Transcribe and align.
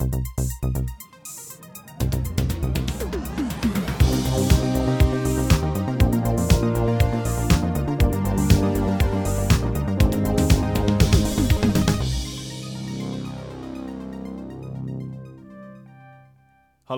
Hallo 0.00 0.08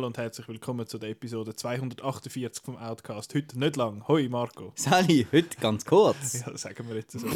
und 0.07 0.17
herzlich 0.17 0.47
willkommen 0.47 0.87
zu 0.87 0.99
der 0.99 1.11
Episode 1.11 1.57
248 1.57 2.65
vom 2.65 2.77
Outcast. 2.77 3.35
Heute 3.35 3.59
nicht 3.59 3.77
lang. 3.77 4.07
Hoi 4.07 4.29
Marco. 4.29 4.73
Sally, 4.77 5.27
heute 5.33 5.59
ganz 5.59 5.85
kurz. 5.85 6.45
Ja, 6.47 6.57
sagen 6.57 6.89
wir 6.89 6.95
jetzt 6.95 7.19
so. 7.19 7.27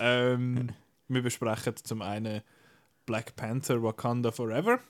ähm, 0.00 0.70
wir 1.06 1.22
besprechen 1.22 1.76
zum 1.76 2.02
einen 2.02 2.42
Black 3.06 3.36
Panther 3.36 3.80
Wakanda 3.84 4.32
Forever. 4.32 4.80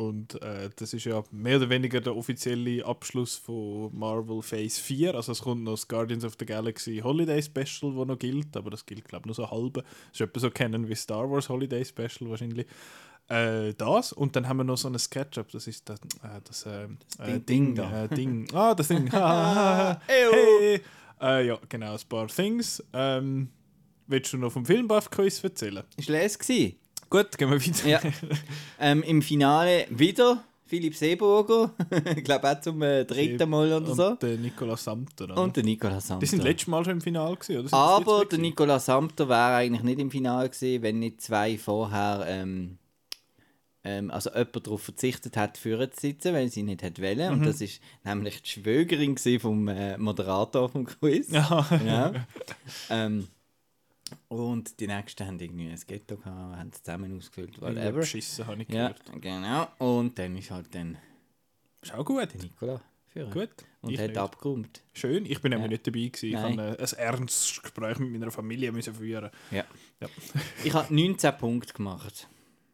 Und 0.00 0.40
äh, 0.40 0.70
das 0.76 0.94
ist 0.94 1.04
ja 1.04 1.22
mehr 1.30 1.58
oder 1.58 1.68
weniger 1.68 2.00
der 2.00 2.16
offizielle 2.16 2.82
Abschluss 2.86 3.36
von 3.36 3.90
Marvel 3.92 4.40
Phase 4.40 4.80
4. 4.80 5.14
Also 5.14 5.32
es 5.32 5.42
kommt 5.42 5.64
noch 5.64 5.72
das 5.72 5.86
Guardians 5.88 6.24
of 6.24 6.36
the 6.38 6.46
Galaxy 6.46 7.00
Holiday 7.04 7.42
Special, 7.42 7.94
das 7.94 8.06
noch 8.06 8.18
gilt, 8.18 8.56
aber 8.56 8.70
das 8.70 8.86
gilt 8.86 9.06
glaube 9.06 9.24
ich 9.24 9.26
nur 9.26 9.34
so 9.34 9.50
halb. 9.50 9.74
Das 9.74 9.84
ist 10.14 10.20
etwa 10.22 10.40
so 10.40 10.50
kennen 10.50 10.88
wie 10.88 10.94
Star 10.94 11.30
Wars 11.30 11.50
Holiday 11.50 11.84
Special 11.84 12.30
wahrscheinlich. 12.30 12.66
Äh, 13.28 13.74
das 13.74 14.14
und 14.14 14.34
dann 14.36 14.48
haben 14.48 14.56
wir 14.56 14.64
noch 14.64 14.78
so 14.78 14.88
ein 14.88 14.98
Sketchup, 14.98 15.50
das 15.50 15.66
ist 15.66 15.86
das, 15.86 16.00
äh, 16.22 16.40
das 16.44 16.64
äh, 16.64 16.88
Ding, 16.88 16.96
äh, 17.18 17.40
Ding 17.40 17.74
da. 17.74 18.04
Äh, 18.04 18.08
Ding. 18.08 18.48
Ah, 18.54 18.74
das 18.74 18.88
Ding. 18.88 19.06
hey. 19.12 20.80
Ja, 21.20 21.58
genau, 21.68 21.92
ein 21.92 22.00
paar 22.08 22.28
Things. 22.28 22.82
Ähm, 22.94 23.50
willst 24.06 24.32
du 24.32 24.38
noch 24.38 24.50
vom 24.50 24.64
Filmbuff-Quiz 24.64 25.44
erzählen? 25.44 25.84
Ist 25.98 26.08
les 26.08 26.38
gsi? 26.38 26.78
Gut, 27.10 27.36
gehen 27.36 27.50
wir 27.50 27.60
weiter. 27.60 27.88
Ja. 27.88 28.00
ähm, 28.78 29.02
Im 29.02 29.20
Finale 29.20 29.86
wieder 29.90 30.44
Philipp 30.64 30.94
Seeburger. 30.94 31.74
ich 32.16 32.22
glaube 32.22 32.48
auch 32.48 32.60
zum 32.60 32.80
äh, 32.82 33.04
dritten 33.04 33.50
Mal 33.50 33.72
oder 33.72 33.94
so. 33.96 34.06
Und 34.10 34.22
der 34.22 34.38
Nicolas 34.38 34.84
Samter. 34.84 35.24
Oder? 35.24 35.36
Und 35.38 35.56
der 35.56 35.64
Nicolas 35.64 36.06
Samter. 36.06 36.20
Die 36.20 36.26
sind 36.26 36.44
letztes 36.44 36.68
Mal 36.68 36.84
schon 36.84 36.94
im 36.94 37.00
Finale 37.00 37.34
gewesen, 37.36 37.66
oder? 37.66 37.76
Aber 37.76 38.24
der? 38.24 38.38
Nicolas 38.38 38.86
Samter 38.86 39.28
wäre 39.28 39.56
eigentlich 39.56 39.82
nicht 39.82 39.98
im 39.98 40.12
Finale 40.12 40.48
gewesen, 40.48 40.82
wenn 40.82 41.00
nicht 41.00 41.20
zwei 41.20 41.58
vorher. 41.58 42.24
Ähm, 42.28 42.78
ähm, 43.82 44.12
also 44.12 44.30
jemand 44.30 44.64
darauf 44.64 44.82
verzichtet 44.82 45.36
hat, 45.36 45.58
führen 45.58 45.90
zu 45.90 46.00
sitzen, 46.00 46.32
weil 46.32 46.48
sie 46.48 46.62
nicht 46.62 46.82
hätte 46.82 47.02
wollen. 47.02 47.32
Mhm. 47.32 47.40
Und 47.40 47.46
das 47.46 47.60
ist 47.60 47.80
nämlich 48.04 48.42
die 48.42 48.50
Schwögerin 48.50 49.16
gewesen 49.16 49.40
vom 49.40 49.66
äh, 49.66 49.98
Moderator 49.98 50.68
vom 50.68 50.84
Quiz. 50.84 51.32
Ja. 51.32 51.66
Ja. 51.84 52.12
ähm, 52.90 53.26
und 54.28 54.78
die 54.80 54.86
nächsten 54.86 55.26
haben 55.26 55.38
irgendwie 55.38 55.68
ein 55.68 55.80
Ghetto 55.86 56.16
gehabt, 56.16 56.56
haben 56.58 56.70
es 56.72 56.82
zusammen 56.82 57.16
ausgefüllt, 57.16 57.60
whatever. 57.60 57.92
Beschissen, 57.92 58.46
habe 58.46 58.62
ich 58.62 58.68
Ja, 58.68 58.88
gehört. 58.88 59.02
genau. 59.22 59.68
Und 59.78 60.18
dann 60.18 60.36
ist 60.36 60.50
halt 60.50 60.74
dann 60.74 60.98
Ist 61.82 61.94
auch 61.94 62.04
gut. 62.04 62.32
der 62.34 62.40
Nikola 62.42 62.80
führen. 63.08 63.30
Gut. 63.32 63.50
Und 63.82 63.92
Ich 63.92 63.98
hat 64.00 64.08
nicht. 64.08 64.18
abgeräumt. 64.18 64.82
Schön, 64.92 65.24
ich 65.26 65.40
bin 65.40 65.52
Ja. 65.52 65.58
nämlich 65.58 65.70
nicht 65.80 65.86
dabei 65.86 66.06
gewesen. 66.08 66.26
Ich 66.26 66.32
Nein. 66.34 66.58
habe 66.60 66.78
äh, 66.78 66.82
ein 66.82 66.98
ernstes 66.98 67.60
Gespräch 67.62 67.98
mit 67.98 68.10
meiner 68.12 68.30
Familie 68.30 68.72
müssen 68.72 68.94
führen. 68.94 69.30
Ja. 69.50 69.64
Ja. 70.00 70.08
Ich 70.64 70.72
habe 70.74 70.94
19 70.94 71.36
Punkte 71.38 71.72
gemacht. 71.74 72.28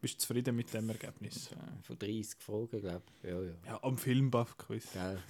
Bist 0.07 0.21
zufrieden 0.21 0.55
mit 0.55 0.73
dem 0.73 0.87
Ergebnis? 0.89 1.51
Äh, 1.51 1.55
Von 1.83 1.99
30 1.99 2.39
Fragen, 2.39 2.79
glaube 2.79 3.01
ich. 3.21 3.29
Ja, 3.29 3.41
ja. 3.41 3.51
Ja, 3.65 3.83
am 3.83 3.97
Filmbuff-Quiz. 3.97 4.85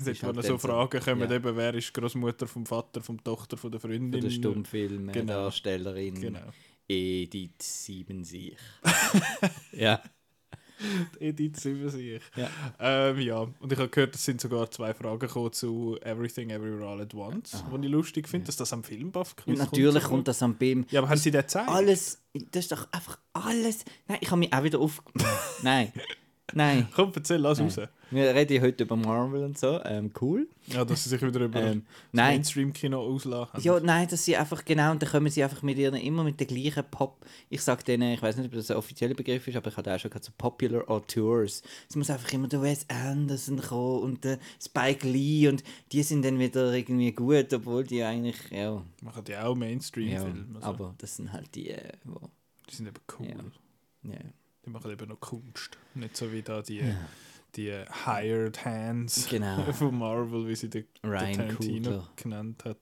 Ist 0.05 0.21
wo 0.21 0.27
halt 0.27 0.45
so 0.45 0.57
Fragen 0.59 0.99
kommen, 1.01 1.27
ja. 1.27 1.35
eben, 1.35 1.55
wer 1.57 1.73
ist 1.73 1.87
die 1.95 1.99
Großmutter 1.99 2.45
vom 2.45 2.63
Vater, 2.63 3.01
vom 3.01 3.23
Tochter, 3.23 3.57
von 3.57 3.71
der 3.71 3.79
Freundin? 3.79 4.11
Von 4.11 4.21
der 4.21 4.29
Stummfilm, 4.29 5.11
Genau. 5.11 5.33
Darstellerin 5.45 6.21
Genau. 6.21 6.51
Edith 6.87 7.59
Siebensich. 7.59 8.55
ja. 9.71 9.99
Edith 11.19 11.57
Silversich. 11.59 12.21
Ja. 12.35 12.49
Ähm, 12.79 13.19
ja, 13.19 13.39
und 13.39 13.71
ich 13.71 13.77
habe 13.77 13.89
gehört, 13.89 14.15
es 14.15 14.25
sind 14.25 14.41
sogar 14.41 14.69
zwei 14.71 14.93
Fragen 14.93 15.19
gekommen 15.19 15.51
zu 15.51 15.97
Everything 16.01 16.49
Everywhere 16.49 16.87
All 16.87 17.01
at 17.01 17.13
Once, 17.13 17.63
die 17.73 17.85
ich 17.85 17.91
lustig 17.91 18.27
finde, 18.27 18.47
dass 18.47 18.57
das 18.57 18.73
am 18.73 18.83
Filmbuff-Quiz 18.83 19.47
Und 19.47 19.57
natürlich 19.57 20.03
kommt. 20.03 20.11
kommt 20.11 20.27
das 20.27 20.43
am 20.43 20.55
BIM. 20.55 20.85
Ja, 20.89 21.01
aber 21.01 21.09
haben 21.09 21.17
sie 21.17 21.31
den 21.31 21.41
gezeigt? 21.41 21.69
Alles, 21.69 22.21
das 22.51 22.65
ist 22.65 22.71
doch 22.71 22.87
einfach 22.91 23.17
alles. 23.33 23.85
Nein, 24.07 24.19
ich 24.21 24.29
habe 24.29 24.39
mich 24.39 24.53
auch 24.53 24.63
wieder 24.63 24.79
auf. 24.79 25.01
Nein. 25.63 25.91
Nein. 26.53 26.87
Komm, 26.95 27.11
erzähl, 27.13 27.37
lass 27.37 27.59
raus. 27.59 27.77
Wir 28.09 28.33
reden 28.33 28.53
ja 28.53 28.61
heute 28.61 28.83
über 28.85 28.95
Marvel 28.95 29.43
und 29.43 29.57
so. 29.57 29.81
Ähm, 29.83 30.11
cool. 30.21 30.47
Ja, 30.67 30.85
dass 30.85 31.03
sie 31.03 31.09
sich 31.09 31.21
wieder 31.21 31.41
über 31.41 31.61
Ähm, 31.61 31.85
nein. 32.13 32.35
Mainstream-Kino 32.35 32.97
auslachen. 32.99 33.61
Ja, 33.61 33.79
nein, 33.81 34.07
dass 34.07 34.23
sie 34.23 34.37
einfach 34.37 34.63
genau, 34.63 34.91
und 34.91 35.01
dann 35.01 35.09
kommen 35.09 35.29
sie 35.29 35.43
einfach 35.43 35.61
mit 35.61 35.77
ihren 35.77 35.95
immer 35.95 36.23
mit 36.23 36.39
der 36.39 36.47
gleichen 36.47 36.85
Pop. 36.89 37.25
Ich 37.49 37.61
sag 37.61 37.83
denen, 37.83 38.13
ich 38.13 38.21
weiß 38.21 38.37
nicht, 38.37 38.45
ob 38.45 38.53
das 38.53 38.71
ein 38.71 38.77
offizieller 38.77 39.13
Begriff 39.13 39.45
ist, 39.45 39.57
aber 39.57 39.69
ich 39.69 39.75
hatte 39.75 39.93
auch 39.93 39.99
schon 39.99 40.09
gehabt, 40.09 40.23
so 40.23 40.31
Popular 40.37 40.89
Auteurs. 40.89 41.63
Es 41.89 41.95
muss 41.97 42.09
einfach 42.09 42.31
immer 42.31 42.47
der 42.47 42.61
Wes 42.61 42.85
Anderson 42.89 43.61
kommen 43.61 44.03
und 44.03 44.23
der 44.23 44.39
Spike 44.63 45.05
Lee 45.07 45.49
und 45.49 45.63
die 45.91 46.03
sind 46.03 46.23
dann 46.23 46.39
wieder 46.39 46.73
irgendwie 46.73 47.11
gut, 47.11 47.53
obwohl 47.53 47.83
die 47.83 48.03
eigentlich, 48.03 48.37
ja, 48.51 48.81
Machen 49.01 49.23
die 49.25 49.35
auch 49.35 49.49
ja 49.49 49.55
Mainstream-Filme. 49.55 50.45
also, 50.55 50.67
aber 50.67 50.95
das 50.97 51.17
sind 51.17 51.33
halt 51.33 51.53
die, 51.55 51.71
äh, 51.71 51.91
wo, 52.05 52.21
die 52.69 52.75
sind 52.75 52.87
eben 52.87 53.01
cool. 53.19 53.27
Ja. 54.03 54.11
ja. 54.13 54.19
Die 54.67 54.71
machen 54.73 54.91
eben 54.91 55.07
noch 55.07 55.19
Kunst. 55.21 55.77
Nicht 55.95 56.17
so 56.17 56.29
wie 56.31 56.41
da 56.41 56.61
die, 56.61 56.83
die 57.55 57.71
Hired 58.05 58.65
Hands 58.65 59.27
Genau. 59.29 59.63
von 59.71 59.97
Marvel, 59.97 60.45
wie 60.45 60.55
sie 60.55 60.69
den, 60.69 60.83
den 61.01 61.09
Ryan 61.09 61.33
Tarantino 61.35 62.03
genannt 62.17 62.65
hat. 62.65 62.77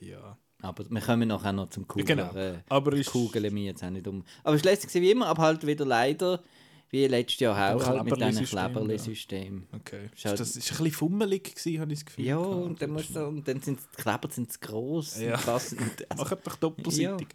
Ja. 0.00 0.38
Aber 0.62 0.84
wir 0.90 1.00
kommen 1.02 1.28
nachher 1.28 1.52
noch 1.52 1.68
zum 1.68 1.86
Kugeln. 1.86 2.06
Genau. 2.06 2.34
Äh, 2.34 2.60
Aber 2.70 2.94
ist- 2.94 3.10
Kugeln 3.10 3.52
mir 3.52 3.64
jetzt 3.64 3.84
auch 3.84 3.90
nicht 3.90 4.08
um. 4.08 4.24
Aber 4.42 4.56
es 4.56 4.64
lässt 4.64 4.88
sich 4.90 5.02
wie 5.02 5.10
immer, 5.10 5.26
aber 5.26 5.42
halt 5.42 5.66
wieder 5.66 5.84
leider, 5.84 6.42
wie 6.90 7.06
letztes 7.06 7.40
Jahr 7.40 7.76
auch, 7.76 7.86
halt 7.86 8.04
mit 8.04 8.16
diesem 8.20 8.44
Kleberli-System, 8.46 9.66
ja. 9.70 9.78
Okay. 9.78 10.08
Ist 10.16 10.24
halt- 10.24 10.40
das 10.40 10.56
ist 10.56 10.70
ein 10.72 10.78
bisschen 10.78 10.92
fummelig 10.92 11.54
gewesen, 11.54 11.80
habe 11.80 11.92
ich 11.92 11.98
das 12.00 12.06
Gefühl. 12.06 12.24
Ja, 12.24 12.38
und 12.38 12.80
dann, 12.80 12.90
musst 12.90 13.14
du, 13.14 13.26
und 13.26 13.46
dann 13.46 13.60
sind 13.60 13.78
die 13.80 14.02
Kleber 14.02 14.28
sind 14.30 14.50
zu 14.52 14.58
gross. 14.58 15.20
Ja. 15.20 15.34
Und 15.36 15.48
also, 15.48 15.76
Macht 16.16 16.46
doch 16.46 16.56
doppelseitig. 16.56 17.28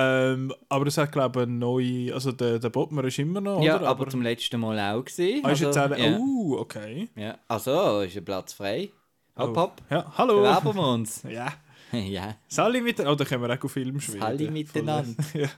Ähm, 0.00 0.54
aber 0.68 0.84
das 0.84 0.96
hat, 0.96 1.10
glaube 1.12 1.40
ich, 1.40 1.46
eine 1.46 1.56
neue. 1.56 2.14
Also 2.14 2.32
der, 2.32 2.58
der 2.58 2.70
Botmer 2.70 3.04
ist 3.04 3.18
immer 3.18 3.40
noch. 3.40 3.62
ja, 3.62 3.76
oder? 3.76 3.88
aber, 3.88 4.08
zum 4.08 4.22
letzten 4.22 4.60
Mal 4.60 4.78
auch 4.78 5.04
gesehen. 5.04 5.44
Ah, 5.44 5.50
ist 5.50 5.60
jetzt 5.60 5.76
auch. 5.76 5.96
ja. 5.96 6.16
Oh, 6.18 6.56
okay. 6.60 7.08
ja. 7.16 7.36
Also, 7.48 8.00
ist 8.00 8.16
ein 8.16 8.24
Platz 8.24 8.52
frei. 8.52 8.90
Hopp, 9.36 9.56
Oh. 9.56 9.60
hopp. 9.60 9.82
Ja, 9.90 10.12
hallo. 10.16 10.36
Bewerben 10.36 10.74
wir 10.74 10.88
uns. 10.88 11.22
Ja. 11.28 11.52
ja. 11.92 12.36
Sally 12.48 12.80
miteinander. 12.82 13.12
Oh, 13.12 13.16
da 13.16 13.24
können 13.24 13.42
wir 13.42 13.54
auch 13.58 13.64
auf 13.64 13.72
Film 13.72 13.98
schwimmen. 14.00 14.20
Sally 14.20 14.50
miteinander. 14.50 15.24
ja. 15.34 15.48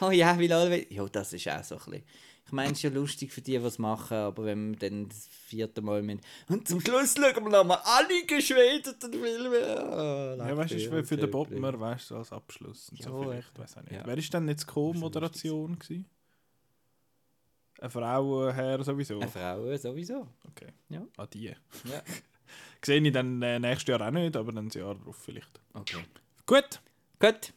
Oh 0.00 0.10
ja, 0.10 0.38
wie 0.38 0.46
lange? 0.46 0.90
Ja, 0.92 1.04
das 1.10 1.32
ist 1.34 1.48
auch 1.48 1.62
so 1.62 1.74
ein 1.76 1.80
bisschen. 1.84 2.02
Ich 2.46 2.52
meine, 2.52 2.70
es 2.70 2.78
ist 2.78 2.82
ja 2.82 2.90
lustig 2.90 3.32
für 3.32 3.40
die, 3.40 3.58
die 3.58 3.64
es 3.64 3.78
machen, 3.78 4.16
aber 4.16 4.44
wenn 4.44 4.70
wir 4.70 4.78
dann 4.88 5.08
das 5.08 5.26
vierte 5.26 5.82
Mal 5.82 6.00
mit. 6.02 6.20
Und 6.48 6.68
zum 6.68 6.80
Schluss 6.80 7.14
schauen 7.14 7.44
wir 7.44 7.50
nochmal 7.50 7.80
alle 7.82 8.24
geschwedeten 8.24 9.12
Filme. 9.12 9.58
Oh, 9.58 10.36
Ja, 10.38 10.56
weißt 10.56 10.74
du, 10.74 11.04
für, 11.04 11.16
den 11.16 11.30
Botmer, 11.30 11.78
weißt 11.78 12.10
du, 12.10 12.16
als 12.16 12.30
Abschluss. 12.30 12.88
Und 12.90 13.02
so 13.02 13.22
vielleicht, 13.22 13.58
weiß 13.58 13.78
auch 13.78 13.82
nicht. 13.82 13.92
ja. 13.94 14.02
Wer 14.06 14.16
ist 14.16 14.32
denn 14.32 14.48
jetzt 14.48 14.66
Co-Moderation 14.66 15.76
gewesen? 15.76 16.06
Eine 17.80 17.90
Frau, 17.90 18.50
Herr 18.52 18.82
sowieso. 18.84 19.18
Eine 19.18 19.28
Frau 19.28 19.76
sowieso. 19.76 20.28
Okay. 20.48 20.72
Ja. 20.88 21.02
Ah, 21.16 21.26
die. 21.26 21.44
Ja. 21.44 21.54
Sehe 22.84 23.00
ich 23.00 23.12
dann 23.12 23.42
äh, 23.42 23.58
nächstes 23.58 23.88
Jahr 23.88 24.00
auch 24.06 24.10
nicht, 24.12 24.36
aber 24.36 24.52
dann 24.52 24.68
ein 24.68 24.70
Jahr 24.70 24.94
drauf 24.94 25.16
vielleicht. 25.16 25.60
Okay. 25.74 25.98
Gut. 26.46 26.80
Gut. 27.18 27.52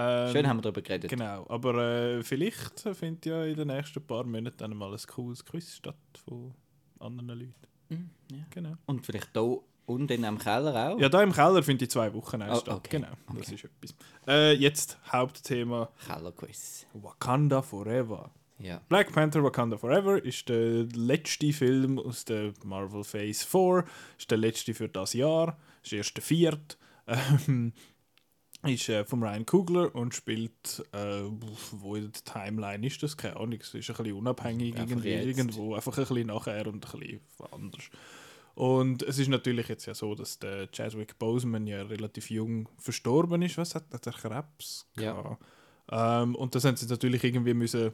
Ähm, 0.00 0.32
Schön 0.32 0.46
haben 0.46 0.58
wir 0.58 0.62
darüber 0.62 0.80
geredet. 0.82 1.10
Genau, 1.10 1.44
aber 1.48 1.74
äh, 1.74 2.22
vielleicht 2.22 2.80
findet 2.80 3.26
ja 3.26 3.44
in 3.44 3.56
den 3.56 3.66
nächsten 3.66 4.06
paar 4.06 4.24
Monaten 4.24 4.56
dann 4.58 4.76
mal 4.76 4.92
ein 4.92 5.00
cooles 5.08 5.44
Quiz 5.44 5.74
statt 5.74 5.96
von 6.24 6.54
anderen 7.00 7.28
Leuten. 7.40 7.54
Mhm, 7.88 8.10
ja. 8.30 8.44
Genau. 8.50 8.74
Und 8.86 9.04
vielleicht 9.04 9.30
hier 9.32 9.58
unten 9.86 10.24
am 10.24 10.38
Keller 10.38 10.92
auch. 10.92 11.00
Ja, 11.00 11.08
da 11.08 11.22
im 11.22 11.32
Keller 11.32 11.62
findet 11.64 11.80
die 11.82 11.88
zwei 11.88 12.12
Wochen 12.14 12.40
erst 12.42 12.62
Oh, 12.62 12.64
statt. 12.66 12.76
okay. 12.76 12.96
Genau, 12.98 13.08
das 13.34 13.46
Okay. 13.48 13.54
ist 13.56 13.64
etwas. 13.64 13.94
Äh, 14.28 14.52
jetzt 14.52 14.98
Hauptthema 15.10 15.88
Kellerquiz. 16.06 16.86
Wakanda 16.92 17.60
Forever. 17.62 18.30
Ja. 18.60 18.80
Black 18.88 19.12
Panther 19.12 19.42
Wakanda 19.42 19.78
Forever 19.78 20.22
ist 20.24 20.48
der 20.48 20.84
letzte 20.94 21.52
Film 21.52 21.98
aus 21.98 22.24
der 22.24 22.52
Marvel 22.64 23.02
Phase 23.04 23.46
4. 23.46 23.84
Ist 24.18 24.30
der 24.30 24.38
letzte 24.38 24.74
für 24.74 24.88
das 24.88 25.12
Jahr. 25.14 25.56
Ist 25.82 26.16
der 26.16 26.22
vierte. 26.22 26.76
Ähm, 27.46 27.72
ist 28.68 28.88
äh, 28.88 29.04
von 29.04 29.22
Ryan 29.22 29.46
Coogler 29.46 29.94
und 29.94 30.14
spielt, 30.14 30.84
äh, 30.92 31.22
wo 31.72 31.96
in 31.96 32.12
der 32.12 32.24
Timeline 32.24 32.86
ist 32.86 33.02
das? 33.02 33.16
Keine 33.16 33.36
Ahnung. 33.36 33.58
Es 33.60 33.74
ist 33.74 33.90
ein 33.90 33.96
bisschen 33.96 34.12
unabhängig 34.12 34.74
Einfach 34.74 34.90
irgendwie, 34.90 35.10
jetzt. 35.10 35.26
irgendwo. 35.26 35.74
Einfach 35.74 35.96
ein 35.96 36.04
bisschen 36.04 36.26
nachher 36.26 36.66
und 36.66 36.86
ein 36.86 36.98
bisschen 36.98 37.20
anders. 37.50 37.84
Und 38.54 39.02
es 39.04 39.18
ist 39.18 39.28
natürlich 39.28 39.68
jetzt 39.68 39.86
ja 39.86 39.94
so, 39.94 40.14
dass 40.14 40.38
der 40.40 40.70
Chadwick 40.72 41.18
Boseman 41.18 41.66
ja 41.66 41.82
relativ 41.82 42.30
jung 42.30 42.68
verstorben 42.76 43.42
ist. 43.42 43.56
Was 43.56 43.74
hat, 43.74 43.84
hat 43.92 44.06
er 44.06 44.12
Krebs? 44.12 44.86
Ja. 44.96 45.38
Ähm, 45.90 46.34
und 46.34 46.54
das 46.54 46.64
haben 46.64 46.76
sie 46.76 46.86
natürlich 46.86 47.22
irgendwie 47.22 47.54
müssen 47.54 47.92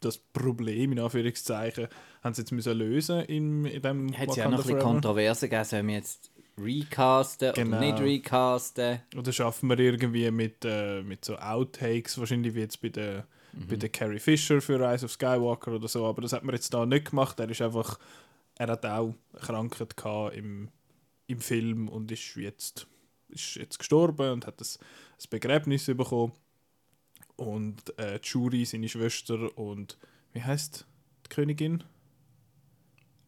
das 0.00 0.16
Problem, 0.18 0.92
in 0.92 1.00
Anführungszeichen, 1.00 1.88
haben 2.22 2.34
sie 2.34 2.42
jetzt 2.42 2.52
müssen 2.52 2.78
lösen 2.78 3.20
in, 3.22 3.64
in 3.64 3.82
dem 3.82 4.16
Hat 4.16 4.28
es 4.28 4.36
ja 4.36 4.48
noch 4.48 4.58
ein 4.58 4.62
bisschen. 4.62 4.78
Kontroverse 4.78 5.48
gegeben, 5.48 5.64
sollen 5.64 5.86
wir 5.88 5.94
jetzt 5.96 6.30
recasten 6.60 7.52
Genau. 7.54 7.76
oder 7.76 7.80
nicht 7.86 8.00
recasten? 8.00 9.00
Oder 9.16 9.32
schaffen 9.32 9.68
wir 9.68 9.78
irgendwie 9.78 10.30
mit, 10.30 10.64
äh, 10.64 11.02
mit 11.02 11.24
so 11.24 11.36
Outtakes, 11.36 12.18
wahrscheinlich 12.18 12.54
wie 12.54 12.60
jetzt 12.60 12.80
bei 12.80 12.88
der 12.90 13.26
bei 13.68 13.74
der 13.76 13.88
Carrie 13.88 14.20
Fisher 14.20 14.60
für 14.60 14.78
Rise 14.78 15.06
of 15.06 15.12
Skywalker 15.12 15.72
oder 15.72 15.88
so, 15.88 16.06
aber 16.06 16.22
das 16.22 16.32
hat 16.32 16.44
man 16.44 16.54
jetzt 16.54 16.72
da 16.72 16.86
nicht 16.86 17.10
gemacht. 17.10 17.40
Er 17.40 17.48
ist 17.50 17.60
einfach, 17.62 17.98
er 18.56 18.68
hat 18.68 18.86
auch 18.86 19.14
Krankheit 19.40 19.96
gehabt 19.96 20.36
im, 20.36 20.68
im 21.26 21.40
Film 21.40 21.88
und 21.88 22.12
ist 22.12 22.36
jetzt, 22.36 22.86
ist 23.30 23.56
jetzt 23.56 23.78
gestorben 23.78 24.30
und 24.32 24.46
hat 24.46 24.60
das, 24.60 24.78
das 25.16 25.26
Begräbnis 25.26 25.86
bekommen. 25.86 26.32
Und 27.36 27.98
äh, 27.98 28.20
Shuri, 28.22 28.64
seine 28.64 28.88
Schwester 28.88 29.56
und 29.58 29.96
wie 30.34 30.42
heißt 30.42 30.86
die 31.26 31.28
Königin? 31.34 31.82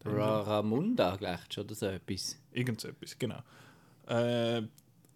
Raramunda, 0.05 1.15
gleich 1.15 1.57
oder 1.57 1.75
so 1.75 1.87
etwas. 1.87 2.37
Irgend 2.51 2.81
so 2.81 2.87
etwas, 2.87 3.17
genau. 3.17 3.39
Äh, 4.07 4.63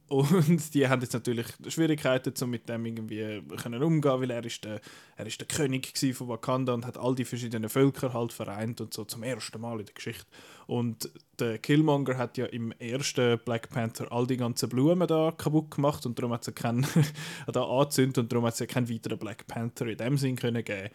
und 0.08 0.74
die 0.76 0.88
haben 0.88 1.02
jetzt 1.02 1.14
natürlich 1.14 1.48
Schwierigkeiten, 1.68 2.34
um 2.44 2.52
mit 2.52 2.70
dem 2.70 2.86
irgendwie 2.86 3.42
können 3.58 3.82
umgehen, 3.82 4.22
weil 4.22 4.30
er 4.30 4.46
ist 4.46 4.64
der, 4.64 4.80
er 5.18 5.26
ist 5.26 5.40
der 5.40 5.48
König 5.48 5.94
von 6.14 6.28
Wakanda 6.28 6.76
und 6.76 6.86
hat 6.86 6.98
all 6.98 7.16
die 7.16 7.26
verschiedenen 7.26 7.70
Völker 7.70 8.14
halt 8.14 8.32
vereint 8.32 8.82
und 8.82 8.94
so 8.94 9.04
zum 9.06 9.24
ersten 9.24 9.60
Mal 9.60 9.80
in 9.80 9.88
der 9.88 9.96
Geschichte. 9.96 10.28
Und 10.68 11.10
der 11.40 11.58
Killmonger 11.58 12.20
hat 12.20 12.38
ja 12.38 12.46
im 12.46 12.72
ersten 12.74 13.40
Black 13.46 13.70
Panther 13.70 14.12
all 14.12 14.28
die 14.28 14.38
ganzen 14.38 14.70
Blumen 14.70 15.08
da 15.08 15.34
kaputt 15.36 15.72
gemacht 15.72 16.06
und 16.06 16.20
darum 16.20 16.34
hat 16.34 16.48
es 16.48 16.54
keinen 16.54 16.86
da 17.52 17.64
angezündet 17.64 18.20
und 18.20 18.32
darum 18.32 18.46
hat 18.46 18.54
es 18.54 18.60
ja 18.60 18.68
keinen 18.68 18.90
weiteren 18.90 19.18
Black 19.18 19.48
Panther 19.48 19.88
in 19.88 19.98
dem 19.98 20.18
Sinn 20.20 20.36
können 20.36 20.64
geben. 20.64 20.90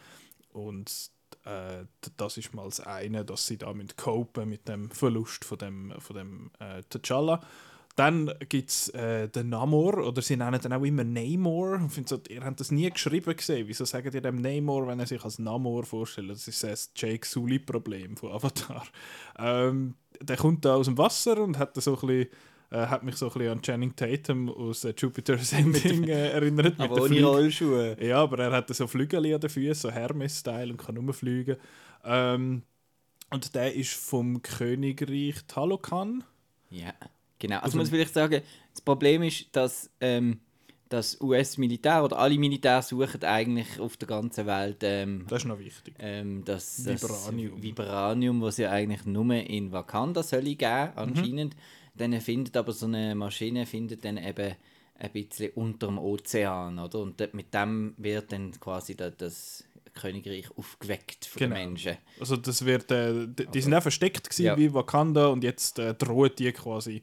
Und 0.52 1.10
äh, 1.44 1.84
das 2.16 2.36
ist 2.36 2.54
mal 2.54 2.64
das 2.64 2.80
eine, 2.80 3.24
dass 3.24 3.46
sie 3.46 3.56
da 3.56 3.72
mit 3.72 3.94
mit 4.46 4.68
dem 4.68 4.90
Verlust 4.90 5.44
von 5.44 5.58
dem, 5.58 5.92
von 5.98 6.16
dem 6.16 6.50
äh, 6.58 6.82
T'Challa. 6.90 7.40
Dann 7.96 8.32
gibt 8.48 8.70
es 8.70 8.88
äh, 8.90 9.28
den 9.28 9.50
Namor, 9.50 9.98
oder 9.98 10.22
sie 10.22 10.36
nennen 10.36 10.60
den 10.60 10.72
auch 10.72 10.82
immer 10.82 11.04
Namor. 11.04 11.80
Ich 11.94 12.08
so, 12.08 12.20
ihr 12.28 12.42
habt 12.42 12.60
das 12.60 12.70
nie 12.70 12.88
geschrieben 12.88 13.36
gesehen. 13.36 13.66
Wieso 13.68 13.84
sagen 13.84 14.10
ihr 14.12 14.20
dem 14.20 14.40
Namor, 14.40 14.86
wenn 14.86 15.00
er 15.00 15.06
sich 15.06 15.22
als 15.24 15.38
Namor 15.38 15.84
vorstellt? 15.84 16.30
Das 16.30 16.46
ist 16.46 16.62
das 16.62 16.92
Jake 16.94 17.26
Sully-Problem 17.26 18.16
von 18.16 18.32
Avatar. 18.32 18.86
Ähm, 19.38 19.96
der 20.20 20.36
kommt 20.36 20.64
da 20.64 20.76
aus 20.76 20.86
dem 20.86 20.98
Wasser 20.98 21.42
und 21.42 21.58
hat 21.58 21.74
so 21.76 21.94
ein 21.94 22.00
bisschen 22.00 22.28
äh, 22.70 22.86
hat 22.86 23.02
mich 23.02 23.16
so 23.16 23.26
ein 23.26 23.32
bisschen 23.32 23.52
an 23.52 23.62
Channing 23.62 23.96
Tatum 23.96 24.48
aus 24.48 24.84
äh, 24.84 24.94
Jupiter 24.96 25.34
Ascending 25.34 26.04
äh, 26.08 26.30
erinnert. 26.30 26.78
aber 26.78 27.02
ohne 27.02 27.22
Rollschuhe. 27.22 27.96
Ja, 28.00 28.22
aber 28.22 28.38
er 28.38 28.52
hat 28.52 28.74
so 28.74 28.86
Flügel 28.86 29.34
an 29.34 29.40
den 29.40 29.50
Füßen, 29.50 29.74
so 29.74 29.90
Hermes-Style 29.90 30.70
und 30.70 30.76
kann 30.76 30.96
rumfliegen. 30.96 31.56
Ähm, 32.04 32.62
und 33.30 33.54
der 33.54 33.74
ist 33.74 33.92
vom 33.92 34.42
Königreich 34.42 35.36
Talokan. 35.46 36.24
Ja. 36.70 36.94
Genau, 37.38 37.56
also, 37.56 37.66
also 37.66 37.78
muss 37.78 37.88
vielleicht 37.88 38.14
sagen, 38.14 38.42
das 38.72 38.82
Problem 38.82 39.22
ist, 39.22 39.46
dass 39.52 39.90
ähm, 40.00 40.40
das 40.90 41.18
US-Militär 41.20 42.04
oder 42.04 42.18
alle 42.18 42.36
Militär 42.36 42.82
suchen 42.82 43.22
eigentlich 43.24 43.80
auf 43.80 43.96
der 43.96 44.08
ganzen 44.08 44.44
Welt 44.46 44.78
ähm, 44.82 45.24
das 45.28 45.42
ist 45.42 45.48
noch 45.48 45.58
wichtig. 45.58 45.94
Ähm, 45.98 46.44
das, 46.44 46.84
Vibranium. 46.84 47.54
Das 47.54 47.62
Vibranium, 47.62 48.42
was 48.42 48.58
ja 48.58 48.70
eigentlich 48.70 49.06
nur 49.06 49.32
in 49.34 49.72
Wakanda 49.72 50.22
soll 50.22 50.42
geben, 50.42 50.92
anscheinend. 50.96 51.54
Mhm. 51.54 51.60
Dann 51.94 52.20
findet 52.20 52.56
aber 52.56 52.72
so 52.72 52.86
eine 52.86 53.14
Maschine 53.14 53.66
findet 53.66 54.04
dann 54.04 54.16
eben 54.16 54.54
ein 54.98 55.12
bisschen 55.12 55.50
unter 55.54 55.86
dem 55.86 55.98
Ozean, 55.98 56.78
oder? 56.78 57.00
Und 57.00 57.34
mit 57.34 57.54
dem 57.54 57.94
wird 57.96 58.32
dann 58.32 58.52
quasi 58.60 58.96
das 58.96 59.64
Königreich 59.94 60.50
aufgeweckt 60.56 61.26
von 61.26 61.40
genau. 61.40 61.56
den 61.56 61.68
Menschen. 61.68 61.96
Also 62.20 62.36
das 62.36 62.64
wird, 62.64 62.90
äh, 62.90 63.26
die, 63.26 63.46
die 63.46 63.60
sind 63.60 63.74
auch 63.74 63.82
versteckt 63.82 64.30
gewesen, 64.30 64.44
ja. 64.44 64.56
wie 64.56 64.72
Wakanda 64.72 65.28
und 65.28 65.42
jetzt 65.42 65.78
äh, 65.78 65.94
drohen 65.94 66.30
die 66.38 66.52
quasi 66.52 67.02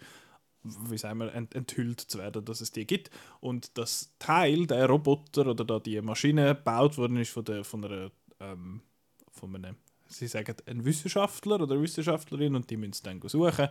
wie 0.89 0.97
sagen 0.97 1.19
wir, 1.19 1.33
ent 1.33 1.55
enthüllt 1.55 2.01
zu 2.01 2.17
werden, 2.17 2.43
dass 2.45 2.61
es 2.61 2.71
die 2.71 2.85
gibt. 2.85 3.09
Und 3.39 3.77
das 3.77 4.13
Teil, 4.19 4.67
der 4.67 4.87
Roboter 4.87 5.47
oder 5.47 5.65
da 5.65 5.79
die 5.79 6.01
Maschine 6.01 6.55
gebaut 6.55 6.97
worden 6.97 7.17
ist 7.17 7.31
von, 7.31 7.45
der, 7.45 7.63
von 7.63 7.85
einer, 7.85 8.11
ähm, 8.39 8.81
von 9.31 9.55
einem, 9.55 9.75
sie 10.07 10.27
sagen, 10.27 10.55
ein 10.65 10.85
Wissenschaftler 10.85 11.61
oder 11.61 11.81
Wissenschaftlerin 11.81 12.55
und 12.55 12.69
die 12.69 12.77
müssen 12.77 12.91
es 12.91 13.01
dann 13.01 13.21
suchen. 13.21 13.69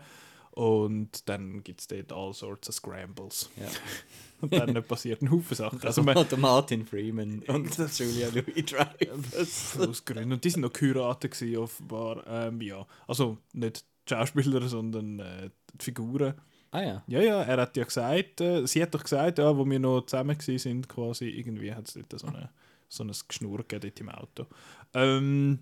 Und 0.56 1.28
dann 1.28 1.62
gibt 1.62 1.82
es 1.82 1.86
dort 1.86 2.10
all 2.14 2.32
sorts 2.32 2.70
of 2.70 2.74
Scrambles. 2.74 3.50
Ja. 3.60 3.68
und 4.40 4.54
dann 4.54 4.82
passiert 4.84 5.20
ein 5.20 5.30
Haufen 5.30 5.54
Sachen. 5.54 5.82
Also 5.82 6.02
man, 6.02 6.26
der 6.26 6.38
Martin 6.38 6.86
Freeman 6.86 7.42
und 7.42 7.76
Julia 7.98 8.28
Louis-Dreyfus. 8.28 9.78
Aus 9.86 10.02
Gründen. 10.02 10.32
Und 10.32 10.42
die 10.42 10.48
sind 10.48 10.62
noch 10.62 10.72
geheiratet 10.72 11.36
offenbar. 11.58 12.26
Ähm, 12.26 12.62
ja. 12.62 12.86
Also 13.06 13.36
nicht 13.52 13.84
die 14.08 14.14
Schauspieler, 14.14 14.66
sondern 14.66 15.20
äh, 15.20 15.50
die 15.74 15.84
Figuren. 15.84 16.32
Ah 16.70 16.80
ja. 16.80 17.04
Ja, 17.06 17.20
ja, 17.20 17.42
er 17.42 17.60
hat 17.60 17.76
ja 17.76 17.84
gesagt, 17.84 18.40
äh, 18.40 18.66
sie 18.66 18.82
hat 18.82 18.94
doch 18.94 19.02
gesagt, 19.02 19.38
ja, 19.38 19.54
wo 19.54 19.68
wir 19.68 19.78
noch 19.78 20.06
zusammen 20.06 20.38
sind, 20.40 20.88
quasi, 20.88 21.28
irgendwie 21.28 21.74
hat 21.74 21.86
es 21.86 21.94
dort 22.08 22.18
so, 22.18 22.28
eine, 22.28 22.48
so 22.88 23.04
ein 23.04 23.12
Geschnurr 23.28 23.62
dort 23.68 24.00
im 24.00 24.08
Auto. 24.08 24.46
Ähm, 24.94 25.58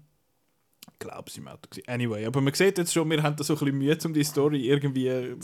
glaube, 0.99 1.29
es 1.29 1.37
im 1.37 1.49
Auto 1.49 1.69
gewesen. 1.71 1.89
Anyway, 1.89 2.27
aber 2.27 2.41
man 2.41 2.55
sieht 2.55 2.79
jetzt 2.79 2.93
schon, 2.93 3.11
wir 3.11 3.23
haben 3.23 3.37
da 3.37 3.45
so 3.45 3.55
ein 3.55 3.59
bisschen 3.59 3.79
Mühe, 3.79 3.99
um 4.05 4.15
die 4.15 4.25
Story 4.25 4.69
irgendwie 4.69 5.09
äh, 5.09 5.37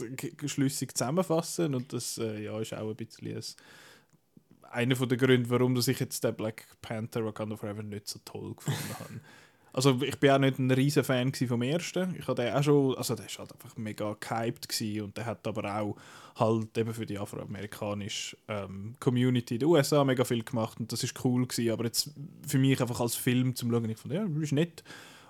schlüssig 0.47 0.97
zusammenfassen 0.97 1.75
und 1.75 1.93
das 1.93 2.19
äh, 2.19 2.45
ja, 2.45 2.59
ist 2.61 2.75
auch 2.75 2.89
ein 2.91 2.97
bisschen 2.97 3.37
ein, 3.37 3.43
einer 4.71 4.95
der 4.95 5.17
Gründe, 5.19 5.51
warum 5.51 5.77
ich 5.77 5.87
jetzt 6.01 6.25
den 6.25 6.35
Black 6.35 6.67
Panther 6.81 7.25
Wakanda 7.25 7.57
Forever 7.57 7.83
nicht 7.83 8.09
so 8.09 8.21
toll 8.25 8.55
gefunden 8.55 8.95
habe. 8.99 9.21
Also 9.73 10.01
ich 10.03 10.19
bin 10.19 10.31
auch 10.31 10.39
nicht 10.39 10.59
ein 10.59 10.71
riesen 10.71 11.05
Fan 11.05 11.33
vom 11.33 11.63
ersten. 11.63 12.17
Ich 12.19 12.27
hatte 12.27 12.57
auch 12.57 12.63
schon, 12.63 12.97
also 12.97 13.15
der 13.15 13.27
ist 13.27 13.39
halt 13.39 13.53
einfach 13.53 13.77
mega 13.77 14.17
gehypt 14.19 14.69
gewesen 14.69 15.03
und 15.03 15.17
der 15.17 15.27
hat 15.27 15.47
aber 15.47 15.77
auch 15.77 15.97
halt 16.37 16.77
eben 16.77 16.93
für 16.93 17.07
die 17.07 17.19
afroamerikanische 17.19 18.37
ähm, 18.49 18.97
Community 18.99 19.55
in 19.55 19.61
den 19.61 19.69
USA 19.69 20.03
mega 20.03 20.25
viel 20.25 20.43
gemacht 20.43 20.81
und 20.81 20.91
das 20.91 21.05
ist 21.05 21.25
cool 21.25 21.47
gewesen. 21.47 21.71
Aber 21.71 21.85
jetzt 21.85 22.11
für 22.47 22.59
mich 22.59 22.81
einfach 22.81 23.01
als 23.01 23.15
Film 23.15 23.55
zum 23.55 23.71
Schauen, 23.71 23.89
ich 23.89 23.99
fand, 23.99 24.15
ja, 24.15 24.25
ist 24.41 24.53
nett. 24.53 24.83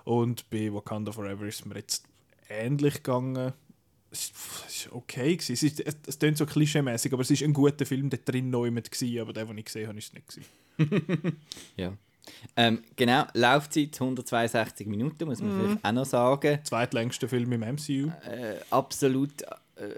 Und 0.03 0.49
bei 0.49 0.73
Wakanda 0.73 1.11
Forever 1.11 1.45
ist 1.45 1.65
mir 1.65 1.75
jetzt 1.75 2.05
ähnlich 2.49 2.95
gegangen. 2.95 3.53
Es 4.09 4.31
war 4.33 4.95
okay. 4.97 5.35
Gewesen. 5.35 5.53
Es, 5.53 5.63
ist, 5.63 5.79
es, 5.79 5.97
es 6.07 6.19
klingt 6.19 6.37
so 6.37 6.45
klischeemäßig, 6.45 7.13
aber 7.13 7.21
es 7.21 7.31
ist 7.31 7.43
ein 7.43 7.53
guter 7.53 7.85
Film, 7.85 8.09
der 8.09 8.19
drin 8.19 8.49
neu 8.49 8.71
mit 8.71 8.91
war, 8.91 9.21
aber 9.21 9.33
der, 9.33 9.45
den 9.45 9.57
ich 9.57 9.65
gesehen 9.65 9.87
habe, 9.87 9.97
ist 9.97 10.13
es 10.13 10.37
nicht. 10.37 10.49
ja. 11.77 11.93
Ähm, 12.55 12.83
genau, 12.95 13.25
Laufzeit 13.33 13.93
162 13.93 14.87
Minuten, 14.87 15.25
muss 15.25 15.41
man 15.41 15.57
mm. 15.57 15.59
vielleicht 15.59 15.85
auch 15.85 15.91
noch 15.91 16.05
sagen. 16.05 16.59
Zweitlängster 16.63 17.27
Film 17.27 17.51
im 17.51 17.61
MCU. 17.61 18.11
Äh, 18.25 18.57
absolut 18.69 19.41
äh, 19.75 19.89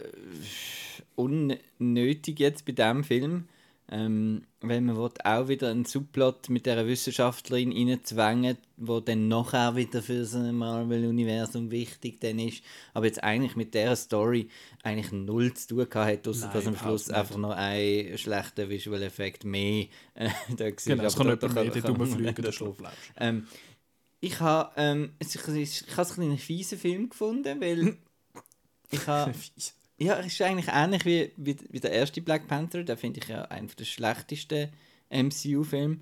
unnötig 1.15 2.39
jetzt 2.39 2.65
bei 2.65 2.71
diesem 2.71 3.03
Film. 3.03 3.47
Ähm, 3.91 4.43
weil 4.61 4.79
man 4.79 4.95
auch 4.95 5.47
wieder 5.49 5.69
einen 5.69 5.85
Subplot 5.85 6.49
mit 6.49 6.65
der 6.65 6.87
Wissenschaftlerin 6.87 7.71
reinzwängen, 7.71 8.57
wo 8.77 9.01
dann 9.01 9.27
nachher 9.27 9.75
wieder 9.75 10.01
für 10.01 10.19
das 10.19 10.33
Marvel-Universum 10.33 11.69
wichtig 11.69 12.19
dann 12.21 12.39
ist. 12.39 12.63
Aber 12.93 13.05
jetzt 13.05 13.23
eigentlich 13.23 13.55
mit 13.57 13.73
dieser 13.73 13.97
Story 13.97 14.49
eigentlich 14.81 15.11
null 15.11 15.53
zu 15.53 15.67
tun 15.67 15.87
hat, 15.93 16.27
außer 16.27 16.49
dass 16.53 16.65
am 16.65 16.77
Schluss 16.77 17.07
nicht. 17.07 17.17
einfach 17.17 17.37
noch 17.37 17.51
ein 17.51 18.17
schlechter 18.17 18.69
Visual 18.69 19.03
Effekt 19.03 19.43
mehr 19.43 19.87
äh, 20.15 20.29
da 20.55 20.65
war. 20.65 20.71
Genau, 20.71 21.03
es 21.03 21.15
kann 21.15 21.27
nicht 21.27 21.53
mehr 21.53 21.65
die 21.65 21.81
dummen 21.81 22.07
Flüge 22.07 22.51
ähm, 23.17 23.47
Ich 24.21 24.39
habe 24.39 24.71
ähm, 24.77 25.13
ich, 25.19 25.35
ich, 25.35 25.87
ich 25.87 25.97
habe 25.97 26.21
einen 26.21 26.37
fiesen 26.37 26.79
Film 26.79 27.09
gefunden, 27.09 27.59
weil 27.59 27.97
ich 28.91 29.07
habe 29.07 29.33
Ja, 29.97 30.19
es 30.19 30.27
ist 30.27 30.41
eigentlich 30.41 30.69
ähnlich 30.73 31.05
wie, 31.05 31.31
wie, 31.37 31.55
wie 31.69 31.79
der 31.79 31.91
erste 31.91 32.21
Black 32.21 32.47
Panther. 32.47 32.83
Da 32.83 32.95
finde 32.95 33.19
ich 33.19 33.27
ja 33.29 33.43
einen 33.43 33.69
der 33.77 33.85
schlechtesten 33.85 34.69
MCU-Filme. 35.09 35.99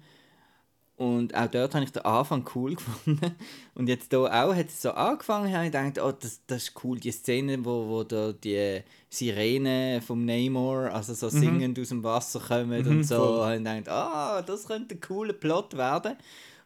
Und 1.02 1.34
auch 1.34 1.48
dort 1.48 1.74
habe 1.74 1.84
ich 1.84 1.92
den 1.92 2.06
Anfang 2.06 2.48
cool 2.54 2.76
gefunden. 2.76 3.36
Und 3.74 3.90
jetzt 3.90 4.12
hier 4.12 4.20
auch 4.20 4.54
hat 4.54 4.68
es 4.68 4.84
so 4.84 4.92
angefangen, 4.92 5.52
habe 5.52 5.66
ich 5.66 5.72
gedacht, 5.72 6.00
oh, 6.00 6.12
das, 6.12 6.42
das 6.46 6.64
ist 6.64 6.84
cool, 6.84 7.00
die 7.00 7.12
Szene, 7.12 7.66
wo, 7.66 7.88
wo 7.88 8.04
da 8.04 8.32
die 8.32 8.82
Sirene 9.10 10.00
vom 10.06 10.26
Namor, 10.26 10.92
also 10.94 11.16
so 11.16 11.36
mhm. 11.36 11.42
singend 11.42 11.80
aus 11.80 11.90
dem 11.90 12.04
Wasser 12.04 12.40
kommen 12.40 12.84
mhm, 12.84 12.98
und 12.98 13.04
so. 13.04 13.16
Voll. 13.16 13.56
Und 13.56 13.66
ich 13.66 13.78
gedacht, 13.78 13.90
ah, 13.90 14.40
oh, 14.40 14.44
das 14.46 14.68
könnte 14.68 14.94
ein 14.94 15.02
cooler 15.02 15.34
Plot 15.34 15.76
werden. 15.76 16.18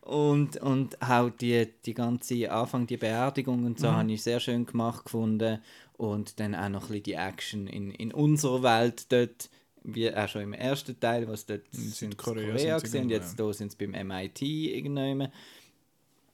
Und, 0.02 0.58
und 0.58 1.02
auch 1.02 1.30
die, 1.30 1.68
die 1.86 1.94
ganze 1.94 2.52
Anfang, 2.52 2.86
die 2.86 2.98
Beerdigung 2.98 3.64
und 3.64 3.80
so, 3.80 3.88
mhm. 3.88 3.96
habe 3.96 4.12
ich 4.12 4.22
sehr 4.22 4.42
schön 4.42 4.66
gemacht 4.66 5.06
gefunden 5.06 5.60
und 5.98 6.40
dann 6.40 6.56
auch 6.56 6.70
noch 6.70 6.84
ein 6.84 6.88
bisschen 6.88 7.04
die 7.04 7.14
Action 7.14 7.68
in, 7.68 7.92
in 7.92 8.12
unserer 8.12 8.64
Welt 8.64 9.12
dort, 9.12 9.50
wie 9.84 10.14
auch 10.14 10.28
schon 10.28 10.42
im 10.42 10.54
ersten 10.54 11.00
Teil, 11.00 11.28
was 11.28 11.46
dort 11.46 11.62
in 11.74 11.90
Südkorea 11.92 12.52
Korea 12.52 12.80
sind 12.80 13.04
und 13.04 13.10
jetzt 13.10 13.40
ja. 13.40 13.54
sind 13.54 13.72
sie 13.72 13.86
beim 13.86 14.08
MIT 14.08 14.42
irgendwann. 14.42 15.32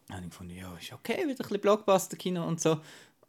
Da 0.07 0.15
habe 0.15 0.25
ich 0.25 0.29
gefunden, 0.31 0.55
ja, 0.55 0.75
ist 0.77 0.93
okay, 0.93 1.19
wieder 1.19 1.31
ein 1.31 1.35
bisschen 1.35 1.61
Blockbuster-Kino 1.61 2.45
und 2.45 2.59
so. 2.59 2.79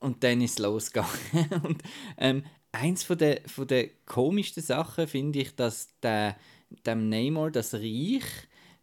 Und 0.01 0.25
dann 0.25 0.41
ist 0.41 0.53
es 0.53 0.59
losgegangen. 0.59 1.11
und 1.63 1.83
ähm, 2.19 2.45
eins 2.73 3.05
von 3.05 3.19
der, 3.19 3.41
von 3.47 3.67
der 3.67 3.91
komischsten 4.07 4.63
Sachen 4.63 5.07
finde 5.07 5.41
ich, 5.41 5.55
dass 5.55 5.89
der, 6.01 6.37
dem 6.87 7.09
Namor 7.09 7.51
das 7.51 7.75
Reich, 7.75 8.25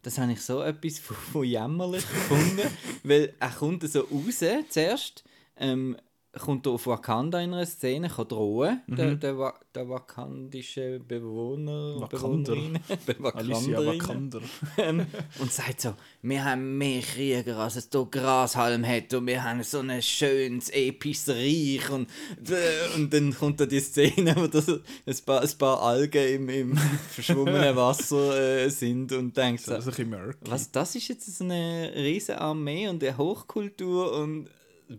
das 0.02 0.18
habe 0.18 0.32
ich 0.32 0.40
so 0.40 0.62
etwas 0.62 0.98
von, 0.98 1.16
von 1.16 1.44
jämmerlich 1.44 2.08
gefunden, 2.08 2.68
weil 3.02 3.34
er 3.38 3.50
kommt 3.50 3.86
so 3.90 4.00
raus 4.00 4.42
zuerst 4.70 5.24
ähm, 5.56 5.96
kommt 6.38 6.64
er 6.66 6.72
auf 6.72 6.86
Wakanda 6.86 7.40
in 7.40 7.52
einer 7.52 7.66
Szene, 7.66 8.08
kann 8.08 8.28
drohen, 8.28 8.80
Mhm. 8.86 8.96
der, 8.96 9.14
der, 9.16 9.38
Wa- 9.38 9.58
der 9.74 9.88
wakandische 9.88 11.00
Bewohner, 11.00 12.00
Wakander. 12.00 12.52
Alicia. 13.34 13.84
Wakander. 13.86 14.40
Und 15.40 15.52
sagt 15.52 15.80
so, 15.80 15.94
wir 16.22 16.44
haben 16.44 16.78
mehr 16.78 17.00
Krieger, 17.02 17.58
als 17.58 17.76
es 17.76 17.88
hier 17.92 18.06
Grashalm 18.10 18.86
hat 18.86 19.12
und 19.14 19.26
wir 19.26 19.42
haben 19.42 19.62
so 19.62 19.80
ein 19.80 20.00
schönes, 20.02 20.70
episches 20.70 21.28
Reich 21.30 21.90
und, 21.90 22.08
und 22.96 23.12
dann 23.12 23.34
kommt 23.34 23.60
da 23.60 23.66
die 23.66 23.80
Szene, 23.80 24.34
wo 24.36 24.46
das 24.46 24.68
ein 24.68 24.80
paar, 25.26 25.42
ein 25.42 25.58
paar 25.58 25.82
Algen 25.82 26.28
im, 26.28 26.48
im 26.48 26.76
verschwommenen 26.76 27.74
Wasser 27.76 28.38
äh, 28.64 28.68
sind 28.70 29.12
und 29.12 29.36
denkt 29.36 29.62
so, 29.64 29.72
was, 29.72 30.70
das 30.70 30.94
ist 30.94 31.08
jetzt 31.08 31.36
so 31.38 31.44
eine 31.44 31.92
riesige 31.94 32.40
Armee 32.40 32.88
und 32.88 33.02
eine 33.02 33.16
Hochkultur 33.18 34.12
und 34.12 34.48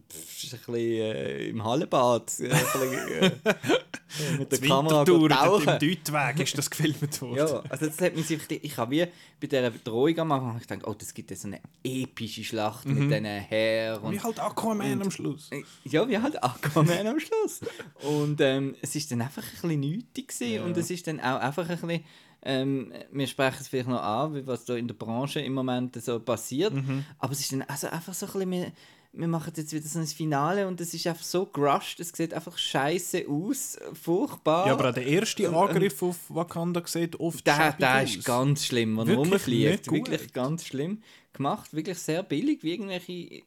pff, 0.09 0.43
ist 0.43 0.53
ein 0.53 0.59
bisschen 0.59 0.75
äh, 0.75 1.45
im 1.49 1.63
Hallebad 1.63 2.31
äh, 2.39 2.47
bisschen, 2.49 2.93
äh, 3.21 3.31
mit 4.39 4.51
der 4.51 4.59
Die 4.59 4.67
Kamera 4.67 5.05
tauchen. 5.05 5.67
im 5.67 5.79
Deutweg 5.79 6.39
ist 6.41 6.57
das 6.57 6.69
gefilmt 6.69 7.21
worden. 7.21 7.37
Ja, 7.37 7.63
also 7.69 7.85
das 7.87 7.99
hat 8.01 8.15
mich 8.15 8.29
ich 8.31 8.77
habe 8.77 8.91
wie 8.91 9.05
bei 9.39 9.47
dieser 9.47 9.69
Bedrohung 9.71 10.17
am 10.19 10.31
Anfang 10.31 10.59
gedacht, 10.59 10.81
oh, 10.87 10.93
das 10.93 11.13
gibt 11.13 11.31
jetzt 11.31 11.41
so 11.43 11.47
eine 11.47 11.59
epische 11.83 12.43
Schlacht 12.43 12.85
mit 12.85 12.97
diesen 13.11 13.25
Heeren. 13.25 14.11
Wie 14.11 14.19
halt 14.19 14.39
Aquaman 14.39 14.93
und- 14.93 15.01
am 15.03 15.11
Schluss. 15.11 15.49
ja, 15.85 16.07
wie 16.07 16.17
halt 16.17 16.41
Aquaman 16.43 17.07
am 17.07 17.19
Schluss. 17.19 17.61
Und 18.03 18.39
ähm, 18.41 18.75
es 18.81 18.95
ist 18.95 19.11
dann 19.11 19.21
einfach 19.21 19.43
ein 19.43 19.49
bisschen 19.61 19.79
nötig 19.79 20.33
Ja. 20.39 20.63
und 20.63 20.75
es 20.77 20.89
ist 20.89 21.07
dann 21.07 21.19
auch 21.19 21.39
einfach 21.39 21.69
ein 21.69 21.77
bisschen, 21.77 22.03
ähm, 22.43 22.91
wir 23.11 23.27
sprechen 23.27 23.57
es 23.61 23.67
vielleicht 23.67 23.87
noch 23.89 24.01
an, 24.01 24.33
wie 24.35 24.45
was 24.47 24.65
da 24.65 24.75
in 24.75 24.87
der 24.87 24.95
Branche 24.95 25.39
im 25.41 25.53
Moment 25.53 26.01
so 26.01 26.19
passiert, 26.19 26.73
Mhm. 26.73 27.05
aber 27.19 27.33
es 27.33 27.39
ist 27.39 27.51
dann 27.53 27.61
also 27.63 27.87
einfach 27.87 28.13
so 28.13 28.25
ein 28.25 28.49
bisschen, 28.49 28.71
wir, 29.13 29.27
machen 29.27 29.51
jetzt 29.55 29.73
wieder 29.73 29.87
so 29.87 29.99
ein 29.99 30.07
Finale 30.07 30.67
und 30.67 30.79
es 30.79 30.93
ist 30.93 31.05
einfach 31.07 31.23
so 31.23 31.45
gerusht, 31.45 31.99
es 31.99 32.09
sieht 32.09 32.33
einfach 32.33 32.57
scheiße 32.57 33.25
aus, 33.27 33.77
furchtbar. 33.93 34.67
Ja, 34.67 34.73
aber 34.73 34.89
auch 34.89 34.93
der 34.93 35.05
erste 35.05 35.43
Ähm, 35.43 35.55
Angriff 35.55 36.01
auf 36.01 36.17
Wakanda 36.29 36.81
sieht 36.85 37.19
oft 37.19 37.45
Der, 37.45 37.73
der 37.73 38.03
aus. 38.03 38.15
ist 38.15 38.25
ganz 38.25 38.65
schlimm, 38.65 38.97
wenn 38.97 39.07
er 39.09 39.15
rumfliegt. 39.15 39.91
Wirklich 39.91 40.31
ganz 40.33 40.65
schlimm 40.65 41.01
gemacht, 41.33 41.73
wirklich 41.73 41.97
sehr 41.99 42.23
billig, 42.23 42.63
wie 42.63 42.71
irgendwelche. 42.71 43.43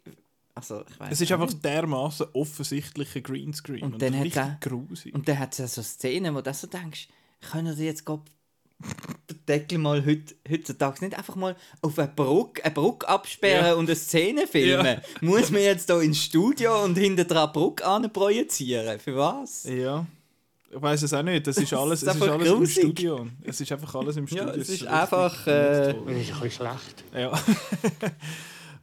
Also, 0.56 0.85
ich 0.88 1.00
weiß 1.00 1.12
Es 1.12 1.21
ist 1.21 1.33
einfach 1.33 1.52
dermaßen 1.52 2.26
offensichtlicher 2.33 3.21
Greenscreen. 3.23 3.83
Und 3.83 4.00
dann 4.00 4.16
hat 4.18 4.37
er- 4.37 4.59
grusig. 4.61 5.12
Und 5.14 5.26
dann 5.28 5.38
hat 5.40 5.52
es 5.52 5.59
ja 5.59 5.66
so 5.66 5.83
Szenen, 5.83 6.35
wo 6.35 6.40
du 6.42 6.54
so 6.54 6.66
denkst, 6.68 7.09
können 7.50 7.75
die 7.76 7.85
jetzt 7.85 8.04
gerade 8.06 8.23
den 8.81 9.47
Deckel 9.47 9.78
mal 9.78 10.04
heut, 10.04 10.35
heutzutage 10.50 11.04
nicht 11.04 11.16
einfach 11.16 11.37
mal 11.37 11.57
auf 11.81 11.99
eine 11.99 12.09
Brücke, 12.09 12.64
eine 12.64 12.75
Brücke 12.75 13.09
absperren 13.09 13.66
Ja. 13.66 13.75
und 13.75 13.87
eine 13.88 13.97
Szene 13.97 14.47
filmen? 14.47 14.85
Ja. 14.87 15.00
Muss 15.21 15.50
man 15.50 15.62
jetzt 15.62 15.90
hier 15.90 16.00
ins 16.00 16.19
Studio 16.19 16.85
und 16.85 16.97
hinter 16.97 17.25
dran 17.25 17.52
Brücke 17.52 17.85
projizieren? 18.12 18.99
Für 18.99 19.16
was? 19.16 19.64
Ja. 19.64 20.07
Ich 20.75 20.83
weiß 20.83 21.02
es 21.02 21.14
auch 21.14 21.23
nicht. 21.23 21.47
Das 21.47 21.57
ist 21.57 21.73
alles, 21.73 22.02
ist 22.02 22.09
es 22.09 22.16
ist 22.16 22.23
alles 22.23 22.49
im. 22.49 22.66
Studio. 22.66 23.26
Es 23.45 23.61
ist 23.61 23.71
einfach 23.71 23.95
alles 23.95 24.16
im 24.16 24.26
Studio. 24.26 24.47
Ja, 24.47 24.54
es 24.54 24.69
ist 24.69 24.87
einfach, 24.87 25.47
äh. 25.47 25.50
Das 25.50 25.88
ist 25.88 25.95
ein 25.95 26.04
bisschen 26.07 26.50
schlecht. 26.50 27.04
Ja. 27.14 27.33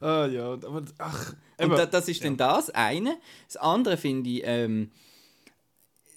ah, 0.00 0.26
ja, 0.26 0.52
aber 0.52 0.82
ach. 0.98 1.34
Und 1.58 1.70
da, 1.70 1.86
das 1.86 2.08
ist 2.08 2.24
dann 2.24 2.36
das 2.36 2.70
eine. 2.70 3.18
Das 3.46 3.56
andere 3.58 3.96
finde 3.96 4.30
ich, 4.30 4.42
ähm, 4.44 4.90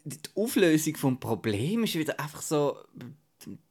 die 0.06 0.18
Auflösung 0.36 0.96
vom 0.96 1.20
Problem 1.20 1.84
ist 1.84 1.96
wieder 1.96 2.20
einfach 2.20 2.42
so. 2.42 2.78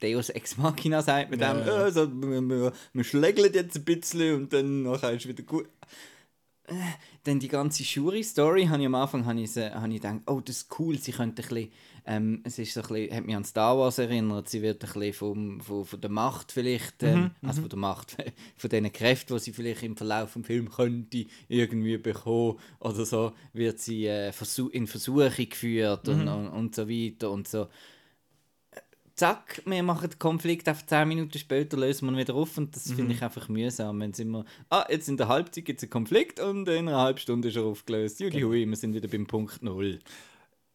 Deus 0.01 0.29
Ex 0.29 0.57
Machina 0.57 1.01
sagt 1.01 1.29
mit 1.31 1.39
Ja, 1.39 1.53
dem, 1.53 1.61
ja. 1.65 1.87
äh, 1.87 1.91
so, 1.91 2.07
wir, 2.11 2.41
wir, 2.41 2.73
wir 2.93 3.03
schlägeln 3.03 3.53
jetzt 3.53 3.75
ein 3.77 3.83
bisschen 3.85 4.35
und 4.35 4.53
dann 4.53 4.83
nachher 4.83 5.11
ist 5.13 5.27
wieder 5.27 5.43
gut. 5.43 5.67
Äh, 6.67 6.73
Dann 7.23 7.39
die 7.39 7.47
ganze 7.47 7.83
Shuri-Story, 7.83 8.65
habe 8.67 8.81
ich 8.81 8.87
am 8.87 8.95
Anfang 8.95 9.25
habe 9.25 9.39
ich, 9.39 9.55
habe 9.57 9.87
ich 9.93 10.01
gedacht, 10.01 10.21
oh, 10.27 10.41
das 10.43 10.57
ist 10.57 10.79
cool, 10.79 10.97
sie 10.97 11.11
könnte 11.11 11.43
ein 11.43 11.47
bisschen, 11.47 11.71
ähm, 12.07 12.41
es 12.43 12.57
ist 12.57 12.73
so 12.73 12.81
ein 12.81 12.87
bisschen, 12.87 13.15
hat 13.15 13.25
mich 13.25 13.35
an 13.35 13.43
Star 13.43 13.77
Wars 13.77 13.99
erinnert, 13.99 14.49
sie 14.49 14.61
wird 14.63 14.83
ein 14.83 14.91
bisschen 14.93 15.13
vom, 15.13 15.61
von, 15.61 15.85
von 15.85 16.01
der 16.01 16.09
Macht 16.09 16.51
vielleicht, 16.51 17.03
ähm, 17.03 17.31
also 17.43 17.61
von 17.61 17.69
der 17.69 17.77
Macht, 17.79 18.17
von 18.57 18.69
diesen 18.69 18.91
Kräften, 18.91 19.35
die 19.35 19.39
sie 19.43 19.53
vielleicht 19.53 19.83
im 19.83 19.95
Verlauf 19.95 20.33
des 20.33 20.45
Films 20.47 20.75
könnte 20.75 21.25
irgendwie 21.47 21.97
bekommen 21.97 22.57
oder 22.79 23.05
so, 23.05 23.33
wird 23.53 23.79
sie 23.79 24.05
äh, 24.07 24.31
in 24.71 24.87
Versuchung 24.87 25.49
geführt 25.49 26.07
und, 26.09 26.27
und, 26.27 26.47
und 26.49 26.75
so 26.75 26.89
weiter 26.89 27.29
und 27.29 27.47
so. 27.47 27.67
Zack, 29.15 29.61
wir 29.65 29.81
machen 29.81 30.09
den 30.09 30.19
Konflikt 30.19 30.67
auf 30.67 30.85
10 30.85 31.07
Minuten 31.07 31.37
später 31.37 31.77
lösen 31.77 32.05
wir 32.05 32.13
ihn 32.13 32.17
wieder 32.17 32.35
auf 32.35 32.57
und 32.57 32.75
das 32.75 32.91
finde 32.91 33.13
ich 33.13 33.21
einfach 33.21 33.47
mühsam. 33.47 34.01
Wenn 34.01 34.11
es 34.11 34.19
immer, 34.19 34.43
ah, 34.69 34.85
jetzt 34.89 35.07
in 35.07 35.15
der 35.15 35.29
Halbzeit 35.29 35.63
gibt 35.63 35.79
es 35.79 35.83
einen 35.83 35.89
Konflikt 35.89 36.41
und 36.41 36.67
in 36.67 36.89
einer 36.89 36.99
halben 36.99 37.19
Stunde 37.19 37.47
ist 37.47 37.55
er 37.55 37.63
aufgelöst. 37.63 38.19
Juli 38.19 38.41
hui, 38.41 38.67
wir 38.67 38.75
sind 38.75 38.93
wieder 38.93 39.07
beim 39.07 39.25
Punkt 39.25 39.63
Null. 39.63 39.99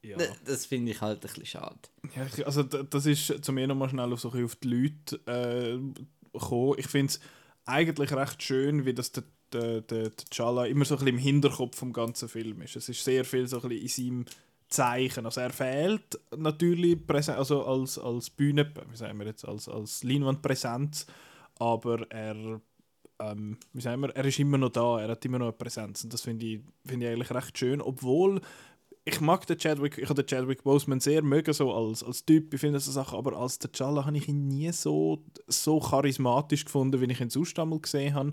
ja. 0.03 0.17
Das 0.47 0.65
finde 0.65 0.93
ich 0.93 1.03
halt 1.03 1.19
ein 1.19 1.21
bisschen 1.21 1.45
schade. 1.45 1.81
Ja, 2.17 2.45
also 2.47 2.63
das 2.63 3.05
ist 3.05 3.45
zu 3.45 3.53
mir 3.53 3.67
nochmal 3.67 3.91
schnell 3.91 4.11
auf, 4.11 4.21
so 4.21 4.31
auf 4.31 4.57
die 4.57 4.69
Leute 4.69 5.21
äh, 5.27 5.79
gekommen. 6.33 6.77
Ich 6.79 6.87
finde 6.87 7.13
es 7.13 7.21
eigentlich 7.67 8.11
recht 8.11 8.43
schön, 8.43 8.87
wie 8.87 8.95
das 8.95 9.13
der, 9.13 9.25
der, 9.83 10.13
immer 10.67 10.85
so 10.85 10.95
ein 10.95 10.99
bisschen 10.99 11.09
im 11.09 11.19
Hinterkopf 11.19 11.77
vom 11.77 11.93
ganzen 11.93 12.29
Film 12.31 12.63
ist. 12.63 12.77
Es 12.77 12.89
ist 12.89 13.05
sehr 13.05 13.27
viel 13.27 13.47
so 13.47 13.61
ein 13.61 13.69
bisschen 13.69 13.83
in 13.83 14.25
seinem 14.25 14.25
Zeichen. 14.71 15.27
Also 15.27 15.41
er 15.41 15.50
fehlt 15.50 16.19
natürlich 16.37 16.97
präsen- 17.07 17.37
also 17.37 17.65
als, 17.65 17.99
als 17.99 18.31
Bühne, 18.31 18.73
wie 18.91 18.97
sagen 18.97 19.19
wir 19.19 19.27
jetzt, 19.27 19.45
als, 19.47 19.69
als 19.69 20.03
Leinwandpräsenz, 20.05 21.07
aber 21.59 22.11
er 22.11 22.61
ähm, 23.19 23.59
wie 23.73 23.81
sagen 23.83 24.00
wir, 24.00 24.17
er 24.17 24.25
ist 24.25 24.39
immer 24.39 24.57
noch 24.59 24.71
da, 24.71 25.00
er 25.00 25.11
hat 25.11 25.25
immer 25.25 25.39
noch 25.39 25.47
eine 25.47 25.53
Präsenz 25.53 26.05
und 26.05 26.12
das 26.12 26.23
finde 26.23 26.47
ich, 26.47 26.61
finde 26.87 27.07
ich 27.07 27.12
eigentlich 27.12 27.31
recht 27.31 27.59
schön, 27.59 27.83
obwohl 27.83 28.41
ich 29.05 29.21
mag 29.21 29.47
den 29.47 29.59
Chadwick, 29.59 29.99
ich 29.99 30.09
den 30.09 30.27
Chadwick 30.27 30.62
Boseman 30.62 31.00
sehr 31.00 31.23
mögen, 31.23 31.53
so 31.53 31.73
als, 31.73 32.03
als 32.03 32.25
Typ, 32.25 32.55
ich 32.55 32.61
finde 32.61 32.81
so 32.81 32.93
Sachen, 32.93 33.19
aber 33.19 33.37
als 33.37 33.61
T'Challa 33.61 34.05
habe 34.05 34.17
ich 34.17 34.29
ihn 34.29 34.49
nie 34.49 34.73
so, 34.73 35.25
so 35.49 35.81
charismatisch 35.81 36.65
gefunden, 36.65 37.00
wie 37.00 37.11
ich 37.12 37.21
ihn 37.21 37.31
sonst 37.31 37.59
einmal 37.59 37.81
gesehen 37.81 38.15
habe. 38.15 38.33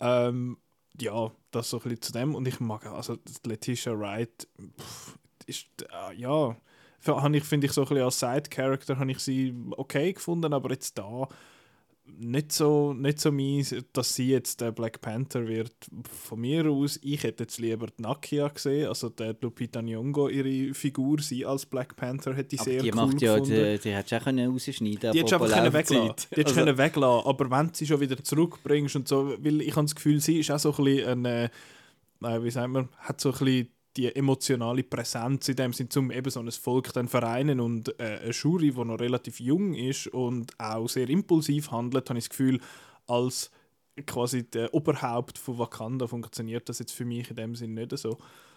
Ähm, 0.00 0.56
ja, 1.00 1.30
das 1.50 1.70
so 1.70 1.78
ein 1.78 1.82
bisschen 1.82 2.02
zu 2.02 2.12
dem 2.12 2.34
und 2.34 2.48
ich 2.48 2.58
mag, 2.60 2.86
also 2.86 3.18
Letitia 3.44 3.98
Wright, 3.98 4.48
pff, 4.78 5.18
ist, 5.48 5.66
äh, 5.82 6.14
ja, 6.16 6.56
habe 7.06 7.36
ich, 7.36 7.44
finde 7.44 7.66
ich 7.66 7.72
so 7.72 7.82
ein 7.82 7.88
bisschen 7.88 8.04
als 8.04 8.18
Side-Character 8.20 8.98
habe 8.98 9.10
ich 9.10 9.18
sie 9.20 9.54
okay 9.76 10.12
gefunden, 10.12 10.52
aber 10.52 10.70
jetzt 10.70 10.98
da 10.98 11.28
nicht 12.20 12.52
so, 12.52 12.94
nicht 12.94 13.20
so 13.20 13.30
mies, 13.30 13.74
dass 13.92 14.14
sie 14.14 14.30
jetzt 14.30 14.62
der 14.62 14.72
Black 14.72 15.00
Panther 15.02 15.46
wird. 15.46 15.72
Von 16.26 16.40
mir 16.40 16.66
aus, 16.66 16.98
ich 17.02 17.22
hätte 17.22 17.44
jetzt 17.44 17.58
lieber 17.58 17.86
die 17.86 18.00
Nakia 18.02 18.48
gesehen, 18.48 18.88
also 18.88 19.10
der 19.10 19.36
Lupita 19.40 19.80
Nyong'o, 19.80 20.28
ihre 20.30 20.72
Figur, 20.74 21.20
sie 21.20 21.44
als 21.44 21.66
Black 21.66 21.94
Panther 21.96 22.34
hätte 22.34 22.54
ich 22.54 22.62
Aber 22.62 22.70
sehr 22.70 22.82
die 22.82 22.88
cool 22.90 22.96
macht 22.96 23.20
ja, 23.20 23.34
gefunden. 23.38 23.54
die, 23.74 23.78
die 23.78 23.90
hättest 23.94 24.12
du 24.12 24.16
auch 24.16 24.26
rausschneiden 24.54 25.12
Die 25.12 25.18
hättest 25.18 25.32
du 25.32 25.36
einfach 25.36 25.52
können 25.54 25.72
weglassen. 25.74 26.06
Die 26.06 26.36
hättest 26.36 26.46
Also- 26.46 26.54
können 26.54 26.78
weglassen. 26.78 27.26
Aber 27.28 27.50
wenn 27.50 27.66
du 27.68 27.74
sie 27.74 27.86
schon 27.86 28.00
wieder 28.00 28.24
zurückbringst 28.24 28.96
und 28.96 29.06
so, 29.06 29.34
weil 29.38 29.60
ich 29.60 29.76
habe 29.76 29.84
das 29.84 29.94
Gefühl, 29.94 30.18
sie 30.20 30.38
ist 30.40 30.50
auch 30.50 30.58
so 30.58 30.74
ein 30.78 30.84
bisschen 30.84 31.26
eine, 31.26 31.50
äh, 32.22 32.42
wie 32.42 32.50
sagt 32.50 32.70
man, 32.70 32.88
hat 32.96 33.20
so 33.20 33.32
ein 33.32 33.38
bisschen 33.38 33.68
die 33.98 34.14
emotionale 34.14 34.84
Präsenz 34.84 35.48
in 35.48 35.56
dem 35.56 35.72
Sinn, 35.72 35.88
um 35.96 36.10
eben 36.12 36.30
so 36.30 36.40
ein 36.40 36.50
Volk 36.50 36.92
dann 36.92 37.08
vereinen 37.08 37.58
und 37.60 37.88
äh, 38.00 38.20
eine 38.22 38.30
Jury, 38.30 38.70
die 38.70 38.84
noch 38.84 39.00
relativ 39.00 39.40
jung 39.40 39.74
ist 39.74 40.06
und 40.06 40.52
auch 40.58 40.88
sehr 40.88 41.08
impulsiv 41.08 41.72
handelt, 41.72 42.08
habe 42.08 42.18
ich 42.18 42.26
das 42.26 42.30
Gefühl, 42.30 42.60
als 43.08 43.50
quasi 44.06 44.48
der 44.48 44.72
Oberhaupt 44.72 45.36
von 45.36 45.58
Wakanda 45.58 46.06
funktioniert 46.06 46.68
das 46.68 46.78
jetzt 46.78 46.92
für 46.92 47.04
mich 47.04 47.28
in 47.30 47.36
dem 47.36 47.56
Sinn 47.56 47.74
nicht 47.74 47.98
so. 47.98 48.16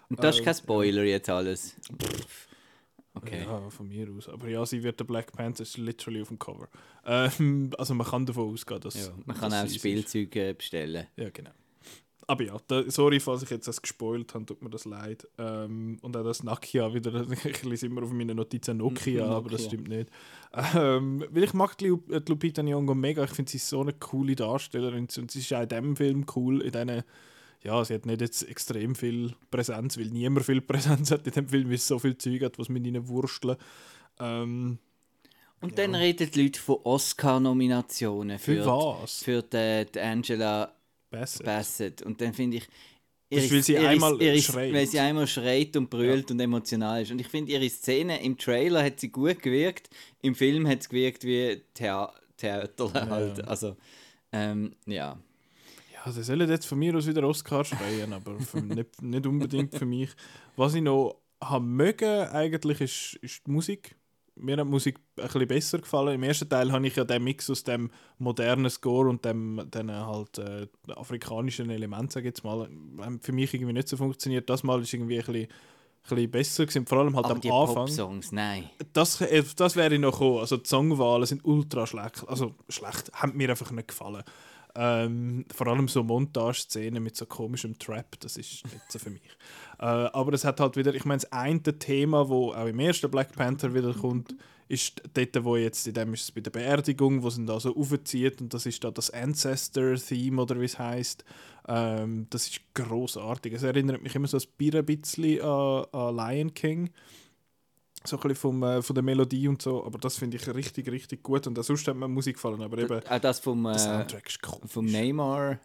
Und 0.10 0.24
das 0.24 0.36
ist 0.36 0.42
Äh, 0.42 0.46
kein 0.46 0.56
Spoiler 0.56 1.04
jetzt 1.04 1.30
alles. 1.30 1.76
Okay. 3.14 3.44
Ja, 3.44 3.70
von 3.70 3.88
mir 3.88 4.08
aus. 4.16 4.30
Aber 4.30 4.48
ja, 4.48 4.64
sie 4.66 4.84
wird 4.84 5.00
der 5.00 5.06
Black 5.06 5.32
Panther, 5.34 5.64
ist 5.64 5.78
literally 5.78 6.22
auf 6.22 6.28
dem 6.28 6.38
Cover. 6.38 6.70
Ähm, 7.06 7.72
also 7.78 7.94
man 7.96 8.08
kann 8.08 8.26
davon 8.26 8.54
ausgehen, 8.54 8.80
dass... 8.80 9.08
Ja, 9.08 9.14
man 9.26 9.36
kann 9.36 9.52
auch. 9.52 9.68
Spielzeuge 9.68 10.54
bestellen. 10.54 11.08
Ja, 11.16 11.30
genau. 11.30 11.52
Aber 12.28 12.44
ja, 12.44 12.56
da, 12.68 12.84
sorry, 12.90 13.20
falls 13.20 13.44
ich 13.44 13.50
jetzt 13.50 13.68
das 13.68 13.82
gespoilt 13.82 14.34
habe, 14.34 14.46
tut 14.46 14.62
mir 14.62 14.70
das 14.70 14.86
leid. 14.86 15.28
Ähm, 15.38 15.98
und 16.02 16.16
auch 16.16 16.24
das 16.24 16.44
Nokia 16.44 16.94
wieder, 16.94 17.26
ich 17.46 17.64
lese 17.64 17.88
immer 17.88 18.04
auf 18.04 18.12
meinen 18.12 18.38
Notizen 18.38 18.78
Nokia, 18.78 19.22
Nokia. 19.22 19.38
aber 19.38 19.50
das 19.50 19.66
stimmt 19.66 19.88
nicht. 19.88 20.10
Ähm, 20.76 21.26
weil 21.30 21.44
ich 21.44 21.54
mag 21.54 21.78
die, 21.78 21.94
die 22.08 22.22
Lupita 22.32 22.62
Nyong'o 22.62 22.94
mega, 22.96 23.24
ich 23.24 23.32
finde 23.32 23.52
sie 23.52 23.58
so 23.58 23.82
eine 23.82 23.94
coole 23.94 24.36
Darstellerin 24.36 25.08
und 25.18 25.32
sie 25.32 25.40
ist 25.40 25.54
auch 25.54 25.62
in 25.62 25.70
diesem 25.70 25.96
Film 25.96 26.26
cool, 26.36 26.62
in 26.62 26.72
diesen 26.72 27.04
ja, 27.64 27.86
sie 27.86 27.94
hat 27.94 28.08
nicht 28.08 28.22
jetzt 28.22 28.42
extrem 28.50 28.96
viel 28.96 29.36
Präsenz, 29.52 29.98
weil 29.98 30.08
niemand 30.08 30.46
viel 30.46 30.62
Präsenz 30.62 31.12
hat 31.12 31.28
in 31.28 31.34
dem 31.34 31.48
Film, 31.48 31.68
weil 31.68 31.76
es 31.76 31.88
so 31.88 32.00
viel 32.00 32.18
Zeug 32.18 32.42
hat, 32.42 32.58
was 32.58 32.70
mit 32.70 32.86
ihnen 32.86 33.08
wursteln. 33.08 33.56
Ähm, 34.20 34.80
Und 35.62 35.78
Ja. 35.78 35.86
dann 35.86 35.94
reden 35.96 36.30
die 36.32 36.44
Leute 36.44 36.60
von 36.60 36.78
Oscar-Nominationen 36.84 38.40
für, 38.40 38.64
für, 38.64 38.66
was? 38.66 39.24
für 39.24 39.44
die, 39.44 39.86
die 39.94 40.00
Angela 40.00 40.74
Besser. 41.12 41.44
Bassett. 41.44 42.02
Und 42.02 42.20
dann 42.22 42.34
finde 42.34 42.58
ich. 42.58 42.68
Das 43.30 43.46
ist, 43.46 43.54
weil 43.54 43.64
sie 43.64 43.78
einmal 43.78 44.22
ihre, 44.22 44.42
schreit. 44.42 44.74
Weil 44.74 44.88
sie 44.88 45.00
einmal 45.00 45.28
schreit 45.28 45.78
und 45.78 45.90
brüllt 45.90 46.32
und 46.32 46.40
emotional 46.40 47.02
ist. 47.02 47.12
Und 47.12 47.22
ich 47.22 47.28
finde, 47.28 47.52
ihre 47.52 47.70
Szene 47.70 48.22
im 48.24 48.38
Trailer 48.38 48.84
hat 48.84 49.00
sie 49.00 49.10
gut 49.10 49.42
gewirkt, 49.42 49.90
im 50.22 50.36
Film 50.36 50.68
hat 50.68 50.82
es 50.82 50.90
gewirkt 50.90 51.24
wie 51.24 51.62
Thea 51.74 52.12
Theater 52.36 52.92
halt. 53.10 53.38
Ja. 53.38 53.44
Also, 53.46 53.78
ähm, 54.34 54.76
ja. 54.86 55.18
Ja, 55.94 56.12
sie 56.12 56.24
sollen 56.24 56.50
jetzt 56.50 56.66
von 56.66 56.80
mir 56.80 56.96
aus 56.96 57.08
wieder 57.08 57.24
Oscar 57.24 57.64
schreien, 57.64 58.12
aber 58.12 58.38
nicht, 58.64 59.02
nicht 59.02 59.28
unbedingt 59.28 59.76
für 59.76 59.86
mich. 59.86 60.10
Was 60.56 60.74
ich 60.74 60.82
noch 60.82 61.22
habe 61.42 61.64
mögen, 61.64 62.28
eigentlich, 62.30 62.82
ist, 62.82 63.20
ist 63.22 63.46
die 63.46 63.52
Musik. 63.52 63.96
Mir 64.36 64.58
hat 64.58 64.66
die 64.66 64.70
Musik 64.70 65.00
ein 65.18 65.26
bisschen 65.26 65.48
besser 65.48 65.80
gefallen. 65.80 66.16
Im 66.16 66.24
ersten 66.24 66.50
Teil 66.50 66.72
habe 66.72 66.88
ich 66.88 66.96
ja 66.96 67.04
den 67.04 67.24
Mix 67.24 67.50
aus 67.50 67.64
dem 67.64 67.92
modernen 68.18 68.70
Score 68.70 69.10
und 69.10 69.24
dem 69.26 69.70
den 69.70 69.92
halt 69.92 70.38
äh, 70.38 70.68
afrikanischen 70.96 71.70
Element, 71.70 72.12
sage 72.12 72.28
ich 72.28 72.32
jetzt 72.32 72.44
mal, 72.44 72.68
haben 73.00 73.20
für 73.20 73.34
mich 73.34 73.54
irgendwie 73.54 73.74
nicht 73.74 73.88
so 73.88 73.98
funktioniert. 73.98 74.50
Das 74.50 74.64
Mal 74.64 74.82
ist 74.82 74.94
irgendwie 74.94 75.20
ein 75.20 75.26
bisschen, 75.26 75.44
ein 75.44 75.50
bisschen 76.10 76.32
besser 76.32 76.66
gewesen, 76.66 76.86
vor 76.86 77.00
allem 77.00 77.16
halt 77.16 77.26
Aber 77.26 77.36
am 77.36 77.42
die 77.42 77.52
Anfang. 77.52 77.76
Pop-Songs, 77.76 78.32
nein. 78.32 78.70
Das, 78.94 79.20
äh, 79.22 79.44
das 79.56 79.76
wäre 79.76 80.00
noch 80.00 80.14
gekommen. 80.14 80.40
Also 80.40 80.58
die 80.58 80.68
Songwahlen 80.68 81.26
sind 81.26 81.44
ultra 81.44 81.86
schlecht. 81.86 82.28
Also 82.28 82.56
schlecht, 82.70 83.12
haben 83.14 83.36
mir 83.36 83.50
einfach 83.50 83.72
nicht 83.72 83.90
gefallen. 83.90 84.24
Ähm, 84.74 85.46
vor 85.54 85.68
allem 85.68 85.88
so 85.88 86.04
Montage-Szenen 86.04 87.04
mit 87.04 87.18
so 87.18 87.26
komischem 87.26 87.78
Trap, 87.78 88.20
das 88.22 88.38
ist 88.38 88.64
nicht 88.66 88.90
so 88.90 89.00
für 89.00 89.10
mich. 89.10 89.22
Äh, 89.82 89.86
aber 89.86 90.34
es 90.34 90.46
hat 90.46 90.60
halt 90.60 90.78
wieder, 90.78 90.94
ich 90.94 91.06
meine, 91.06 91.22
das 91.22 91.32
eine 91.32 91.62
Thema, 91.62 92.30
wo 92.30 92.54
auch 92.54 92.68
im 92.68 92.80
ersten 92.80 93.10
Black 93.10 93.34
Panther 93.36 93.74
wieder 93.74 93.94
kommt, 93.94 94.36
ist 94.68 95.02
dort, 95.14 95.44
wo 95.44 95.58
jetzt, 95.58 95.88
in 95.88 95.96
dem 95.96 96.14
ist 96.14 96.22
es 96.24 96.32
bei 96.32 96.40
der 96.40 96.52
Beerdigung, 96.52 97.24
wo 97.24 97.30
sie 97.30 97.42
ihn 97.42 97.48
da 97.48 97.60
so 97.60 97.76
aufzieht 97.76 98.40
und 98.40 98.54
das 98.54 98.66
ist 98.66 98.84
da 98.84 98.92
das 98.92 99.10
Ancestor-Theme 99.10 100.42
oder 100.42 100.62
wie 100.62 100.66
es 100.66 100.80
heisst. 100.80 101.26
Ähm, 101.68 102.28
das 102.30 102.48
ist 102.48 102.62
großartig. 102.76 103.54
Es 103.54 103.64
erinnert 103.64 104.02
mich 104.02 104.16
immer 104.16 104.28
so 104.28 104.38
ein 104.38 104.86
bisschen 104.86 105.42
an, 105.42 105.86
an 105.92 106.16
Lion 106.16 106.54
King 106.54 106.90
so 108.04 108.18
ein 108.18 108.22
bisschen 108.22 108.36
vom, 108.36 108.64
äh, 108.64 108.82
von 108.82 108.94
der 108.96 109.04
Melodie 109.04 109.48
und 109.48 109.62
so, 109.62 109.86
aber 109.86 110.00
das 110.00 110.18
finde 110.18 110.38
ich 110.38 110.48
richtig, 110.54 110.90
richtig 110.90 111.22
gut 111.22 111.46
und 111.48 111.58
auch 111.60 111.64
sonst 111.64 111.88
hat 111.88 111.96
mir 111.96 112.08
Musik 112.08 112.36
gefallen, 112.36 112.62
aber 112.62 112.78
eben 112.80 113.00
Auch 113.08 113.20
das 113.20 113.40
vom, 113.40 113.64
äh, 113.66 113.78
Soundtrack 113.78 114.28
ist 114.28 114.42
komisch. 114.42 114.72
vom 114.72 114.86
Neymar 114.86 115.60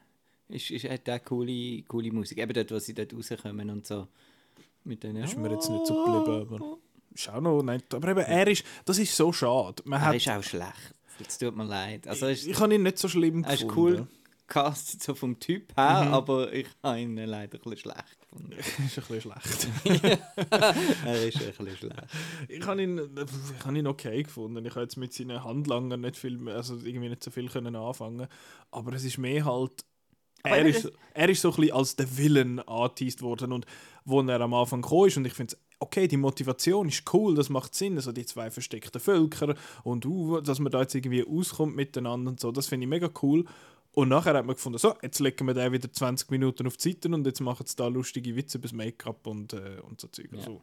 ist, 0.49 0.71
ist, 0.71 0.85
hat 0.88 1.09
auch 1.09 1.25
coole, 1.25 1.83
coole 1.83 2.12
Musik. 2.12 2.38
Eben 2.38 2.53
dort, 2.53 2.71
wo 2.71 2.79
sie 2.79 2.95
dort 2.95 3.12
rauskommen 3.15 3.71
und 3.71 3.87
so. 3.87 4.07
Mit 4.85 5.03
denen. 5.03 5.25
Ist 5.25 5.37
mir 5.37 5.50
jetzt 5.50 5.69
nicht 5.69 5.87
so 5.87 6.05
geblieben, 6.05 6.47
aber 6.55 6.79
ist 7.12 7.29
auch 7.31 7.41
noch 7.41 7.62
nicht, 7.62 7.93
aber 7.95 8.09
eben, 8.09 8.21
er 8.21 8.47
ist, 8.47 8.65
das 8.85 8.99
ist 8.99 9.17
so 9.17 9.33
schade. 9.33 9.83
Man 9.85 10.00
Er 10.00 10.07
hat, 10.09 10.15
ist 10.17 10.29
auch 10.29 10.43
schlecht. 10.43 10.95
Es 11.26 11.38
tut 11.38 11.57
mir 11.57 11.65
leid. 11.65 12.07
Also 12.07 12.26
ich, 12.29 12.41
ist, 12.43 12.47
ich 12.47 12.61
habe 12.61 12.75
ihn 12.75 12.83
nicht 12.83 12.99
so 12.99 13.09
schlimm 13.09 13.43
er 13.43 13.55
ist 13.55 13.67
gefunden. 13.67 14.00
cool 14.00 14.07
gecastet 14.49 15.03
so 15.03 15.15
vom 15.17 15.41
Typ 15.41 15.76
her, 15.76 16.05
Mhm. 16.05 16.15
aber 16.15 16.53
ich 16.53 16.69
habe 16.81 17.00
ihn 17.00 17.17
leider 17.17 17.59
ein 17.59 17.62
bisschen 17.71 17.79
schlecht 17.79 18.21
gefunden. 18.21 18.53
ist 18.59 18.71
ein 18.79 18.87
bisschen 19.09 19.21
schlecht. 19.21 19.69
er 21.05 21.26
ist 21.26 21.37
ein 21.43 21.47
bisschen 21.49 21.76
schlecht. 21.76 22.05
ich 22.49 22.65
habe 22.65 22.81
ihn, 22.83 22.99
ich 22.99 23.65
habe 23.65 23.79
ihn 23.79 23.87
okay 23.88 24.23
gefunden. 24.23 24.65
Ich 24.65 24.71
habe 24.73 24.83
jetzt 24.83 24.97
mit 24.97 25.12
seinen 25.12 25.43
Handlangern 25.43 26.00
nicht 26.03 26.17
viel, 26.17 26.49
also 26.49 26.76
irgendwie 26.76 27.09
nicht 27.09 27.25
so 27.25 27.33
viel 27.33 27.49
können 27.49 27.75
anfangen. 27.75 28.29
Aber 28.71 28.93
es 28.93 29.05
ist 29.05 29.19
mehr 29.19 29.45
halt, 29.45 29.85
er 30.47 30.67
ist, 30.67 30.93
er 31.15 31.29
ist 31.29 31.43
so 31.43 31.50
ein 31.50 31.57
bisschen 31.57 31.75
als 31.75 31.97
der 31.97 32.17
Villain 32.17 32.61
angeteased 32.61 33.23
worden 33.23 33.53
und 33.53 33.67
wo 34.05 34.21
er 34.23 34.41
am 34.41 34.55
Anfang 34.55 34.83
gekommen 34.83 35.09
ist 35.09 35.17
und 35.17 35.26
ich 35.26 35.35
finde 35.35 35.57
okay, 35.79 36.09
die 36.09 36.17
Motivation 36.17 36.88
ist 36.88 37.12
cool, 37.12 37.35
das 37.35 37.49
macht 37.49 37.75
Sinn, 37.75 37.97
also 37.97 38.12
die 38.12 38.26
zwei 38.26 38.50
versteckten 38.50 39.00
Völker 39.00 39.55
und 39.85 40.07
uh, 40.07 40.41
dass 40.41 40.59
man 40.59 40.73
da 40.73 40.81
jetzt 40.81 40.95
irgendwie 40.95 41.26
auskommt 41.26 41.76
miteinander 41.76 42.31
und 42.31 42.41
so, 42.41 42.50
das 42.53 42.67
finde 42.67 42.85
ich 42.85 42.91
mega 42.91 43.11
cool. 43.23 43.45
Und 43.93 44.11
nachher 44.11 44.35
hat 44.35 44.45
man 44.45 44.55
gefunden, 44.55 44.79
so, 44.79 44.95
jetzt 45.00 45.21
legen 45.21 45.47
wir 45.47 45.55
den 45.55 45.73
wieder 45.73 45.91
20 45.91 46.31
Minuten 46.31 46.67
auf 46.67 46.76
die 46.76 46.93
Seite 46.93 47.09
und 47.09 47.26
jetzt 47.26 47.41
machen 47.41 47.65
sie 47.67 47.76
da 47.76 47.87
lustige 47.87 48.37
Witze 48.37 48.59
über 48.59 48.65
das 48.65 48.75
Make-up 48.75 49.26
und, 49.26 49.55
äh, 49.55 49.81
und 49.88 50.03
so 50.03 50.09
Zeug. 50.09 50.29
Ja. 50.33 50.38
Also, 50.38 50.61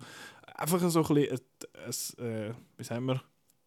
einfach 0.53 0.87
so 0.87 1.03
ein 1.03 1.15
bisschen, 1.15 1.39
ein, 2.19 2.19
ein, 2.19 2.25
äh, 2.25 2.53
wie 2.77 2.83
sagen 2.83 3.05
wir, 3.07 3.23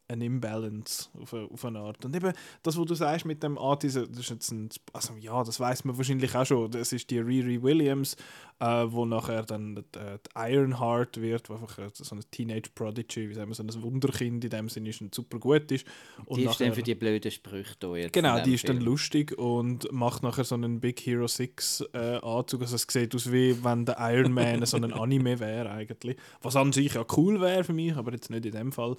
ein 0.09 0.21
Imbalance 0.21 1.09
auf 1.21 1.35
eine, 1.35 1.45
auf 1.51 1.65
eine 1.65 1.79
Art. 1.81 2.05
Und 2.05 2.15
eben 2.15 2.33
das, 2.63 2.77
was 2.79 2.85
du 2.85 2.95
sagst 2.95 3.25
mit 3.27 3.43
dem 3.43 3.59
Artis, 3.59 3.95
das 3.95 4.09
ist 4.19 4.31
jetzt 4.31 4.51
ein, 4.53 4.69
also 4.93 5.15
ja, 5.21 5.43
das 5.43 5.59
weiß 5.59 5.85
man 5.85 5.97
wahrscheinlich 5.97 6.35
auch 6.35 6.47
schon. 6.47 6.71
Das 6.71 6.93
ist 6.93 7.11
die 7.11 7.19
Riri 7.19 7.63
Williams, 7.63 8.17
äh, 8.61 8.85
wo 8.87 9.05
nachher 9.05 9.43
dann 9.43 9.75
die 9.95 9.99
Ironheart 10.35 11.21
wird, 11.21 11.51
wo 11.51 11.55
einfach 11.55 11.79
äh, 11.79 11.89
so 11.93 12.15
ein 12.15 12.21
Teenage 12.31 12.71
Prodigy, 12.75 13.29
wie 13.29 13.35
sagen 13.35 13.49
wir, 13.51 13.55
so 13.55 13.63
ein 13.63 13.83
Wunderkind 13.83 14.45
in 14.45 14.51
dem 14.51 14.69
Sinne 14.69 14.91
ist 14.91 15.01
und 15.01 15.15
super 15.15 15.39
gut 15.39 15.71
ist. 15.73 15.87
Und 16.25 16.39
die 16.39 16.45
ist 16.45 16.61
dann 16.61 16.69
nachher- 16.69 16.75
für 16.77 16.83
die 16.83 16.95
blöden 16.95 17.31
Sprüche 17.31 17.75
da 17.81 17.97
jetzt. 17.97 18.13
Genau, 18.13 18.41
die 18.43 18.55
ist 18.55 18.69
dann 18.69 18.77
Film. 18.77 18.87
lustig 18.89 19.37
und 19.37 19.91
macht 19.93 20.23
nachher 20.23 20.45
so 20.45 20.55
einen 20.55 20.81
Big 20.81 21.01
Hero 21.01 21.27
6 21.27 21.85
äh, 21.93 22.19
Anzug. 22.23 22.63
Also 22.63 22.77
es 22.77 22.87
sieht 22.89 23.15
aus 23.15 23.31
wie 23.33 23.63
wenn 23.65 23.85
der 23.85 23.97
Iron 23.99 24.33
Man 24.33 24.65
so 24.67 24.77
ein 24.77 24.93
Anime 24.93 25.39
wäre 25.41 25.71
eigentlich. 25.71 26.17
Was 26.43 26.57
an 26.57 26.73
sich 26.73 26.95
ja 26.95 27.05
cool 27.17 27.41
wäre 27.41 27.65
für 27.65 27.73
mich, 27.73 27.95
aber 27.97 28.13
jetzt 28.13 28.31
nicht 28.31 28.47
in 28.47 28.53
dem 28.53 28.73
Fall. 28.73 28.97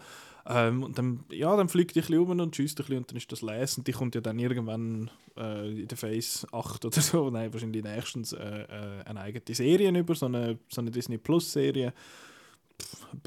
Ähm, 0.50 0.84
und 0.84 0.98
dann, 0.98 1.26
ja, 1.30 1.56
dann 1.58 1.68
fliegt 1.68 1.96
die 1.96 2.00
ein 2.00 2.08
bisschen 2.08 2.20
um 2.20 2.40
und 2.40 2.56
schießt 2.56 2.80
ein 2.80 2.84
bisschen 2.84 2.98
und 3.00 3.12
dann 3.12 3.18
ist 3.18 3.32
das 3.32 3.42
leer. 3.42 3.68
Und 3.78 3.88
die 3.88 3.92
kommt 3.92 4.16
ja 4.16 4.22
dann 4.22 4.40
irgendwann 4.40 5.12
äh, 5.36 5.82
in 5.82 5.88
der 5.88 5.98
Phase 5.98 6.48
8 6.52 6.86
oder 6.86 7.02
so, 7.02 7.30
nein, 7.32 7.52
wahrscheinlich 7.52 7.84
nächstens 7.84 8.34
äh, 8.34 8.62
äh, 8.62 9.04
eine 9.06 9.20
eigene 9.20 9.44
Serie 9.56 9.98
über, 9.98 10.16
so 10.16 10.28
eine, 10.28 10.58
so 10.70 10.82
eine 10.82 10.92
Disney 10.92 11.18
Plus 11.18 11.52
Serie 11.52 11.94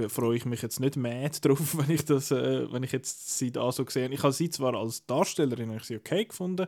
freue 0.08 0.36
ich 0.36 0.44
mich 0.44 0.62
jetzt 0.62 0.80
nicht 0.80 0.96
mehr 0.96 1.28
drauf, 1.28 1.76
wenn 1.78 1.94
ich 1.94 2.04
das, 2.04 2.30
äh, 2.30 2.72
wenn 2.72 2.82
ich 2.82 2.92
jetzt 2.92 3.38
sie 3.38 3.50
da 3.50 3.70
so 3.72 3.84
gesehen 3.84 4.12
Ich 4.12 4.22
habe 4.22 4.32
sie 4.32 4.50
zwar 4.50 4.74
als 4.74 5.04
Darstellerin 5.06 5.74
ich 5.76 5.84
sie 5.84 5.96
okay 5.96 6.24
gefunden, 6.24 6.66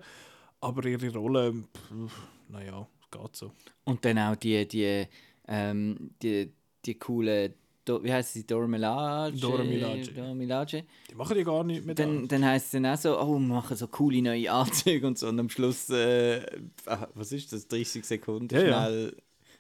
aber 0.60 0.84
ihre 0.84 1.08
Rolle, 1.08 1.64
naja, 2.48 2.86
geht 3.10 3.36
so. 3.36 3.52
Und 3.84 4.04
dann 4.04 4.18
auch 4.18 4.36
die, 4.36 4.66
die, 4.66 5.06
ähm, 5.48 6.10
die, 6.22 6.52
die 6.84 6.94
coole, 6.94 7.54
Do, 7.84 8.02
wie 8.04 8.12
heißt 8.12 8.34
sie, 8.34 8.46
Dora 8.46 8.68
Milaje? 8.68 9.32
Dora 9.32 9.64
Milaje. 9.64 10.06
Dora 10.06 10.34
Milaje. 10.34 10.84
Die 11.10 11.14
machen 11.16 11.36
ja 11.36 11.42
gar 11.42 11.64
nicht 11.64 11.84
mehr 11.84 11.96
da. 11.96 12.04
Dann, 12.04 12.28
dann 12.28 12.44
heisst 12.44 12.66
es 12.66 12.70
dann 12.72 12.86
auch 12.86 12.96
so, 12.96 13.18
oh, 13.18 13.32
wir 13.34 13.40
machen 13.40 13.76
so 13.76 13.88
coole 13.88 14.22
neue 14.22 14.50
Anzüge 14.52 15.04
und 15.06 15.18
so. 15.18 15.28
Und 15.28 15.40
am 15.40 15.48
Schluss, 15.48 15.90
äh, 15.90 16.42
ah, 16.86 17.08
was 17.14 17.32
ist 17.32 17.52
das, 17.52 17.66
30 17.66 18.04
Sekunden 18.04 18.54
Ja, 18.54 18.62
ja. 18.62 18.86
schnell. 18.86 19.16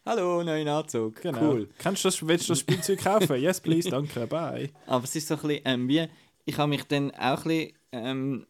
Hallo, 0.06 0.42
neuen 0.42 0.68
Anzug. 0.68 1.20
Genau. 1.20 1.40
Cool. 1.40 1.68
Kennst 1.78 2.04
du 2.04 2.08
das, 2.08 2.26
willst 2.26 2.48
du 2.48 2.52
das 2.52 2.60
Spielzeug 2.60 3.00
kaufen? 3.00 3.40
yes, 3.40 3.60
please, 3.60 3.88
danke, 3.90 4.26
bye. 4.26 4.70
Aber 4.86 5.04
es 5.04 5.16
ist 5.16 5.26
so 5.26 5.34
ein 5.34 5.40
bisschen, 5.40 5.62
ähm, 5.64 5.88
wie, 5.88 6.06
ich 6.44 6.58
habe 6.58 6.68
mich 6.68 6.84
dann 6.84 7.10
auch 7.12 7.44
ein 7.44 7.48
bisschen 7.48 7.72
ähm, 7.92 8.46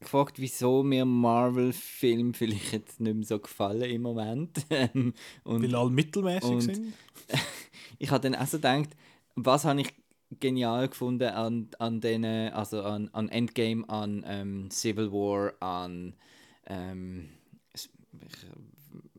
gefragt, 0.00 0.38
wieso 0.38 0.82
mir 0.82 1.04
Marvel-Filme 1.04 2.34
vielleicht 2.34 2.72
jetzt 2.72 3.00
nicht 3.00 3.14
mehr 3.14 3.24
so 3.24 3.38
gefallen 3.38 3.82
im 3.90 4.02
Moment. 4.02 4.50
Ähm, 4.70 5.14
und 5.44 5.62
Weil 5.62 5.74
alle 5.74 5.90
mittelmäßig 5.90 6.62
sind. 6.62 6.92
ich 7.98 8.10
habe 8.10 8.20
dann 8.28 8.34
auch 8.40 8.46
so 8.46 8.58
gedacht, 8.58 8.90
was 9.34 9.64
habe 9.64 9.80
ich 9.80 9.92
genial 10.40 10.88
gefunden 10.88 11.28
an, 11.30 11.68
an 11.78 12.00
denen, 12.00 12.52
also 12.52 12.82
an, 12.82 13.08
an 13.12 13.28
Endgame, 13.28 13.88
an 13.88 14.24
ähm, 14.26 14.70
Civil 14.70 15.12
War, 15.12 15.52
an 15.60 16.14
ähm, 16.66 17.28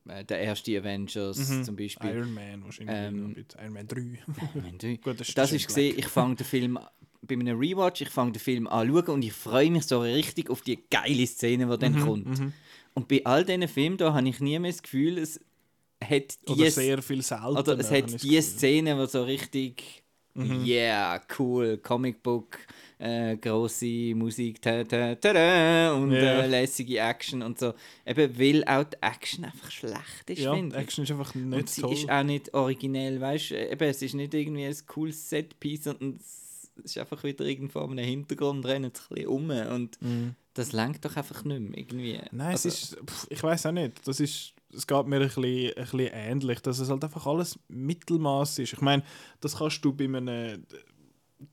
äh, 0.07 0.23
der 0.23 0.39
erste 0.39 0.77
Avengers 0.77 1.37
Mhm. 1.59 1.63
zum 1.63 1.75
Beispiel. 1.75 2.09
Iron 2.11 2.33
Man 2.33 2.63
wahrscheinlich. 2.63 2.95
Ähm, 2.95 3.35
Iron 3.59 3.73
Man 3.73 3.87
3. 3.87 4.01
Iron 4.01 4.61
Man 4.61 4.77
Gut, 5.01 5.19
das 5.19 5.29
ist 5.29 5.37
das 5.37 5.51
ist 5.51 5.67
gesehen, 5.67 5.97
ich 5.97 6.07
fange 6.07 6.35
den 6.35 6.45
Film 6.45 6.79
bei 7.21 7.35
einem 7.35 7.57
Rewatch, 7.57 8.01
ich 8.01 8.09
fange 8.09 8.33
den 8.33 8.39
Film 8.39 8.67
an 8.67 8.87
schauen 8.87 9.07
und 9.07 9.23
ich 9.23 9.33
freue 9.33 9.71
mich 9.71 9.85
so 9.85 10.01
richtig 10.01 10.49
auf 10.49 10.61
die 10.61 10.83
geile 10.91 11.25
Szene, 11.25 11.65
die 11.67 11.77
dann 11.79 11.93
Mhm, 11.93 11.99
kommt. 11.99 12.51
Und 12.93 13.07
bei 13.07 13.25
all 13.25 13.43
diesen 13.43 13.67
Filmen 13.67 13.97
da 13.97 14.13
habe 14.13 14.29
ich 14.29 14.39
nie 14.39 14.59
mehr 14.59 14.71
das 14.71 14.83
Gefühl, 14.83 15.17
es 15.17 15.39
hat 16.03 16.37
Oder 16.47 16.63
die 16.65 16.69
sehr 16.69 17.01
viel 17.01 17.21
seltener. 17.21 17.59
oder 17.59 17.79
es 17.79 17.91
hat 17.91 18.21
die. 18.23 18.41
Szene, 18.41 18.95
die 18.95 19.07
so 19.07 19.23
richtig 19.23 20.03
yeah, 20.37 21.21
cool, 21.39 21.77
Comicbook, 21.77 22.57
äh, 22.99 23.37
grosse 23.37 24.13
Musik, 24.15 24.61
ta, 24.61 24.83
ta, 24.83 25.15
ta, 25.15 25.93
und 25.93 26.11
Ja. 26.11 26.41
äh, 26.41 26.47
lässige 26.47 26.99
Action 26.99 27.41
und 27.41 27.57
so. 27.57 27.73
Eben, 28.05 28.37
weil 28.37 28.63
auch 28.65 28.83
die 28.83 28.97
Action 29.01 29.45
einfach 29.45 29.71
schlecht 29.71 30.29
ist, 30.29 30.39
Ja, 30.39 30.53
finde 30.53 30.75
ich. 30.75 30.81
Action 30.83 31.03
ist 31.05 31.11
einfach 31.11 31.33
Und 31.35 31.49
nicht 31.51 31.69
sie 31.69 31.81
toll. 31.81 31.93
ist 31.93 32.09
auch 32.09 32.23
nicht 32.23 32.53
originell, 32.53 33.21
weißt 33.21 33.51
du? 33.51 33.71
Eben, 33.71 33.89
es 33.89 34.01
ist 34.01 34.13
nicht 34.13 34.33
irgendwie 34.33 34.65
ein 34.65 34.75
cooles 34.87 35.29
Setpiece, 35.29 35.85
sondern 35.85 36.19
es 36.19 36.69
ist 36.83 36.97
einfach 36.97 37.23
wieder 37.23 37.45
irgendwo 37.45 37.79
am 37.79 37.97
Hintergrund 37.97 38.65
rennen 38.65 38.91
ein 38.91 38.91
bisschen 38.91 39.27
um 39.27 39.49
und 39.49 40.01
Mhm. 40.01 40.35
das 40.53 40.73
lenkt 40.73 41.05
doch 41.05 41.15
einfach 41.15 41.45
nicht 41.45 41.61
mehr 41.61 41.77
irgendwie. 41.77 42.19
Nein, 42.31 42.47
Also, 42.51 42.67
es 42.67 42.83
ist, 42.91 42.97
pff, 43.09 43.27
ich 43.29 43.41
weiß 43.41 43.67
auch 43.67 43.71
nicht. 43.71 44.05
Das 44.05 44.19
ist, 44.19 44.53
es 44.75 44.87
geht 44.87 45.07
mir 45.07 45.17
ein 45.17 45.27
bisschen, 45.27 45.43
ein 45.45 45.73
bisschen 45.75 45.99
ähnlich, 45.99 46.59
dass 46.61 46.79
es 46.79 46.89
halt 46.89 47.03
einfach 47.03 47.25
alles 47.25 47.57
Mittelmaß 47.67 48.59
ist. 48.59 48.73
Ich 48.73 48.81
meine, 48.81 49.03
das 49.41 49.57
kannst 49.57 49.83
du 49.83 49.93
bei 49.93 50.05
einem, 50.05 50.65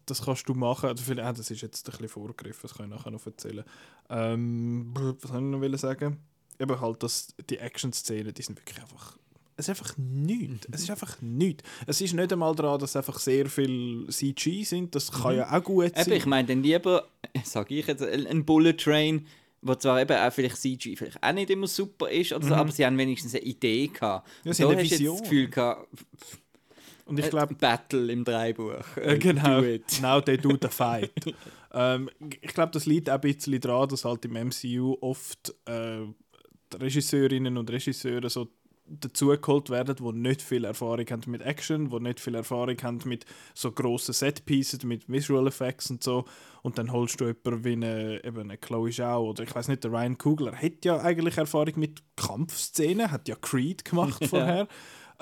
das 0.07 0.23
kannst 0.23 0.49
du 0.49 0.55
machen. 0.55 0.91
Oder 0.91 1.03
vielleicht, 1.03 1.29
ah, 1.29 1.33
das 1.33 1.51
ist 1.51 1.63
jetzt 1.63 1.87
ein 1.89 1.93
bisschen 1.93 2.09
vorgegriffen, 2.09 2.61
das 2.63 2.75
kann 2.75 2.87
ich 2.87 2.97
nachher 2.97 3.11
noch 3.11 3.25
erzählen. 3.27 3.65
Ähm, 4.11 4.93
was 4.95 5.31
soll 5.31 5.55
ich 5.65 5.71
noch 5.71 5.79
sagen? 5.79 6.19
Eben 6.59 6.81
halt, 6.81 7.03
dass 7.03 7.35
die 7.49 7.59
Action-Szenen, 7.59 8.35
die 8.35 8.43
sind 8.43 8.59
wirklich 8.59 8.81
einfach. 8.81 9.17
Es 9.57 9.69
ist 9.69 9.71
einfach 9.71 9.97
nichts. 9.99 10.67
Es 10.73 10.83
ist 10.83 10.91
einfach 10.91 11.21
nichts. 11.21 11.63
Es 11.87 12.01
ist 12.01 12.15
nicht 12.15 12.33
einmal 12.33 12.55
daran, 12.55 12.81
dass 12.81 12.97
einfach 12.97 13.19
sehr 13.19 13.47
viel 13.47 14.07
CG 14.09 14.65
sind. 14.65 14.95
Das 14.95 15.13
kann 15.13 15.37
ja 15.37 15.53
auch 15.53 15.63
gut 15.63 15.95
sein. 15.95 16.07
Eben, 16.07 16.17
ich 16.17 16.27
meine 16.27 16.49
dann 16.49 16.63
lieber, 16.63 17.07
sage 17.45 17.75
ich 17.75 17.87
jetzt, 17.87 18.03
ein 18.03 18.45
Bullet 18.45 18.75
Train, 18.75 19.27
wo 19.63 19.75
zwar 19.77 20.01
eben 20.01 20.17
auch 20.17 20.33
vielleicht 20.33 20.57
CG 20.57 20.97
vielleicht 20.97 21.23
auch 21.23 21.33
nicht 21.33 21.51
immer 21.51 21.67
super 21.69 22.11
ist, 22.11 22.33
oder 22.33 22.47
so, 22.47 22.55
aber 22.55 22.73
sie 22.73 22.85
haben 22.85 22.99
wenigstens 22.99 23.35
eine 23.35 23.45
Idee 23.45 23.87
gehabt. 23.87 24.29
Mhm. 24.29 24.49
Ja, 24.49 24.55
sie 24.55 24.63
da 24.63 24.69
haben 24.69 24.73
eine 24.77 24.83
du 24.83 24.89
jetzt 24.89 25.01
Vision. 25.01 25.17
das 25.17 25.23
Gefühl 25.23 25.49
gehabt, 25.49 25.89
Und 27.07 27.19
ich 27.19 27.27
äh, 27.27 27.31
glaube, 27.31 27.55
Battle 27.55 28.13
im 28.13 28.25
Dreibuch. 28.25 28.97
Äh, 28.97 29.19
genau. 29.19 29.61
Do 29.61 29.67
it. 29.67 30.01
Now 30.03 30.21
they 30.21 30.37
do 30.37 30.57
the 30.61 30.69
fight. 30.69 31.13
ähm, 31.73 32.11
ich 32.41 32.53
glaube, 32.53 32.73
das 32.73 32.87
liegt 32.87 33.09
auch 33.09 33.15
ein 33.15 33.21
bisschen 33.21 33.61
daran, 33.61 33.89
dass 33.89 34.05
halt 34.05 34.25
im 34.25 34.33
MCU 34.33 34.97
oft 35.01 35.55
äh, 35.67 36.07
Regisseurinnen 36.75 37.57
und 37.57 37.71
Regisseure 37.71 38.29
so 38.31 38.49
dazugeholt 38.87 39.71
werden, 39.71 39.97
die 39.97 40.13
nicht 40.13 40.43
viel 40.43 40.65
Erfahrung 40.65 41.07
haben 41.11 41.31
mit 41.31 41.43
Action, 41.43 41.91
die 41.91 42.01
nicht 42.01 42.21
viel 42.21 42.35
Erfahrung 42.35 42.77
haben 42.83 43.01
mit 43.05 43.25
so 43.55 43.73
grossen 43.73 44.13
Setpieces, 44.13 44.83
mit 44.85 45.09
Visual 45.09 45.47
Effects 45.47 45.91
und 45.91 46.03
so. 46.03 46.25
Und 46.63 46.79
dann 46.79 46.93
holst 46.93 47.21
du 47.21 47.27
jemanden 47.27 47.65
wie 47.65 47.73
eine, 47.73 48.25
eben 48.25 48.41
eine 48.41 48.59
Chloe 48.59 48.91
Zhao 48.91 49.31
oder 49.31 49.45
ich 49.45 49.55
weiß 49.55 49.69
nicht, 49.69 49.85
der 49.85 49.93
Ryan 49.93 50.19
Coogler 50.19 50.53
hat 50.55 50.85
ja 50.85 51.01
eigentlich 51.01 51.39
Erfahrung 51.39 51.75
mit 51.77 52.03
Kampfszenen, 52.17 53.11
hat 53.11 53.29
ja 53.29 53.37
Creed 53.37 53.85
gemacht 53.85 54.25
vorher. 54.29 54.69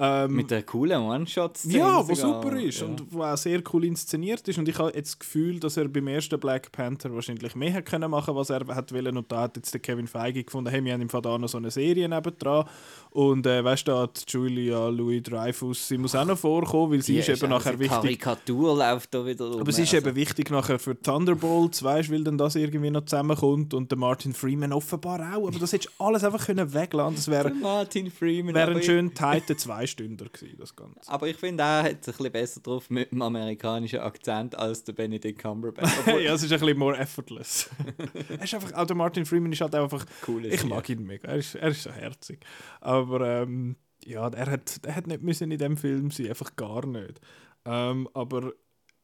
Ähm, 0.02 0.34
Mit 0.34 0.50
der 0.50 0.62
coolen 0.62 1.02
One-Shot-Szene. 1.02 1.76
Ja, 1.76 2.08
wo 2.08 2.14
super 2.14 2.56
ist 2.56 2.80
ja. 2.80 2.86
und 2.86 3.12
wo 3.12 3.22
auch 3.22 3.36
sehr 3.36 3.62
cool 3.70 3.84
inszeniert 3.84 4.48
ist. 4.48 4.58
Und 4.58 4.66
ich 4.66 4.78
habe 4.78 4.92
jetzt 4.94 5.10
das 5.10 5.18
Gefühl, 5.18 5.60
dass 5.60 5.76
er 5.76 5.88
beim 5.88 6.08
ersten 6.08 6.40
Black 6.40 6.72
Panther 6.72 7.14
wahrscheinlich 7.14 7.54
mehr 7.54 7.70
hätte 7.70 7.90
können 7.90 8.10
machen 8.10 8.34
was 8.34 8.48
er 8.48 8.66
hat 8.68 8.94
wollen. 8.94 9.18
Und 9.18 9.30
da 9.30 9.42
hat 9.42 9.56
jetzt 9.56 9.74
der 9.74 9.80
Kevin 9.82 10.06
Feige 10.06 10.42
gefunden, 10.42 10.70
hey, 10.70 10.82
wir 10.82 10.94
haben 10.94 11.02
im 11.02 11.10
Fall 11.10 11.20
da 11.20 11.36
noch 11.36 11.50
so 11.50 11.58
eine 11.58 11.70
Serie 11.70 12.08
nebendran. 12.08 12.64
Und 13.10 13.46
äh, 13.46 13.62
weißt 13.62 13.88
du, 13.88 13.92
da 13.92 14.08
Julia 14.26 14.88
Louis 14.88 15.22
Dreyfus, 15.22 15.88
sie 15.88 15.98
muss 15.98 16.14
auch 16.14 16.24
noch 16.24 16.38
vorkommen, 16.38 16.92
weil 16.92 17.02
sie 17.02 17.18
ist, 17.18 17.28
ist 17.28 17.42
eben 17.42 17.50
nachher 17.50 17.78
wichtig. 17.78 18.20
Karikatur 18.20 18.78
läuft 18.78 19.12
da 19.12 19.26
wieder 19.26 19.50
rum. 19.50 19.60
Aber 19.60 19.72
sie 19.72 19.82
ist 19.82 19.92
also. 19.92 20.06
eben 20.06 20.16
wichtig 20.16 20.50
nachher 20.50 20.78
für 20.78 20.98
Thunderbolts, 20.98 21.82
weißt 21.82 22.08
du, 22.08 22.14
weil 22.14 22.24
dann 22.24 22.38
das 22.38 22.54
irgendwie 22.54 22.90
noch 22.90 23.04
zusammenkommt. 23.04 23.74
Und 23.74 23.90
der 23.90 23.98
Martin 23.98 24.32
Freeman 24.32 24.72
offenbar 24.72 25.20
auch. 25.34 25.48
Aber 25.48 25.58
das 25.58 25.74
hättest 25.74 25.92
du 25.98 26.04
alles 26.04 26.24
einfach 26.24 26.46
können 26.46 26.72
weglassen. 26.72 27.16
Das 27.16 27.28
wäre 27.28 27.50
Martin 27.50 28.10
Freeman. 28.10 28.54
Wäre 28.54 28.70
ein 28.70 28.82
schön 28.82 29.12
tighter 29.12 29.58
zwei 29.58 29.86
Stünder 29.90 30.26
gewesen, 30.26 30.56
das 30.58 30.74
Ganze. 30.74 31.10
Aber 31.10 31.28
ich 31.28 31.36
finde, 31.36 31.62
er 31.62 31.82
hat 31.82 32.04
sich 32.04 32.14
ein 32.14 32.18
bisschen 32.18 32.32
besser 32.32 32.60
drauf 32.60 32.90
mit 32.90 33.10
dem 33.12 33.22
amerikanischen 33.22 34.00
Akzent 34.00 34.56
als 34.56 34.84
der 34.84 34.92
Benedict 34.92 35.38
Cumberbatch. 35.40 36.06
ja, 36.06 36.34
es 36.34 36.42
ist 36.42 36.52
ein 36.52 36.60
bisschen 36.60 36.78
more 36.78 36.96
effortless. 36.96 37.68
er 38.28 38.42
ist 38.42 38.54
einfach, 38.54 38.72
auch 38.72 38.86
der 38.86 38.96
Martin 38.96 39.26
Freeman 39.26 39.52
ist 39.52 39.60
halt 39.60 39.74
einfach, 39.74 40.06
cool 40.26 40.46
ich 40.46 40.64
mag 40.64 40.88
ihn 40.88 41.04
mega, 41.04 41.28
er 41.28 41.36
ist, 41.36 41.54
er 41.54 41.68
ist 41.68 41.82
so 41.82 41.90
herzig. 41.90 42.44
Aber 42.80 43.42
ähm, 43.42 43.76
ja, 44.04 44.28
er 44.28 44.50
hat, 44.50 44.80
er 44.84 44.96
hat 44.96 45.06
nicht 45.06 45.22
müssen 45.22 45.50
in 45.50 45.58
dem 45.58 45.76
Film 45.76 46.10
sein, 46.10 46.28
einfach 46.28 46.56
gar 46.56 46.86
nicht. 46.86 47.20
Ähm, 47.64 48.08
aber 48.14 48.52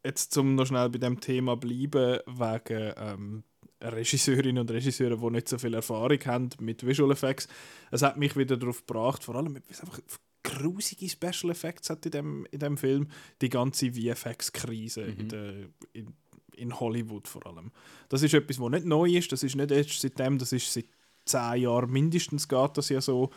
jetzt 0.04 0.32
zum 0.32 0.54
noch 0.54 0.66
schnell 0.66 0.88
bei 0.88 0.98
dem 0.98 1.20
Thema 1.20 1.56
bleiben, 1.56 2.20
wegen 2.26 2.92
ähm, 2.96 3.44
Regisseurinnen 3.82 4.58
und 4.58 4.70
Regisseure, 4.70 5.18
die 5.18 5.30
nicht 5.30 5.48
so 5.48 5.58
viel 5.58 5.74
Erfahrung 5.74 6.18
haben 6.24 6.48
mit 6.60 6.86
Visual 6.86 7.10
Effects. 7.10 7.48
Es 7.90 8.02
hat 8.02 8.16
mich 8.16 8.36
wieder 8.36 8.56
darauf 8.56 8.86
gebracht, 8.86 9.22
vor 9.22 9.36
allem, 9.36 9.60
es 9.68 9.80
einfach 9.80 10.00
grusige 10.46 11.08
Special 11.08 11.50
Effects 11.50 11.90
hat 11.90 12.04
in 12.06 12.12
dem, 12.12 12.46
in 12.50 12.60
dem 12.60 12.76
Film, 12.76 13.08
die 13.40 13.48
ganze 13.48 13.92
VFX-Krise 13.92 15.02
mhm. 15.02 15.18
in, 15.18 15.68
in, 15.92 16.14
in, 16.56 16.80
Hollywood 16.80 17.28
vor 17.28 17.46
allem. 17.46 17.70
Das 18.08 18.22
ist 18.22 18.34
etwas, 18.34 18.60
was 18.60 18.70
nicht 18.70 18.86
neu 18.86 19.10
ist, 19.10 19.32
das 19.32 19.42
ist 19.42 19.56
nicht 19.56 19.70
erst 19.70 20.00
seitdem, 20.00 20.38
das 20.38 20.52
ist 20.52 20.72
seit 20.72 20.86
zehn 21.24 21.62
Jahren 21.62 21.90
mindestens 21.90 22.48
geht 22.48 22.78
das 22.78 22.88
ja 22.88 23.00
so. 23.00 23.30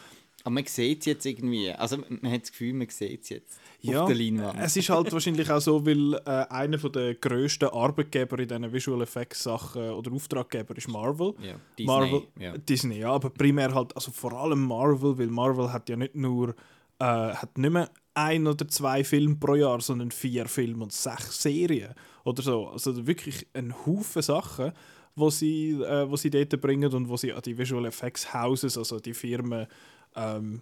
Aber 0.43 0.53
man 0.53 0.65
sieht 0.65 1.01
es 1.01 1.05
jetzt 1.05 1.25
irgendwie, 1.25 1.69
also 1.71 1.97
man 1.97 2.31
hat 2.31 2.43
das 2.43 2.51
Gefühl, 2.51 2.73
man 2.73 2.87
sieht 2.87 3.23
es 3.23 3.29
jetzt 3.29 3.59
ja, 3.81 4.01
auf 4.01 4.07
der 4.07 4.15
Leinwand. 4.15 4.57
es 4.61 4.77
ist 4.77 4.89
halt 4.89 5.11
wahrscheinlich 5.11 5.49
auch 5.51 5.59
so, 5.59 5.85
weil 5.85 6.13
äh, 6.13 6.45
einer 6.49 6.77
der 6.77 7.15
grössten 7.15 7.65
Arbeitgeber 7.65 8.39
in 8.39 8.47
diesen 8.47 8.71
Visual 8.71 9.01
Effects 9.01 9.43
Sachen 9.43 9.89
oder 9.89 10.13
Auftraggeber 10.13 10.77
ist 10.77 10.87
Marvel. 10.87 11.33
Ja, 11.41 11.55
Disney. 11.77 11.85
Marvel, 11.85 12.21
ja. 12.39 12.57
Disney, 12.57 12.99
ja, 12.99 13.11
aber 13.11 13.31
primär 13.31 13.73
halt, 13.73 13.93
also 13.95 14.11
vor 14.11 14.31
allem 14.33 14.63
Marvel, 14.65 15.17
weil 15.17 15.27
Marvel 15.27 15.73
hat 15.73 15.89
ja 15.89 15.97
nicht 15.97 16.15
nur 16.15 16.55
äh, 16.99 17.33
hat 17.33 17.57
nicht 17.57 17.71
mehr 17.71 17.89
ein 18.13 18.47
oder 18.47 18.67
zwei 18.67 19.03
Filme 19.03 19.35
pro 19.35 19.55
Jahr, 19.55 19.81
sondern 19.81 20.11
vier 20.11 20.47
Filme 20.47 20.83
und 20.83 20.93
sechs 20.93 21.41
Serien 21.41 21.93
oder 22.23 22.41
so. 22.41 22.67
Also 22.67 23.07
wirklich 23.07 23.47
ein 23.53 23.73
Haufen 23.85 24.21
Sachen, 24.21 24.73
wo 25.15 25.29
sie, 25.29 25.71
äh, 25.71 26.09
wo 26.09 26.15
sie 26.17 26.29
dort 26.29 26.59
bringen 26.61 26.93
und 26.93 27.09
wo 27.09 27.17
sie 27.17 27.33
an 27.33 27.41
die 27.41 27.57
Visual 27.57 27.85
Effects 27.85 28.33
Houses, 28.33 28.77
also 28.77 28.99
die 28.99 29.13
Firmen, 29.13 29.67
ähm, 30.15 30.61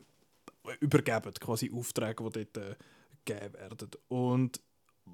übergeben, 0.80 1.34
quasi 1.40 1.72
Aufträge, 1.74 2.24
die 2.24 2.46
dort 2.46 2.58
äh, 2.58 2.76
gegeben 3.26 3.54
werden. 3.54 3.90
Und 4.08 4.60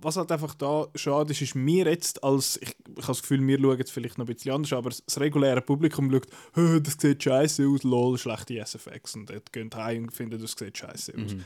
was 0.01 0.17
halt 0.17 0.31
einfach 0.31 0.53
da 0.55 0.87
schade 0.95 1.31
ist, 1.31 1.41
ist 1.41 1.55
mir 1.55 1.85
jetzt 1.85 2.23
als, 2.23 2.57
ich, 2.61 2.69
ich 2.69 2.95
habe 2.97 3.07
das 3.07 3.21
Gefühl, 3.21 3.45
wir 3.45 3.59
schauen 3.59 3.77
jetzt 3.77 3.91
vielleicht 3.91 4.17
noch 4.17 4.27
ein 4.27 4.33
bisschen 4.33 4.53
anders, 4.53 4.73
aber 4.73 4.89
das 4.89 5.19
reguläre 5.19 5.61
Publikum 5.61 6.11
schaut, 6.11 6.27
das 6.87 6.97
sieht 6.99 7.23
scheiße 7.23 7.67
aus, 7.67 7.83
lol, 7.83 8.17
schlechte 8.17 8.63
SFX 8.65 9.15
und 9.15 9.29
dort 9.29 9.53
gehen 9.53 9.69
heim 9.75 10.03
und 10.03 10.13
finden, 10.13 10.41
das 10.41 10.55
sieht 10.57 10.77
scheiße 10.77 11.13
aus. 11.13 11.35
Mhm. 11.35 11.43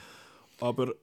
Aber 0.60 0.94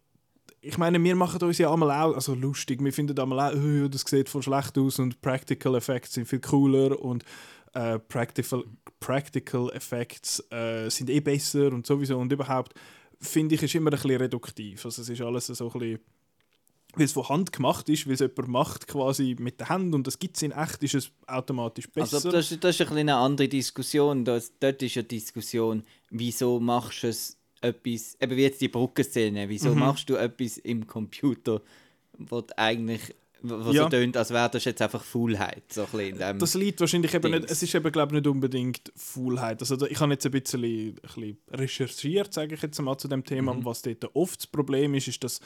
ich 0.61 0.79
meine, 0.79 1.03
wir 1.03 1.15
machen 1.15 1.43
uns 1.43 1.59
ja 1.59 1.73
einmal 1.73 1.91
auch, 1.91 2.15
also 2.15 2.35
lustig, 2.35 2.83
wir 2.83 2.93
finden 2.93 3.19
einmal 3.19 3.53
auch, 3.53 3.57
oh, 3.57 3.89
das 3.89 4.03
sieht 4.03 4.29
voll 4.29 4.43
schlecht 4.43 4.77
aus 4.79 4.99
und 4.99 5.21
Practical 5.21 5.75
Effects 5.75 6.15
sind 6.15 6.27
viel 6.27 6.41
cooler 6.41 7.01
und 7.01 7.25
äh, 7.75 7.99
Practical, 7.99 8.65
Practical 9.01 9.71
Effects 9.71 10.43
äh, 10.51 10.89
sind 10.89 11.11
eh 11.11 11.21
besser 11.21 11.73
und 11.73 11.87
sowieso 11.87 12.19
und 12.19 12.33
überhaupt 12.33 12.75
finde 13.21 13.55
ich, 13.55 13.63
ist 13.63 13.75
immer 13.75 13.91
ein 13.91 13.97
bisschen 13.97 14.17
reduktiv. 14.17 14.85
Also 14.85 15.03
es 15.03 15.09
ist 15.09 15.21
alles 15.21 15.47
so 15.47 15.71
ein 15.71 15.79
bisschen 15.79 16.01
weil 16.99 17.05
es 17.07 17.13
von 17.13 17.29
Hand 17.29 17.53
gemacht 17.53 17.89
ist, 17.89 18.07
weil 18.07 18.15
es 18.15 18.21
jemand 18.21 18.49
macht 18.49 18.87
quasi 18.87 19.37
mit 19.39 19.61
der 19.61 19.69
Hand 19.69 19.95
und 19.95 20.07
das 20.07 20.19
gibt 20.19 20.37
es 20.37 20.43
in 20.43 20.53
echt, 20.53 20.83
ist 20.83 20.95
es 20.95 21.11
automatisch 21.27 21.89
besser. 21.89 22.17
Also 22.17 22.31
das, 22.31 22.57
das 22.59 22.81
ist 22.81 22.91
ein 22.91 22.97
eine 22.97 23.17
andere 23.17 23.49
Diskussion. 23.49 24.25
Das, 24.25 24.53
dort 24.59 24.83
ist 24.83 24.97
eine 24.97 25.05
Diskussion, 25.05 25.83
wieso 26.11 26.61
machst 26.61 27.03
du 27.03 27.09
es 27.09 27.37
etwas, 27.61 28.17
eben 28.21 28.37
wie 28.37 28.43
jetzt 28.43 28.61
die 28.61 28.69
Brückenszene, 28.69 29.49
wieso 29.49 29.71
mhm. 29.71 29.81
machst 29.81 30.09
du 30.11 30.17
etwas 30.17 30.59
im 30.59 30.87
Computer, 30.87 31.63
was 32.19 32.51
eigentlich 32.57 33.15
was 33.45 33.75
ja. 33.75 33.85
so 33.85 33.89
tönt, 33.91 34.17
als 34.17 34.31
wäre 34.31 34.49
das 34.49 34.65
jetzt 34.65 34.81
einfach 34.81 35.03
Faulheit. 35.03 35.65
So 35.71 35.87
ein 35.93 36.39
das 36.39 36.55
liegt 36.55 36.81
wahrscheinlich 36.81 37.13
eben 37.13 37.31
nicht, 37.31 37.51
es 37.51 37.63
ist 37.63 37.75
eben 37.75 37.93
glaube 37.93 38.15
nicht 38.15 38.27
unbedingt 38.27 38.93
Faulheit. 38.97 39.61
Also 39.61 39.87
ich 39.87 40.01
habe 40.01 40.13
jetzt 40.13 40.25
ein 40.25 40.33
bisschen, 40.33 40.65
ein 40.65 40.95
bisschen 40.95 41.39
recherchiert, 41.51 42.33
sage 42.33 42.55
ich 42.55 42.63
jetzt 42.63 42.81
mal 42.81 42.97
zu 42.97 43.09
dem 43.09 43.25
Thema, 43.25 43.53
mhm. 43.53 43.65
was 43.65 43.83
dort 43.83 44.05
oft 44.15 44.39
das 44.39 44.47
Problem 44.47 44.95
ist, 44.95 45.09
ist, 45.09 45.23
dass 45.23 45.41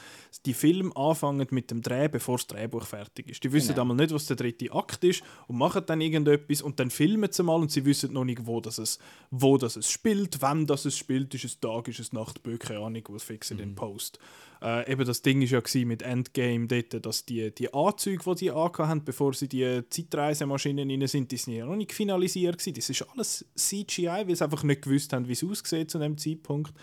die 0.45 0.53
Filme 0.53 0.95
anfangen 0.95 1.45
mit 1.51 1.71
dem 1.71 1.81
Dreh, 1.81 2.07
bevor 2.07 2.37
das 2.37 2.47
Drehbuch 2.47 2.85
fertig 2.85 3.29
ist. 3.29 3.43
Die 3.43 3.51
wissen 3.51 3.69
genau. 3.69 3.81
einmal 3.81 3.97
nicht, 3.97 4.13
was 4.13 4.25
der 4.25 4.37
dritte 4.37 4.71
Akt 4.71 5.03
ist 5.03 5.21
und 5.47 5.57
machen 5.57 5.83
dann 5.85 5.99
irgendetwas 5.99 6.61
und 6.61 6.79
dann 6.79 6.89
filmen 6.89 7.31
sie 7.31 7.43
mal 7.43 7.55
und 7.55 7.71
sie 7.71 7.83
wissen 7.83 8.13
noch 8.13 8.23
nicht, 8.23 8.45
wo 8.45 8.61
das 8.61 8.77
es, 8.77 8.99
wo 9.29 9.57
das 9.57 9.75
es 9.75 9.91
spielt, 9.91 10.41
wann 10.41 10.65
das 10.65 10.85
es 10.85 10.97
spielt, 10.97 11.33
ist 11.33 11.43
es 11.43 11.59
Tag, 11.59 11.87
ist 11.89 11.99
es 11.99 12.13
Nacht, 12.13 12.41
keine 12.59 12.79
Ahnung, 12.79 13.03
was 13.09 13.23
fix 13.23 13.51
in 13.51 13.57
mhm. 13.57 13.61
den 13.61 13.75
Post. 13.75 14.19
Äh, 14.61 14.91
eben 14.91 15.05
das 15.05 15.21
Ding 15.21 15.41
war 15.41 15.63
ja 15.73 15.85
mit 15.85 16.01
Endgame 16.01 16.67
dort, 16.67 17.05
dass 17.05 17.25
die, 17.25 17.53
die 17.53 17.73
Anzüge, 17.73 18.23
die 18.23 18.37
sie 18.37 18.51
haben, 18.51 19.03
bevor 19.05 19.33
sie 19.33 19.47
die 19.47 19.83
Zeitreisemaschinen 19.89 20.89
rein 20.89 21.07
sind, 21.07 21.31
die 21.31 21.37
sind 21.37 21.53
ja 21.53 21.65
noch 21.65 21.75
nicht 21.75 21.93
finalisiert 21.93 22.57
gewesen. 22.57 22.73
Das 22.73 22.89
ist 22.89 23.05
alles 23.13 23.45
CGI, 23.55 24.23
weil 24.27 24.35
sie 24.35 24.43
einfach 24.43 24.63
nicht 24.63 24.81
gewusst 24.81 25.13
haben, 25.13 25.27
wie 25.27 25.33
es 25.33 25.43
aussieht 25.43 25.89
zu 25.89 25.97
dem 25.97 26.17
Zeitpunkt. 26.17 26.73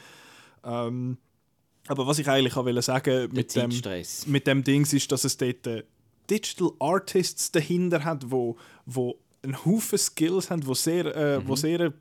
Ähm, 0.65 1.19
aber 1.89 2.07
was 2.07 2.19
ich 2.19 2.29
eigentlich 2.29 2.57
auch 2.57 2.65
will 2.65 2.81
sagen 2.83 3.31
mit 3.33 3.55
dem, 3.55 3.71
mit 4.27 4.47
dem 4.47 4.65
Ding 4.65 4.83
ist, 4.91 5.13
dass 5.13 5.25
es 5.25 5.37
dort 5.37 5.67
äh, 5.67 5.85
Digital 6.31 6.73
Artists 6.81 7.53
dahinter 7.53 8.05
hat, 8.05 8.31
wo, 8.31 8.57
wo 8.85 9.19
einen 9.43 9.65
Haufen 9.65 9.99
Skills 9.99 10.51
haben, 10.51 10.67
wo 10.67 10.75
sehr, 10.75 11.15
äh, 11.15 11.39
mhm. 11.39 11.49
wo 11.49 11.57
sehr 11.57 11.93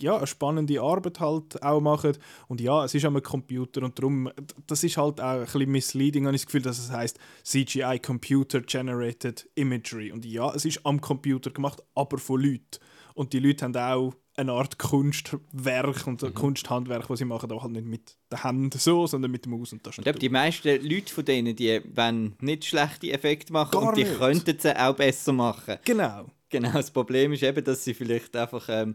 ja, 0.00 0.16
eine 0.16 0.26
spannende 0.26 0.80
Arbeit 0.80 1.20
halt 1.20 1.62
auch 1.62 1.80
machen. 1.80 2.16
Und 2.48 2.60
ja, 2.60 2.84
es 2.84 2.94
ist 2.94 3.04
am 3.04 3.20
Computer 3.22 3.82
und 3.82 3.98
darum, 3.98 4.30
das 4.66 4.84
ist 4.84 4.96
halt 4.96 5.20
auch 5.20 5.40
ein 5.40 5.44
bisschen 5.44 5.70
misleading, 5.70 6.26
habe 6.26 6.36
ich 6.36 6.42
das 6.42 6.46
Gefühl, 6.46 6.62
dass 6.62 6.78
es 6.78 6.90
heißt 6.90 7.18
CGI, 7.42 7.98
Computer 8.00 8.60
Generated 8.60 9.48
Imagery. 9.54 10.12
Und 10.12 10.24
ja, 10.24 10.52
es 10.54 10.64
ist 10.64 10.84
am 10.84 11.00
Computer 11.00 11.50
gemacht, 11.50 11.82
aber 11.94 12.18
von 12.18 12.40
Leuten. 12.40 12.78
Und 13.14 13.32
die 13.32 13.38
Leute 13.38 13.64
haben 13.64 13.76
auch 13.76 14.14
eine 14.36 14.52
Art 14.52 14.78
Kunstwerk 14.78 16.06
und 16.06 16.22
mhm. 16.22 16.34
Kunsthandwerk, 16.34 17.08
was 17.08 17.20
sie 17.20 17.24
machen, 17.24 17.50
auch 17.52 17.62
halt 17.62 17.72
nicht 17.72 17.86
mit 17.86 18.16
der 18.30 18.42
Hand 18.42 18.74
so, 18.74 19.06
sondern 19.06 19.30
mit 19.30 19.44
der 19.44 19.52
Maus 19.52 19.72
und 19.72 19.86
das. 19.86 19.98
Ich 19.98 20.04
glaube, 20.04 20.18
die 20.18 20.28
meisten 20.28 20.82
Leute 20.82 21.12
von 21.12 21.24
denen, 21.24 21.54
die 21.54 21.80
wollen 21.94 22.34
nicht 22.40 22.64
schlechte 22.64 23.12
Effekte 23.12 23.52
machen 23.52 23.70
Gar 23.70 23.88
und 23.90 23.96
die 23.96 24.04
nicht. 24.04 24.18
könnten 24.18 24.58
sie 24.58 24.76
auch 24.76 24.96
besser 24.96 25.32
machen. 25.32 25.78
Genau. 25.84 26.26
Genau, 26.50 26.72
das 26.72 26.90
Problem 26.92 27.32
ist 27.32 27.42
eben, 27.42 27.64
dass 27.64 27.82
sie 27.82 27.94
vielleicht 27.94 28.36
einfach 28.36 28.68
ähm, 28.68 28.94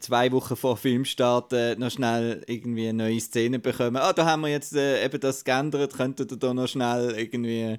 zwei 0.00 0.32
Wochen 0.32 0.56
vor 0.56 0.76
Filmstart 0.76 1.52
äh, 1.52 1.76
noch 1.76 1.90
schnell 1.90 2.42
irgendwie 2.46 2.88
eine 2.88 3.04
neue 3.04 3.20
Szene 3.20 3.58
bekommen. 3.58 3.96
Ah, 3.96 4.12
da 4.12 4.26
haben 4.26 4.42
wir 4.42 4.48
jetzt 4.48 4.74
äh, 4.74 5.04
eben 5.04 5.20
das 5.20 5.44
geändert, 5.44 5.94
könntet 5.94 6.32
ihr 6.32 6.38
da 6.38 6.54
noch 6.54 6.68
schnell 6.68 7.12
irgendwie... 7.16 7.78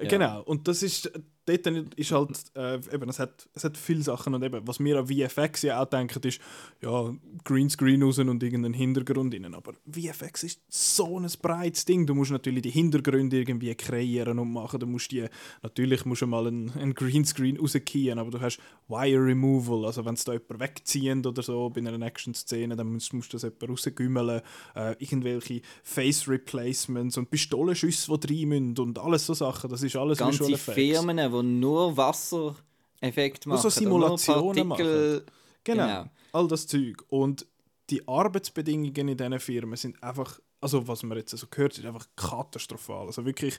Ja. 0.00 0.08
Genau, 0.08 0.42
und 0.42 0.68
das 0.68 0.82
ist 0.82 1.10
dort 1.46 1.94
ist 1.94 2.12
halt, 2.12 2.30
äh, 2.54 2.78
eben, 2.92 3.08
es 3.08 3.18
hat, 3.18 3.48
es 3.54 3.64
hat 3.64 3.76
viele 3.76 4.02
Sachen 4.02 4.34
und 4.34 4.42
eben, 4.42 4.66
was 4.66 4.80
wir 4.80 4.98
an 4.98 5.06
VFX 5.06 5.62
ja 5.62 5.82
auch 5.82 5.86
denken, 5.86 6.20
ist, 6.26 6.40
ja, 6.82 7.14
Greenscreen 7.44 8.02
raus 8.02 8.18
und 8.18 8.42
irgendeinen 8.42 8.74
Hintergrund 8.74 9.32
innen, 9.34 9.54
aber 9.54 9.72
VFX 9.90 10.42
ist 10.42 10.60
so 10.68 11.18
ein 11.18 11.28
breites 11.40 11.84
Ding, 11.84 12.06
du 12.06 12.14
musst 12.14 12.32
natürlich 12.32 12.62
die 12.62 12.70
Hintergründe 12.70 13.38
irgendwie 13.38 13.74
kreieren 13.74 14.38
und 14.38 14.52
machen, 14.52 14.80
du 14.80 14.86
musst 14.86 15.12
die, 15.12 15.26
natürlich 15.62 16.04
musst 16.04 16.22
du 16.22 16.26
mal 16.26 16.46
einen, 16.46 16.72
einen 16.72 16.94
Greenscreen 16.94 17.56
rauskriegen, 17.58 18.18
aber 18.18 18.30
du 18.30 18.40
hast 18.40 18.58
Wire 18.88 19.24
Removal, 19.24 19.86
also 19.86 20.04
wenn 20.04 20.14
es 20.14 20.24
da 20.24 20.32
jemand 20.32 20.60
wegzieht 20.60 21.26
oder 21.26 21.42
so 21.42 21.70
bei 21.70 21.80
einer 21.80 22.04
Action-Szene, 22.04 22.76
dann 22.76 22.92
musst, 22.92 23.12
musst 23.12 23.32
du 23.32 23.36
das 23.36 23.42
jemand 23.42 23.68
rausgümmeln, 23.68 24.42
äh, 24.74 24.96
irgendwelche 24.98 25.60
Face 25.82 26.28
Replacements 26.28 27.16
und 27.16 27.30
Pistolenschüsse, 27.30 28.18
die 28.18 28.40
rein 28.40 28.48
müssen 28.48 28.78
und 28.78 28.98
alles 28.98 29.26
so 29.26 29.34
Sachen, 29.34 29.70
das 29.70 29.82
ist 29.82 29.96
alles 29.96 30.18
Ganze. 30.18 30.56
Firmen, 30.56 31.18
die 31.42 31.48
nur 31.48 31.96
Wassereffekt 31.96 33.46
machen. 33.46 33.62
So 33.62 33.70
Simulationen 33.70 34.68
machen. 34.68 35.22
Genau. 35.64 35.86
genau. 35.86 36.04
all 36.32 36.48
das 36.48 36.66
Zeug. 36.66 37.04
Und 37.08 37.46
die 37.90 38.06
Arbeitsbedingungen 38.06 39.08
in 39.08 39.16
diesen 39.16 39.40
Firmen 39.40 39.76
sind 39.76 40.02
einfach, 40.02 40.40
also 40.60 40.86
was 40.86 41.02
man 41.02 41.18
jetzt 41.18 41.30
so 41.30 41.36
also 41.36 41.46
gehört, 41.50 41.78
ist 41.78 41.84
einfach 41.84 42.06
katastrophal. 42.16 43.06
Also 43.06 43.24
wirklich 43.24 43.58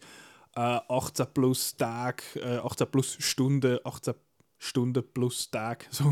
äh, 0.56 0.80
18 0.90 1.28
plus 1.34 1.76
Tage, 1.76 2.24
äh, 2.36 2.58
18 2.58 2.88
plus 2.88 3.18
Stunden, 3.20 3.80
18 3.84 4.14
Stunden 4.60 5.04
plus 5.14 5.52
Tage 5.52 5.86
so, 5.92 6.12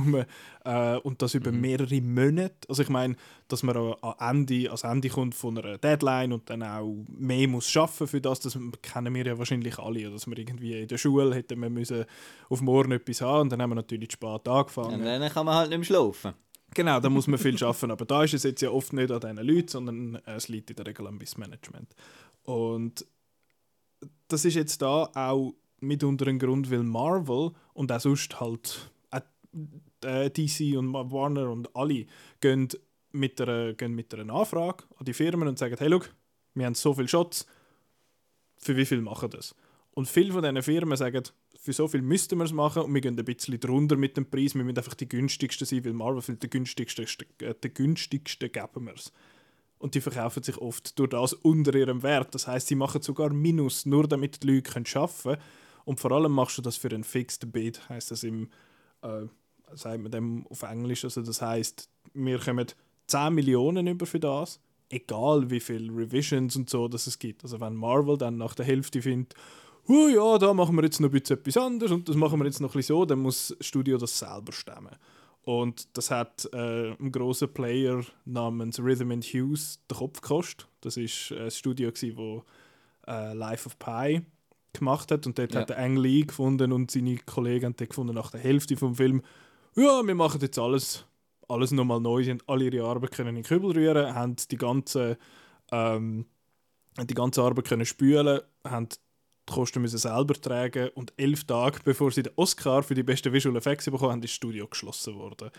äh, 0.63 0.97
und 0.97 1.21
das 1.21 1.34
über 1.34 1.51
mhm. 1.51 1.62
mehrere 1.62 2.01
Monate. 2.01 2.55
Also 2.69 2.84
ich 2.84 2.89
meine, 2.89 3.15
dass 3.47 3.63
man 3.63 3.75
an 3.75 4.13
Ende, 4.19 4.69
als 4.69 4.84
Ende 4.84 5.10
kommt 5.10 5.36
von 5.36 5.58
einer 5.58 5.77
Deadline 5.77 6.34
und 6.34 6.49
dann 6.49 6.63
auch 6.63 7.05
mehr 7.08 7.47
muss 7.47 7.69
schaffen 7.69 8.08
für 8.08 8.21
das, 8.21 8.39
das 8.39 8.58
kennen 8.81 9.13
wir 9.13 9.25
ja 9.25 9.38
wahrscheinlich 9.38 9.79
alle, 9.79 10.12
dass 10.12 10.27
wir 10.27 10.38
irgendwie 10.38 10.81
in 10.81 10.88
der 10.88 10.97
Schule 10.97 11.36
hätten 11.36 11.60
wir 11.60 11.69
müssen 11.69 12.05
auf 12.49 12.62
morgen 12.62 12.91
etwas 12.91 13.21
haben 13.21 13.41
und 13.41 13.51
dann 13.51 13.62
haben 13.62 13.71
wir 13.71 13.75
natürlich 13.75 14.12
spät 14.12 14.47
angefangen. 14.47 14.99
Und 15.01 15.05
dann 15.05 15.29
kann 15.31 15.45
man 15.45 15.55
halt 15.55 15.69
nicht 15.69 15.79
mehr 15.79 15.86
schlafen. 15.86 16.34
Genau, 16.73 16.99
da 16.99 17.10
muss 17.10 17.27
man 17.27 17.39
viel 17.39 17.58
schaffen, 17.58 17.89
aber 17.89 18.05
da 18.05 18.23
ist 18.23 18.34
es 18.34 18.43
jetzt 18.43 18.62
ja 18.62 18.69
oft 18.69 18.93
nicht 18.93 19.10
an 19.10 19.21
diesen 19.21 19.38
Leuten, 19.38 19.67
sondern 19.67 20.15
es 20.25 20.49
liegt 20.49 20.69
in 20.69 20.75
der 20.75 20.86
Regel 20.86 21.08
am 21.08 21.17
Missmanagement. 21.17 21.95
Und 22.43 23.05
das 24.27 24.45
ist 24.45 24.55
jetzt 24.55 24.81
da 24.81 25.10
auch 25.13 25.53
mitunter 25.79 26.27
ein 26.27 26.39
Grund, 26.39 26.71
weil 26.71 26.83
Marvel 26.83 27.51
und 27.73 27.91
auch 27.91 27.99
sonst 27.99 28.39
halt 28.39 28.91
äh, 30.03 30.29
DC 30.29 30.77
und 30.77 30.93
Warner 30.93 31.49
und 31.49 31.75
alle 31.75 32.05
gehen 32.41 32.69
mit, 33.11 33.39
einer, 33.41 33.75
Anfrage 34.29 34.83
an 34.97 35.05
die 35.05 35.13
Firmen 35.13 35.47
und 35.47 35.57
sagen, 35.57 35.75
hey, 35.77 35.88
look, 35.88 36.13
wir 36.53 36.65
haben 36.65 36.75
so 36.75 36.93
viele 36.93 37.07
Shots, 37.07 37.45
für 38.57 38.75
wie 38.77 38.85
viel 38.85 39.01
machen 39.01 39.29
das? 39.29 39.55
Und 39.91 40.07
viele 40.07 40.33
von 40.33 40.41
diesen 40.41 40.61
Firmen 40.61 40.97
sagen, 40.97 41.23
für 41.57 41.73
so 41.73 41.88
viel 41.88 42.01
müssten 42.01 42.38
wir 42.38 42.45
es 42.45 42.51
machen 42.51 42.83
und 42.83 42.93
wir 42.93 43.01
gehen 43.01 43.17
ein 43.17 43.25
bisschen 43.25 43.59
drunter 43.59 43.95
mit 43.95 44.17
dem 44.17 44.29
Preis, 44.29 44.53
wir 44.53 44.63
müssen 44.63 44.77
einfach 44.77 44.93
die 44.93 45.07
günstigsten 45.07 45.65
sein, 45.65 45.85
weil 45.85 45.93
Marvel 45.93 46.21
für 46.21 46.35
den 46.35 46.49
günstigsten, 46.49 47.05
äh, 47.39 47.53
günstigsten 47.69 48.51
geben 48.51 48.85
wir 48.85 48.93
es. 48.93 49.11
Und 49.77 49.95
die 49.95 50.01
verkaufen 50.01 50.43
sich 50.43 50.57
oft 50.57 50.97
durch 50.99 51.09
das 51.09 51.33
unter 51.33 51.73
ihrem 51.75 52.01
Wert. 52.03 52.33
Das 52.33 52.47
heißt, 52.47 52.67
sie 52.67 52.75
machen 52.75 53.01
sogar 53.01 53.31
Minus, 53.31 53.85
nur 53.85 54.07
damit 54.07 54.41
die 54.41 54.47
Leute 54.47 54.71
arbeiten 54.75 55.23
können. 55.23 55.38
Und 55.85 55.99
vor 55.99 56.11
allem 56.11 56.31
machst 56.31 56.57
du 56.57 56.61
das 56.61 56.77
für 56.77 56.89
einen 56.89 57.03
Fixed 57.03 57.51
Bid, 57.51 57.87
heißt 57.89 58.11
das 58.11 58.23
im, 58.23 58.49
äh, 59.01 59.25
sagt 59.73 60.01
man 60.01 60.11
dem 60.11 60.47
auf 60.47 60.63
Englisch. 60.63 61.03
Also 61.03 61.21
das 61.21 61.41
heißt, 61.41 61.89
wir 62.13 62.39
kommen 62.39 62.67
10 63.07 63.33
Millionen 63.33 63.87
über 63.87 64.05
für 64.05 64.19
das, 64.19 64.59
egal 64.89 65.49
wie 65.49 65.59
viele 65.59 65.95
Revisions 65.95 66.55
und 66.55 66.69
so 66.69 66.87
dass 66.87 67.07
es 67.07 67.19
gibt. 67.19 67.43
Also 67.43 67.61
wenn 67.61 67.75
Marvel 67.75 68.17
dann 68.17 68.37
nach 68.37 68.55
der 68.55 68.65
Hälfte 68.65 69.01
findet, 69.01 69.35
oh 69.87 70.07
ja, 70.07 70.37
da 70.39 70.53
machen 70.53 70.75
wir 70.75 70.83
jetzt 70.83 70.99
noch 70.99 71.09
ein 71.09 71.19
bisschen 71.19 71.37
etwas 71.37 71.57
anderes 71.57 71.91
und 71.91 72.09
das 72.09 72.15
machen 72.15 72.39
wir 72.39 72.45
jetzt 72.45 72.61
noch 72.61 72.71
ein 72.71 72.77
bisschen 72.77 72.95
so, 72.95 73.05
dann 73.05 73.19
muss 73.19 73.53
das 73.57 73.67
Studio 73.67 73.97
das 73.97 74.17
selber 74.17 74.51
stemmen. 74.51 74.95
Und 75.43 75.95
das 75.95 76.09
hat 76.09 76.49
äh, 76.53 76.93
einen 76.97 77.11
grossen 77.11 77.53
Player 77.53 78.03
namens 78.25 78.79
Rhythm 78.79 79.11
and 79.11 79.23
Hughes 79.23 79.79
den 79.91 79.97
Kopf 79.97 80.19
gekostet. 80.19 80.67
Das 80.81 80.97
war 80.97 81.43
ein 81.43 81.51
Studio, 81.51 81.91
das 81.91 82.01
äh, 82.01 83.33
Life 83.35 83.67
of 83.67 83.77
Pi 83.77 84.25
gemacht 84.75 85.11
hat. 85.11 85.25
Und 85.25 85.38
dort 85.38 85.53
ja. 85.53 85.61
hat 85.61 85.69
der 85.69 85.79
Ang 85.79 85.97
Lee 85.97 86.23
gefunden 86.23 86.71
und 86.71 86.91
seine 86.91 87.17
Kollegen 87.17 87.65
haben 87.65 87.77
gefunden 87.77 88.15
nach 88.15 88.31
der 88.31 88.39
Hälfte 88.39 88.77
vom 88.77 88.95
Film, 88.95 89.21
ja, 89.75 90.01
wir 90.05 90.15
machen 90.15 90.39
jetzt 90.41 90.57
alles, 90.57 91.05
alles 91.47 91.71
nochmal 91.71 91.99
neu. 91.99 92.23
Sie 92.23 92.31
haben 92.31 92.41
alle 92.47 92.65
ihre 92.65 92.88
Arbeit 92.88 93.11
können 93.11 93.29
in 93.29 93.35
den 93.35 93.43
Kübel 93.43 93.71
rühren, 93.71 94.15
haben 94.15 94.35
die 94.49 94.57
ganze, 94.57 95.17
ähm, 95.71 96.25
die 97.01 97.13
ganze 97.13 97.41
Arbeit 97.41 97.67
können 97.67 97.85
spülen, 97.85 98.41
haben 98.63 98.89
die 98.89 99.53
Kosten 99.53 99.81
müssen 99.81 99.97
selber 99.97 100.33
tragen 100.33 100.89
und 100.95 101.13
elf 101.17 101.43
Tage 101.43 101.79
bevor 101.83 102.11
sie 102.11 102.23
den 102.23 102.33
Oscar 102.35 102.81
für 102.83 102.95
die 102.95 103.03
besten 103.03 103.31
Visual 103.31 103.55
Effects 103.55 103.85
bekommen 103.85 104.11
haben, 104.11 104.23
ist 104.23 104.31
das 104.31 104.35
Studio 104.35 104.67
geschlossen 104.67 105.15
worden. 105.15 105.51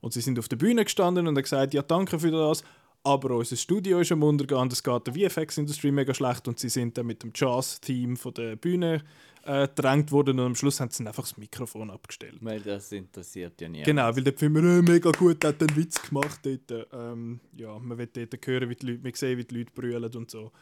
Und 0.00 0.12
sie 0.12 0.20
sind 0.20 0.38
auf 0.38 0.48
der 0.48 0.56
Bühne 0.56 0.84
gestanden 0.84 1.26
und 1.26 1.36
haben 1.36 1.42
gesagt, 1.42 1.74
ja 1.74 1.82
danke 1.82 2.18
für 2.18 2.30
das, 2.30 2.64
aber 3.02 3.36
unser 3.36 3.56
Studio 3.56 4.00
ist 4.00 4.12
am 4.12 4.22
Untergehen, 4.22 4.68
es 4.70 4.82
geht 4.82 5.06
der 5.06 5.14
VFX-Industrie 5.14 5.90
mega 5.90 6.12
schlecht 6.12 6.46
und 6.48 6.58
sie 6.58 6.68
sind 6.68 6.98
dann 6.98 7.06
mit 7.06 7.22
dem 7.22 7.32
Jazz-Theme 7.34 8.16
von 8.16 8.34
der 8.34 8.56
Bühne 8.56 9.02
äh, 9.44 9.66
gedrängt 9.68 10.12
worden 10.12 10.38
und 10.38 10.46
am 10.46 10.54
Schluss 10.54 10.80
haben 10.80 10.90
sie 10.90 11.06
einfach 11.06 11.22
das 11.22 11.38
Mikrofon 11.38 11.90
abgestellt. 11.90 12.36
Weil 12.40 12.60
das 12.60 12.92
interessiert 12.92 13.58
ja 13.60 13.68
nicht. 13.68 13.86
Genau, 13.86 14.14
weil 14.14 14.22
der 14.22 14.34
Film 14.34 14.56
äh, 14.56 14.82
mega 14.82 15.10
gut 15.12 15.42
hat 15.44 15.62
einen 15.62 15.74
Witz 15.76 16.02
gemacht 16.02 16.40
dort. 16.42 16.88
Ähm, 16.92 17.40
ja, 17.56 17.78
man 17.78 17.96
will 17.96 18.06
dort 18.06 18.46
hören, 18.46 18.68
wie 18.68 18.76
die 18.76 18.86
Leute, 18.86 19.02
man 19.02 19.14
sieht, 19.14 19.38
wie 19.38 19.44
die 19.44 19.58
Leute 19.58 19.72
brüllen 19.72 20.14
und 20.14 20.30
so. 20.30 20.52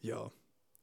Ja, 0.00 0.30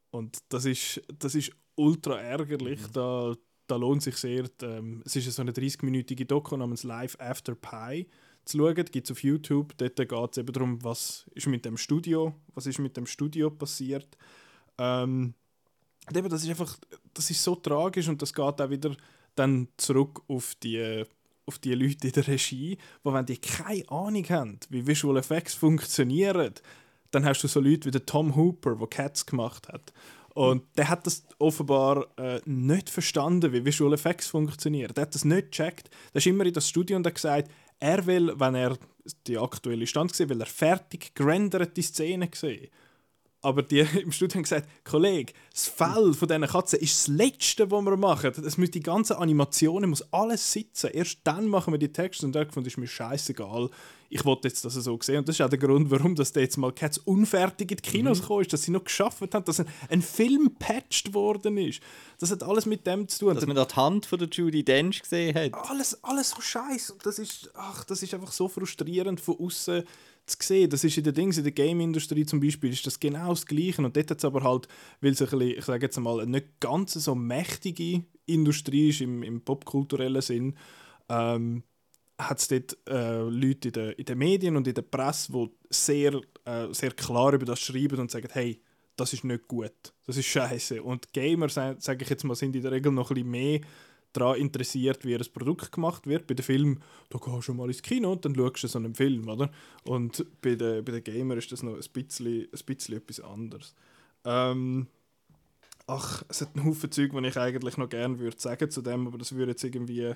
und 0.10 0.40
das 0.50 0.66
ist, 0.66 1.02
das 1.20 1.36
ist 1.36 1.52
ultra 1.76 2.20
ärgerlich. 2.20 2.82
Mhm. 2.82 2.94
Da, 2.94 3.34
da 3.68 3.76
lohnt 3.78 4.04
sich 4.04 4.18
sehr. 4.18 4.50
Ähm, 4.62 5.02
es 5.06 5.16
ist 5.16 5.32
so 5.32 5.42
eine 5.42 5.52
30-minütige 5.52 6.26
Doku 6.26 6.58
namens 6.58 6.84
Live 6.84 7.16
After 7.18 7.56
Pie 7.56 8.08
zu 8.46 8.58
schauen. 8.58 8.76
Gibt 8.76 9.06
es 9.06 9.12
auf 9.12 9.24
YouTube. 9.24 9.78
Dort 9.78 9.96
geht 9.96 10.12
es 10.32 10.38
eben 10.38 10.54
darum, 10.54 10.84
was 10.84 11.30
ist 11.34 11.48
mit 11.48 11.66
dem 11.66 11.78
Studio, 11.78 12.34
was 12.54 12.66
ist 12.66 12.80
mit 12.80 12.98
dem 12.98 13.06
Studio 13.06 13.50
passiert. 13.50 14.18
Ähm, 14.78 15.34
eben, 16.14 16.30
das 16.30 16.44
ist 16.44 16.50
einfach, 16.50 16.78
das 17.14 17.30
ist 17.30 17.44
so 17.44 17.56
tragisch 17.56 18.08
und 18.08 18.22
das 18.22 18.34
geht 18.34 18.62
auch 18.62 18.70
wieder 18.70 18.96
dann 19.36 19.68
zurück 19.78 20.22
auf 20.28 20.56
die, 20.56 21.06
auf 21.46 21.60
die 21.60 21.74
Leute 21.74 22.08
in 22.08 22.14
der 22.14 22.28
Regie, 22.28 22.78
wo 23.04 23.14
wenn 23.14 23.26
die 23.26 23.38
keine 23.38 23.90
Ahnung 23.90 24.28
haben, 24.30 24.60
wie 24.70 24.86
Visual 24.86 25.18
Effects 25.18 25.54
funktionieren, 25.54 26.54
dann 27.12 27.26
hast 27.26 27.44
du 27.44 27.48
so 27.48 27.60
Leute 27.60 27.88
wie 27.88 27.92
der 27.92 28.06
Tom 28.06 28.36
Hooper, 28.36 28.76
der 28.76 28.88
Cats 28.88 29.26
gemacht 29.26 29.68
hat. 29.68 29.94
Und 30.34 30.64
der 30.78 30.88
hat 30.88 31.06
das 31.06 31.26
offenbar 31.40 32.08
äh, 32.18 32.40
nicht 32.46 32.90
verstanden, 32.90 33.52
wie 33.52 33.66
Visual 33.66 33.94
Effects 33.94 34.28
funktionieren. 34.28 34.94
Der 34.94 35.04
hat 35.04 35.14
das 35.14 35.26
nicht 35.26 35.52
gecheckt. 35.52 35.90
Der 36.14 36.20
ist 36.20 36.28
immer 36.28 36.46
in 36.46 36.54
das 36.54 36.70
Studio 36.70 36.96
und 36.96 37.06
hat 37.06 37.16
gesagt, 37.16 37.52
er 37.82 38.06
will, 38.06 38.34
wenn 38.40 38.56
er 38.56 38.78
die 39.28 39.38
aktuelle 39.38 39.88
Stand 39.88 40.16
sieht, 40.16 40.30
will 40.30 40.40
er 40.40 40.46
fertig 40.46 41.14
gerenderte 41.16 41.82
Szenen 41.82 42.30
sehen. 42.34 42.70
Aber 43.42 43.64
die 43.64 43.80
im 44.02 44.12
Studio 44.12 44.36
haben 44.36 44.44
gesagt, 44.44 44.70
Kollege, 44.84 45.34
das 45.52 45.68
Fell 45.68 46.14
von 46.14 46.28
diesen 46.28 46.46
Katzen 46.46 46.80
ist 46.80 46.96
das 46.96 47.08
Letzte, 47.08 47.72
was 47.72 47.84
wir 47.84 47.98
machen. 47.98 48.32
Das 48.38 48.58
muss 48.58 48.72
die 48.72 48.82
ganze 48.82 49.18
Animation 49.18 49.90
muss 49.90 50.14
alles 50.14 50.52
sitzen. 50.52 50.92
Erst 50.94 51.20
dann 51.24 51.48
machen 51.48 51.74
wir 51.74 51.80
die 51.80 51.92
Texte. 51.92 52.26
Und 52.26 52.36
er 52.36 52.46
gefunden, 52.46 52.68
ist 52.68 52.78
mir 52.78 52.88
scheißegal. 52.88 53.70
Ich 54.14 54.26
wollte 54.26 54.50
jetzt 54.50 54.66
das 54.66 54.74
so 54.74 55.00
sehen. 55.02 55.20
Und 55.20 55.30
das 55.30 55.38
ist 55.38 55.42
auch 55.42 55.50
der 55.50 55.58
Grund, 55.58 55.90
warum 55.90 56.16
das 56.16 56.34
jetzt 56.36 56.58
mal 56.58 56.74
Cats 56.74 56.98
unfertig 56.98 57.72
in 57.72 57.78
die 57.78 57.82
Kinos 57.82 58.18
mhm. 58.18 58.22
gekommen 58.22 58.42
ist, 58.42 58.52
dass 58.52 58.64
sie 58.64 58.72
noch 58.72 58.84
geschafft 58.84 59.34
haben, 59.34 59.46
dass 59.46 59.62
ein, 59.62 59.68
ein 59.90 60.02
Film 60.02 60.54
patched 60.60 61.14
worden 61.14 61.58
ist. 61.58 61.82
Das 62.20 62.30
hat 62.30 62.44
alles 62.44 62.66
mit 62.66 62.86
dem 62.86 63.08
zu 63.08 63.20
tun. 63.20 63.36
Dass 63.36 63.48
man 63.48 63.56
da 63.56 63.64
die 63.64 63.76
Hand 63.76 64.06
von 64.06 64.20
der 64.20 64.28
Judy 64.28 64.66
Dench 64.66 65.02
gesehen 65.02 65.34
hat. 65.34 65.54
Alles, 65.70 66.04
alles 66.04 66.32
so 66.32 66.42
scheiße. 66.42 66.98
Das 67.04 67.20
ist, 67.20 67.52
ach, 67.54 67.86
das 67.86 68.04
ist 68.04 68.14
einfach 68.14 68.34
so 68.34 68.50
frustrierend 68.50 69.22
von 69.22 69.40
außen 69.40 69.84
zu 70.26 70.38
sehen. 70.42 70.70
Das 70.70 70.84
ist 70.84 70.98
in 70.98 71.06
den 71.06 71.14
Dings, 71.14 71.38
in 71.38 71.44
der 71.44 71.54
Game-Industrie 71.54 72.26
zum 72.26 72.42
Beispiel, 72.42 72.74
ist 72.74 72.86
das 72.86 73.00
genau 73.00 73.30
das 73.30 73.46
Gleiche. 73.46 73.82
Und 73.82 73.96
dort 73.96 74.12
hat 74.12 74.18
es 74.18 74.26
aber 74.26 74.44
halt, 74.44 74.68
weil 75.00 75.14
es 75.14 75.22
ein 75.22 75.30
bisschen, 75.30 75.58
ich 75.58 75.66
sage 75.66 75.86
jetzt 75.86 76.00
mal, 76.00 76.20
eine 76.20 76.32
nicht 76.32 76.60
ganz 76.60 76.94
so 76.94 77.16
mächtige 77.16 78.04
Industrie 78.26 78.90
ist 78.90 79.00
im, 79.00 79.24
im 79.24 79.42
popkulturellen 79.42 80.22
Sinn, 80.22 80.58
ähm, 81.08 81.64
hat 82.30 82.40
es 82.40 82.48
dort 82.48 82.78
äh, 82.88 83.22
Leute 83.22 83.70
in, 83.70 83.74
der, 83.74 84.00
in 84.00 84.06
den 84.06 84.18
Medien 84.18 84.58
und 84.58 84.68
in 84.68 84.74
der 84.74 84.82
Presse, 84.82 85.32
die 85.32 85.50
sehr, 85.70 86.22
äh, 86.46 86.68
sehr 86.72 86.92
klar 86.92 87.34
über 87.34 87.46
das 87.46 87.60
schreiben 87.60 88.00
und 88.00 88.12
sagen, 88.12 88.30
hey, 88.32 88.62
das 88.96 89.14
ist 89.14 89.24
nicht 89.24 89.48
gut, 89.48 89.94
das 90.06 90.18
ist 90.18 90.28
scheiße. 90.28 90.84
Und 90.84 91.12
Gamer, 91.14 91.50
sage 91.50 91.98
ich 92.02 92.10
jetzt 92.10 92.24
mal, 92.24 92.36
sind 92.36 92.56
in 92.56 92.62
der 92.62 92.72
Regel 92.72 92.92
noch 92.92 93.10
ein 93.10 93.16
bisschen 93.16 93.32
mehr 93.32 93.62
daran 94.14 94.38
interessiert, 94.38 95.06
wie 95.06 95.16
ein 95.16 95.26
Produkt 95.34 95.72
gemacht 95.72 96.06
wird. 96.06 96.28
Bei 96.28 96.34
den 96.34 96.44
Filmen, 96.44 96.84
da 97.10 97.18
gehst 97.18 97.48
du 97.48 97.54
mal 97.54 97.68
ins 97.68 97.82
Kino 97.82 98.12
und 98.12 98.26
dann 98.26 98.36
schaust 98.36 98.64
du 98.64 98.68
so 98.68 98.80
einen 98.80 98.94
Film, 98.94 99.28
oder? 99.30 99.50
Und 99.84 100.26
bei 100.42 100.56
den, 100.56 100.84
bei 100.84 100.92
den 100.92 101.04
Gamer 101.04 101.38
ist 101.38 101.52
das 101.52 101.64
noch 101.64 101.76
ein 101.76 101.92
bisschen, 101.94 102.44
ein 102.44 102.66
bisschen 102.66 102.98
etwas 102.98 103.22
anderes. 103.22 103.74
Ähm, 104.26 104.88
ach, 105.88 106.24
es 106.28 106.42
hat 106.42 106.56
einen 106.56 106.66
Haufen 106.66 106.92
Zeug, 106.92 107.12
die 107.12 107.28
ich 107.28 107.38
eigentlich 107.38 107.78
noch 107.78 107.90
gerne 107.90 108.20
würde 108.20 108.40
sagen 108.40 108.70
zu 108.70 108.82
dem, 108.82 109.08
aber 109.08 109.18
das 109.18 109.34
würde 109.34 109.54
jetzt 109.54 109.64
irgendwie... 109.64 110.14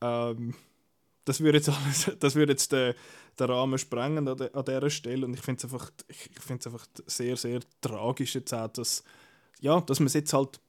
Ähm, 0.00 0.54
das 1.28 1.40
würde 1.40 1.58
jetzt, 1.58 1.68
alles, 1.84 2.10
das 2.18 2.34
würde 2.34 2.52
jetzt 2.52 2.72
den, 2.72 2.94
den 3.38 3.50
Rahmen 3.50 3.78
sprengen 3.78 4.26
an, 4.28 4.36
de, 4.36 4.52
an 4.52 4.64
dieser 4.64 4.90
Stelle. 4.90 5.26
Und 5.26 5.34
ich 5.34 5.40
finde 5.40 5.58
es 5.58 5.64
einfach, 5.64 5.90
ich, 6.08 6.30
ich 6.30 6.50
einfach 6.50 6.86
sehr, 7.06 7.36
sehr 7.36 7.60
tragisch 7.80 8.34
jetzt 8.34 8.54
auch, 8.54 8.68
dass, 8.68 9.04
ja, 9.60 9.80
dass 9.80 10.00
man 10.00 10.06
es 10.06 10.14
jetzt 10.14 10.32
halt 10.32 10.60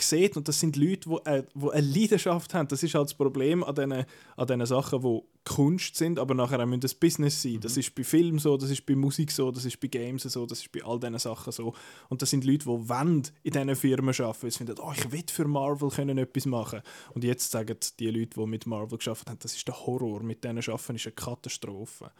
sieht, 0.00 0.36
und 0.36 0.48
das 0.48 0.58
sind 0.58 0.76
Leute, 0.76 1.08
die, 1.08 1.30
äh, 1.30 1.42
die 1.54 1.70
eine 1.70 1.86
Leidenschaft 1.86 2.54
haben. 2.54 2.68
Das 2.68 2.82
ist 2.82 2.94
halt 2.94 3.06
das 3.06 3.14
Problem 3.14 3.62
an 3.62 3.74
diesen, 3.74 3.92
an 3.92 4.46
diesen 4.46 4.66
Sachen, 4.66 5.00
die 5.00 5.20
Kunst 5.44 5.94
sind, 5.94 6.18
aber 6.18 6.34
nachher 6.34 6.58
auch 6.58 6.66
ein 6.66 6.80
Business 7.00 7.42
sein. 7.42 7.54
Mhm. 7.54 7.60
Das 7.60 7.76
ist 7.76 7.94
bei 7.94 8.02
Filmen 8.02 8.38
so, 8.38 8.56
das 8.56 8.70
ist 8.70 8.84
bei 8.84 8.96
Musik 8.96 9.30
so, 9.30 9.50
das 9.50 9.64
ist 9.64 9.78
bei 9.78 9.88
Games 9.88 10.24
so, 10.24 10.44
das 10.44 10.60
ist 10.60 10.72
bei 10.72 10.82
all 10.84 10.98
diesen 10.98 11.18
Sachen 11.18 11.52
so. 11.52 11.72
Und 12.08 12.20
das 12.20 12.30
sind 12.30 12.44
Leute, 12.44 12.64
die 12.64 12.88
wollen 12.88 13.22
in 13.42 13.52
diesen 13.52 13.76
Firmen 13.76 14.14
arbeiten, 14.18 14.42
weil 14.42 14.50
sie 14.50 14.58
finden, 14.58 14.76
oh, 14.80 14.92
ich 14.94 15.12
will 15.12 15.24
für 15.30 15.46
Marvel 15.46 15.90
können 15.90 16.18
etwas 16.18 16.46
machen. 16.46 16.82
Und 17.14 17.22
jetzt 17.22 17.50
sagen 17.50 17.76
die 17.98 18.10
Leute, 18.10 18.40
die 18.40 18.46
mit 18.46 18.66
Marvel 18.66 18.98
geschafft 18.98 19.30
haben, 19.30 19.38
das 19.40 19.54
ist 19.54 19.68
der 19.68 19.86
Horror, 19.86 20.22
mit 20.22 20.42
denen 20.42 20.58
arbeiten 20.58 20.96
ist 20.96 21.06
eine 21.06 21.14
Katastrophe. 21.14 22.10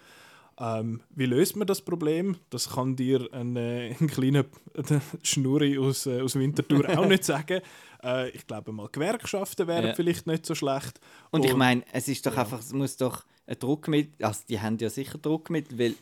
Ähm, 0.59 1.03
wie 1.11 1.27
löst 1.27 1.57
man 1.57 1.67
das 1.67 1.83
Problem? 1.83 2.37
Das 2.49 2.71
kann 2.71 2.97
dir 2.97 3.29
ein, 3.33 3.57
äh, 3.57 3.95
ein 4.01 4.07
kleiner 4.07 4.45
Schnurri 5.23 5.79
aus, 5.79 6.07
äh, 6.07 6.23
aus 6.23 6.35
Winterthur 6.35 6.99
auch 6.99 7.07
nicht 7.07 7.25
sagen. 7.25 7.61
Äh, 8.03 8.31
ich 8.31 8.47
glaube 8.47 8.73
mal, 8.73 8.89
Gewerkschaften 8.91 9.67
wären 9.67 9.89
ja. 9.89 9.95
vielleicht 9.95 10.27
nicht 10.27 10.47
so 10.47 10.55
schlecht. 10.55 10.99
Und, 11.31 11.41
Und 11.41 11.47
ich 11.47 11.55
meine, 11.55 11.83
es 11.93 12.09
ist 12.09 12.25
doch 12.25 12.35
ja. 12.35 12.43
einfach, 12.43 12.61
es 12.61 12.73
muss 12.73 12.97
doch 12.97 13.25
ein 13.47 13.59
Druckmittel, 13.59 14.25
also 14.25 14.41
die 14.49 14.61
haben 14.61 14.79
ja 14.79 14.89
sicher 14.89 15.19
Druckmittel, 15.19 15.79
weil 15.79 15.95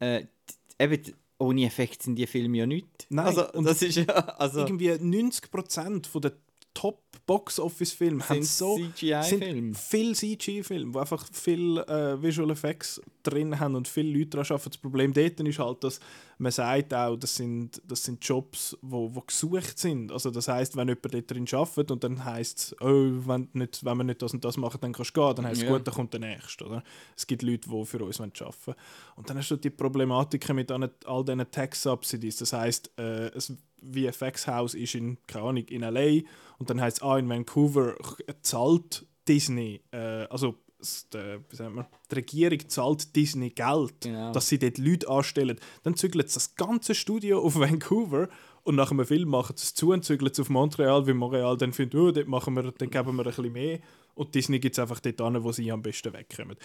äh, 0.00 0.26
eben 0.78 1.02
ohne 1.38 1.66
Effekt 1.66 2.02
sind 2.02 2.16
die 2.16 2.26
Filme 2.26 2.58
ja 2.58 2.66
nichts. 2.66 3.06
Nein, 3.10 3.26
also, 3.26 3.42
das 3.62 3.82
ist 3.82 3.96
ja, 3.96 4.06
also 4.06 4.60
Irgendwie 4.60 4.90
90% 4.90 6.06
von 6.06 6.22
der 6.22 6.32
Top-Box-Office-Filme 6.76 8.28
haben 8.28 8.42
sind 8.42 8.44
so 8.44 8.76
CGI-Filme. 8.76 9.74
sind 9.74 9.78
viel 9.78 10.14
CGI-Filme, 10.14 10.92
wo 10.94 10.98
einfach 10.98 11.26
viel 11.32 11.78
äh, 11.78 12.20
Visual 12.22 12.50
Effects 12.50 13.00
drin 13.22 13.58
haben 13.58 13.74
und 13.74 13.88
viele 13.88 14.16
Leute 14.16 14.30
daran 14.30 14.46
arbeiten. 14.50 14.70
Das 14.70 14.78
Problem 14.78 15.12
dort 15.12 15.40
ist 15.40 15.58
halt, 15.58 15.82
dass 15.84 16.00
man 16.38 16.52
sagt 16.52 16.92
auch, 16.92 17.16
das 17.16 17.34
sind, 17.34 17.80
das 17.88 18.04
sind 18.04 18.22
Jobs, 18.22 18.76
wo, 18.82 19.14
wo 19.14 19.22
gesucht 19.22 19.78
sind. 19.78 20.12
Also 20.12 20.30
das 20.30 20.48
heißt, 20.48 20.76
wenn 20.76 20.88
jemand 20.88 21.14
dort 21.14 21.30
drin 21.30 21.46
arbeitet 21.50 21.90
und 21.90 22.04
dann 22.04 22.24
heisst 22.24 22.58
es, 22.58 22.76
oh, 22.80 23.10
wenn, 23.26 23.48
nicht, 23.54 23.82
wenn 23.84 23.96
wir 23.96 24.04
nicht 24.04 24.20
das 24.20 24.34
und 24.34 24.44
das 24.44 24.58
machen, 24.58 24.78
dann 24.82 24.92
kannst 24.92 25.16
du 25.16 25.20
gehen, 25.20 25.34
dann 25.34 25.46
heisst 25.46 25.62
es, 25.62 25.68
Ja. 25.68 25.74
gut, 25.74 25.86
dann 25.86 25.94
kommt 25.94 26.12
der 26.12 26.20
Nächste. 26.20 26.66
Oder? 26.66 26.84
Es 27.16 27.26
gibt 27.26 27.42
Leute, 27.42 27.68
die 27.70 27.84
für 27.86 28.04
uns 28.04 28.20
arbeiten 28.20 28.38
wollen. 28.66 28.76
Und 29.16 29.30
dann 29.30 29.38
hast 29.38 29.50
du 29.50 29.56
die 29.56 29.70
Problematik 29.70 30.46
mit 30.52 30.70
all 30.70 31.24
diesen 31.24 31.50
Tax-Subsidies. 31.50 32.36
Das 32.36 32.52
heisst, 32.52 32.90
äh, 32.98 33.30
ein 33.34 33.58
VFX-Haus 34.12 34.74
ist 34.74 34.94
in, 34.94 35.18
keine 35.26 35.44
Ahnung, 35.46 35.64
in 35.68 35.82
L.A. 35.82 36.22
und 36.58 36.70
dann 36.70 36.80
heisst 36.80 36.98
es, 36.98 37.02
ah, 37.02 37.18
in 37.18 37.28
Vancouver 37.28 37.94
zahlt 38.42 39.06
Disney, 39.28 39.80
äh, 39.92 40.26
also 40.30 40.54
s- 40.80 41.08
der, 41.10 41.40
wie 41.50 41.56
sagt 41.56 41.74
man, 41.74 41.86
die 42.10 42.14
Regierung 42.14 42.68
zahlt 42.68 43.14
Disney 43.16 43.50
Geld, 43.50 44.00
Genau. 44.02 44.32
dass 44.32 44.48
sie 44.48 44.58
dort 44.58 44.78
Leute 44.78 45.08
anstellen. 45.08 45.58
Dann 45.82 45.96
zügelt 45.96 46.34
das 46.34 46.54
ganze 46.54 46.94
Studio 46.94 47.40
auf 47.42 47.54
Vancouver 47.58 48.28
und 48.62 48.74
nach 48.76 48.90
einem 48.90 49.06
Film 49.06 49.28
machen 49.28 49.56
sie 49.56 49.64
es 49.64 49.74
zu 49.74 49.90
und 49.92 50.04
zügeln 50.04 50.30
es 50.30 50.40
auf 50.40 50.48
Montreal, 50.48 51.06
weil 51.06 51.14
Montreal 51.14 51.56
dann 51.56 51.72
findet, 51.72 51.94
oh, 52.00 52.10
dort 52.10 52.28
machen 52.28 52.54
wir, 52.54 52.72
dann 52.72 52.90
geben 52.90 53.16
wir 53.16 53.22
ein 53.24 53.26
bisschen 53.30 53.52
mehr. 53.52 53.80
Und 54.16 54.34
Disney 54.34 54.58
gibt 54.58 54.74
es 54.74 54.78
einfach 54.78 54.98
dort 55.00 55.20
an, 55.20 55.44
wo 55.44 55.52
sie 55.52 55.70
am 55.70 55.82
besten 55.82 56.10
wegkommen. 56.10 56.56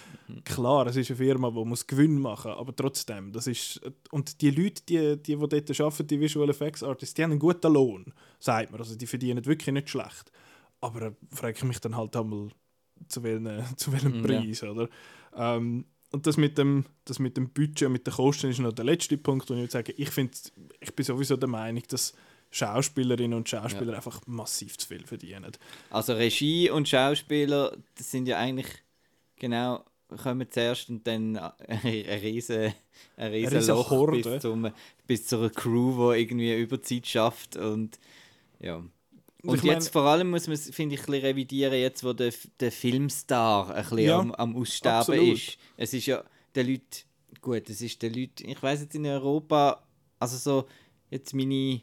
Klar, 0.46 0.88
es 0.88 0.96
ist 0.96 1.12
eine 1.12 1.18
Firma, 1.18 1.52
die 1.52 1.66
muss 1.66 1.86
Gewinn 1.86 2.18
machen 2.20 2.52
aber 2.52 2.74
trotzdem, 2.74 3.34
das 3.34 3.46
ist... 3.46 3.82
Und 4.10 4.42
die 4.42 4.52
Leute, 4.52 4.82
die, 4.88 5.18
die, 5.18 5.36
die 5.36 5.36
dort 5.36 5.82
arbeiten, 5.82 6.08
die 6.08 6.20
Visual 6.22 6.50
Effects 6.50 6.82
Artists, 6.82 7.14
die 7.14 7.24
haben 7.24 7.32
einen 7.32 7.40
guten 7.40 7.74
Lohn, 7.74 8.14
sagt 8.40 8.72
man. 8.72 8.80
Also 8.80 8.96
die 8.96 9.06
verdienen 9.06 9.46
wirklich 9.46 9.74
nicht 9.74 9.90
schlecht. 9.90 10.32
Aber 10.80 11.02
äh, 11.02 11.12
frage 11.30 11.58
ich 11.58 11.64
mich 11.66 11.80
dann 11.80 11.98
halt 11.98 12.16
einmal, 12.16 12.48
zu 13.10 13.22
welchem, 13.22 13.64
zu 13.76 13.92
welchem 13.92 14.16
ja. 14.16 14.22
Preis, 14.22 14.64
oder? 14.64 14.88
Ähm, 15.36 15.86
und 16.12 16.28
das 16.28 16.38
mit, 16.38 16.58
dem, 16.58 16.86
das 17.04 17.20
mit 17.20 17.36
dem 17.36 17.50
Budget 17.50 17.84
und 17.84 17.94
mit 17.94 18.08
den 18.08 18.14
Kosten 18.14 18.50
ist 18.50 18.60
noch 18.60 18.74
der 18.74 18.86
letzte 18.86 19.18
Punkt, 19.18 19.50
wo 19.50 19.54
ich 19.56 19.62
würde 19.62 19.72
sagen, 19.72 19.94
ich, 19.98 20.10
find, 20.10 20.54
ich 20.80 20.96
bin 20.96 21.06
sowieso 21.06 21.36
der 21.36 21.50
Meinung, 21.50 21.84
dass 21.90 22.14
Schauspielerinnen 22.52 23.38
und 23.38 23.48
Schauspieler 23.50 23.96
einfach 23.96 24.22
massiv 24.28 24.78
zu 24.78 24.88
viel 24.88 25.06
verdienen. 25.06 25.52
Also 25.90 26.14
Regie 26.14 26.70
und 26.70 26.88
Schauspieler, 26.88 27.76
das 27.98 28.12
sind 28.12 28.28
ja 28.28 28.38
eigentlich 28.38 28.68
genau 29.38 29.84
kommen 30.22 30.46
zuerst 30.52 30.90
und 30.90 31.08
dann 31.08 31.38
ein 31.68 31.80
riesen, 31.86 32.74
ein 33.16 33.32
riesen 33.32 33.58
riesen 33.58 33.76
Loch 33.76 33.90
Horde. 33.92 34.22
bis, 34.22 34.42
zum, 34.42 34.70
bis 35.08 35.28
zu 35.28 35.38
einer 35.38 35.50
Crew, 35.50 36.12
die 36.14 36.20
irgendwie 36.22 36.54
Überzeit 36.60 37.08
schafft 37.08 37.56
und 37.56 37.98
ja. 38.60 38.84
Und 39.44 39.56
ich 39.58 39.64
jetzt 39.64 39.86
mein- 39.86 39.92
vor 39.94 40.04
allem 40.04 40.30
muss 40.30 40.46
man 40.48 40.54
es, 40.54 40.70
finde 40.76 40.96
ich, 40.96 41.02
ein 41.02 41.06
bisschen 41.08 41.26
revidieren, 41.26 41.74
jetzt 41.74 42.04
wo 42.04 42.12
der, 42.14 42.32
der 42.60 42.72
Filmstar 42.72 43.70
ein 43.74 43.82
bisschen 43.84 44.00
Ja, 44.00 44.20
am, 44.20 44.32
am 44.34 44.56
Aussterben 44.58 44.98
absolut. 45.00 45.38
ist. 45.38 45.58
Es 45.78 45.94
ist 45.94 46.06
ja 46.06 46.24
der 46.54 46.66
Leute, 46.66 46.84
gut, 47.40 47.70
es 47.70 47.82
ist 47.82 48.02
der 48.02 48.10
Leute, 48.12 48.44
ich 48.44 48.62
weiß 48.62 48.82
jetzt 48.82 48.94
in 48.96 49.06
Europa, 49.06 49.82
also 50.20 50.38
so 50.38 50.68
jetzt 51.10 51.34
meine 51.34 51.82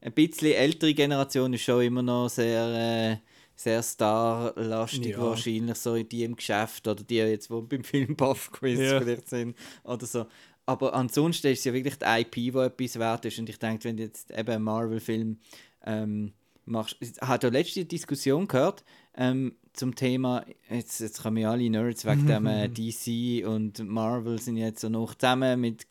ein 0.00 0.12
bisschen 0.12 0.52
ältere 0.52 0.94
Generation 0.94 1.52
ist 1.52 1.62
schon 1.62 1.82
immer 1.82 2.02
noch 2.02 2.28
sehr, 2.28 2.66
äh, 2.66 3.16
sehr 3.56 3.82
starlastig 3.82 5.10
Ja. 5.16 5.20
wahrscheinlich, 5.20 5.76
so 5.76 6.00
die 6.02 6.22
im 6.24 6.36
Geschäft 6.36 6.86
oder 6.86 7.02
die 7.02 7.16
jetzt, 7.16 7.50
die 7.50 7.60
beim 7.60 7.82
Filmbuff-Quiz 7.84 8.78
Ja. 8.78 9.00
vielleicht 9.00 9.28
sind 9.28 9.56
oder 9.84 10.06
so. 10.06 10.26
Aber 10.66 10.94
ansonsten 10.94 11.48
ist 11.48 11.60
es 11.60 11.64
ja 11.64 11.72
wirklich 11.72 11.96
die 11.96 12.04
IP, 12.04 12.34
die 12.34 12.58
etwas 12.58 12.98
wert 12.98 13.24
ist 13.24 13.38
und 13.38 13.48
ich 13.48 13.58
denke, 13.58 13.84
wenn 13.84 13.96
du 13.96 14.02
jetzt 14.04 14.30
eben 14.30 14.50
einen 14.50 14.64
Marvel-Film 14.64 15.38
ähm, 15.86 16.32
machst, 16.66 16.96
ich 17.00 17.12
habe 17.20 17.46
ja 17.46 17.52
letzte 17.52 17.84
Diskussion 17.86 18.46
gehört 18.46 18.84
ähm, 19.16 19.56
zum 19.72 19.94
Thema, 19.94 20.44
jetzt, 20.70 21.00
jetzt 21.00 21.22
kommen 21.22 21.38
ja 21.38 21.50
alle 21.52 21.68
Nerds 21.70 22.04
wegen 22.04 22.26
dem 22.26 22.46
äh, 22.46 22.68
DC 22.68 23.46
und 23.46 23.78
Marvel 23.88 24.38
sind 24.40 24.58
jetzt 24.58 24.80
so 24.82 24.88
noch 24.90 25.14
zusammen 25.14 25.60
mit 25.60 25.86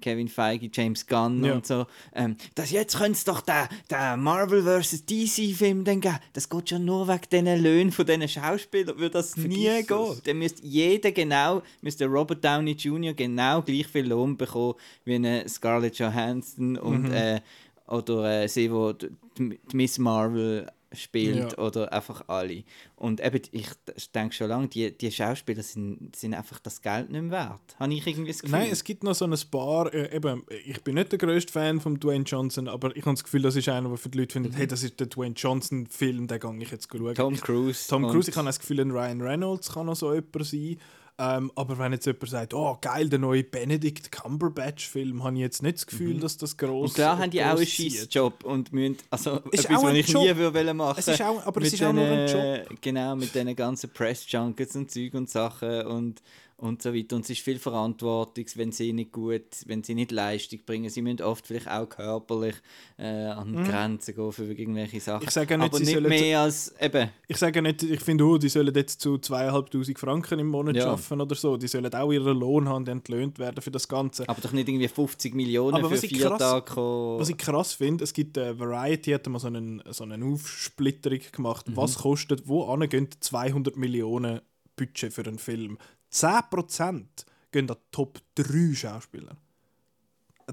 Kevin 0.00 0.28
Feige, 0.28 0.68
James 0.72 1.06
Gunn 1.06 1.44
Ja. 1.44 1.54
und 1.54 1.66
so. 1.66 1.86
Ähm, 2.14 2.36
das 2.54 2.70
jetzt 2.70 2.96
könnte 2.96 3.12
es 3.12 3.24
doch 3.24 3.40
den, 3.42 3.66
den 3.90 4.20
Marvel 4.22 4.62
vs. 4.82 5.04
DC-Film 5.06 5.84
dann 5.84 6.00
geben. 6.00 6.18
Das 6.32 6.48
geht 6.48 6.70
schon 6.70 6.84
nur 6.84 7.06
wegen 7.08 7.20
diesen 7.30 7.62
Löhnen 7.62 7.92
von 7.92 8.06
diesen 8.06 8.28
Schauspielern, 8.28 8.96
würde 8.98 9.10
das 9.10 9.36
nie 9.36 9.66
Vergiss 9.66 9.86
gehen. 9.86 10.12
es. 10.12 10.22
Dann 10.22 10.38
müsste 10.38 10.66
jeder 10.66 11.12
genau, 11.12 11.62
müsste 11.82 12.06
Robert 12.06 12.44
Downey 12.44 12.72
Jr. 12.72 13.14
genau 13.14 13.62
gleich 13.62 13.86
viel 13.86 14.06
Lohn 14.08 14.36
bekommen 14.36 14.74
wie 15.04 15.14
eine 15.16 15.48
Scarlett 15.48 15.98
Johansson 15.98 16.76
und 16.78 17.02
Mhm. 17.08 17.12
äh, 17.12 17.40
oder 17.86 18.42
äh, 18.44 18.48
sie, 18.48 18.70
wo 18.70 18.92
die, 18.92 19.08
die 19.38 19.58
Miss 19.72 19.98
Marvel 19.98 20.66
spielt 20.92 21.52
Ja. 21.52 21.58
oder 21.58 21.92
einfach 21.92 22.24
alle. 22.28 22.64
Und 22.96 23.24
eben, 23.24 23.40
ich 23.52 23.68
denke 24.14 24.34
schon 24.34 24.48
lange, 24.48 24.68
die, 24.68 24.96
die 24.96 25.10
Schauspieler 25.12 25.62
sind, 25.62 26.14
sind 26.16 26.34
einfach 26.34 26.58
das 26.58 26.82
Geld 26.82 27.10
nicht 27.10 27.22
mehr 27.22 27.30
wert. 27.30 27.76
Habe 27.78 27.94
ich 27.94 28.06
irgendwie 28.06 28.32
das 28.32 28.42
Gefühl. 28.42 28.58
Nein, 28.58 28.68
es 28.72 28.82
gibt 28.84 29.04
noch 29.04 29.14
so 29.14 29.24
ein 29.24 29.34
paar, 29.50 29.92
äh, 29.94 30.14
eben, 30.16 30.44
ich 30.64 30.82
bin 30.82 30.96
nicht 30.96 31.12
der 31.12 31.18
grösste 31.18 31.52
Fan 31.52 31.80
von 31.80 31.98
Dwayne 32.00 32.24
Johnson, 32.24 32.68
aber 32.68 32.94
ich 32.96 33.04
habe 33.04 33.14
das 33.14 33.24
Gefühl, 33.24 33.42
das 33.42 33.56
ist 33.56 33.68
einer, 33.68 33.88
der 33.88 33.98
für 33.98 34.08
die 34.08 34.18
Leute 34.18 34.32
findet, 34.32 34.56
hey, 34.56 34.66
das 34.66 34.82
ist 34.82 34.98
der 34.98 35.06
Dwayne 35.06 35.34
Johnson-Film, 35.34 36.26
den 36.26 36.40
gehe 36.40 36.58
ich 36.62 36.70
jetzt 36.70 36.88
schauen. 36.90 37.02
Mhm. 37.02 37.14
Tom 37.14 37.36
Cruise. 37.36 37.88
Tom 37.88 38.08
Cruise, 38.08 38.30
ich 38.30 38.36
habe 38.36 38.46
das 38.46 38.58
Gefühl, 38.58 38.80
ein 38.80 38.90
Ryan 38.90 39.20
Reynolds 39.20 39.72
kann 39.72 39.86
noch 39.86 39.96
so 39.96 40.12
jemand 40.12 40.44
sein. 40.44 40.76
Ähm, 41.22 41.52
aber 41.54 41.78
wenn 41.78 41.92
jetzt 41.92 42.06
jemand 42.06 42.30
sagt, 42.30 42.54
oh 42.54 42.78
geil, 42.80 43.10
der 43.10 43.18
neue 43.18 43.44
Benedict 43.44 44.10
Cumberbatch-Film, 44.10 45.22
habe 45.22 45.34
ich 45.34 45.40
jetzt 45.42 45.62
nicht 45.62 45.76
das 45.76 45.86
Gefühl, 45.86 46.18
dass 46.18 46.38
das 46.38 46.56
groß 46.56 46.88
Und 46.88 46.94
klar 46.94 47.18
haben 47.18 47.30
die 47.30 47.42
auch 47.42 47.56
einen 47.58 47.66
zieht. 47.66 47.92
Scheissjob 47.92 48.42
und 48.42 48.72
müssen, 48.72 48.96
also 49.10 49.36
Ist 49.50 49.66
etwas, 49.66 49.82
was 49.82 49.94
ich 49.94 50.08
Job. 50.08 50.22
nie 50.22 50.36
würde 50.36 50.72
machen 50.72 50.96
Es 50.98 51.08
ist 51.08 51.20
auch, 51.20 51.44
aber 51.46 51.60
es 51.60 51.74
ist 51.74 51.82
auch 51.82 51.92
nur 51.92 52.06
ein 52.06 52.26
Job. 52.26 52.78
Genau, 52.80 53.16
mit 53.16 53.34
diesen 53.34 53.54
ganzen 53.54 53.90
Press-Junkets 53.90 54.76
und 54.76 54.90
Zeug 54.90 55.12
und 55.12 55.28
Sachen 55.28 55.82
und, 55.86 56.22
und 56.60 56.82
so 56.82 56.94
weiter. 56.94 57.16
Und 57.16 57.22
es 57.24 57.30
ist 57.30 57.40
viel 57.40 57.58
Verantwortung, 57.58 58.44
wenn 58.56 58.72
sie 58.72 58.92
nicht 58.92 59.12
gut, 59.12 59.42
wenn 59.66 59.82
sie 59.82 59.94
nicht 59.94 60.12
Leistung 60.12 60.60
bringen. 60.64 60.90
Sie 60.90 61.02
müssen 61.02 61.22
oft 61.22 61.46
vielleicht 61.46 61.68
auch 61.68 61.88
körperlich 61.88 62.54
äh, 62.98 63.04
an 63.26 63.52
die 63.56 63.62
Grenzen 63.70 64.14
gehen 64.14 64.32
für 64.32 64.44
irgendwelche 64.52 65.00
Sachen. 65.00 65.22
Mhm. 65.22 65.28
Ich 65.28 65.34
sage 65.34 65.58
nicht, 65.58 65.66
Aber 65.74 65.78
sie 65.84 65.94
nicht 65.94 66.00
mehr 66.08 66.40
als 66.40 66.74
eben. 66.80 67.10
Ich 67.28 67.36
sage 67.36 67.62
nicht, 67.62 67.82
ich 67.82 68.00
finde, 68.00 68.24
oh, 68.24 68.38
die 68.38 68.48
sollen 68.48 68.74
jetzt 68.74 69.00
zu 69.00 69.14
2'500 69.14 69.98
Franken 69.98 70.38
im 70.38 70.48
Monat 70.48 70.76
Ja. 70.76 70.92
arbeiten 70.92 71.20
oder 71.20 71.34
so. 71.34 71.56
Die 71.56 71.68
sollen 71.68 71.92
auch 71.94 72.12
ihren 72.12 72.36
Lohn 72.38 72.68
haben, 72.68 72.84
die 72.84 72.90
entlöhnt 72.90 73.38
werden 73.38 73.60
für 73.62 73.70
das 73.70 73.88
Ganze. 73.88 74.28
Aber 74.28 74.40
doch 74.40 74.52
nicht 74.52 74.68
irgendwie 74.68 74.88
50 74.88 75.34
Millionen 75.34 75.76
Aber 75.76 75.90
für 75.90 75.96
vier 75.96 76.26
krass- 76.28 76.38
Tage. 76.38 76.72
kommen. 76.74 77.20
Was 77.20 77.28
ich 77.28 77.38
krass 77.38 77.72
finde, 77.74 78.04
es 78.04 78.12
gibt 78.12 78.36
äh, 78.36 78.58
Variety 78.58 79.12
hat 79.12 79.26
mal 79.28 79.38
so 79.38 79.46
einen, 79.48 79.82
so 79.90 80.04
eine 80.04 80.24
Aufsplitterung 80.24 81.20
gemacht. 81.32 81.66
Was 81.74 81.96
kostet, 81.98 82.46
wo 82.46 82.64
angehen 82.64 83.08
200 83.20 83.76
Millionen 83.76 84.40
Budget 84.76 85.12
für 85.12 85.24
einen 85.26 85.38
Film? 85.38 85.78
10% 86.12 87.04
gehen 87.52 87.66
an 87.66 87.76
Top 87.90 88.18
3 88.34 88.74
Schauspieler. 88.74 89.36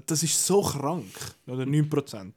Das 0.06 0.22
ist 0.22 0.46
so 0.46 0.62
krank. 0.62 1.06
Oder 1.46 1.64
9%. 1.64 2.32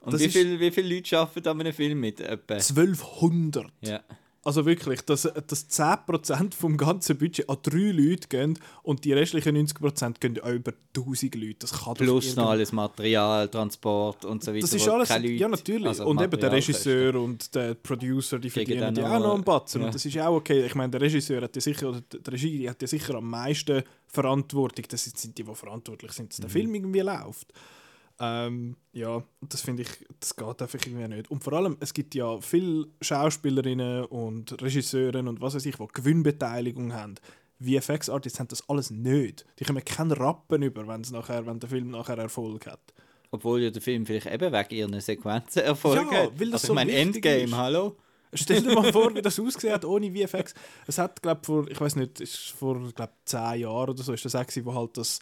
und 0.00 0.12
das 0.12 0.20
wie 0.20 0.28
viele 0.28 0.60
wie 0.60 0.70
viel 0.70 0.92
Leute 0.92 1.18
arbeiten 1.18 1.48
an 1.48 1.60
einem 1.60 1.72
Film 1.72 2.00
mit? 2.00 2.20
Etwa? 2.20 2.54
1200. 2.54 3.72
Ja. 3.82 4.00
Also 4.46 4.64
wirklich, 4.64 5.00
dass, 5.02 5.22
dass 5.22 5.68
10% 5.68 6.54
vom 6.54 6.76
ganzen 6.76 7.18
Budget 7.18 7.48
an 7.50 7.56
drei 7.64 7.90
Leute 7.90 8.28
gehen 8.28 8.56
und 8.84 9.04
die 9.04 9.12
restlichen 9.12 9.56
90% 9.56 10.20
gehen 10.20 10.40
an 10.40 10.54
über 10.54 10.72
1000 10.96 11.34
Leute. 11.34 11.56
Das 11.58 11.72
kann 11.72 11.94
Plus 11.94 12.36
noch 12.36 12.50
alles 12.50 12.70
Material, 12.70 13.48
Transport 13.48 14.24
und 14.24 14.44
so 14.44 14.52
weiter. 14.52 14.60
Das 14.60 14.72
ist 14.72 14.88
alles, 14.88 15.08
ja 15.08 15.48
natürlich. 15.48 15.86
also 15.88 16.06
und 16.06 16.22
eben 16.22 16.38
der. 16.40 16.52
Regisseur 16.52 17.16
und 17.16 17.52
der 17.56 17.74
Producer, 17.74 18.38
die 18.38 18.50
verdienen 18.50 18.94
noch, 18.94 19.02
auch 19.10 19.18
noch 19.18 19.34
einen 19.34 19.42
Batzen. 19.44 19.80
ja. 19.80 19.86
Und 19.88 19.94
das 19.96 20.04
ist 20.04 20.14
ja 20.14 20.28
auch 20.28 20.36
okay. 20.36 20.64
Ich 20.64 20.74
meine, 20.76 20.90
der 20.90 21.00
Regisseur 21.00 21.42
hat 21.42 21.54
ja 21.56 21.60
sicher, 21.60 21.88
oder 21.88 22.00
die 22.02 22.30
Regie 22.30 22.58
die 22.58 22.70
hat 22.70 22.80
ja 22.80 22.86
sicher 22.88 23.16
am 23.16 23.28
meisten 23.28 23.82
Verantwortung. 24.06 24.84
Das 24.88 25.04
sind 25.04 25.36
die, 25.36 25.42
die 25.42 25.54
verantwortlich 25.54 26.12
sind, 26.12 26.30
dass 26.30 26.36
der 26.36 26.48
Mhm. 26.48 26.52
Film 26.52 26.74
irgendwie 26.76 27.00
läuft. 27.00 27.52
Ähm, 28.18 28.76
ja, 28.92 29.22
das 29.42 29.60
finde 29.60 29.82
ich, 29.82 29.88
das 30.20 30.34
geht 30.36 30.46
einfach 30.62 30.78
irgendwie 30.86 31.08
nicht. 31.08 31.30
Und 31.30 31.44
vor 31.44 31.52
allem, 31.52 31.76
es 31.80 31.92
gibt 31.92 32.14
ja 32.14 32.40
viele 32.40 32.86
Schauspielerinnen 33.02 34.04
und 34.06 34.60
Regisseure 34.62 35.18
und 35.18 35.40
was 35.40 35.54
weiß 35.54 35.66
ich, 35.66 35.76
die 35.76 35.86
Gewinnbeteiligung 35.92 36.92
haben. 36.94 37.16
VFX-Artists 37.60 38.38
haben 38.38 38.48
das 38.48 38.68
alles 38.68 38.90
nicht. 38.90 39.44
Die 39.58 39.64
kommen 39.64 39.84
keinen 39.84 40.12
Rappen 40.12 40.62
über, 40.62 40.86
wenn's 40.88 41.10
nachher, 41.10 41.46
wenn 41.46 41.58
der 41.60 41.68
Film 41.68 41.90
nachher 41.90 42.18
Erfolg 42.18 42.66
hat. 42.66 42.80
Obwohl 43.30 43.62
ja 43.62 43.70
der 43.70 43.82
Film 43.82 44.06
vielleicht 44.06 44.26
eben 44.26 44.52
wegen 44.52 44.74
ihren 44.74 45.00
Sequenzen 45.00 45.62
Erfolg 45.62 46.10
Ja, 46.12 46.24
hat. 46.24 46.40
weil 46.40 46.50
das 46.50 46.62
also 46.64 46.74
so 46.74 46.80
ich 46.80 46.86
wichtig 46.86 47.00
Endgame, 47.26 47.44
ist. 47.44 47.54
hallo? 47.56 47.96
Stell 48.32 48.62
dir 48.62 48.74
mal 48.74 48.92
vor, 48.92 49.14
wie 49.14 49.22
das 49.22 49.38
ausgesehen 49.40 49.74
hat 49.74 49.84
ohne 49.84 50.10
VFX. 50.10 50.54
Es 50.86 50.98
hat, 50.98 51.20
glaube 51.22 51.40
vor, 51.44 51.68
ich 51.68 51.80
weiß 51.80 51.96
nicht, 51.96 52.20
ist 52.20 52.50
vor 52.50 52.78
glaub, 52.94 53.10
zehn 53.24 53.60
Jahren 53.60 53.90
oder 53.90 54.02
so, 54.02 54.12
ist 54.12 54.24
das 54.24 54.34
auch 54.34 54.42
gewesen, 54.46 54.64
wo 54.64 54.74
halt 54.74 54.96
das 54.96 55.20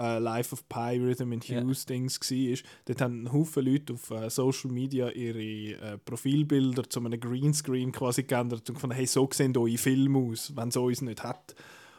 äh, 0.00 0.18
Life 0.18 0.52
of 0.52 0.68
Pi 0.68 0.98
Rhythm 0.98 1.32
and. 1.32 1.44
Hughes 1.44 1.84
Dings 1.84 2.18
war. 2.20 2.58
Dort 2.86 3.00
haben 3.00 3.24
ein 3.24 3.32
Haufen 3.32 3.64
Leute 3.64 3.92
auf 3.92 4.10
äh, 4.10 4.30
Social 4.30 4.70
Media 4.70 5.10
ihre 5.10 5.78
äh, 5.78 5.98
Profilbilder 5.98 6.88
zu 6.88 7.00
einem 7.00 7.20
Greenscreen 7.20 7.92
quasi 7.92 8.22
geändert 8.22 8.68
und 8.68 8.74
gefunden, 8.76 8.96
hey, 8.96 9.06
so 9.06 9.28
sehen 9.32 9.56
eure 9.56 9.76
Filme 9.76 10.18
aus, 10.18 10.52
wenn 10.56 10.68
es 10.68 10.76
uns 10.76 11.02
nicht 11.02 11.22
hat. 11.22 11.54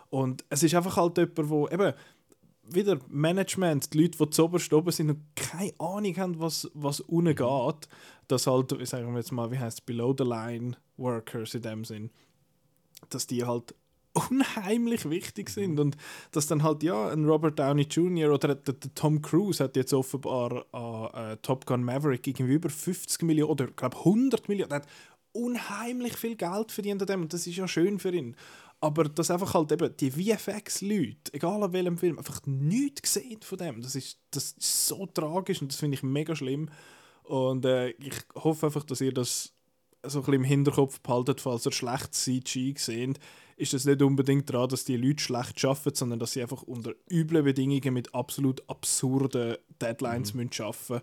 Und 0.09 0.43
es 0.49 0.63
ist 0.63 0.75
einfach 0.75 0.97
halt 0.97 1.17
jemand, 1.17 1.49
wo 1.49 1.67
eben 1.69 1.93
wieder 2.63 2.99
Management, 3.07 3.93
die 3.93 4.01
Leute, 4.01 4.17
die 4.17 4.29
zu 4.29 4.45
oberst 4.45 4.73
oben 4.73 4.91
sind 4.91 5.09
und 5.09 5.35
keine 5.35 5.73
Ahnung 5.79 6.17
haben, 6.17 6.39
was, 6.39 6.69
was 6.73 6.99
unten 7.01 7.35
geht, 7.35 7.89
dass 8.27 8.47
halt, 8.47 8.87
sagen 8.87 9.11
wir 9.11 9.19
jetzt 9.19 9.31
mal, 9.31 9.51
wie 9.51 9.59
heißt 9.59 9.79
es, 9.79 9.85
Below 9.85 10.15
the 10.17 10.23
Line 10.23 10.77
Workers 10.97 11.53
in 11.53 11.61
dem 11.61 11.85
Sinn, 11.85 12.11
dass 13.09 13.27
die 13.27 13.43
halt 13.43 13.75
unheimlich 14.13 15.09
wichtig 15.09 15.49
sind 15.49 15.79
und 15.79 15.95
dass 16.31 16.47
dann 16.47 16.63
halt 16.63 16.83
ja 16.83 17.09
ein 17.09 17.25
Robert 17.25 17.59
Downey 17.59 17.83
Jr. 17.83 18.33
oder 18.33 18.55
der, 18.55 18.73
der 18.73 18.93
Tom 18.93 19.21
Cruise 19.21 19.63
hat 19.63 19.75
jetzt 19.75 19.93
offenbar 19.93 20.65
an 20.73 21.31
äh, 21.31 21.37
Top 21.37 21.65
Gun 21.65 21.83
Maverick 21.83 22.27
irgendwie 22.27 22.53
über 22.53 22.69
50 22.69 23.23
Millionen 23.23 23.51
oder 23.51 23.67
glaube 23.67 23.97
100 23.97 24.49
Millionen, 24.49 24.73
hat 24.73 24.87
unheimlich 25.33 26.17
viel 26.17 26.35
Geld 26.35 26.71
verdient 26.71 27.01
an 27.01 27.07
dem 27.07 27.21
und 27.21 27.33
das 27.33 27.47
ist 27.47 27.55
ja 27.55 27.67
schön 27.67 27.99
für 27.99 28.13
ihn. 28.13 28.35
Aber 28.81 29.03
dass 29.03 29.29
einfach 29.29 29.53
halt 29.53 29.71
eben 29.71 29.95
die 29.95 30.09
VFX-Leute, 30.09 31.33
egal 31.33 31.61
an 31.61 31.71
welchem 31.71 31.97
Film, 31.99 32.17
einfach 32.17 32.41
nichts 32.47 33.03
gesehen 33.03 33.39
von 33.41 33.59
dem. 33.59 33.81
Das 33.81 33.95
ist, 33.95 34.19
das 34.31 34.53
ist 34.53 34.87
so 34.87 35.05
tragisch 35.05 35.61
und 35.61 35.71
das 35.71 35.79
finde 35.79 35.95
ich 35.95 36.03
mega 36.03 36.35
schlimm. 36.35 36.67
Und 37.23 37.63
äh, 37.63 37.89
ich 37.91 38.15
hoffe 38.33 38.65
einfach, 38.65 38.83
dass 38.83 38.99
ihr 39.01 39.13
das 39.13 39.53
so 40.03 40.19
ein 40.19 40.21
bisschen 40.21 40.33
im 40.33 40.43
Hinterkopf 40.43 40.99
behaltet, 41.01 41.41
falls 41.41 41.65
ihr 41.65 41.71
schlecht 41.71 42.13
CG 42.13 42.73
seht, 42.77 43.19
ist 43.57 43.73
es 43.73 43.85
nicht 43.85 44.01
unbedingt 44.01 44.49
daran, 44.49 44.69
dass 44.69 44.85
die 44.85 44.97
Leute 44.97 45.23
schlecht 45.23 45.63
arbeiten, 45.63 45.95
sondern 45.95 46.19
dass 46.19 46.33
sie 46.33 46.41
einfach 46.41 46.63
unter 46.63 46.93
üblen 47.09 47.43
Bedingungen 47.43 47.93
mit 47.93 48.13
absolut 48.15 48.67
absurden 48.67 49.57
Deadlines 49.79 50.33
mhm. 50.33 50.43
müssen 50.43 50.63
arbeiten 50.63 50.93
müssen. 50.93 51.01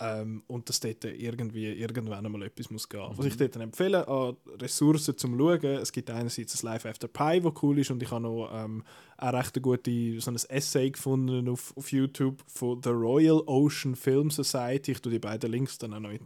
Ähm, 0.00 0.44
und 0.46 0.68
dass 0.68 0.78
dort 0.78 1.04
irgendwie 1.04 1.72
irgendwann 1.72 2.24
einmal 2.24 2.44
etwas 2.44 2.70
muss 2.70 2.88
gehen. 2.88 3.00
Mhm. 3.00 3.18
Was 3.18 3.26
ich 3.26 3.36
dort 3.36 3.56
empfehle, 3.56 4.06
an 4.06 4.36
Ressourcen 4.60 5.18
zum 5.18 5.36
Schauen, 5.36 5.64
es 5.64 5.90
gibt 5.90 6.08
einerseits 6.08 6.52
das 6.52 6.62
Live 6.62 6.86
After 6.86 7.08
Pie, 7.08 7.40
das 7.40 7.52
cool 7.62 7.80
ist, 7.80 7.90
und 7.90 8.00
ich 8.00 8.10
habe 8.12 8.22
noch 8.22 8.48
ähm, 8.54 8.84
eine 9.16 9.38
recht 9.38 9.60
gute, 9.60 10.20
so 10.20 10.30
ein 10.30 10.36
Essay 10.36 10.92
gefunden 10.92 11.48
auf, 11.48 11.76
auf 11.76 11.90
YouTube 11.90 12.44
von 12.46 12.80
The 12.80 12.90
Royal 12.90 13.42
Ocean 13.46 13.96
Film 13.96 14.30
Society. 14.30 14.92
Ich 14.92 15.00
tue 15.00 15.10
die 15.10 15.18
beiden 15.18 15.50
Links 15.50 15.78
dann 15.78 15.94
auch 15.94 15.98
noch 15.98 16.12
in 16.12 16.20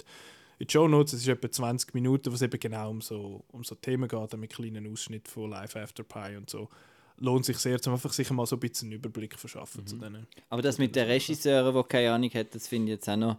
in 0.62 0.68
die 0.68 0.72
Show 0.72 0.86
Notes. 0.86 1.12
Es 1.12 1.22
ist 1.22 1.28
etwa 1.28 1.50
20 1.50 1.92
Minuten, 1.92 2.30
wo 2.30 2.34
es 2.36 2.42
eben 2.42 2.58
genau 2.58 2.90
um 2.90 3.00
so, 3.00 3.42
um 3.50 3.64
so 3.64 3.74
Themen 3.74 4.08
geht, 4.08 4.36
mit 4.36 4.52
kleinen 4.52 4.90
Ausschnitten 4.90 5.28
von 5.28 5.50
Live 5.50 5.74
After 5.74 6.04
Pie 6.04 6.36
und 6.36 6.48
so. 6.48 6.68
Lohnt 7.18 7.44
sich 7.44 7.58
sehr, 7.58 7.78
um 7.84 7.92
einfach 7.92 8.12
sich 8.12 8.30
mal 8.30 8.46
so 8.46 8.56
ein 8.56 8.60
bisschen 8.60 8.88
einen 8.88 8.98
Überblick 8.98 9.36
verschaffen 9.36 9.82
mhm. 9.82 9.86
zu 9.88 9.96
denen. 9.96 10.26
Aber 10.50 10.62
das 10.62 10.78
mit 10.78 10.94
den 10.94 11.08
Regisseuren, 11.08 11.74
die 11.74 11.88
keine 11.88 12.12
Ahnung 12.12 12.30
hat, 12.34 12.54
das 12.54 12.68
finde 12.68 12.92
ich 12.92 12.96
jetzt 12.96 13.08
auch 13.08 13.16
noch 13.16 13.38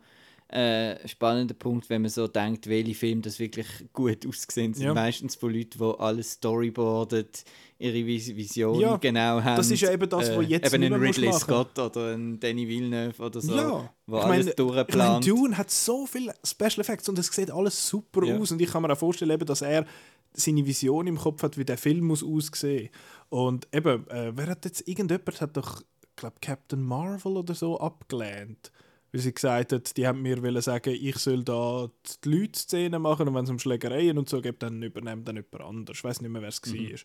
äh, 0.49 1.07
spannender 1.07 1.55
Punkt, 1.55 1.89
wenn 1.89 2.03
man 2.03 2.11
so 2.11 2.27
denkt, 2.27 2.67
welche 2.67 2.93
Filme 2.93 3.21
das 3.21 3.39
wirklich 3.39 3.67
gut 3.91 4.25
aussehen 4.27 4.73
sind. 4.73 4.85
Ja. 4.85 4.93
Meistens 4.93 5.35
von 5.35 5.53
Leuten, 5.53 5.79
die 5.79 5.99
alles 5.99 6.33
storyboardet, 6.33 7.43
ihre 7.79 8.05
Vision 8.05 8.79
ja, 8.79 8.97
genau 8.97 9.41
haben. 9.41 9.57
Das 9.57 9.69
ist 9.71 9.81
ja 9.81 9.91
eben 9.91 10.07
das, 10.07 10.29
was 10.29 10.45
äh, 10.45 10.47
jetzt 10.47 10.73
Eben 10.73 10.83
ein 10.83 10.93
Ridley 10.93 11.33
Scott 11.33 11.77
oder 11.79 12.13
ein 12.13 12.39
Danny 12.39 12.67
Villeneuve 12.67 13.21
oder 13.21 13.41
so, 13.41 13.55
ja. 13.55 13.93
wo 14.05 14.17
ich 14.17 14.23
alles 14.23 14.45
meine, 14.45 14.55
durchplant. 14.55 14.89
Ich 14.89 14.95
meine, 14.95 15.41
Dune 15.41 15.57
hat 15.57 15.71
so 15.71 16.05
viele 16.05 16.33
Special 16.43 16.79
Effects 16.79 17.09
und 17.09 17.19
es 17.19 17.27
sieht 17.27 17.51
alles 17.51 17.87
super 17.87 18.25
ja. 18.25 18.37
aus 18.37 18.51
und 18.51 18.61
ich 18.61 18.71
kann 18.71 18.83
mir 18.83 18.93
auch 18.93 18.97
vorstellen, 18.97 19.31
eben, 19.31 19.45
dass 19.45 19.61
er 19.61 19.85
seine 20.33 20.65
Vision 20.65 21.07
im 21.07 21.17
Kopf 21.17 21.43
hat, 21.43 21.57
wie 21.57 21.65
der 21.65 21.77
Film 21.77 22.05
muss 22.05 22.23
aussehen. 22.23 22.89
Und 23.29 23.67
eben, 23.73 24.07
äh, 24.09 24.31
wer 24.35 24.47
hat 24.47 24.65
jetzt, 24.65 24.87
irgendjemand 24.87 25.41
hat 25.41 25.57
doch, 25.57 25.81
ich 25.81 26.15
glaube 26.15 26.35
Captain 26.41 26.81
Marvel 26.81 27.37
oder 27.37 27.55
so 27.55 27.79
abgelehnt 27.79 28.71
weil 29.13 29.21
sie 29.21 29.33
gesagt 29.33 29.71
hat, 29.71 29.95
die 29.95 30.07
haben 30.07 30.23
mir 30.23 30.61
sagen, 30.61 30.97
ich 30.99 31.17
soll 31.17 31.43
da 31.43 31.87
die 32.23 32.29
Leute 32.29 32.59
Szenen 32.59 33.01
machen 33.03 33.27
und 33.27 33.35
wenn 33.35 33.43
es 33.43 33.49
um 33.51 33.59
Schlägereien 33.59 34.17
und 34.17 34.27
so 34.27 34.41
geht, 34.41 34.63
dann 34.63 34.81
übernimmt 34.81 35.27
dann 35.27 35.35
jemand 35.35 35.61
anders. 35.61 35.97
Ich 35.97 36.03
weiß 36.03 36.21
nicht 36.21 36.31
mehr, 36.31 36.41
wer 36.41 36.49
es 36.49 36.61
mhm. 36.65 36.89
war. 36.89 36.99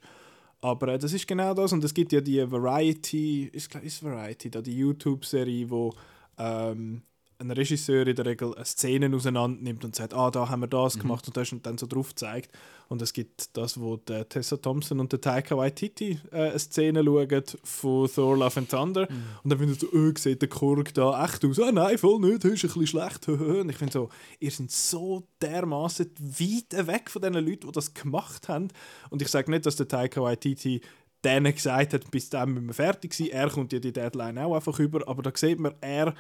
Aber 0.61 0.89
äh, 0.89 0.99
das 0.99 1.13
ist 1.13 1.29
genau 1.29 1.53
das 1.53 1.73
und 1.73 1.85
es 1.85 1.93
gibt 1.93 2.13
ja 2.13 2.23
die 2.23 2.51
Variety, 2.51 3.51
ist, 3.53 3.75
ist 3.77 4.03
Variety, 4.03 4.51
da 4.51 4.63
die 4.63 4.77
YouTube-Serie, 4.79 5.69
wo 5.69 5.95
ähm, 6.39 7.03
ein 7.41 7.51
Regisseur 7.53 8.07
in 8.07 8.17
der 8.17 8.27
Regel 8.27 8.55
eine 8.55 8.65
Szene 8.65 9.15
auseinander 9.15 9.63
nimmt 9.63 9.85
und 9.85 9.95
sagt, 9.95 10.13
ah, 10.13 10.31
da 10.31 10.49
haben 10.49 10.63
wir 10.63 10.67
das 10.67 10.97
mhm. 10.97 11.03
gemacht 11.03 11.27
und 11.29 11.37
das 11.37 11.53
und 11.53 11.65
dann 11.65 11.79
so 11.79 11.87
drauf 11.87 12.15
zeigt. 12.15 12.51
Und 12.89 13.01
es 13.01 13.13
gibt 13.13 13.57
das, 13.57 13.79
wo 13.79 13.97
der 13.97 14.29
Tessa 14.29 14.57
Thompson 14.57 14.99
und 14.99 15.13
der 15.13 15.21
Taika 15.21 15.57
Waititi 15.57 16.19
äh, 16.33 16.51
eine 16.51 16.59
Szene 16.59 17.05
schauen 17.05 17.45
von 17.63 18.11
Thor 18.11 18.37
Love 18.37 18.61
and 18.61 18.71
Thunder 18.71 19.03
mhm. 19.09 19.23
und 19.45 19.51
dann 19.51 19.59
findet 19.59 19.81
so, 19.81 19.89
oh, 19.93 20.13
sieht 20.17 20.43
der 20.43 20.49
Korg 20.49 20.93
da 20.95 21.25
echt 21.25 21.45
aus? 21.45 21.61
Ah 21.61 21.71
nein, 21.71 21.97
voll 21.99 22.19
nicht, 22.19 22.45
das 22.45 22.53
ist 22.53 22.65
ein 22.65 22.81
bisschen 22.81 22.87
schlecht. 22.87 23.29
und 23.29 23.69
ich 23.69 23.77
finde 23.77 23.93
so, 23.93 24.09
ihr 24.41 24.51
seid 24.51 24.71
so 24.71 25.23
dermaßen 25.41 26.11
weit 26.19 26.87
weg 26.87 27.11
von 27.11 27.23
den 27.23 27.35
Leuten, 27.35 27.67
die 27.67 27.73
das 27.73 27.95
gemacht 27.95 28.49
haben. 28.49 28.69
Und 29.11 29.23
ich 29.23 29.29
sage 29.29 29.51
nicht, 29.51 29.65
dass 29.65 29.77
der 29.77 29.87
Taika 29.87 30.21
Waititi 30.23 30.81
denen 31.25 31.53
gesagt 31.53 31.95
hat, 31.95 32.11
bis 32.11 32.31
dann 32.31 32.53
müssen 32.53 32.67
wir 32.67 32.75
fertig 32.75 33.15
sein. 33.15 33.29
Er 33.29 33.51
kommt 33.51 33.73
ja 33.73 33.79
die 33.79 33.93
Deadline 33.93 34.39
auch 34.39 34.55
einfach 34.55 34.79
über, 34.79 35.07
aber 35.09 35.23
da 35.23 35.33
sieht 35.35 35.59
man, 35.59 35.75
er 35.81 36.15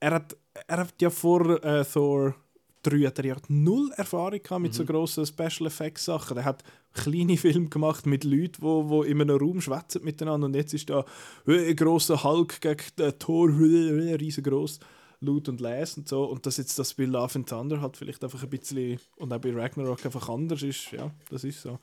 er 0.00 0.12
hat, 0.12 0.36
er 0.66 0.78
hat 0.78 0.94
ja 1.00 1.10
vor 1.10 1.62
äh, 1.62 1.84
Thor 1.84 2.34
3 2.82 3.06
hat 3.06 3.18
er 3.18 3.24
ja 3.26 3.36
null 3.48 3.90
Erfahrung 3.96 4.40
mit 4.62 4.72
mhm. 4.72 4.76
so 4.76 4.84
grossen 4.84 5.26
Special 5.26 5.66
Effects 5.66 6.06
Sachen. 6.06 6.38
Er 6.38 6.44
hat 6.44 6.64
kleine 6.94 7.36
Filme 7.36 7.68
gemacht 7.68 8.06
mit 8.06 8.24
Leuten, 8.24 8.62
wo, 8.62 8.88
wo 8.88 9.02
in 9.02 9.20
einem 9.20 9.36
Raum 9.36 9.60
schwätzen 9.60 10.02
miteinander 10.02 10.46
und 10.46 10.54
jetzt 10.54 10.74
ist 10.74 10.88
da 10.88 11.04
äh, 11.46 11.70
ein 11.70 11.76
grosser 11.76 12.24
Hulk 12.24 12.60
gegen 12.60 12.82
den 12.98 13.18
Thor, 13.18 13.50
äh, 13.60 14.14
riesengroß, 14.14 14.80
laut 15.20 15.48
und 15.48 15.60
les 15.60 15.98
und 15.98 16.08
so. 16.08 16.24
Und 16.24 16.46
dass 16.46 16.56
jetzt 16.56 16.78
das 16.78 16.94
bei 16.94 17.04
Love 17.04 17.36
and 17.36 17.48
Thunder 17.48 17.80
halt 17.82 17.96
vielleicht 17.96 18.24
einfach 18.24 18.42
ein 18.42 18.50
bisschen 18.50 18.98
und 19.16 19.32
auch 19.32 19.38
bei 19.38 19.52
Ragnarok 19.52 20.04
einfach 20.06 20.28
anders 20.30 20.62
ist, 20.62 20.92
ja, 20.92 21.10
das 21.28 21.44
ist 21.44 21.60
so. 21.60 21.78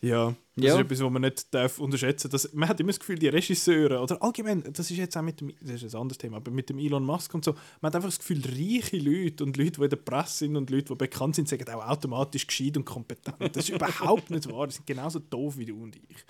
Ja, 0.00 0.34
das 0.56 0.64
ja. 0.64 0.74
ist 0.74 0.80
etwas, 0.80 1.00
was 1.00 1.10
man 1.10 1.22
nicht 1.22 1.52
darf 1.54 1.78
unterschätzen 1.78 2.30
darf. 2.30 2.52
Man 2.52 2.68
hat 2.68 2.78
immer 2.78 2.90
das 2.90 3.00
Gefühl, 3.00 3.18
die 3.18 3.28
Regisseure, 3.28 4.00
oder 4.00 4.22
allgemein, 4.22 4.62
das 4.72 4.90
ist 4.90 4.98
jetzt 4.98 5.16
auch 5.16 5.22
mit 5.22 5.40
dem, 5.40 5.52
das 5.60 5.82
ist 5.82 5.94
ein 5.94 6.00
anderes 6.00 6.18
Thema, 6.18 6.36
aber 6.36 6.50
mit 6.50 6.68
dem 6.68 6.78
Elon 6.78 7.04
Musk 7.04 7.32
und 7.34 7.44
so, 7.44 7.52
man 7.80 7.88
hat 7.88 7.96
einfach 7.96 8.08
das 8.08 8.18
Gefühl, 8.18 8.42
reiche 8.44 8.98
Leute 8.98 9.42
und 9.44 9.56
Leute, 9.56 9.72
die 9.72 9.84
in 9.84 9.90
der 9.90 9.96
Presse 9.96 10.38
sind 10.38 10.56
und 10.56 10.70
Leute, 10.70 10.84
die 10.84 10.94
bekannt 10.94 11.36
sind, 11.36 11.48
sagen 11.48 11.68
auch 11.70 11.86
automatisch 11.86 12.46
gescheit 12.46 12.76
und 12.76 12.84
kompetent. 12.84 13.56
Das 13.56 13.68
ist 13.68 13.70
überhaupt 13.70 14.30
nicht 14.30 14.50
wahr. 14.50 14.66
Die 14.66 14.74
sind 14.74 14.86
genauso 14.86 15.18
doof 15.18 15.56
wie 15.56 15.64
du 15.64 15.82
und 15.82 15.96
ich. 15.96 16.24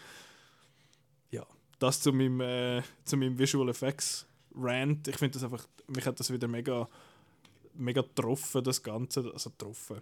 Ja, 1.31 1.45
das 1.79 2.01
zu 2.01 2.12
meinem, 2.12 2.41
äh, 2.41 2.83
zu 3.05 3.17
meinem 3.17 3.39
Visual 3.39 3.69
Effects 3.69 4.27
Rant. 4.55 5.09
Ich 5.09 5.17
finde 5.17 5.35
das 5.35 5.45
einfach, 5.45 5.67
mich 5.89 6.07
hat 6.07 6.19
das 6.21 6.33
wieder 6.33 6.47
mega, 6.49 6.89
mega 7.75 8.03
getroffen, 8.03 8.62
das 8.62 8.83
Ganze. 8.83 9.31
Also 9.33 9.51
getroffen. 9.51 10.01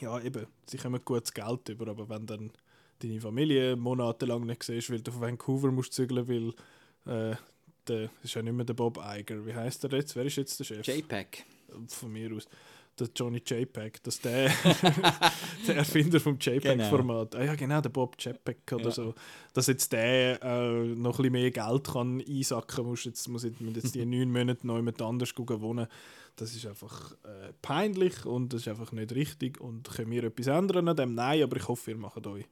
Ja, 0.00 0.20
eben, 0.20 0.46
sie 0.66 0.76
kommen 0.76 1.00
gutes 1.04 1.32
Geld 1.32 1.68
über, 1.68 1.88
aber 1.88 2.08
wenn 2.08 2.26
dann 2.26 2.52
deine 2.98 3.20
Familie 3.20 3.76
monatelang 3.76 4.46
nicht 4.46 4.62
siehst, 4.62 4.90
weil 4.90 5.00
du 5.00 5.10
von 5.10 5.22
Vancouver 5.22 5.70
musst 5.70 5.92
zügeln, 5.92 6.28
weil 6.28 6.48
äh, 7.12 7.36
der 7.86 8.10
ist 8.22 8.34
ja 8.34 8.42
nicht 8.42 8.52
mehr 8.52 8.64
der 8.64 8.74
Bob 8.74 8.98
Iger. 8.98 9.44
Wie 9.46 9.54
heißt 9.54 9.84
der 9.84 9.90
jetzt? 9.92 10.16
Wer 10.16 10.24
ist 10.24 10.36
jetzt 10.36 10.58
der 10.58 10.64
Chef? 10.64 10.86
JPEG. 10.86 11.44
Von 11.88 12.12
mir 12.12 12.34
aus. 12.34 12.48
Der 12.98 13.08
Johnny 13.14 13.42
JPEG, 13.44 14.02
dass 14.02 14.20
der, 14.20 14.50
der 15.68 15.76
Erfinder 15.76 16.18
vom 16.18 16.38
JPEG-Format, 16.40 17.32
genau. 17.32 17.42
ah 17.42 17.46
ja 17.46 17.54
genau, 17.54 17.80
der 17.82 17.90
Bob 17.90 18.16
JPEG 18.18 18.72
oder 18.72 18.84
ja. 18.84 18.90
so, 18.90 19.14
dass 19.52 19.66
jetzt 19.66 19.92
der 19.92 20.42
äh, 20.42 20.84
noch 20.94 21.18
ein 21.18 21.22
bisschen 21.22 21.32
mehr 21.32 21.50
Geld 21.50 21.84
kann 21.84 22.22
einsacken 22.26 22.86
muss, 22.86 23.04
jetzt 23.04 23.28
muss 23.28 23.44
ich 23.44 23.52
jetzt 23.60 23.94
die 23.94 24.06
neun 24.06 24.32
Monate 24.32 24.66
noch 24.66 24.76
jemand 24.76 25.02
anders 25.02 25.34
wohnen, 25.36 25.86
das 26.36 26.54
ist 26.54 26.66
einfach 26.66 27.12
äh, 27.24 27.52
peinlich 27.60 28.24
und 28.24 28.52
das 28.52 28.62
ist 28.62 28.68
einfach 28.68 28.92
nicht 28.92 29.14
richtig 29.14 29.60
und 29.60 29.90
können 29.90 30.10
wir 30.10 30.24
etwas 30.24 30.46
ändern 30.46 30.88
an 30.88 30.96
dem? 30.96 31.14
Nein, 31.14 31.42
aber 31.42 31.56
ich 31.56 31.68
hoffe, 31.68 31.90
ihr 31.90 31.98
macht 31.98 32.26
euch 32.26 32.46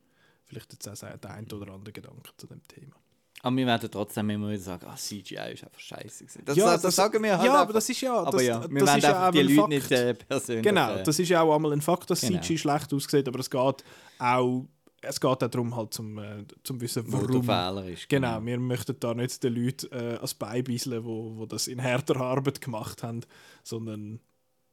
vielleicht 0.44 0.72
jetzt 0.72 0.88
auch 0.88 1.18
der 1.18 1.30
ein 1.30 1.50
oder 1.50 1.72
andere 1.72 1.92
Gedanke 1.92 2.30
zu 2.36 2.46
dem 2.46 2.62
Thema. 2.68 2.96
Aber 3.44 3.56
wir 3.56 3.66
werden 3.66 3.90
trotzdem 3.90 4.30
immer 4.30 4.48
wieder 4.48 4.58
sagen, 4.58 4.86
ah, 4.88 4.96
CGI 4.96 5.52
ist 5.52 5.64
einfach 5.64 5.78
scheiße. 5.78 6.24
Das, 6.46 6.56
ja, 6.56 6.64
das, 6.64 6.80
das, 6.80 6.96
sagen 6.96 7.22
wir 7.22 7.36
halt. 7.36 7.46
Ja, 7.46 7.56
aber 7.56 7.74
das 7.74 7.86
ist 7.90 8.00
ja. 8.00 8.24
Das, 8.24 8.28
aber 8.28 8.42
ja, 8.42 8.70
wir 8.70 8.80
das 8.80 9.02
werden 9.02 9.04
einfach 9.04 9.30
die 9.32 9.42
Leute 9.42 9.54
Fakt. 9.54 9.68
nicht 9.68 9.90
äh, 9.90 10.14
persönlich. 10.14 10.64
Genau, 10.64 11.02
das 11.02 11.18
ist 11.18 11.28
ja 11.28 11.42
auch 11.42 11.54
einmal 11.54 11.74
ein 11.74 11.82
Fakt, 11.82 12.08
dass 12.08 12.22
genau. 12.22 12.40
CGI 12.40 12.56
schlecht 12.56 12.94
aussieht, 12.94 13.28
aber 13.28 13.40
es 13.40 13.50
geht 13.50 13.84
auch. 14.18 14.64
Es 15.02 15.20
geht 15.20 15.30
auch 15.30 15.36
darum, 15.36 15.76
halt 15.76 15.92
zum, 15.92 16.16
äh, 16.16 16.46
zum 16.62 16.80
Wissen, 16.80 17.04
warum. 17.08 17.44
Fehler 17.44 17.86
ist. 17.86 18.08
Genau. 18.08 18.36
genau, 18.36 18.46
wir 18.46 18.58
möchten 18.58 18.96
da 18.98 19.12
nicht 19.12 19.44
den 19.44 19.54
Leuten 19.54 19.92
äh, 19.92 20.16
als 20.18 20.32
Beibisseln, 20.32 21.04
wo, 21.04 21.36
wo 21.36 21.44
das 21.44 21.66
in 21.66 21.78
härter 21.78 22.18
Arbeit 22.18 22.62
gemacht 22.62 23.02
haben, 23.02 23.20
sondern 23.62 24.20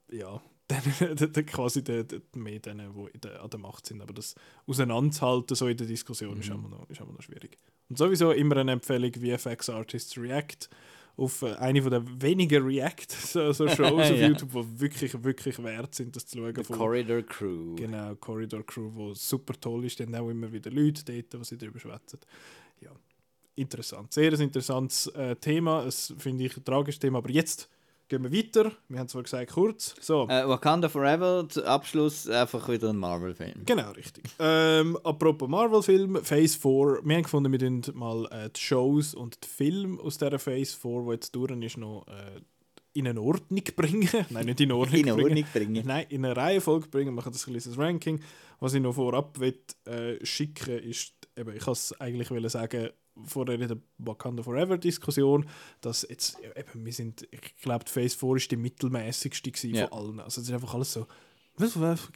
ja, 0.10 0.42
dann, 0.70 1.46
quasi 1.46 1.84
die, 1.84 2.08
die, 2.08 2.22
mehr 2.40 2.60
denen, 2.60 2.94
die 3.22 3.28
an 3.28 3.50
der 3.50 3.60
Macht 3.60 3.86
sind. 3.86 4.02
Aber 4.02 4.14
das 4.14 4.34
auseinanderzuhalten 4.66 5.58
so 5.58 5.68
in 5.68 5.76
der 5.76 5.88
Diskussion 5.88 6.36
mhm. 6.36 6.40
ist, 6.40 6.50
immer 6.50 6.70
noch, 6.70 6.90
ist 6.90 7.02
immer 7.02 7.12
noch 7.12 7.22
schwierig. 7.22 7.58
Und 7.92 7.98
sowieso 7.98 8.32
immer 8.32 8.56
eine 8.56 8.72
Empfehlung, 8.72 9.12
VFX 9.12 9.70
Artists 9.70 10.18
React 10.18 10.70
auf 11.18 11.42
äh, 11.42 11.56
eine 11.56 11.82
von 11.82 11.92
der 11.92 12.22
wenigen 12.22 12.64
React 12.64 13.08
so, 13.10 13.52
so 13.52 13.68
Shows 13.68 13.82
auf 14.10 14.18
ja. 14.18 14.30
YouTube, 14.30 14.50
die 14.54 14.80
wirklich, 14.80 15.22
wirklich 15.22 15.62
wert 15.62 15.94
sind, 15.94 16.16
das 16.16 16.26
zu 16.26 16.38
schauen. 16.38 16.56
The 16.56 16.74
Corridor 16.74 17.22
Crew. 17.24 17.76
Genau, 17.76 18.16
Corridor 18.16 18.66
Crew, 18.66 18.90
wo 18.94 19.14
super 19.14 19.60
toll 19.60 19.84
ist. 19.84 20.00
Dann 20.00 20.16
auch 20.16 20.30
immer 20.30 20.50
wieder 20.50 20.72
Leute 20.72 21.04
dort, 21.04 21.34
die 21.34 21.44
sie 21.44 21.58
darüber 21.58 21.80
schwätzen. 21.80 22.20
Ja, 22.80 22.92
interessant. 23.56 24.14
Sehr 24.14 24.32
ein 24.32 24.40
interessantes 24.40 25.08
äh, 25.08 25.36
Thema. 25.36 25.84
Es 25.84 26.14
finde 26.18 26.46
ich 26.46 26.56
ein 26.56 26.64
tragisches 26.64 27.00
Thema. 27.00 27.18
Aber 27.18 27.30
jetzt 27.30 27.68
gehen 28.12 28.24
wir 28.24 28.34
weiter. 28.34 28.74
Wir 28.90 29.00
haben 29.00 29.08
zwar 29.08 29.24
gesagt, 29.24 29.52
kurz. 29.52 29.96
So. 30.02 30.28
Äh, 30.28 30.46
Wakanda 30.48 30.90
Forever, 30.90 31.48
zum 31.48 31.64
Abschluss 31.64 32.28
einfach 32.28 32.68
wieder 32.68 32.90
ein 32.90 32.98
Marvel-Film. 32.98 33.64
Genau, 33.66 33.92
richtig. 33.92 34.26
Ähm, 34.38 34.98
apropos 34.98 35.48
Marvel-Film, 35.48 36.18
Phase 36.22 36.60
4. 36.60 37.00
Wir 37.06 37.16
haben 37.16 37.24
gefunden, 37.24 37.52
wir 37.54 37.60
tun 37.60 37.82
mal 37.94 38.26
äh, 38.26 38.50
die 38.50 38.60
Shows 38.60 39.14
und 39.14 39.42
die 39.42 39.48
Filme 39.48 40.02
aus 40.02 40.18
dieser 40.18 40.40
Phase 40.40 40.78
4, 40.78 41.04
die 41.06 41.12
jetzt 41.12 41.34
durch 41.34 41.52
ist, 41.64 41.78
noch 41.78 42.06
äh, 42.08 42.42
in 42.92 43.08
eine 43.08 43.22
Ordnung 43.22 43.64
bringen. 43.78 44.10
Nein, 44.30 44.46
nicht 44.46 44.60
in 44.60 44.74
Ordnung 44.74 45.00
In 45.00 45.16
bringen. 45.16 45.24
Ordnung 45.30 45.46
bringen. 45.54 45.88
Nein, 45.88 46.06
in 46.10 46.26
eine 46.26 46.36
Reihenfolge 46.36 46.90
bringen, 46.90 47.16
machen 47.16 47.32
das 47.32 47.48
ein 47.48 47.54
kleines 47.54 47.78
Ranking. 47.78 48.20
Was 48.60 48.74
ich 48.74 48.82
noch 48.82 48.94
vorab 48.94 49.40
will, 49.40 49.58
äh, 49.86 50.24
schicken 50.26 50.80
ist, 50.80 51.14
eben, 51.38 51.56
ich 51.56 51.64
kann 51.64 51.72
es 51.72 51.94
eigentlich 52.02 52.52
sagen, 52.52 52.90
vorher 53.26 53.60
in 53.60 53.68
der 53.68 53.78
Wakanda 53.98 54.44
Forever 54.44 54.78
Diskussion, 54.78 55.46
dass 55.82 56.06
jetzt, 56.10 56.38
eben, 56.56 56.86
wir 56.86 56.94
sind, 56.94 57.28
ich 57.32 57.56
glaube, 57.58 57.86
die 57.86 57.92
Phase 57.92 58.18
4 58.18 58.36
ist 58.36 58.52
die 58.52 58.58
mittelmäßigste 58.58 59.52
Ja. 59.68 59.88
von 59.88 59.98
allen. 60.00 60.20
Also 60.20 60.42
es 60.42 60.48
ist 60.48 60.54
einfach 60.54 60.74
alles 60.74 60.94
so, 60.94 61.08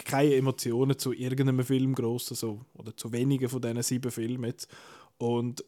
keine 0.05 0.35
Emotionen 0.35 0.97
zu 0.97 1.13
irgendeinem 1.13 1.65
Film 1.65 1.93
gross, 1.93 2.31
also, 2.31 2.65
oder 2.73 2.95
zu 2.95 3.11
wenigen 3.11 3.49
von 3.49 3.61
diesen 3.61 3.83
sieben 3.83 4.11
Filmen 4.11 4.45
jetzt. 4.45 4.69
Und 5.17 5.63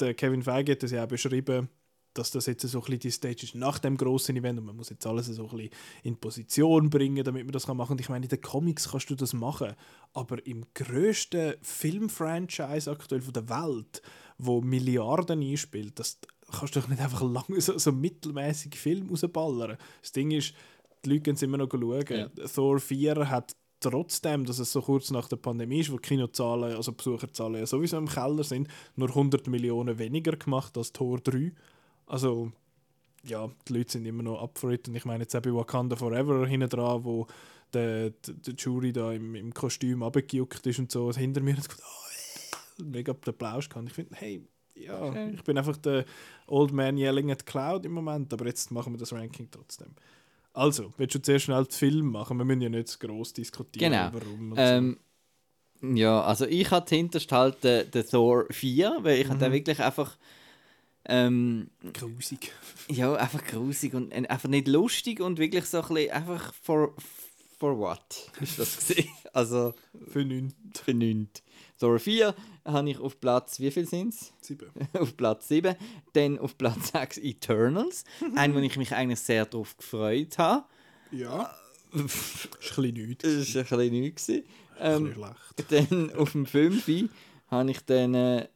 der 0.00 0.14
Kevin 0.14 0.42
Feige 0.42 0.72
hat 0.72 0.82
das 0.82 0.90
ja 0.90 1.04
auch 1.04 1.08
beschrieben, 1.08 1.68
dass 2.14 2.30
das 2.30 2.46
jetzt 2.46 2.62
so 2.62 2.78
ein 2.78 2.84
bisschen 2.84 3.00
die 3.00 3.10
Stage 3.10 3.42
ist 3.42 3.54
nach 3.56 3.80
dem 3.80 3.96
großen 3.96 4.36
Event 4.36 4.60
und 4.60 4.66
man 4.66 4.76
muss 4.76 4.88
jetzt 4.88 5.06
alles 5.06 5.26
so 5.26 5.48
ein 5.48 5.56
bisschen 5.56 5.70
in 6.04 6.16
Position 6.16 6.88
bringen, 6.88 7.24
damit 7.24 7.44
man 7.44 7.52
das 7.52 7.66
kann 7.66 7.76
machen. 7.76 7.92
Und 7.92 8.00
ich 8.00 8.08
meine, 8.08 8.24
in 8.24 8.28
den 8.28 8.40
Comics 8.40 8.88
kannst 8.90 9.10
du 9.10 9.16
das 9.16 9.32
machen, 9.32 9.74
aber 10.12 10.44
im 10.46 10.64
grössten 10.74 11.54
Filmfranchise 11.60 12.90
aktuell 12.90 13.20
von 13.20 13.32
der 13.32 13.48
Welt, 13.48 14.00
wo 14.38 14.60
Milliarden 14.60 15.40
einspielt, 15.40 15.98
das 15.98 16.18
kannst 16.50 16.76
du 16.76 16.80
doch 16.80 16.88
nicht 16.88 17.00
einfach 17.00 17.22
lang 17.22 17.60
so, 17.60 17.78
so 17.78 17.92
mittelmäßige 17.92 18.78
Film 18.78 19.08
rausballern. 19.08 19.76
Das 20.00 20.12
Ding 20.12 20.30
ist, 20.30 20.54
die 21.04 21.10
Leute 21.10 21.22
gehen 21.22 21.34
es 21.34 21.42
immer 21.42 21.58
noch 21.58 21.70
schauen. 21.70 22.04
Ja. 22.08 22.28
Thor 22.46 22.80
4 22.80 23.28
hat 23.30 23.56
trotzdem, 23.80 24.44
dass 24.44 24.58
es 24.58 24.72
so 24.72 24.80
kurz 24.80 25.10
nach 25.10 25.28
der 25.28 25.36
Pandemie 25.36 25.80
ist, 25.80 25.92
wo 25.92 25.96
die 25.96 26.08
Kinozahlen, 26.08 26.74
also 26.74 26.92
Besucherzahlen 26.92 27.60
ja 27.60 27.66
sowieso 27.66 27.98
im 27.98 28.08
Keller 28.08 28.44
sind, 28.44 28.68
nur 28.96 29.08
100 29.08 29.46
Millionen 29.46 29.98
weniger 29.98 30.36
gemacht 30.36 30.76
als 30.78 30.92
Tor 30.92 31.18
3. 31.20 31.52
Also, 32.06 32.52
ja, 33.24 33.50
die 33.68 33.72
Leute 33.72 33.92
sind 33.92 34.06
immer 34.06 34.22
noch 34.22 34.42
up 34.42 34.58
for 34.58 34.70
it. 34.70 34.88
Und 34.88 34.94
ich 34.94 35.04
meine 35.04 35.24
jetzt 35.24 35.36
auch 35.36 35.42
bei 35.42 35.54
Wakanda 35.54 35.96
Forever 35.96 36.46
hinten 36.46 36.68
dran, 36.68 37.04
wo 37.04 37.26
der, 37.72 38.10
der, 38.10 38.34
der 38.34 38.54
Jury 38.54 38.92
da 38.92 39.12
im, 39.12 39.34
im 39.34 39.52
Kostüm 39.52 40.02
abgejuckt 40.02 40.66
ist 40.66 40.78
und 40.78 40.90
so, 40.90 41.06
und 41.06 41.16
hinter 41.16 41.40
mir 41.40 41.56
hat 41.56 41.68
gesagt, 41.68 41.82
oh, 41.84 42.04
mega 42.82 43.12
den 43.12 43.28
Applaus 43.30 43.68
kann. 43.68 43.86
Ich 43.86 43.92
finde, 43.92 44.14
hey, 44.16 44.46
ja, 44.74 45.12
Schön. 45.12 45.34
ich 45.34 45.42
bin 45.44 45.56
einfach 45.58 45.76
der 45.76 46.04
Old 46.46 46.72
Man 46.72 46.96
yelling 46.98 47.30
at 47.30 47.46
Cloud 47.46 47.84
im 47.86 47.92
Moment, 47.92 48.32
aber 48.32 48.46
jetzt 48.46 48.70
machen 48.70 48.92
wir 48.92 48.98
das 48.98 49.12
Ranking 49.12 49.48
trotzdem. 49.50 49.88
Also, 50.52 50.92
willst 50.96 51.14
du 51.14 51.22
zuerst 51.22 51.46
schnell 51.46 51.64
den 51.64 51.70
Film 51.72 52.10
machen? 52.12 52.38
Wir 52.38 52.44
müssen 52.44 52.60
ja 52.60 52.68
nicht 52.68 52.98
gross 53.00 53.32
diskutieren, 53.32 53.92
Genau. 53.92 54.10
warum. 54.12 54.54
Ähm, 54.56 54.98
ja, 55.96 56.22
also 56.22 56.46
ich 56.46 56.70
hatte 56.70 56.94
hinterst 56.96 57.30
halt 57.32 57.62
den, 57.64 57.90
den 57.90 58.06
Thor 58.06 58.46
4, 58.50 58.98
weil 59.02 59.18
ich 59.20 59.26
Mhm. 59.26 59.30
hatte 59.32 59.52
wirklich 59.52 59.80
einfach 59.80 60.16
ähm, 61.06 61.70
so. 61.82 62.08
Grusig. 62.08 62.52
ja, 62.88 63.12
einfach 63.14 63.44
grusig 63.44 63.94
und 63.94 64.12
einfach 64.12 64.48
nicht 64.48 64.68
lustig 64.68 65.20
und 65.20 65.38
wirklich 65.38 65.66
so 65.66 65.82
ein 65.82 65.88
bisschen 65.88 66.10
einfach 66.12 66.54
for, 66.54 66.94
for 67.58 67.78
what 67.78 68.30
ist 68.40 68.58
das 68.58 68.76
gesehen? 68.88 69.08
Also 69.32 69.74
Für 70.08 70.24
9, 70.24 70.52
für 70.82 70.94
nichts. 70.94 71.42
Thor 71.78 71.98
4 71.98 72.34
habe 72.64 72.90
ich 72.90 72.98
auf 72.98 73.20
Platz, 73.20 73.60
wie 73.60 73.70
viel 73.70 73.86
sind 73.86 74.14
es? 74.14 74.32
7. 74.42 74.70
auf 74.98 75.16
Platz 75.16 75.48
7. 75.48 75.74
Dann 76.12 76.38
auf 76.38 76.56
Platz 76.56 76.88
6 76.92 77.18
Eternals. 77.18 78.04
Ein, 78.36 78.54
wo 78.54 78.58
ich 78.58 78.76
mich 78.76 78.94
eigentlich 78.94 79.20
sehr 79.20 79.46
darauf 79.46 79.76
gefreut 79.76 80.38
habe. 80.38 80.64
Ja. 81.10 81.54
ist 81.92 81.96
ein 81.96 82.04
bisschen 82.66 83.08
nichts. 83.08 83.52
Das 83.52 83.70
war 83.70 83.78
ein 83.78 83.90
bisschen. 84.12 84.44
Ein 84.78 85.06
Ähm, 85.06 85.14
dann 85.70 86.12
auf 86.16 86.32
dem 86.32 86.46
5 86.46 87.10
habe 87.48 87.70
ich 87.70 87.80
dann 87.84 88.14
äh, 88.14 88.48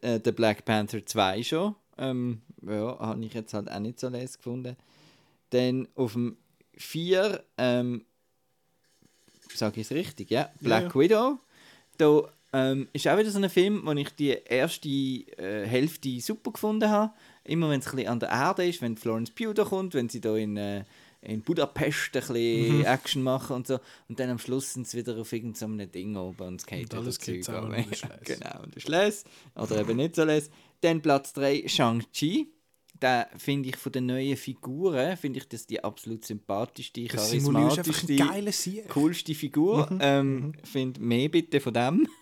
äh, 0.00 0.20
den 0.20 0.34
Black 0.34 0.64
Panther 0.64 1.04
2 1.04 1.42
schon. 1.42 1.74
Ähm, 1.98 2.42
ja, 2.62 2.98
habe 2.98 3.24
ich 3.24 3.34
jetzt 3.34 3.54
halt 3.54 3.70
auch 3.70 3.78
nicht 3.78 4.00
so 4.00 4.08
les 4.08 4.36
gefunden. 4.36 4.76
Dann 5.50 5.88
auf 5.94 6.14
dem 6.14 6.36
4, 6.76 7.44
ähm, 7.58 8.04
sage 9.54 9.80
ich 9.80 9.86
es 9.86 9.92
richtig, 9.92 10.30
ja, 10.30 10.50
Black 10.60 10.94
ja. 10.94 11.00
Widow. 11.00 11.38
Da 11.98 12.32
ähm, 12.52 12.88
ist 12.92 13.08
auch 13.08 13.18
wieder 13.18 13.30
so 13.30 13.38
ein 13.38 13.48
Film, 13.50 13.82
wo 13.84 13.92
ich 13.92 14.10
die 14.10 14.28
erste 14.30 14.88
äh, 14.88 15.66
Hälfte 15.66 16.20
super 16.20 16.52
gefunden 16.52 16.88
habe. 16.90 17.12
Immer 17.44 17.70
wenn 17.70 17.80
es 17.80 17.86
ein 17.88 17.96
bisschen 17.96 18.10
an 18.10 18.20
der 18.20 18.28
Erde 18.28 18.66
ist, 18.66 18.82
wenn 18.82 18.96
Florence 18.96 19.30
Pugh 19.30 19.54
da 19.54 19.64
kommt, 19.64 19.94
wenn 19.94 20.08
sie 20.08 20.20
da 20.20 20.36
in, 20.36 20.56
äh, 20.56 20.84
in 21.22 21.42
Budapest 21.42 22.10
ein 22.14 22.20
bisschen 22.20 22.78
Mhm. 22.78 22.84
Action 22.84 23.22
machen 23.22 23.56
und 23.56 23.66
so. 23.66 23.78
Und 24.08 24.20
dann 24.20 24.30
am 24.30 24.38
Schluss 24.38 24.74
sind 24.74 24.86
sie 24.86 24.98
wieder 24.98 25.16
auf 25.18 25.32
irgendeinem 25.32 25.90
Ding 25.90 26.16
oben 26.16 26.42
und 26.46 26.60
skaten 26.60 26.84
Und 26.84 26.94
alles 26.94 27.18
das 27.18 27.26
geht 27.26 27.48
und 27.48 27.72
ist 27.74 28.02
les. 28.02 28.20
Genau, 28.24 28.62
und 28.62 28.76
ist 28.76 28.88
les. 28.88 29.24
Oder 29.56 29.80
eben 29.80 29.96
nicht 29.96 30.14
so 30.16 30.24
les. 30.24 30.50
Dann 30.82 31.00
Platz 31.00 31.32
3, 31.32 31.64
Shang-Chi. 31.66 32.48
Da 33.02 33.26
finde 33.36 33.70
ich 33.70 33.76
von 33.76 33.90
den 33.90 34.06
neuen 34.06 34.36
Figuren, 34.36 35.16
finde 35.16 35.40
ich 35.40 35.48
das 35.48 35.66
die 35.66 35.82
absolut 35.82 36.24
sympathischste, 36.24 37.04
charismatischste, 37.06 38.84
coolste 38.88 39.34
Figur. 39.34 39.88
Ähm, 39.98 40.52
finde 40.62 41.00
mehr 41.00 41.28
bitte 41.28 41.58
von 41.58 41.74
dem. 41.74 42.08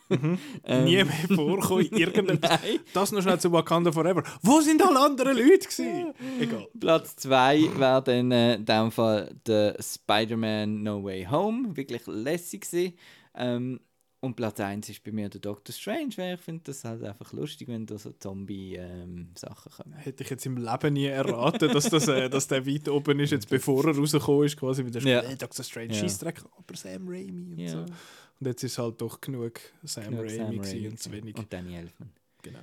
Ähm, 0.64 0.84
Nie 0.86 1.04
mehr 1.04 1.06
vorkommen 1.36 1.86
in 1.86 1.96
irgendetwas. 1.98 2.58
Das 2.92 3.12
noch 3.12 3.22
schnell 3.22 3.38
zu 3.38 3.52
Wakanda 3.52 3.92
Forever. 3.92 4.24
Wo 4.42 4.60
sind 4.60 4.84
alle 4.84 4.98
anderen 4.98 5.36
Leute 5.36 5.68
gewesen? 5.68 6.12
Egal. 6.40 6.66
Platz 6.80 7.14
2 7.14 7.78
wäre 7.78 8.02
dann 8.02 8.32
äh, 8.32 8.54
in 8.56 8.64
dem 8.64 8.90
Fall 8.90 9.32
der 9.46 9.76
Spider-Man 9.80 10.82
No 10.82 11.04
Way 11.04 11.28
Home. 11.30 11.76
Wirklich 11.76 12.02
lässig 12.06 12.62
gewesen. 12.62 12.94
Ähm, 13.36 13.78
und 14.20 14.36
Platz 14.36 14.60
1 14.60 14.88
ist 14.88 15.02
bei 15.02 15.12
mir 15.12 15.28
der 15.28 15.40
Doctor 15.40 15.74
Strange, 15.74 16.10
weil 16.16 16.34
ich 16.34 16.40
finde 16.40 16.62
das 16.64 16.84
halt 16.84 17.02
einfach 17.02 17.32
lustig, 17.32 17.68
wenn 17.68 17.86
da 17.86 17.96
so 17.98 18.12
Zombie-Sachen 18.12 19.72
kommen. 19.72 19.94
Hätte 19.94 20.22
ich 20.22 20.30
jetzt 20.30 20.46
im 20.46 20.56
Leben 20.56 20.92
nie 20.92 21.06
erraten, 21.06 21.68
dass, 21.72 21.88
das, 21.88 22.08
äh, 22.08 22.28
dass 22.28 22.46
der 22.48 22.66
weit 22.66 22.88
oben 22.88 23.18
ist, 23.20 23.30
jetzt 23.30 23.48
bevor 23.48 23.84
er 23.86 23.96
rausgekommen 23.96 24.44
ist, 24.46 24.56
quasi 24.56 24.84
wie 24.84 24.90
der 24.90 25.02
Ja. 25.02 25.20
Äh, 25.20 25.36
Dr. 25.36 25.64
Strange, 25.64 25.94
Ja. 25.94 26.00
Scheissdreck, 26.00 26.42
aber 26.56 26.76
Sam 26.76 27.08
Raimi 27.08 27.52
und 27.52 27.58
Ja. 27.58 27.70
so. 27.70 27.78
Und 27.78 28.46
jetzt 28.46 28.62
ist 28.62 28.78
halt 28.78 29.00
doch 29.00 29.20
genug 29.20 29.60
Sam 29.84 30.04
Genug 30.04 30.20
Raimi, 30.20 30.36
Sam 30.36 30.50
gewesen 30.56 30.70
Raimi 30.76 30.88
und 30.88 31.00
zu 31.00 31.12
wenig. 31.12 31.36
Und 31.36 31.52
Danny 31.52 31.74
Elfman. 31.76 32.10
Genau. 32.42 32.60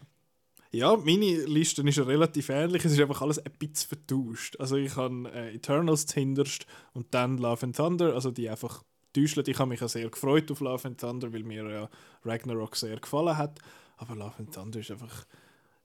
Ja, 0.71 0.95
meine 0.97 1.45
Liste 1.45 1.81
ist 1.81 1.97
relativ 1.99 2.49
ähnlich. 2.49 2.83
Es 2.83 2.91
ist 2.91 2.99
einfach 2.99 3.21
alles 3.21 3.39
ein 3.39 3.51
bisschen 3.57 3.87
vertauscht. 3.89 4.57
Also 4.59 4.75
ich 4.75 4.95
habe 4.95 5.31
äh, 5.33 5.55
Eternals 5.55 6.05
zuhinterst 6.07 6.65
und 6.93 7.13
dann 7.13 7.37
Love 7.37 7.63
and 7.67 7.75
Thunder, 7.75 8.13
also 8.13 8.31
die 8.31 8.49
einfach 8.49 8.83
täuschen. 9.21 9.43
Ich 9.47 9.59
habe 9.59 9.69
mich 9.69 9.79
ja 9.79 9.87
sehr 9.87 10.09
gefreut 10.09 10.51
auf 10.51 10.59
Love 10.59 10.87
and 10.87 10.99
Thunder, 10.99 11.31
weil 11.33 11.43
mir 11.43 11.69
ja 11.69 11.89
Ragnarok 12.23 12.75
sehr 12.75 12.99
gefallen 12.99 13.37
hat. 13.37 13.59
Aber 13.97 14.15
Love 14.15 14.35
and 14.39 14.53
Thunder 14.53 14.79
ist 14.79 14.91
einfach... 14.91 15.25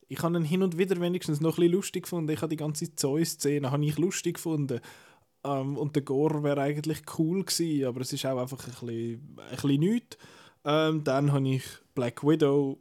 Ich 0.08 0.22
habe 0.22 0.36
ihn 0.36 0.44
hin 0.44 0.62
und 0.62 0.76
wieder 0.76 1.00
wenigstens 1.00 1.40
noch 1.40 1.52
ein 1.52 1.62
bisschen 1.62 1.72
lustig 1.72 2.02
gefunden. 2.02 2.30
Ich 2.30 2.42
habe 2.42 2.50
die 2.50 2.56
ganze 2.56 2.94
Zeus-Szene 2.94 3.70
lustig 3.96 4.34
gefunden. 4.34 4.80
Ähm, 5.44 5.76
und 5.76 5.96
der 5.96 6.02
Gore 6.02 6.42
wäre 6.42 6.60
eigentlich 6.60 7.02
cool 7.18 7.44
gewesen, 7.44 7.86
aber 7.86 8.02
es 8.02 8.12
ist 8.12 8.26
auch 8.26 8.38
einfach 8.38 8.62
ein 8.66 8.70
bisschen, 8.70 9.38
ein 9.38 9.50
bisschen 9.50 9.80
nichts. 9.80 10.18
Ähm, 10.64 11.02
dann 11.04 11.32
habe 11.32 11.48
ich 11.48 11.64
Black 11.94 12.22
Widow 12.22 12.78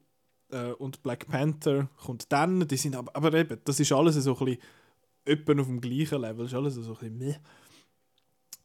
äh, 0.51 0.71
und 0.73 1.01
Black 1.03 1.27
Panther 1.27 1.89
kommt 1.97 2.31
dann. 2.31 2.67
Die 2.67 2.77
sind 2.77 2.95
aber, 2.95 3.15
aber 3.15 3.33
eben, 3.33 3.59
das 3.63 3.79
ist 3.79 3.91
alles 3.91 4.15
so 4.15 4.37
ein 4.37 4.57
bisschen 5.25 5.59
auf 5.59 5.67
dem 5.67 5.81
gleichen 5.81 6.21
Level. 6.21 6.43
Das 6.43 6.51
ist 6.51 6.57
alles 6.57 6.75
so 6.75 6.81
ein 6.81 6.97
bisschen 6.97 7.17
meh. 7.17 7.35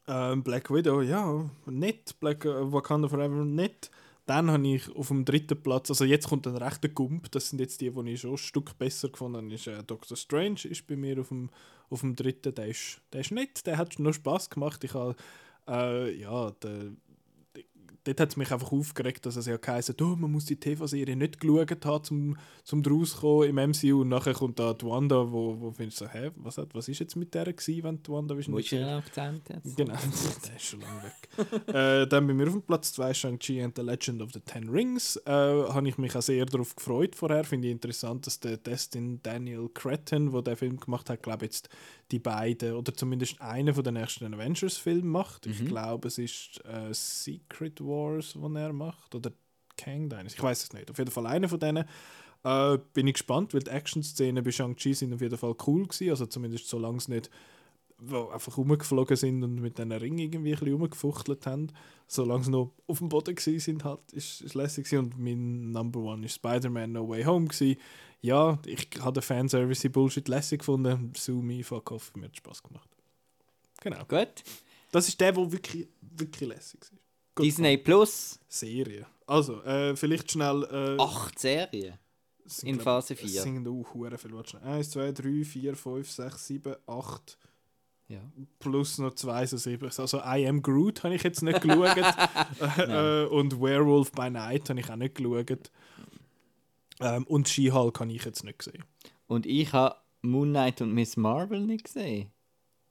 Ähm, 0.08 0.42
Black 0.42 0.70
Widow, 0.72 1.02
ja, 1.02 1.48
nett. 1.66 2.18
Black 2.20 2.44
äh, 2.44 2.72
Wakanda 2.72 3.08
Forever, 3.08 3.44
nett. 3.44 3.90
Dann 4.26 4.50
habe 4.50 4.66
ich 4.66 4.94
auf 4.96 5.08
dem 5.08 5.24
dritten 5.24 5.60
Platz, 5.62 5.88
also 5.88 6.04
jetzt 6.04 6.28
kommt 6.28 6.48
ein 6.48 6.56
rechter 6.56 6.88
Gump, 6.88 7.30
das 7.30 7.50
sind 7.50 7.60
jetzt 7.60 7.80
die, 7.80 7.90
die 7.90 8.10
ich 8.10 8.20
schon 8.20 8.32
ein 8.32 8.38
Stück 8.38 8.76
besser 8.76 9.08
gefunden 9.08 9.36
habe, 9.36 9.54
ist 9.54 9.68
äh, 9.68 9.84
Doctor 9.84 10.16
Strange 10.16 10.64
ist 10.64 10.84
bei 10.88 10.96
mir 10.96 11.20
auf 11.20 11.28
dem, 11.28 11.48
auf 11.90 12.00
dem 12.00 12.16
dritten, 12.16 12.52
der 12.52 12.66
ist, 12.66 13.00
der 13.12 13.20
ist 13.20 13.30
nett, 13.30 13.64
der 13.66 13.78
hat 13.78 13.96
noch 14.00 14.12
Spaß 14.12 14.50
gemacht. 14.50 14.82
Ich 14.82 14.94
habe, 14.94 15.14
äh, 15.68 16.12
ja, 16.20 16.50
der, 16.50 16.90
dort 18.06 18.20
hat 18.20 18.28
es 18.30 18.36
mich 18.36 18.52
einfach 18.52 18.72
aufgeregt, 18.72 19.26
dass 19.26 19.36
es 19.36 19.46
ja 19.46 19.56
geheißen 19.56 19.94
oh, 20.00 20.16
man 20.16 20.30
muss 20.30 20.44
die 20.46 20.56
TV-Serie 20.56 21.16
nicht 21.16 21.40
geschaut 21.40 21.84
haben, 21.84 22.04
um 22.10 22.36
zum 22.64 22.82
draus 22.82 23.16
im 23.22 23.56
MCU. 23.56 24.00
Und 24.02 24.08
nachher 24.08 24.34
kommt 24.34 24.58
da 24.58 24.72
die 24.72 24.86
Wanda, 24.86 25.30
wo, 25.30 25.60
wo 25.60 25.70
findest 25.72 26.00
du 26.00 26.04
so, 26.06 26.10
hä, 26.10 26.30
was, 26.36 26.58
hat, 26.58 26.74
was 26.74 26.88
ist 26.88 27.00
jetzt 27.00 27.16
mit 27.16 27.34
der 27.34 27.52
gewesen, 27.52 27.82
wenn 27.82 28.02
die 28.02 28.10
Wanda 28.10 28.34
er 28.34 28.98
Akzent 28.98 29.48
jetzt? 29.48 29.76
Genau, 29.76 29.94
der 29.94 30.56
ist 30.56 30.64
schon 30.64 30.80
lange 30.80 31.02
weg. 31.02 31.68
äh, 31.74 32.06
dann 32.06 32.26
bei 32.26 32.34
mir 32.34 32.46
auf 32.46 32.52
dem 32.52 32.62
Platz 32.62 32.92
2 32.94 33.14
Shang-Chi 33.14 33.62
and 33.62 33.76
the 33.76 33.82
Legend 33.82 34.22
of 34.22 34.32
the 34.32 34.40
Ten 34.40 34.68
Rings. 34.68 35.16
Äh, 35.26 35.30
Habe 35.30 35.88
ich 35.88 35.98
mich 35.98 36.14
auch 36.16 36.22
sehr 36.22 36.46
darauf 36.46 36.74
gefreut 36.76 37.14
vorher. 37.16 37.44
Finde 37.44 37.68
ich 37.68 37.72
interessant, 37.72 38.26
dass 38.26 38.40
der 38.40 38.56
Destin 38.56 39.20
Daniel 39.22 39.68
Cretton, 39.72 40.32
der 40.32 40.42
den 40.42 40.56
Film 40.56 40.78
gemacht 40.78 41.10
hat, 41.10 41.22
glaube 41.22 41.44
jetzt 41.44 41.68
die 42.12 42.20
beiden 42.20 42.74
oder 42.74 42.94
zumindest 42.94 43.40
einen 43.40 43.74
von 43.74 43.82
den 43.82 43.94
nächsten 43.94 44.32
Avengers-Filmen 44.32 45.10
macht. 45.10 45.46
Ich 45.46 45.60
Mhm. 45.60 45.66
glaube, 45.66 46.08
es 46.08 46.18
ist 46.18 46.62
äh, 46.64 46.92
Secret 46.92 47.80
Wars, 47.96 48.34
den 48.34 48.56
er 48.56 48.72
macht. 48.72 49.14
Oder 49.14 49.32
Kang 49.76 50.08
Dynasty. 50.08 50.38
Ich 50.38 50.42
weiß 50.42 50.64
es 50.64 50.72
nicht. 50.72 50.90
Auf 50.90 50.98
jeden 50.98 51.10
Fall 51.10 51.26
einer 51.26 51.48
von 51.48 51.60
denen. 51.60 51.84
Äh, 52.44 52.78
bin 52.94 53.06
ich 53.06 53.14
gespannt, 53.14 53.54
weil 53.54 53.62
die 53.62 53.70
Action-Szenen 53.70 54.44
bei 54.44 54.52
Shang-Chi 54.52 54.94
sind 54.94 55.14
auf 55.14 55.20
jeden 55.20 55.38
Fall 55.38 55.54
cool 55.66 55.84
gewesen. 55.86 56.10
Also 56.10 56.26
zumindest 56.26 56.68
solange 56.68 56.98
es 56.98 57.08
nicht 57.08 57.30
die 57.98 58.14
einfach 58.14 58.56
rumgeflogen 58.56 59.16
sind 59.16 59.42
und 59.42 59.56
mit 59.56 59.78
diesen 59.78 59.92
Ringen 59.92 60.18
irgendwie 60.18 60.52
ein 60.52 60.58
bisschen 60.58 60.74
rumgefuchtelt 60.74 61.46
haben. 61.46 61.72
Solange 62.06 62.44
sie 62.44 62.50
noch 62.50 62.72
auf 62.86 62.98
dem 62.98 63.08
Boden 63.08 63.34
gewesen 63.34 63.58
sind, 63.58 63.84
halt, 63.84 64.00
ist 64.12 64.42
es 64.42 64.54
lässig 64.54 64.84
gewesen. 64.84 65.06
Und 65.06 65.18
mein 65.18 65.70
Number 65.70 66.00
One 66.00 66.26
ist 66.26 66.34
Spider-Man 66.34 66.92
No 66.92 67.08
Way 67.08 67.24
Home 67.24 67.46
gewesen. 67.46 67.80
Ja, 68.20 68.58
ich 68.66 68.88
habe 69.00 69.14
den 69.14 69.22
Fanservice-Bullshit 69.22 70.28
lässig 70.28 70.60
gefunden. 70.60 71.12
Sue 71.16 71.42
me, 71.42 71.64
fuck 71.64 71.90
off, 71.90 72.14
mir 72.14 72.26
hat 72.26 72.36
Spaß 72.36 72.62
gemacht. 72.62 72.88
Genau. 73.80 74.04
Gut. 74.04 74.44
Das 74.92 75.08
ist 75.08 75.20
der, 75.20 75.32
der 75.32 75.52
wirklich, 75.52 75.88
wirklich 76.00 76.48
lässig 76.48 76.80
ist. 76.82 76.92
Gut 77.36 77.46
Disney 77.46 77.76
Plus, 77.76 78.40
Serie. 78.48 79.06
Also, 79.26 79.62
äh, 79.62 79.94
vielleicht 79.94 80.32
schnell. 80.32 80.64
Äh, 80.98 81.00
acht 81.00 81.38
Serien. 81.38 81.94
es 82.44 82.56
sind, 82.58 82.68
in 82.70 82.74
glaub- 82.76 82.84
Phase 82.84 83.14
Es 83.14 83.20
4. 83.20 83.42
sind 83.42 83.68
auch 83.68 83.94
hure 83.94 84.16
viel. 84.18 84.32
Warte 84.32 84.50
schnell. 84.50 84.62
1, 84.64 84.90
2, 84.90 85.12
3, 85.12 85.44
4, 85.44 85.76
5, 85.76 86.10
6, 86.10 86.46
7, 86.46 86.76
8 86.86 87.38
Ja. 88.08 88.20
plus 88.58 88.98
noch 88.98 89.14
zwei, 89.14 89.44
so 89.46 89.56
sieben. 89.56 89.90
Also 89.96 90.18
I 90.24 90.46
Am 90.48 90.62
Groot 90.62 91.02
habe 91.04 91.14
ich 91.14 91.22
jetzt 91.24 91.42
nicht 91.42 91.60
geschaut. 91.60 91.96
äh, 92.78 93.24
und 93.26 93.60
Werewolf 93.60 94.12
by 94.12 94.30
Night 94.30 94.68
habe 94.70 94.80
ich 94.80 94.88
auch 94.90 94.96
nicht 94.96 95.14
geschaut. 95.16 95.70
Ähm, 97.00 97.24
und 97.26 97.48
She-Hulk 97.48 98.00
habe 98.00 98.12
ich 98.12 98.24
jetzt 98.24 98.44
nicht 98.44 98.60
gesehen. 98.60 98.84
Und 99.26 99.44
ich 99.44 99.72
habe 99.72 99.96
Moon 100.22 100.50
Knight 100.50 100.80
und 100.80 100.92
Miss 100.94 101.16
Marvel 101.16 101.60
nicht 101.66 101.84
gesehen. 101.84 102.30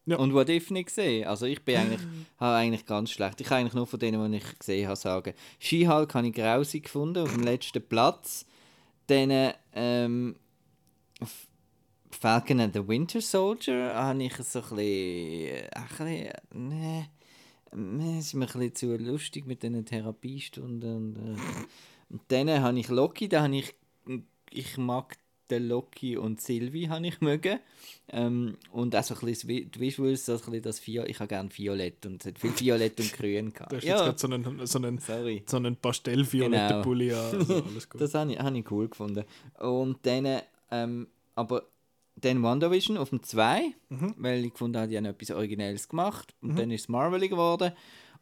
Ja. 0.08 0.18
Und 0.18 0.34
What 0.34 0.50
If 0.50 0.70
nicht 0.70 0.88
gesehen. 0.88 1.28
Also 1.28 1.46
ich 1.46 1.64
bin 1.64 1.78
eigentlich, 1.80 2.02
habe 2.38 2.56
eigentlich 2.56 2.86
ganz 2.86 3.12
schlecht. 3.12 3.42
Ich 3.42 3.48
kann 3.48 3.60
eigentlich 3.60 3.74
nur 3.74 3.88
von 3.88 4.00
denen, 4.00 4.32
die 4.32 4.38
ich 4.38 4.60
gesehen 4.60 4.88
habe, 4.88 4.96
sagen. 4.96 5.34
She-Hulk 5.60 6.14
habe 6.14 6.28
ich 6.28 6.34
grausig 6.34 6.84
gefunden, 6.84 7.24
auf 7.24 7.34
dem 7.34 7.44
letzten 7.44 7.82
Platz. 7.88 8.46
Dann 9.08 9.54
ähm, 9.74 10.36
Falcon 12.12 12.60
and 12.60 12.74
the 12.74 12.88
Winter 12.88 13.22
Soldier 13.22 13.94
habe 13.96 14.24
ich 14.24 14.36
so 14.36 14.60
ein 14.60 14.66
bisschen... 14.76 14.78
äh, 14.78 15.70
Ein 15.74 15.88
bisschen 15.88 16.34
nee, 16.54 17.06
nee, 17.74 18.20
ist 18.20 18.34
mir 18.34 18.46
ein 18.46 18.54
bisschen 18.54 18.76
zu 18.76 18.98
lustig 18.98 19.46
mit 19.46 19.64
diesen 19.64 19.86
Therapiestunden. 19.86 20.96
Und, 20.96 21.16
äh, 21.18 21.38
und 22.10 22.22
dann 22.28 22.50
habe 22.62 22.80
ich 22.80 22.90
Loki, 22.90 23.28
da 23.28 23.44
habe 23.44 23.58
ich... 23.58 23.74
Ich 24.52 24.78
mag 24.78 25.18
den 25.50 25.68
Loki 25.68 26.18
und 26.18 26.42
Sylvie 26.42 26.90
habe 26.90 27.06
ich 27.08 27.22
mögen. 27.22 27.60
Ähm, 28.10 28.58
und 28.72 28.96
auch 28.96 29.04
so 29.04 29.14
ein 29.16 29.20
bisschen 29.22 29.72
die 29.72 29.80
Visuals, 29.80 30.26
so 30.26 30.34
ein 30.34 30.40
bisschen 30.40 30.62
das 30.64 30.80
Vio 30.86 31.04
ich 31.06 31.20
habe 31.20 31.28
gerne 31.28 31.50
Violett 31.56 32.06
und 32.06 32.22
es 32.24 32.28
hat 32.32 32.40
viel 32.40 32.60
Violett 32.60 33.00
und 33.00 33.14
Grün 33.14 33.54
gehabt. 33.54 33.72
Du 33.72 33.78
hast 33.78 33.84
Ja, 33.84 33.96
jetzt 34.06 34.22
gerade 34.22 34.44
so 34.44 34.50
einen, 34.50 34.68
so 34.68 34.78
einen, 34.80 34.98
sorry. 35.00 35.44
so 35.48 35.58
einen 35.58 35.76
pastellvioletten 35.76 36.68
Genau. 36.70 36.82
Pulli 36.82 37.12
an. 37.14 37.36
Also 37.36 37.64
alles 37.68 37.90
gut. 37.90 38.02
Das 38.02 38.14
habe 38.14 38.34
ich, 38.34 38.40
habe 38.40 38.58
ich 38.58 38.72
cool 38.72 38.88
gefunden. 38.90 39.24
Und 39.60 39.98
dann, 40.06 40.42
ähm, 40.72 41.08
aber 41.36 41.64
dann 42.16 42.42
WandaVision 42.44 42.98
auf 42.98 43.10
dem 43.10 43.22
2, 43.24 43.74
Mhm. 43.90 44.16
weil 44.18 44.46
ich 44.46 44.52
gefunden 44.52 44.78
habe, 44.78 44.88
die 44.88 44.98
haben 44.98 45.06
etwas 45.06 45.32
Originelles 45.32 45.88
gemacht. 45.90 46.34
Und 46.42 46.58
dann 46.58 46.72
ist 46.72 46.82
es 46.82 46.90
Marvel 46.90 47.28
geworden. 47.28 47.72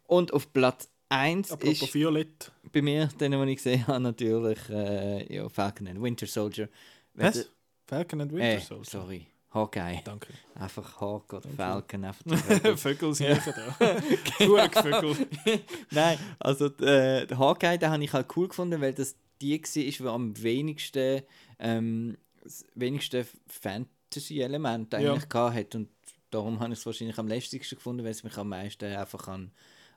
Und 0.06 0.32
auf 0.32 0.52
Platz 0.52 0.88
1 1.10 1.52
Apropos 1.52 1.82
ist 1.82 1.94
Violett. 1.94 2.50
bei 2.72 2.82
mir, 2.82 3.06
den, 3.20 3.32
den 3.32 3.48
ich 3.48 3.56
gesehen 3.58 3.86
habe, 3.86 4.00
natürlich 4.00 4.58
äh, 4.70 5.32
ja, 5.34 5.48
Falcon 5.48 5.86
and 5.86 6.02
Winter 6.02 6.26
Soldier. 6.26 6.68
Was? 7.14 7.48
Falcon 7.86 8.20
and 8.22 8.32
Winter 8.32 8.46
Äh, 8.56 8.60
Soldier. 8.60 8.90
sorry, 8.90 9.26
Hawkeye. 9.52 10.00
Danke. 10.04 10.28
Einfach 10.54 11.00
Hawk 11.00 11.32
oder 11.32 11.48
Falcon. 11.48 12.04
Einfach. 12.04 12.24
Vögel 12.78 13.14
sind 13.14 13.40
da. 13.46 14.00
Genug 14.38 14.72
Vögel. 14.82 15.16
Nein, 15.90 16.18
also 16.40 16.66
äh, 16.80 17.26
Hawkeye, 17.36 17.78
den 17.78 17.90
habe 17.90 18.02
ich 18.04 18.12
halt 18.12 18.26
cool 18.36 18.48
gefunden, 18.48 18.80
weil 18.80 18.94
das 18.94 19.14
die 19.40 19.60
war, 19.60 19.82
die 20.02 20.08
am 20.08 20.42
wenigsten, 20.42 21.22
ähm, 21.58 22.16
das 22.42 22.64
wenigste 22.74 23.26
Fantasy-Element 23.48 24.92
Ja. 24.92 24.98
eigentlich 25.12 25.28
gehabt 25.28 25.56
hat. 25.56 25.74
Und 25.74 25.88
darum 26.30 26.60
habe 26.60 26.72
ich 26.72 26.78
es 26.78 26.86
wahrscheinlich 26.86 27.18
am 27.18 27.28
lästigsten 27.28 27.76
gefunden, 27.76 28.04
weil 28.04 28.10
es 28.12 28.24
mich 28.24 28.36
am 28.36 28.48
meisten 28.48 28.84
einfach 28.94 29.28
an, 29.28 29.50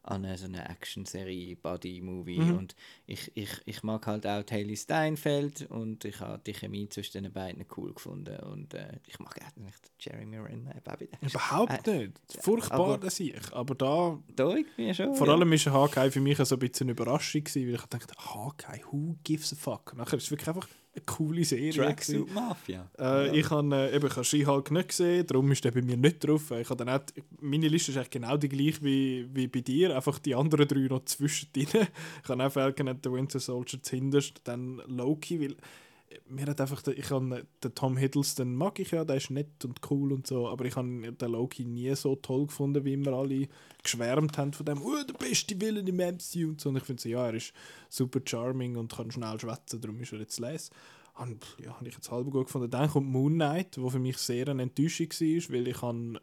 an 0.03 0.23
eine, 0.25 0.37
so 0.37 0.45
eine 0.45 0.67
Action-Serie, 0.69 1.55
Buddy-Movie 1.57 2.39
Mhm. 2.39 2.57
und 2.57 2.75
ich, 3.05 3.31
ich, 3.35 3.49
ich 3.65 3.83
mag 3.83 4.07
halt 4.07 4.25
auch 4.25 4.43
Haley 4.49 4.75
Steinfeld 4.77 5.69
und 5.69 6.05
ich 6.05 6.19
habe 6.19 6.41
die 6.45 6.53
Chemie 6.53 6.87
zwischen 6.89 7.23
den 7.23 7.31
beiden 7.33 7.65
cool 7.75 7.93
gefunden 7.93 8.39
und 8.41 8.73
äh, 8.73 8.99
ich 9.07 9.19
mag 9.19 9.37
eigentlich 9.41 9.75
Jeremy 9.99 10.37
Renner, 10.37 10.75
Baby. 10.83 11.09
Überhaupt 11.21 11.87
nicht. 11.87 12.11
Furchtbar, 12.39 12.79
aber- 12.79 12.97
das 12.97 13.19
ich. 13.19 13.33
Aber 13.53 13.75
da, 13.75 14.17
Da 14.35 14.49
irgendwie 14.49 14.93
schon. 14.93 15.13
vor 15.15 15.27
ja. 15.27 15.33
allem 15.33 15.51
ist 15.53 15.67
Hawkeye 15.67 16.11
für 16.11 16.21
mich 16.21 16.37
so 16.37 16.55
ein 16.55 16.59
bisschen 16.59 16.85
eine 16.85 16.91
Überraschung 16.91 17.43
gewesen, 17.43 17.67
weil 17.67 17.75
ich 17.75 17.81
dachte, 17.85 18.13
Hawkeye, 18.17 18.81
who 18.91 19.15
gives 19.23 19.51
a 19.53 19.55
fuck? 19.55 19.93
Nachher 19.95 20.17
ist 20.17 20.23
es 20.25 20.31
wirklich 20.31 20.47
einfach 20.47 20.67
eine 20.97 21.05
coole 21.05 21.45
Serie. 21.45 21.71
Tracksuit 21.71 22.33
Mafia. 22.33 22.89
Äh, 22.99 23.39
Ich 23.39 23.49
habe 23.49 23.75
äh, 23.75 23.97
ich 23.97 24.27
She-Hulk 24.27 24.71
nicht 24.71 24.89
gesehen, 24.89 25.25
darum 25.27 25.51
ist 25.51 25.63
der 25.63 25.71
bei 25.71 25.81
mir 25.81 25.97
nicht 25.97 26.25
drauf. 26.25 26.51
Ich 26.51 26.69
habe 26.69 26.91
auch, 26.91 26.99
meine 27.39 27.67
Liste 27.67 27.91
ist 27.91 27.97
eigentlich 27.97 28.09
genau 28.11 28.37
die 28.37 28.49
gleiche 28.49 28.83
wie, 28.83 29.27
wie 29.33 29.47
bei 29.47 29.61
dir, 29.61 29.95
einfach 29.95 30.19
die 30.19 30.35
anderen 30.35 30.67
drei 30.67 30.87
noch 30.87 31.05
zwischendrin. 31.05 31.67
Ich 32.23 32.29
habe 32.29 32.45
auch 32.45 32.51
Falcon 32.51 32.87
and 32.87 33.03
the 33.03 33.11
Winter 33.11 33.39
Soldier 33.39 33.81
zuhinterst, 33.81 34.41
dann 34.43 34.81
Loki, 34.87 35.39
weil 35.39 35.55
mir 36.30 36.45
hat 36.47 36.62
einfach, 36.62 36.86
ich 36.88 37.10
habe 37.12 37.45
den 37.64 37.76
Tom 37.76 37.97
Hiddleston 37.97 38.55
mag 38.55 38.80
ich 38.80 38.91
ja, 38.91 39.03
der 39.03 39.18
ist 39.18 39.30
nett 39.30 39.66
und 39.66 39.80
cool 39.89 40.14
und 40.14 40.28
so, 40.28 40.47
aber 40.47 40.66
ich 40.66 40.76
habe 40.76 41.12
den 41.12 41.32
Loki 41.32 41.66
nie 41.66 41.93
so 41.95 42.16
toll 42.16 42.47
gefunden, 42.47 42.86
wie 42.86 42.93
immer 42.93 43.14
alle 43.14 43.47
geschwärmt 43.84 44.38
haben 44.38 44.53
von 44.53 44.66
dem, 44.66 44.82
oh, 44.82 45.03
der 45.08 45.14
beste 45.14 45.60
Villain 45.60 45.88
im 45.88 45.97
MCU 45.97 46.49
und 46.49 46.62
so. 46.62 46.70
Und 46.70 46.78
ich 46.78 46.84
finde 46.84 47.01
so, 47.01 47.10
ja, 47.10 47.28
er 47.28 47.34
ist 47.34 47.53
super 47.89 48.20
charming 48.24 48.76
und 48.78 48.95
kann 48.95 49.12
schnell 49.12 49.39
schwätzen, 49.39 49.82
darum 49.82 49.99
ist 49.99 50.14
er 50.14 50.20
jetzt 50.20 50.39
les. 50.39 50.70
Und, 51.20 51.57
ja, 51.63 51.74
habe 51.74 51.88
ich 51.88 51.95
jetzt 51.95 52.11
halb 52.11 52.30
gut 52.30 52.45
gefunden. 52.45 52.70
Dann 52.70 52.89
kommt 52.89 53.07
Moon 53.07 53.34
Knight, 53.34 53.78
wo 53.80 53.89
für 53.89 53.99
mich 53.99 54.18
sehr 54.18 54.47
eine 54.47 54.61
Enttäuschung 54.61 55.07
war, 55.09 55.53
weil 55.53 55.68
ich 55.68 55.82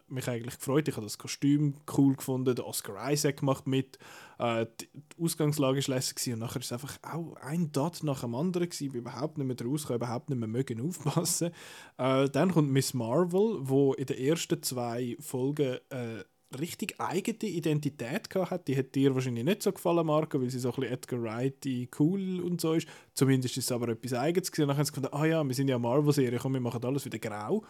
mich 0.09 0.28
eigentlich 0.28 0.57
gefreut 0.57 0.86
Ich 0.86 0.95
habe 0.95 1.07
das 1.07 1.18
Kostüm 1.18 1.74
cool 1.97 2.14
gefunden, 2.14 2.59
Oscar 2.61 3.11
Isaac 3.11 3.42
macht 3.42 3.66
mit, 3.66 3.99
äh, 4.38 4.66
die, 4.80 4.88
Ausgangslage 5.20 5.86
war 5.88 5.95
lässig 5.97 6.32
und 6.32 6.38
nachher 6.38 6.61
ist 6.61 6.66
es 6.66 6.72
einfach 6.72 6.97
auch 7.03 7.34
ein 7.36 7.72
Dot 7.72 8.05
nach 8.05 8.20
dem 8.20 8.34
anderen 8.34 8.68
gewesen. 8.68 8.84
Ich 8.84 8.92
bin 8.92 9.01
überhaupt 9.01 9.36
nicht 9.36 9.47
mehr 9.47 9.66
raus, 9.66 9.90
überhaupt 9.90 10.30
nicht 10.30 10.38
mehr 10.38 10.49
mögen 10.49 10.80
aufpassen. 10.80 11.51
Äh, 11.97 12.28
dann 12.30 12.53
kommt 12.53 12.70
Miss 12.70 12.95
Marvel, 12.95 13.59
wo 13.61 13.95
in 13.95 14.07
den 14.07 14.18
ersten 14.18 14.62
zwei 14.62 15.16
Folgen 15.18 15.78
äh, 15.90 16.24
richtig 16.59 17.01
eigene 17.01 17.51
Identität 17.51 18.30
gehabt 18.30 18.51
hat. 18.51 18.68
Die 18.68 18.76
hat 18.76 18.95
dir 18.95 19.14
wahrscheinlich 19.14 19.45
nicht 19.45 19.62
so 19.62 19.72
gefallen, 19.72 20.07
Marco, 20.07 20.40
weil 20.40 20.51
sie 20.51 20.59
so 20.59 20.70
ein 20.70 20.74
bisschen 20.76 20.92
Edgar 20.92 21.22
Wright 21.22 21.66
cool 21.99 22.40
und 22.40 22.61
so 22.61 22.74
ist. 22.74 22.88
Zumindest 23.14 23.57
ist 23.57 23.64
es 23.64 23.72
aber 23.72 23.88
etwas 23.88 24.12
Eigenes 24.12 24.51
gewesen. 24.51 24.68
Dann 24.68 24.76
haben 24.76 24.84
sie 24.84 24.92
gefunden, 24.92 25.14
ah 25.14 25.24
ja, 25.24 25.45
wir 25.45 25.55
sind 25.55 25.68
ja 25.68 25.78
Marvel-Serie, 25.78 26.38
komm, 26.38 26.55
wir 26.55 26.61
machen 26.61 26.84
alles 26.84 27.05
wieder 27.05 27.18
grau. 27.18 27.64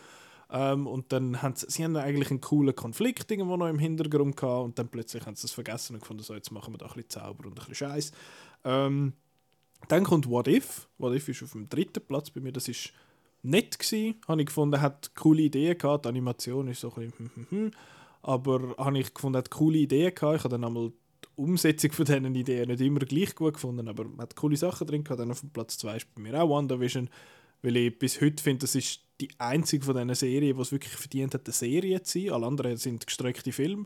Ähm, 0.50 0.86
und 0.86 1.12
dann 1.12 1.40
haben 1.42 1.56
sie, 1.56 1.66
sie 1.68 1.84
haben 1.84 1.96
eigentlich 1.96 2.30
einen 2.30 2.40
coolen 2.40 2.74
Konflikt 2.74 3.30
irgendwo 3.30 3.56
noch 3.56 3.68
im 3.68 3.78
Hintergrund 3.78 4.36
gehabt 4.36 4.64
und 4.64 4.78
dann 4.78 4.88
plötzlich 4.88 5.24
haben 5.24 5.36
sie 5.36 5.42
das 5.42 5.52
vergessen 5.52 5.94
und 5.94 6.00
gefunden, 6.00 6.22
so, 6.22 6.34
jetzt 6.34 6.50
machen 6.50 6.74
wir 6.74 6.78
da 6.78 6.86
ein 6.86 6.92
bisschen 6.92 7.10
Zauber 7.10 7.46
und 7.46 7.52
ein 7.52 7.54
bisschen 7.54 7.74
Scheiß. 7.74 8.12
Ähm, 8.64 9.14
dann 9.88 10.04
kommt 10.04 10.28
What 10.28 10.48
If. 10.48 10.88
What 10.98 11.14
If 11.14 11.28
ist 11.28 11.42
auf 11.42 11.52
dem 11.52 11.68
dritten 11.68 12.04
Platz 12.06 12.30
bei 12.30 12.40
mir. 12.40 12.52
Das 12.52 12.68
ist 12.68 12.92
nett 13.42 13.78
gewesen, 13.78 14.16
habe 14.26 14.40
ich 14.40 14.46
gefunden, 14.46 14.80
hat 14.80 15.14
coole 15.14 15.42
Ideen 15.42 15.76
gehabt. 15.76 16.04
Die 16.04 16.08
Animation 16.08 16.68
ist 16.68 16.80
so 16.80 16.92
ein 16.94 17.10
bisschen, 17.10 17.12
hm, 17.18 17.30
hm, 17.34 17.46
hm. 17.50 17.70
Aber 18.24 18.74
habe 18.78 18.98
ich 18.98 19.12
gefunden, 19.12 19.36
hat 19.36 19.50
coole 19.50 19.78
Ideen 19.78 20.14
gehabt. 20.14 20.38
Ich 20.38 20.44
habe 20.44 20.52
dann 20.52 20.64
einmal 20.64 20.90
die 20.90 21.28
Umsetzung 21.36 21.92
von 21.92 22.06
diesen 22.06 22.34
Ideen 22.34 22.68
nicht 22.68 22.80
immer 22.80 23.00
gleich 23.00 23.34
gut 23.34 23.54
gefunden, 23.54 23.86
aber 23.86 24.04
man 24.04 24.20
hat 24.20 24.34
coole 24.34 24.56
Sachen 24.56 24.86
drin 24.86 25.04
gehabt. 25.04 25.20
Dann 25.20 25.30
auf 25.30 25.40
dem 25.40 25.50
Platz 25.50 25.76
2 25.76 25.96
ist 25.96 26.14
bei 26.14 26.22
mir 26.22 26.42
auch 26.42 26.48
WandaVision, 26.48 27.10
weil 27.60 27.76
ich 27.76 27.98
bis 27.98 28.22
heute 28.22 28.42
finde, 28.42 28.60
das 28.60 28.74
ist 28.74 29.00
die 29.20 29.28
einzige 29.38 29.84
von 29.84 29.94
diesen 29.94 30.14
Serien, 30.14 30.56
die 30.56 30.62
es 30.62 30.72
wirklich 30.72 30.94
verdient 30.94 31.34
hat, 31.34 31.46
eine 31.46 31.52
Serie 31.52 32.02
zu 32.02 32.18
sein. 32.18 32.30
Alle 32.30 32.46
anderen 32.46 32.76
sind 32.78 33.06
gestreckte 33.06 33.52
Filme. 33.52 33.84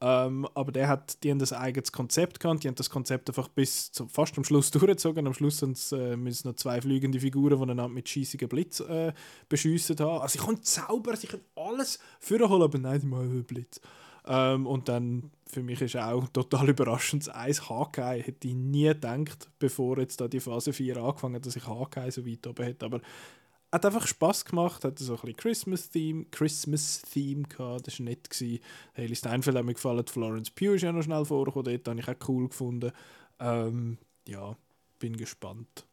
Ähm, 0.00 0.46
aber 0.54 0.72
der 0.72 0.88
hat, 0.88 1.22
die 1.22 1.30
haben 1.30 1.38
das 1.38 1.54
eigenes 1.54 1.90
Konzept 1.90 2.38
gehabt, 2.38 2.62
die 2.62 2.68
haben 2.68 2.74
das 2.74 2.90
Konzept 2.90 3.30
einfach 3.30 3.48
bis 3.48 3.90
zum, 3.92 4.10
fast 4.10 4.36
am 4.36 4.44
Schluss 4.44 4.70
durchgezogen. 4.72 5.26
Am 5.26 5.32
Schluss 5.32 5.62
äh, 5.62 6.16
müssen 6.16 6.48
noch 6.48 6.56
zwei 6.56 6.80
fliegende 6.80 7.20
Figuren, 7.20 7.56
die 7.56 7.62
einander 7.62 7.88
mit 7.88 8.08
schießigen 8.08 8.48
Blitz 8.48 8.80
äh, 8.80 9.12
beschiessen 9.48 9.98
haben. 9.98 10.20
Also 10.20 10.38
ich 10.38 10.44
kann 10.44 10.62
zaubern, 10.62 11.18
ich 11.20 11.28
kann 11.28 11.40
alles 11.54 11.98
vorholen, 12.20 12.62
aber 12.62 12.78
nein, 12.78 13.00
die 13.00 13.06
machen 13.06 13.44
Blitz. 13.44 13.80
Ähm, 14.26 14.66
und 14.66 14.88
dann, 14.88 15.30
für 15.46 15.62
mich 15.62 15.80
ist 15.80 15.96
auch 15.96 16.28
total 16.28 16.68
überraschend, 16.70 17.28
eins 17.34 17.70
Hawkeye 17.70 18.22
hätte 18.22 18.48
ich 18.48 18.54
nie 18.54 18.88
gedacht, 18.88 19.48
bevor 19.58 19.98
jetzt 19.98 20.20
da 20.20 20.28
die 20.28 20.40
Phase 20.40 20.72
4 20.72 20.96
angefangen 20.96 21.36
hat, 21.36 21.46
dass 21.46 21.56
ich 21.56 21.66
Hawkeye 21.66 22.10
so 22.10 22.26
weit 22.26 22.46
oben 22.46 22.64
hätte. 22.64 22.84
Aber 22.84 23.00
hat 23.76 23.86
einfach 23.86 24.06
Spaß 24.06 24.44
gemacht, 24.46 24.84
hatte 24.84 25.04
so 25.04 25.14
ein 25.14 25.20
bisschen 25.20 25.36
Christmas-Theme 25.36 26.24
Christmas 26.30 27.02
-Theme 27.04 27.48
gehabt, 27.48 27.86
das 27.86 27.98
war 27.98 28.04
nett. 28.04 28.28
Gewesen. 28.28 28.60
Steinfeld 29.14 29.56
hat 29.56 29.64
mir 29.64 29.74
gefallen, 29.74 30.06
Florence 30.06 30.50
Pugh 30.50 30.74
ist 30.74 30.82
ja 30.82 30.92
noch 30.92 31.02
schnell 31.02 31.24
vorgekommen, 31.24 31.66
dort 31.66 31.88
habe 31.88 32.00
ich 32.00 32.08
auch 32.08 32.28
cool 32.28 32.48
gefunden. 32.48 32.92
Ähm, 33.38 33.98
ja, 34.26 34.56
bin 34.98 35.16
gespannt, 35.16 35.85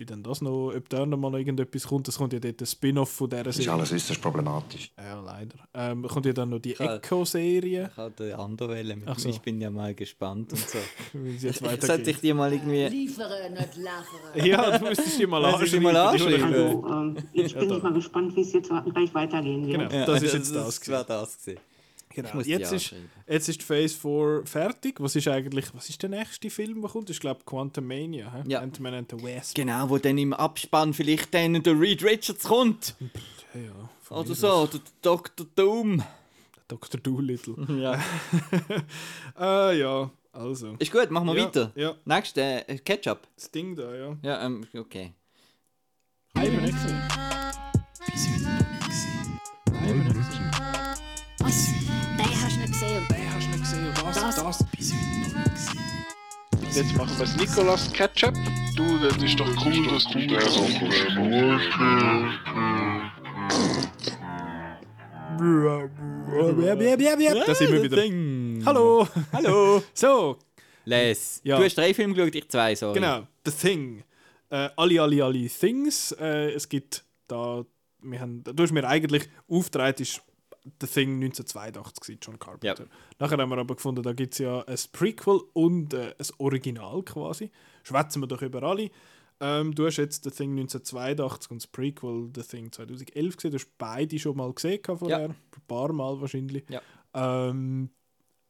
wie 0.00 0.06
denn 0.06 0.22
das 0.22 0.40
noch, 0.40 0.72
ob 0.74 0.88
da 0.88 1.04
noch 1.04 1.18
mal 1.18 1.30
noch 1.30 1.38
irgendetwas 1.38 1.86
kommt. 1.86 2.08
Es 2.08 2.16
kommt 2.16 2.32
ja 2.32 2.40
dort 2.40 2.60
ein 2.60 2.66
Spin-off 2.66 3.10
von 3.10 3.28
dieser 3.28 3.44
Das 3.44 3.58
ist 3.58 3.64
Serie. 3.64 3.78
alles 3.78 3.92
äußerst 3.92 4.22
problematisch. 4.22 4.90
Ja, 4.96 5.20
leider. 5.20 5.56
Ähm, 5.74 6.02
kommt 6.04 6.24
ja 6.26 6.32
dann 6.32 6.48
noch 6.48 6.58
die. 6.58 6.74
Echo-Serie. 6.74 7.90
Ich 7.92 7.96
habe 7.96 8.10
den 8.12 8.32
anderen 8.32 8.74
wählen. 8.74 9.02
Ach 9.06 9.18
so. 9.18 9.28
Ich 9.28 9.40
bin 9.40 9.60
ja 9.60 9.70
mal 9.70 9.94
gespannt 9.94 10.52
und 10.52 10.58
so. 10.58 10.78
wie 11.12 11.36
sie 11.36 11.48
jetzt 11.48 11.60
Sollte 11.86 12.10
ich 12.10 12.20
die 12.20 12.32
mal 12.32 12.50
irgendwie... 12.50 12.88
Liefere, 12.88 13.50
nicht 13.50 13.76
lachere. 13.76 14.48
Ja, 14.48 14.78
du 14.78 14.84
müsstest 14.86 15.20
die 15.20 15.26
mal 15.26 15.44
anschreiben. 15.44 15.82
mal 15.82 15.92
die 15.92 16.24
anschreiben. 16.24 16.54
Also, 16.54 16.88
ähm, 16.88 17.16
ich 17.32 17.54
bin 17.54 17.70
ich 17.70 17.82
mal 17.82 17.92
gespannt, 17.92 18.34
wie 18.34 18.40
es 18.40 18.52
jetzt 18.54 18.70
gleich 18.70 19.14
weitergehen 19.14 19.66
wird. 19.66 19.90
Genau, 19.90 20.06
das 20.06 20.22
ist 20.22 20.32
jetzt 20.32 20.54
das. 20.54 20.80
Das 20.80 20.88
war 20.88 21.04
das 21.04 21.38
gewesen. 21.44 21.60
Genau. 22.12 22.40
Jetzt 22.40 22.72
ist, 22.72 22.92
jetzt 23.28 23.48
ist 23.48 23.62
Phase 23.62 23.96
4 23.96 24.42
fertig. 24.44 25.00
Was 25.00 25.14
ist 25.14 25.28
eigentlich, 25.28 25.72
was 25.74 25.88
ist 25.88 26.02
der 26.02 26.10
nächste 26.10 26.50
Film, 26.50 26.80
der 26.80 26.90
kommt? 26.90 27.08
Ich 27.08 27.20
glaube 27.20 27.42
Quantum 27.46 27.86
Mania. 27.86 28.32
hä? 28.32 28.42
Ja. 28.48 28.60
Ant-Man 28.60 28.94
and 28.94 29.10
the 29.10 29.22
Wasp. 29.22 29.54
Genau, 29.54 29.88
wo 29.88 29.96
dann 29.98 30.18
im 30.18 30.32
Abspann 30.32 30.92
vielleicht 30.92 31.32
dann 31.32 31.62
der 31.62 31.78
Reed 31.78 32.02
Richards 32.02 32.44
kommt. 32.44 32.96
Ja, 33.54 33.60
ja, 33.60 34.16
Oder 34.16 34.34
so, 34.34 34.48
aus. 34.48 34.70
der 34.70 34.80
Dr. 35.02 35.46
Doom. 35.54 36.02
Dr. 36.66 37.00
Doolittle. 37.00 37.54
Ja. 37.80 38.02
Ah 39.36 39.70
ja, 39.72 40.10
also. 40.32 40.74
Ist 40.78 40.90
gut, 40.92 41.10
machen 41.10 41.28
wir 41.28 41.36
ja, 41.36 41.44
weiter. 41.44 41.72
Ja, 41.76 41.94
Nächste, 42.04 42.68
äh, 42.68 42.78
Ketchup. 42.78 43.20
das 43.36 43.50
Ding 43.52 43.74
da, 43.76 43.94
ja. 43.94 44.16
Ja, 44.22 44.44
ähm, 44.46 44.66
okay. 44.76 45.12
Einmal 46.34 46.62
nicht 46.62 46.76
Das, 54.50 54.58
Das- 54.58 54.92
das. 55.44 56.76
Jetzt 56.76 56.96
machen 56.96 57.16
wir 57.16 57.24
das 57.24 57.36
Nicolas 57.36 57.92
Ketchup. 57.92 58.34
Du, 58.74 58.98
das 58.98 59.16
ist 59.22 59.38
doch 59.38 59.46
cool, 59.64 59.86
dass 59.86 60.04
du 60.06 60.18
den 60.18 60.40
so 60.40 60.66
Da 67.46 67.54
sind 67.54 67.72
wir 67.72 67.82
wieder. 67.84 67.96
Ding. 68.02 68.62
Hallo. 68.66 69.06
Hallo. 69.32 69.82
So, 69.94 70.36
Les, 70.84 71.40
Ja. 71.44 71.56
du 71.56 71.64
hast 71.64 71.76
drei 71.78 71.94
Filme 71.94 72.14
geschaut, 72.14 72.34
ich 72.34 72.48
zwei, 72.48 72.74
sorry. 72.74 72.94
genau. 72.94 73.28
The 73.46 73.52
Thing. 73.52 74.02
Äh, 74.50 74.68
alle, 74.76 75.00
alle, 75.00 75.24
alle 75.24 75.48
Things. 75.48 76.10
Äh, 76.18 76.50
es 76.54 76.68
gibt 76.68 77.04
da. 77.28 77.64
Wir 78.02 78.20
haben, 78.20 78.42
du 78.42 78.60
hast 78.64 78.72
mir 78.72 78.82
eigentlich 78.88 79.28
aufgetragen, 79.48 80.02
ist 80.02 80.20
The 80.64 80.86
Thing 80.86 81.22
1982 81.22 82.00
gewesen, 82.00 82.18
John 82.22 82.38
Carpenter. 82.38 82.84
Nachher 83.18 83.38
haben 83.38 83.50
wir 83.50 83.58
aber 83.58 83.74
gefunden, 83.74 84.02
da 84.02 84.12
gibt 84.12 84.34
es 84.34 84.38
ja 84.38 84.62
ein 84.62 84.78
Prequel 84.92 85.40
und 85.52 85.94
äh, 85.94 86.14
ein 86.18 86.26
Original 86.38 87.02
quasi. 87.02 87.50
Schwätzen 87.82 88.22
wir 88.22 88.26
doch 88.26 88.42
über 88.42 88.62
alle. 88.62 88.90
Ähm, 89.40 89.74
du 89.74 89.86
hast 89.86 89.96
jetzt 89.96 90.24
The 90.24 90.30
Thing 90.30 90.50
1982 90.52 91.50
und 91.50 91.62
das 91.62 91.66
Prequel 91.66 92.30
The 92.34 92.42
Thing 92.42 92.70
2011 92.70 93.36
gesehen. 93.36 93.50
Du 93.52 93.58
hast 93.58 93.78
beide 93.78 94.18
schon 94.18 94.36
mal 94.36 94.52
gesehen 94.52 94.80
vorher. 94.84 95.30
Ein 95.30 95.36
paar 95.66 95.92
Mal 95.92 96.20
wahrscheinlich. 96.20 96.64
Ja. 96.68 96.82
Ähm, 97.14 97.90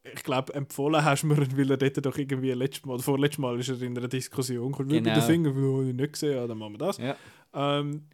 ich 0.03 0.25
glaube, 0.25 0.53
empfohlen 0.55 1.05
hast 1.05 1.23
du 1.23 1.29
mir, 1.29 1.37
weil 1.57 1.71
er 1.71 1.77
dort 1.77 2.05
doch 2.05 2.17
irgendwie 2.17 2.51
letztes 2.53 2.85
Mal, 2.87 2.99
vorletztes 2.99 3.39
Mal 3.39 3.59
ist 3.61 3.69
er 3.69 3.81
in 3.83 3.97
einer 3.97 4.09
Diskussion 4.09 4.73
gekommen. 4.73 4.89
Genau. 4.89 5.11
Genau. 5.11 5.21
The 5.21 5.33
Thing, 5.33 5.47
habe 5.47 5.89
ich 5.89 5.95
nicht 5.95 6.13
gesehen, 6.13 6.37
ja, 6.37 6.47
dann 6.47 6.59
machen 6.59 6.73
wir 6.75 6.79
das. 6.79 6.99
Ja. 6.99 7.17
Ähm, 7.53 8.07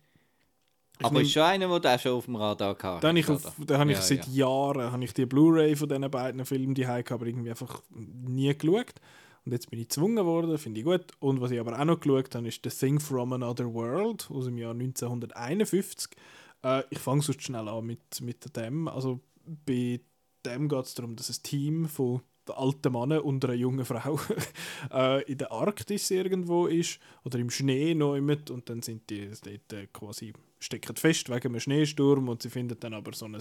ich 0.99 1.07
Aber 1.07 1.21
ist 1.21 1.33
schon 1.33 1.43
einer, 1.43 1.69
der 1.69 1.81
da 1.81 1.99
schon 1.99 2.13
auf 2.13 2.25
dem 2.25 2.37
Radar 2.37 2.75
gehabt 2.75 3.05
dann 3.05 3.11
habe 3.11 3.19
ich, 3.19 3.29
auf, 3.29 3.53
dann 3.59 3.79
habe 3.79 3.91
ich 3.93 3.99
Ja, 3.99 4.03
seit 4.03 4.27
ja. 4.29 4.47
Jahren 4.47 4.93
habe 4.93 5.05
ich 5.05 5.13
die 5.13 5.27
Blu-ray 5.27 5.77
von 5.77 5.89
diesen 5.89 6.11
beiden 6.11 6.45
Filmen 6.45 6.75
die 6.75 6.87
aber 6.87 7.27
irgendwie 7.27 7.51
einfach 7.51 7.83
nie 7.91 8.57
geschaut. 8.57 8.95
Und 9.45 9.53
jetzt 9.53 9.71
bin 9.71 9.79
ich 9.79 9.89
gezwungen 9.89 10.25
worden, 10.25 10.59
finde 10.59 10.81
ich 10.81 10.85
gut. 10.85 11.05
Und 11.21 11.41
was 11.41 11.53
ich 11.53 11.61
aber 11.61 11.79
auch 11.79 11.85
noch 11.85 12.01
geschaut 12.01 12.35
habe, 12.35 12.49
ist 12.49 12.61
The 12.65 12.71
Thing 12.71 12.99
from 12.99 13.33
Another 13.33 13.73
World 13.73 14.29
aus 14.31 14.47
dem 14.47 14.59
Jahr 14.59 14.73
1951. 14.73 16.11
Äh, 16.65 16.83
ich 16.91 16.99
fange 16.99 17.23
sonst 17.23 17.43
schnell 17.43 17.69
an 17.69 17.85
mit, 17.87 18.21
mit 18.21 18.57
dem. 18.57 18.89
Also 18.89 19.21
bei 19.45 20.01
dem 20.45 20.69
geht 20.69 20.85
es 20.85 20.95
darum, 20.95 21.15
dass 21.15 21.31
ein 21.31 21.43
Team 21.45 21.89
von 21.89 22.23
alten 22.51 22.93
Mann 22.93 23.13
und 23.13 23.45
einer 23.45 23.55
jungen 23.55 23.85
Frau 23.85 24.19
äh, 24.93 25.23
in 25.25 25.39
der 25.39 25.53
Arktis 25.53 26.11
irgendwo 26.11 26.67
ist 26.67 26.99
oder 27.25 27.39
im 27.39 27.51
Schnee 27.51 27.95
mit 27.95 28.51
und 28.51 28.69
dann 28.69 28.83
sind 28.83 29.09
die 29.11 29.29
dort 29.43 29.73
äh, 29.73 29.87
quasi 29.93 30.33
stecken 30.59 30.97
fest 30.97 31.29
wegen 31.29 31.49
einem 31.49 31.61
Schneesturm 31.61 32.29
und 32.29 32.43
sie 32.43 32.51
finden 32.51 32.79
dann 32.81 32.95
aber 32.95 33.13
so 33.13 33.27
ein, 33.27 33.37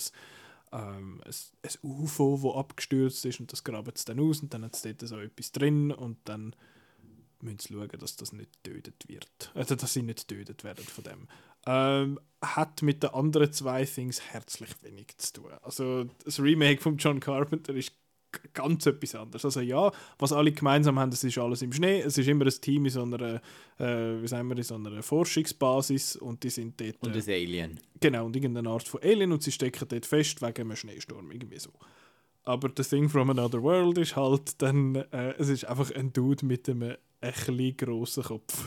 ähm, 0.71 1.21
ein, 1.23 1.71
UFO, 1.83 2.39
das 2.43 2.55
abgestürzt 2.55 3.25
ist 3.25 3.39
und 3.39 3.51
das 3.51 3.63
graben 3.63 3.91
sie 3.95 4.05
dann 4.05 4.19
aus 4.19 4.41
und 4.41 4.53
dann 4.53 4.63
hat 4.63 4.75
es 4.75 4.81
dort 4.81 5.01
so 5.01 5.19
etwas 5.19 5.51
drin 5.51 5.91
und 5.91 6.17
dann 6.25 6.55
müssen 7.41 7.59
sie 7.59 7.73
schauen, 7.73 7.99
dass 7.99 8.15
das 8.15 8.33
nicht 8.33 8.63
getötet 8.63 9.07
wird. 9.07 9.51
Also, 9.53 9.75
dass 9.75 9.93
sie 9.93 10.01
nicht 10.01 10.27
getötet 10.27 10.63
werden 10.63 10.83
von 10.85 11.03
dem. 11.03 11.27
Ähm, 11.67 12.19
hat 12.41 12.81
mit 12.81 13.03
den 13.03 13.11
anderen 13.11 13.51
zwei 13.51 13.85
Things 13.85 14.21
herzlich 14.21 14.69
wenig 14.81 15.17
zu 15.17 15.33
tun. 15.33 15.51
Also, 15.61 16.05
das 16.23 16.39
Remake 16.39 16.81
von 16.81 16.97
John 16.97 17.19
Carpenter 17.19 17.73
ist 17.73 17.93
ganz 18.53 18.85
etwas 18.85 19.15
anderes. 19.15 19.45
Also 19.45 19.61
ja, 19.61 19.91
was 20.19 20.31
alle 20.31 20.51
gemeinsam 20.51 20.99
haben, 20.99 21.11
das 21.11 21.23
ist 21.23 21.37
alles 21.37 21.61
im 21.61 21.73
Schnee. 21.73 22.01
Es 22.01 22.17
ist 22.17 22.27
immer 22.27 22.45
ein 22.45 22.61
Team 22.61 22.85
in 22.85 22.91
so 22.91 23.03
einer, 23.03 23.41
äh, 23.79 24.21
wie 24.21 24.27
sagen 24.27 24.47
wir, 24.49 24.57
in 24.57 24.63
so 24.63 24.75
einer 24.75 25.01
Forschungsbasis 25.01 26.15
und 26.17 26.43
die 26.43 26.49
sind 26.49 26.79
dort... 26.79 26.97
Und 27.01 27.15
äh, 27.15 27.19
ein 27.19 27.29
Alien. 27.29 27.79
Genau, 27.99 28.25
und 28.25 28.35
irgendeine 28.35 28.69
Art 28.69 28.87
von 28.87 29.01
Alien 29.01 29.31
und 29.31 29.43
sie 29.43 29.51
stecken 29.51 29.87
dort 29.87 30.05
fest 30.05 30.41
wegen 30.41 30.61
einem 30.61 30.75
Schneesturm, 30.75 31.31
irgendwie 31.31 31.59
so. 31.59 31.71
Aber 32.43 32.69
The 32.75 32.83
Thing 32.83 33.09
from 33.09 33.31
Another 33.31 33.61
World 33.63 33.97
ist 33.97 34.15
halt 34.15 34.61
dann, 34.61 34.95
äh, 34.95 35.33
es 35.37 35.49
ist 35.49 35.65
einfach 35.65 35.91
ein 35.91 36.13
Dude 36.13 36.45
mit 36.45 36.69
einem 36.69 36.95
ein 37.21 37.77
grossen 37.77 38.23
Kopf. 38.23 38.65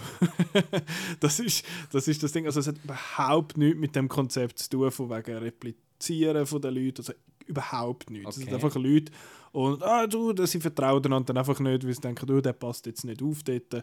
das, 1.20 1.38
ist, 1.38 1.64
das 1.92 2.08
ist 2.08 2.22
das 2.22 2.32
Ding, 2.32 2.46
also 2.46 2.60
es 2.60 2.66
hat 2.66 2.76
überhaupt 2.82 3.56
nichts 3.56 3.78
mit 3.78 3.94
dem 3.94 4.08
Konzept 4.08 4.58
zu 4.58 4.70
tun, 4.70 4.90
von 4.90 5.10
wegen 5.10 5.36
Replizieren 5.36 6.46
von 6.46 6.60
den 6.60 6.74
Leuten, 6.74 6.98
also 6.98 7.12
überhaupt 7.46 8.10
nichts. 8.10 8.36
Es 8.36 8.44
sind 8.44 8.52
einfach 8.52 8.74
Leute 8.74 9.12
und, 9.58 9.82
ah 9.82 10.06
du, 10.06 10.32
sie 10.46 10.60
vertrauen 10.60 11.04
einander 11.04 11.32
dann 11.32 11.38
einfach 11.38 11.58
nicht, 11.58 11.84
weil 11.84 11.92
sie 11.92 12.00
denken, 12.00 12.26
du, 12.26 12.40
der 12.40 12.52
passt 12.52 12.86
jetzt 12.86 13.04
nicht 13.04 13.20
auf 13.20 13.42
dort. 13.42 13.82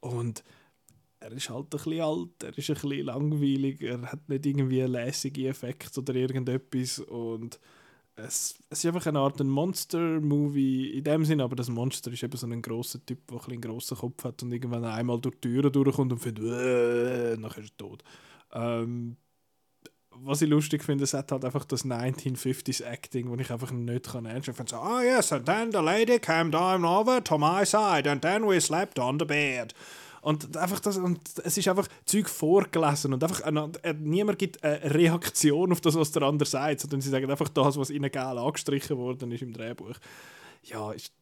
Und 0.00 0.44
er 1.18 1.32
ist 1.32 1.48
halt 1.48 1.64
ein 1.64 1.70
bisschen 1.70 2.00
alt, 2.02 2.42
er 2.42 2.58
ist 2.58 2.68
ein 2.68 2.74
bisschen 2.74 3.06
langweilig, 3.06 3.80
er 3.80 4.02
hat 4.02 4.28
nicht 4.28 4.44
irgendwie 4.44 4.82
lässige 4.82 5.48
Effekte 5.48 5.98
oder 6.00 6.14
irgendetwas 6.14 6.98
und 6.98 7.58
es, 8.16 8.54
es 8.68 8.84
ist 8.84 8.86
einfach 8.86 9.06
eine 9.06 9.20
Art 9.20 9.40
ein 9.40 9.48
Monster-Movie 9.48 10.90
in 10.90 11.04
dem 11.04 11.24
Sinn, 11.24 11.40
aber 11.40 11.56
das 11.56 11.70
Monster 11.70 12.12
ist 12.12 12.22
eben 12.22 12.36
so 12.36 12.46
ein 12.46 12.60
grosser 12.60 13.04
Typ, 13.06 13.26
der 13.26 13.38
ein 13.38 13.52
einen 13.52 13.60
grossen 13.62 13.96
Kopf 13.96 14.24
hat 14.24 14.42
und 14.42 14.52
irgendwann 14.52 14.84
einmal 14.84 15.18
durch 15.22 15.36
die 15.36 15.48
Türen 15.48 15.72
durchkommt 15.72 16.12
und 16.12 16.18
findet, 16.18 16.44
äh, 16.44 17.36
nachher 17.38 17.64
ist 17.64 17.72
er 17.72 17.76
tot. 17.78 18.04
Ähm, 18.52 19.16
was 20.22 20.42
ich 20.42 20.48
lustig 20.48 20.84
finde, 20.84 21.04
hat 21.04 21.32
halt 21.32 21.44
einfach 21.44 21.64
das 21.64 21.84
1950s 21.84 22.82
Acting, 22.82 23.28
wo 23.28 23.36
ich 23.36 23.50
einfach 23.50 23.70
nicht 23.70 24.10
kann 24.10 24.26
ernst 24.26 24.48
nehmen. 24.48 24.66
So, 24.66 24.76
ah 24.76 25.02
yes, 25.02 25.32
and 25.32 25.46
then 25.46 25.72
the 25.72 25.78
lady 25.78 26.18
came 26.18 26.50
down 26.50 26.84
over 26.84 27.22
to 27.22 27.38
my 27.38 27.64
side 27.64 28.10
and 28.10 28.22
then 28.22 28.46
we 28.46 28.60
slept 28.60 28.98
on 28.98 29.18
the 29.18 29.24
bed. 29.24 29.74
Und 30.24 30.56
einfach 30.56 30.80
das, 30.80 30.96
und 30.96 31.20
es 31.44 31.58
ist 31.58 31.68
einfach 31.68 31.86
Zeug 32.06 32.30
vorgelesen 32.30 33.12
und 33.12 33.22
einfach 33.22 33.42
eine, 33.42 33.70
äh, 33.82 33.92
niemand 33.92 34.38
gibt 34.38 34.64
eine 34.64 34.94
Reaktion 34.94 35.70
auf 35.70 35.82
das, 35.82 35.96
was 35.96 36.12
der 36.12 36.22
andere 36.22 36.48
sagt, 36.48 36.80
sondern 36.80 37.02
sie 37.02 37.10
sagen 37.10 37.30
einfach 37.30 37.50
das, 37.50 37.76
was 37.76 37.90
ihnen 37.90 38.10
geil 38.10 38.38
angestrichen 38.38 38.96
worden 38.96 39.30
ist 39.32 39.42
im 39.42 39.52
Drehbuch. 39.52 39.96
Ja, 40.62 40.92
ist, 40.92 41.12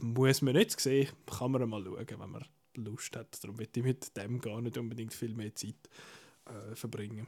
muss 0.00 0.40
man 0.40 0.54
nicht 0.54 0.80
sehen, 0.80 1.10
kann 1.26 1.52
man 1.52 1.68
mal 1.68 1.84
schauen, 1.84 2.06
wenn 2.08 2.30
man 2.30 2.44
Lust 2.76 3.14
hat. 3.16 3.42
Darum 3.42 3.58
will 3.58 3.68
ich 3.74 3.82
mit 3.82 4.16
dem 4.16 4.40
gar 4.40 4.62
nicht 4.62 4.78
unbedingt 4.78 5.12
viel 5.12 5.34
mehr 5.34 5.54
Zeit 5.54 5.74
äh, 6.46 6.74
verbringen. 6.74 7.26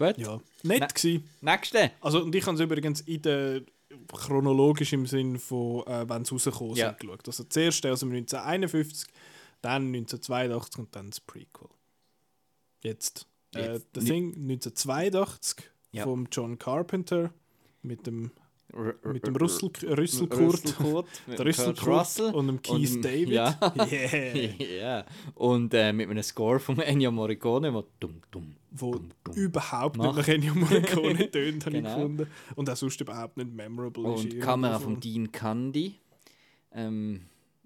Gut. 0.00 0.16
Ja, 0.18 0.40
nett 0.62 0.80
Ne- 0.80 0.86
gsi. 0.92 1.22
Nächste. 1.42 1.90
Also, 2.00 2.22
und 2.22 2.34
ich 2.34 2.46
habe 2.46 2.54
es 2.56 2.60
übrigens 2.60 3.00
in 3.02 3.20
der 3.22 3.60
chronologisch 4.12 4.92
im 4.94 5.04
Sinn 5.06 5.38
von, 5.38 5.86
äh, 5.86 6.08
wenn 6.08 6.24
sie 6.24 6.32
rausgekommen 6.34 6.74
Ja. 6.76 6.88
sind, 6.88 7.00
geschaut. 7.00 7.26
Also, 7.28 7.44
zuerst 7.44 7.84
aus 7.86 8.00
dem 8.00 8.10
1951, 8.10 9.06
dann 9.60 9.90
1982 9.90 10.78
und 10.78 10.96
dann 10.96 11.10
das 11.10 11.20
Prequel. 11.20 11.68
Jetzt. 12.82 13.26
Äh, 13.54 13.74
Jetzt. 13.74 13.96
Ni- 13.96 14.04
Thing 14.04 14.46
1982 14.46 15.70
Ja. 15.92 16.04
vom 16.04 16.28
John 16.32 16.58
Carpenter 16.58 17.32
mit 17.82 18.06
dem, 18.06 18.30
mit 19.04 19.26
dem 19.26 19.34
R- 19.34 19.40
Russell, 19.40 19.70
R- 19.84 19.98
Rüsselkurt. 19.98 20.40
Rüsselkurt, 20.64 21.06
Der 21.26 21.36
dem 21.36 21.46
Russell 21.46 21.74
Kurt 21.74 21.86
Russell 21.86 22.34
und 22.34 22.46
dem 22.46 22.62
Keith 22.62 22.90
und- 22.96 23.04
David. 23.04 23.28
Ja. 23.28 23.58
Yeah. 23.90 24.64
ja. 24.80 25.04
Und 25.34 25.74
äh, 25.74 25.92
mit 25.92 26.08
einem 26.10 26.22
Score 26.22 26.58
von 26.60 26.78
Ennio 26.80 27.10
Morricone, 27.10 27.72
wo 27.74 27.84
dumm, 27.98 28.20
dumm, 28.30 28.54
Wo 28.70 28.92
dumm, 28.92 29.08
dumm. 29.24 29.34
überhaupt 29.34 29.96
Macht. 29.96 30.16
nicht 30.16 30.26
nach 30.28 30.34
Ennio 30.34 30.54
Morricone 30.54 31.30
tönt, 31.30 31.66
habe 31.66 31.76
Genau. 31.76 31.88
ich 31.90 31.94
gefunden. 31.96 32.26
Und 32.56 32.70
auch 32.70 32.76
sonst 32.76 33.00
überhaupt 33.00 33.36
nicht 33.36 33.52
memorable 33.52 34.14
ist. 34.14 34.24
Und 34.24 34.40
Kamera 34.40 34.78
von- 34.78 35.00
Dean 35.00 35.30
Candy. 35.32 35.96
Ähm, 36.72 37.22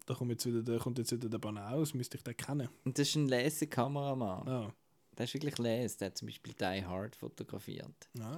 Da 0.06 0.14
kommt 0.14 0.30
jetzt 0.30 0.46
wieder 0.46 0.62
der, 0.62 0.78
kommt 0.78 0.98
jetzt 0.98 1.12
wieder 1.12 1.28
der 1.28 1.38
Banaus, 1.38 1.94
müsste 1.94 2.16
ich 2.16 2.22
den 2.22 2.36
kennen. 2.36 2.68
und 2.84 2.98
das 2.98 3.08
ist 3.08 3.16
ein 3.16 3.28
Lesekameramann. 3.28 4.48
Ah. 4.48 4.72
Der 5.16 5.24
ist 5.26 5.34
wirklich 5.34 5.58
les. 5.58 5.96
Der 5.96 6.06
hat 6.06 6.18
zum 6.18 6.26
Beispiel 6.26 6.54
Die 6.60 6.84
Hard 6.84 7.14
fotografiert. 7.14 8.08
Ah, 8.20 8.36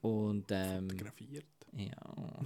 Und 0.00 0.46
ähm, 0.50 0.90
fotografiert. 0.90 1.44
Ja. 1.76 2.36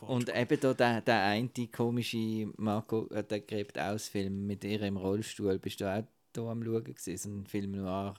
Und 0.06 0.34
eben 0.34 0.60
da 0.60 0.74
der, 0.74 1.00
der 1.00 1.22
eine 1.24 1.48
komische 1.74 2.48
Marco, 2.56 3.06
äh, 3.08 3.24
der 3.24 3.40
gräbt 3.40 3.78
aus 3.78 4.08
Film 4.08 4.46
mit 4.46 4.64
ihr 4.64 4.80
im 4.82 4.96
Rollstuhl. 4.96 5.58
Bist 5.58 5.80
du 5.80 5.84
auch 5.92 6.04
da 6.32 6.42
am 6.50 6.62
Schauen 6.62 6.84
gewesen? 6.84 7.16
So 7.16 7.28
ein 7.30 7.46
Film 7.46 7.72
noir, 7.72 8.14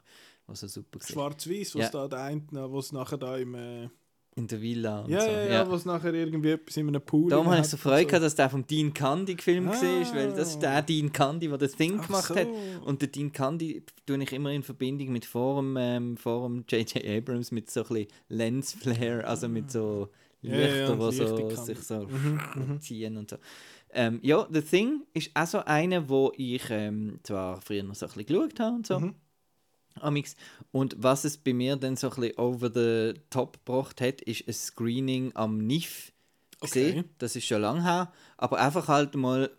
was 0.47 0.59
so 0.61 0.67
super 0.67 0.99
war. 0.99 1.07
Schwarz-Weiß, 1.07 1.75
was 1.75 1.81
Ja. 1.85 1.89
da 1.89 2.07
der 2.07 2.19
eine, 2.23 2.41
was 2.51 2.91
nachher 2.91 3.17
da 3.17 3.37
im. 3.37 3.55
Äh, 3.55 3.89
In 4.35 4.47
der 4.47 4.61
Villa 4.61 5.01
und 5.01 5.09
ja, 5.09 5.21
so. 5.21 5.27
ja, 5.31 5.45
ja, 5.47 5.71
was 5.71 5.85
nachher 5.85 6.13
irgendwie 6.13 6.51
etwas 6.51 6.77
in 6.77 6.87
einem 6.89 7.01
Pool. 7.01 7.29
Darum 7.31 7.47
habe 7.47 7.61
ich 7.61 7.67
so 7.67 7.75
Freude 7.77 8.05
gehabt, 8.05 8.23
dass 8.23 8.35
der 8.35 8.49
vom 8.51 8.67
Dean 8.67 8.93
Candy 8.93 9.33
gefilmt 9.35 9.69
Ah. 9.69 9.81
war, 9.81 10.15
weil 10.15 10.31
das 10.33 10.49
ist 10.49 10.59
der 10.59 10.81
Dean 10.83 11.11
Candy, 11.11 11.47
der 11.47 11.57
das 11.57 11.71
Thing 11.75 11.97
Ach 11.99 12.05
gemacht 12.07 12.27
so. 12.27 12.35
hat. 12.35 12.47
Und 12.85 13.01
der 13.01 13.09
Dean 13.09 13.31
Candy 13.31 13.83
tue 14.05 14.21
ich 14.21 14.31
immer 14.33 14.51
in 14.51 14.61
Verbindung 14.63 15.11
mit 15.11 15.25
vor 15.25 15.59
dem, 15.61 15.75
ähm, 15.79 16.17
vor 16.17 16.47
dem 16.47 16.65
J.J. 16.69 17.03
Abrams 17.05 17.51
mit 17.51 17.71
so 17.71 17.81
ein 17.81 17.87
bisschen 17.87 18.07
Lensflare, 18.29 19.25
also 19.25 19.47
mit 19.49 19.71
so 19.71 19.79
Ja, 19.79 20.05
ja, 20.05 20.09
Lichter, 20.41 20.97
ja, 20.97 21.11
die 21.11 21.17
so, 21.27 21.55
sich 21.65 21.79
so 21.79 22.07
Mhm, 22.55 22.79
ziehen 22.79 23.17
und 23.17 23.29
so. 23.29 23.37
Ähm, 23.91 24.19
ja, 24.21 24.47
The 24.51 24.61
Thing 24.61 25.03
ist 25.13 25.31
auch 25.33 25.47
so 25.47 25.59
eine, 25.59 26.07
wo 26.09 26.31
ich 26.35 26.63
ähm, 26.69 27.19
zwar 27.23 27.61
früher 27.61 27.83
noch 27.83 27.95
so 27.95 28.05
ein 28.05 28.11
bisschen 28.13 28.25
geschaut 28.27 28.59
habe 28.59 28.75
und 28.75 28.87
so. 28.87 28.99
Mhm. 28.99 29.15
Amix. 29.99 30.35
Und 30.71 30.95
was 30.99 31.23
es 31.23 31.37
bei 31.37 31.53
mir 31.53 31.75
dann 31.75 31.95
so 31.95 32.09
ein 32.09 32.15
bisschen 32.15 32.37
over 32.37 32.71
the 32.71 33.19
top 33.29 33.65
gebracht 33.65 33.99
hat, 34.01 34.21
ist 34.21 34.47
ein 34.47 34.53
Screening 34.53 35.31
am 35.35 35.57
NIF. 35.57 36.11
Okay. 36.59 36.91
gesehen. 36.91 37.09
Das 37.17 37.35
ist 37.35 37.45
schon 37.45 37.61
lange 37.61 37.83
her. 37.83 38.11
Aber 38.37 38.59
einfach 38.59 38.87
halt 38.87 39.15
mal 39.15 39.49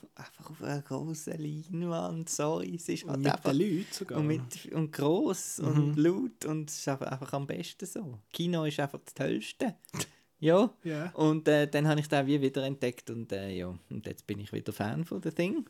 einfach 0.14 0.50
auf 0.50 0.62
einer 0.62 0.82
großen 0.82 1.38
Leinwand. 1.38 2.28
Sorry, 2.28 2.74
es 2.76 2.88
ist 2.88 3.04
halt 3.04 3.16
Und 3.16 3.22
mit 3.22 3.32
einfach. 3.32 3.50
den 3.50 3.60
Leuten 3.60 3.86
sogar. 3.92 4.18
Und, 4.18 4.26
mit, 4.26 4.72
und 4.72 4.92
gross 4.92 5.60
und 5.60 5.96
laut 5.96 6.44
und 6.44 6.70
es 6.70 6.78
ist 6.78 6.88
einfach, 6.88 7.32
am 7.32 7.46
besten 7.46 7.86
so. 7.86 8.18
Kino 8.32 8.64
ist 8.64 8.80
einfach 8.80 9.00
das 9.04 9.14
Tollste. 9.14 9.74
ja. 10.40 10.70
Ja. 10.84 11.10
Und 11.14 11.48
äh, 11.48 11.68
dann 11.68 11.88
habe 11.88 12.00
ich 12.00 12.08
den 12.08 12.26
wie 12.26 12.40
wieder 12.40 12.64
entdeckt 12.64 13.10
und 13.10 13.32
äh, 13.32 13.50
ja, 13.50 13.74
und 13.90 14.06
jetzt 14.06 14.26
bin 14.26 14.40
ich 14.40 14.52
wieder 14.52 14.72
Fan 14.72 15.04
von 15.04 15.22
The 15.22 15.30
Thing. 15.30 15.66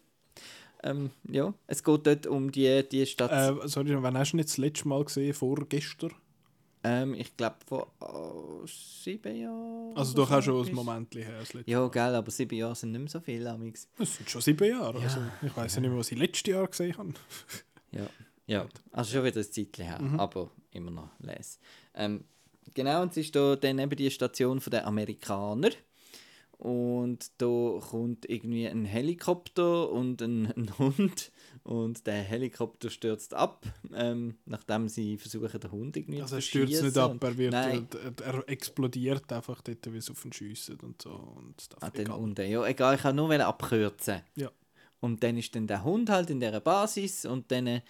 Ähm, 0.82 1.10
ja, 1.28 1.52
es 1.66 1.84
geht 1.84 2.06
dort 2.06 2.26
um 2.26 2.50
die, 2.50 2.88
die 2.88 3.04
Stadt. 3.04 3.30
Äh, 3.30 3.68
sorry, 3.68 4.02
wann 4.02 4.16
hast 4.16 4.32
du 4.32 4.38
jetzt 4.38 4.52
das 4.52 4.58
letzte 4.58 4.88
Mal 4.88 5.04
gesehen? 5.04 5.34
Vorgestern? 5.34 6.12
Ähm, 6.82 7.14
ich 7.14 7.36
glaube 7.36 7.56
vor 7.66 7.92
oh, 8.00 8.66
sieben 8.66 9.36
Jahren. 9.36 9.96
Also 9.96 10.14
doch 10.14 10.30
auch 10.30 10.42
schon 10.42 10.66
ein. 10.66 10.74
Moment 10.74 11.14
her. 11.14 11.42
Ja, 11.66 11.86
gell, 11.88 12.14
aber 12.14 12.30
sieben 12.30 12.56
Jahre 12.56 12.74
sind 12.74 12.92
nicht 12.92 13.00
mehr 13.00 13.10
so 13.10 13.20
viel, 13.20 13.46
Amix. 13.46 13.88
das 13.98 14.16
sind 14.16 14.30
schon 14.30 14.40
sieben 14.40 14.68
Jahre. 14.68 14.98
Also, 14.98 15.20
ich 15.42 15.54
weiß 15.54 15.74
ja 15.74 15.80
nicht 15.82 15.90
mehr, 15.90 15.98
was 15.98 16.10
ich 16.10 16.18
letztes 16.18 16.52
Jahr 16.52 16.66
gesehen 16.66 16.96
habe. 16.96 17.14
Ja, 17.92 18.08
ja. 18.46 18.68
Also 18.92 19.14
schon 19.14 19.24
wieder 19.24 19.40
ein 19.40 19.50
Zeitchen 19.50 19.84
her, 19.84 20.00
aber 20.16 20.48
immer 20.70 20.92
noch 20.92 21.10
les. 21.18 21.58
Ähm, 21.92 22.22
genau, 22.72 23.02
und 23.02 23.10
es 23.10 23.16
ist 23.16 23.34
da 23.34 23.56
dann 23.56 23.80
eben 23.80 23.96
die 23.96 24.12
Station 24.12 24.62
der 24.70 24.86
Amerikaner. 24.86 25.70
Und 26.60 27.32
da 27.38 27.80
kommt 27.80 28.28
irgendwie 28.28 28.68
ein 28.68 28.84
Helikopter 28.84 29.90
und 29.90 30.22
ein, 30.22 30.52
ein 30.56 30.78
Hund. 30.78 31.32
Und 31.62 32.06
der 32.06 32.22
Helikopter 32.22 32.88
stürzt 32.90 33.34
ab, 33.34 33.66
ähm, 33.94 34.36
nachdem 34.46 34.88
sie 34.88 35.18
versuchen, 35.18 35.60
den 35.60 35.70
Hund 35.70 35.96
irgendwie 35.96 36.22
Also 36.22 36.30
zu 36.30 36.36
er 36.36 36.42
stürzt 36.42 36.82
nicht 36.82 36.98
ab, 36.98 37.22
er, 37.22 37.36
wird, 37.36 37.54
er, 37.54 38.24
er 38.24 38.48
explodiert 38.48 39.30
einfach 39.32 39.60
dort, 39.60 39.92
wie 39.92 39.98
es 39.98 40.10
auf 40.10 40.24
ihn 40.24 40.32
schiessen 40.32 40.80
und 40.80 41.02
so. 41.02 41.10
Und 41.10 41.60
Stuff. 41.60 41.78
Ah, 41.82 41.90
den. 41.90 42.12
Hund. 42.12 42.38
Ja, 42.38 42.64
egal, 42.66 42.94
ich 42.94 43.02
kann 43.02 43.16
nur 43.16 43.32
abkürzen. 43.32 44.22
Ja. 44.36 44.50
Und 45.00 45.22
dann 45.22 45.36
ist 45.38 45.54
dann 45.54 45.66
der 45.66 45.84
Hund 45.84 46.10
halt 46.10 46.30
in 46.30 46.40
dieser 46.40 46.60
Basis 46.60 47.24
und 47.24 47.50
dann 47.50 47.66
äh, 47.66 47.80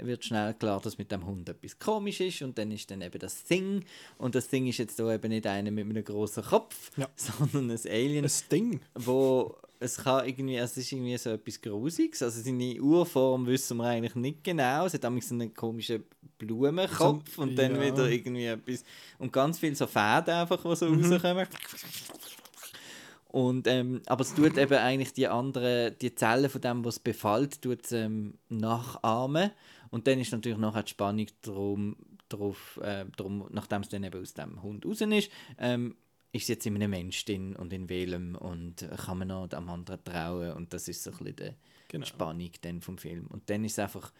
wird 0.00 0.24
schnell 0.24 0.54
klar, 0.54 0.80
dass 0.80 0.98
mit 0.98 1.10
dem 1.12 1.26
Hund 1.26 1.48
etwas 1.48 1.78
komisch 1.78 2.20
ist 2.20 2.42
und 2.42 2.56
dann 2.58 2.70
ist 2.70 2.90
dann 2.90 3.00
eben 3.02 3.18
das 3.18 3.42
Thing 3.44 3.84
und 4.18 4.34
das 4.34 4.48
Thing 4.48 4.66
ist 4.66 4.78
jetzt 4.78 4.98
da 4.98 5.12
eben 5.14 5.28
nicht 5.28 5.46
einer 5.46 5.70
mit 5.70 5.84
einem 5.88 6.04
großen 6.04 6.42
Kopf, 6.44 6.90
Ja. 6.96 7.08
sondern 7.16 7.70
ein 7.70 7.80
Alien, 7.88 8.24
Ein 8.24 8.30
Ding. 8.50 8.80
wo 8.94 9.56
es 9.78 9.98
kann 9.98 10.26
irgendwie, 10.26 10.58
also 10.58 10.72
es 10.72 10.86
ist 10.86 10.92
irgendwie 10.92 11.16
so 11.18 11.30
etwas 11.30 11.60
Grusiges, 11.60 12.22
also 12.22 12.40
seine 12.40 12.80
Urform 12.80 13.46
wissen 13.46 13.76
wir 13.76 13.84
eigentlich 13.84 14.14
nicht 14.14 14.42
genau, 14.44 14.86
es 14.86 14.94
hat 14.94 15.02
nämlich 15.02 15.26
so 15.26 15.34
einen 15.34 15.52
komischen 15.52 16.04
Blumenkopf 16.38 17.38
und 17.38 17.56
dann 17.56 17.76
ja. 17.76 17.82
wieder 17.82 18.08
irgendwie 18.08 18.46
etwas 18.46 18.84
und 19.18 19.32
ganz 19.32 19.58
viel 19.58 19.74
so 19.74 19.86
Fäden 19.86 20.30
einfach, 20.34 20.62
die 20.62 20.76
so 20.76 20.86
Mhm. 20.88 21.12
rauskommen. 21.12 21.46
Und, 23.28 23.66
ähm, 23.66 24.00
aber 24.06 24.22
es 24.22 24.34
tut 24.34 24.56
eben 24.56 24.78
eigentlich 24.78 25.12
die 25.12 25.28
anderen, 25.28 25.94
die 26.00 26.14
Zellen 26.14 26.48
von 26.48 26.60
dem, 26.60 26.84
was 26.84 26.94
es 26.94 27.00
befällt, 27.00 27.60
tut 27.60 27.84
es, 27.84 27.92
ähm, 27.92 28.34
nachahmen. 28.48 29.50
Und 29.96 30.06
dann 30.06 30.20
ist 30.20 30.30
natürlich 30.30 30.58
nachher 30.58 30.82
die 30.82 30.90
Spannung 30.90 31.26
drum, 31.40 31.96
drauf, 32.28 32.78
äh, 32.82 33.06
drum, 33.16 33.46
nachdem 33.50 33.80
es 33.80 33.88
dann 33.88 34.04
eben 34.04 34.20
aus 34.20 34.34
dem 34.34 34.62
Hund 34.62 34.84
raus 34.84 35.00
ist, 35.00 35.30
ähm, 35.58 35.96
ist 36.32 36.42
es 36.42 36.48
jetzt 36.48 36.66
in 36.66 36.74
einem 36.74 36.90
Mensch 36.90 37.24
drin 37.24 37.56
und 37.56 37.72
in 37.72 37.88
welchem 37.88 38.34
und 38.34 38.86
kann 39.06 39.16
man 39.18 39.28
noch 39.28 39.48
am 39.52 39.70
anderen 39.70 40.04
trauen 40.04 40.52
und 40.52 40.74
das 40.74 40.86
ist 40.88 41.02
so 41.02 41.10
ein 41.12 41.16
bisschen 41.16 41.36
die 41.36 41.54
Genau. 41.88 42.04
Spannung 42.04 42.50
dann 42.60 42.82
vom 42.82 42.98
Film. 42.98 43.26
Und 43.28 43.48
dann 43.48 43.64
ist 43.64 43.72
es 43.72 43.78
einfach 43.78 44.12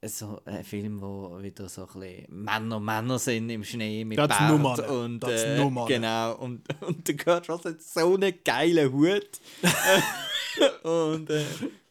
äh, 0.00 0.08
so 0.08 0.40
ein 0.46 0.64
Film, 0.64 1.00
wo 1.00 1.40
wieder 1.40 1.68
so 1.68 1.86
ein 1.86 2.00
bisschen 2.00 2.42
Männer 2.44 2.80
Männer 2.80 3.18
sind 3.20 3.50
im 3.50 3.62
Schnee 3.62 4.04
mit 4.04 4.18
Das 4.18 4.26
Bart 4.26 4.88
und 4.88 5.20
Das 5.20 5.44
äh, 5.44 5.58
Nummern. 5.58 5.86
genau 5.86 6.34
und 6.38 6.62
und 6.82 7.06
der 7.06 7.16
Kurt 7.16 7.48
Russell 7.48 7.74
hat 7.74 7.82
so 7.82 8.14
einen 8.14 8.34
geilen 8.42 8.92
Hut 8.92 9.40
und 10.82 11.30
äh, 11.30 11.44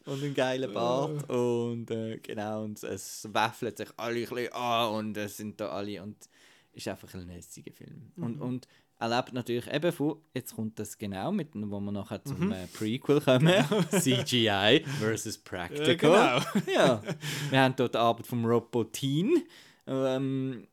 und 0.06 0.22
einen 0.22 0.34
geilen 0.34 0.72
Bart. 0.72 1.28
Und 1.30 1.90
äh, 1.90 2.18
genau 2.18 2.64
und 2.64 2.82
es 2.82 3.28
waffelt 3.32 3.78
sich 3.78 3.88
alle 3.96 4.20
ein 4.20 4.28
bisschen 4.28 4.52
an 4.52 4.94
und 4.94 5.16
es 5.16 5.36
sind 5.36 5.60
da 5.60 5.68
alle 5.68 6.02
und 6.02 6.16
ist 6.72 6.88
einfach 6.88 7.12
ein 7.14 7.26
lässiger 7.26 7.72
Film. 7.72 8.12
Und 8.16 8.40
und 8.40 8.68
er 9.02 9.08
lebt 9.08 9.32
natürlich 9.32 9.66
eben 9.72 9.90
von, 9.90 10.18
jetzt 10.32 10.54
kommt 10.54 10.78
das 10.78 10.96
genau, 10.96 11.32
mit, 11.32 11.48
wo 11.54 11.80
wir 11.80 11.90
nachher 11.90 12.22
zum 12.24 12.52
äh, 12.52 12.68
Prequel 12.68 13.20
kommen, 13.20 13.64
CGI 13.90 14.84
versus 15.00 15.36
Practical. 15.38 15.96
genau. 15.96 16.72
Ja, 16.72 17.02
wir 17.50 17.60
haben 17.60 17.74
dort 17.74 17.94
die 17.94 17.98
Arbeit 17.98 18.28
von 18.28 18.44
Rob 18.44 18.70
Bottin, 18.70 19.42
ähm, 19.88 20.68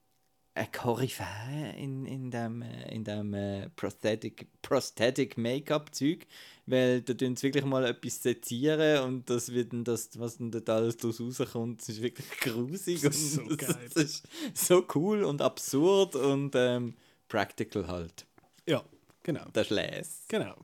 ein 0.55 0.71
Koryphäe 0.71 1.73
in, 1.77 2.05
in 2.05 2.31
dem, 2.31 2.61
äh, 2.61 2.93
in 2.93 3.03
dem 3.03 3.33
äh, 3.33 3.69
Prosthetic, 3.69 4.47
Prosthetic 4.61 5.37
Make-up-Zeug, 5.37 6.27
weil 6.65 7.01
da 7.01 7.13
tun 7.13 7.35
sie 7.35 7.47
wirklich 7.47 7.65
mal 7.65 7.85
etwas 7.85 8.21
sezieren 8.21 9.03
und 9.03 9.29
das 9.29 9.53
wird 9.53 9.73
dann 9.73 9.83
das, 9.83 10.09
was 10.19 10.37
dann 10.37 10.51
dort 10.51 10.69
alles 10.69 10.97
daraus 10.97 11.19
rauskommt, 11.19 11.87
ist 11.87 12.01
wirklich 12.01 12.29
grusig 12.41 13.01
Das 13.01 13.15
ist 13.17 13.37
und 13.37 13.49
so 13.49 13.55
das, 13.55 13.77
das 13.93 14.03
ist 14.03 14.27
so 14.53 14.85
cool 14.95 15.23
und 15.23 15.41
absurd 15.41 16.15
und 16.15 16.53
ähm, 16.55 16.95
practical 17.27 17.87
halt. 17.87 18.25
Ja, 18.67 18.83
genau. 19.23 19.45
Das 19.53 19.67
ist 19.67 19.71
les. 19.71 20.25
Genau. 20.27 20.55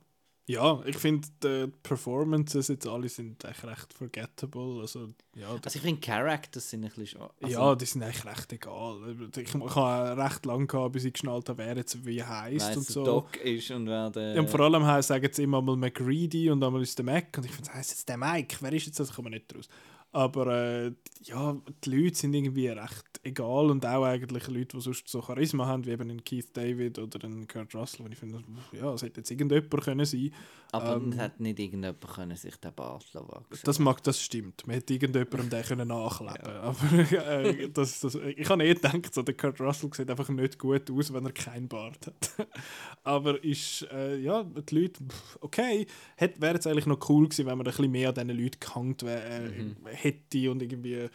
Ja, 0.47 0.79
ich 0.85 0.97
finde, 0.97 1.27
die 1.43 1.67
Performances 1.81 2.67
jetzt 2.67 2.85
alle 2.85 3.09
sind 3.09 3.43
eigentlich 3.43 3.63
recht 3.63 3.93
forgettable. 3.93 4.81
Also, 4.81 5.09
ja, 5.35 5.49
Also 5.49 5.77
ich 5.77 5.81
finde 5.81 5.99
Characters 5.99 6.69
sind 6.69 6.83
ein 6.83 6.91
bisschen. 6.95 7.19
Also, 7.21 7.31
ja, 7.47 7.73
die 7.73 7.85
sind 7.85 8.03
eigentlich 8.03 8.25
recht 8.25 8.53
egal. 8.53 9.17
Ich, 9.35 9.53
habe 9.55 10.17
recht 10.23 10.45
lange 10.45 10.67
gehabt, 10.67 10.93
bis 10.93 11.05
ich 11.05 11.13
geschnallt 11.13 11.49
habe, 11.49 11.63
wer 11.63 11.77
jetzt 11.77 12.05
wie 12.05 12.21
weiss, 12.21 12.77
und 12.77 12.85
so. 12.85 13.03
Doc 13.03 13.37
ist 13.37 13.71
und 13.71 13.87
wer 13.87 14.11
der... 14.11 14.35
Ja, 14.35 14.41
und 14.41 14.49
vor 14.49 14.59
allem 14.59 15.01
sagen 15.01 15.29
sie 15.31 15.43
immer 15.43 15.63
mal 15.63 15.75
McGreedy 15.75 16.51
und 16.51 16.63
einmal 16.63 16.83
ist 16.83 16.95
der 16.95 17.05
Mac. 17.05 17.35
Und 17.37 17.45
ich 17.45 17.51
finde, 17.51 17.73
heisst 17.73 17.89
jetzt 17.89 18.07
der 18.07 18.17
Mike? 18.17 18.57
Wer 18.59 18.73
ist 18.73 18.85
jetzt 18.85 18.99
das? 18.99 19.11
Kommen 19.11 19.31
wir 19.31 19.39
nicht 19.39 19.55
raus. 19.55 19.67
Aber 20.15 20.47
äh, 20.47 20.91
ja, 21.23 21.57
die 21.83 21.89
Leute 21.89 22.15
sind 22.15 22.33
irgendwie 22.33 22.69
recht 22.69 23.19
egal 23.21 23.69
und 23.69 23.85
auch 23.85 24.05
eigentlich 24.05 24.47
Leute, 24.47 24.77
die 24.77 24.81
sonst 24.81 25.09
so 25.09 25.21
Charisma 25.21 25.65
haben, 25.65 25.85
wie 25.85 25.91
eben 25.91 26.23
Keith 26.23 26.47
David 26.53 26.99
oder 26.99 27.19
Kurt 27.51 27.75
Russell. 27.75 28.05
Und 28.05 28.13
ich 28.13 28.19
finde, 28.19 28.41
ja, 28.71 28.93
es 28.93 29.01
hätte 29.01 29.19
jetzt 29.19 29.29
irgendjemand 29.29 29.83
können 29.83 30.05
sein 30.05 30.31
Aber 30.75 30.97
ähm, 30.97 31.11
es 31.11 31.17
hat 31.19 31.39
nicht 31.39 31.59
irgendjemand 31.59 32.07
können 32.07 32.35
sich 32.35 32.55
den 32.57 32.73
Bart 32.73 33.05
wachsen 33.13 33.61
Das 33.63 33.79
mag, 33.79 34.03
das 34.03 34.21
stimmt. 34.21 34.65
Man 34.67 34.75
hätte 34.75 34.93
irgendjemandem 34.93 35.49
den 35.49 35.63
können 35.63 35.87
nachleben 35.87 36.47
Aber 36.47 36.93
äh, 37.11 37.69
das, 37.69 37.99
das, 38.01 38.15
ich 38.15 38.49
habe 38.49 38.63
eh 38.65 38.73
gedacht, 38.73 39.13
so, 39.13 39.21
der 39.21 39.35
Kurt 39.35 39.59
Russell 39.61 39.89
sieht 39.93 40.09
einfach 40.09 40.29
nicht 40.29 40.59
gut 40.59 40.91
aus, 40.91 41.13
wenn 41.13 41.25
er 41.25 41.31
keinen 41.31 41.67
Bart 41.67 42.07
hat. 42.07 42.47
Aber 43.03 43.41
ist, 43.43 43.87
äh, 43.91 44.17
ja, 44.17 44.43
die 44.43 44.75
Leute, 44.75 45.03
okay, 45.41 45.87
wäre 46.17 46.53
jetzt 46.53 46.67
eigentlich 46.67 46.87
noch 46.87 47.09
cool 47.09 47.25
gewesen, 47.29 47.45
wenn 47.45 47.57
man 47.57 47.65
ein 47.65 47.71
bisschen 47.71 47.91
mehr 47.91 48.09
an 48.09 48.15
diesen 48.15 48.29
Leuten 48.29 48.59
gehangt 48.59 49.03
äh, 49.03 49.49
hätte 49.85 50.51
und 50.51 50.61
irgendwie, 50.61 51.09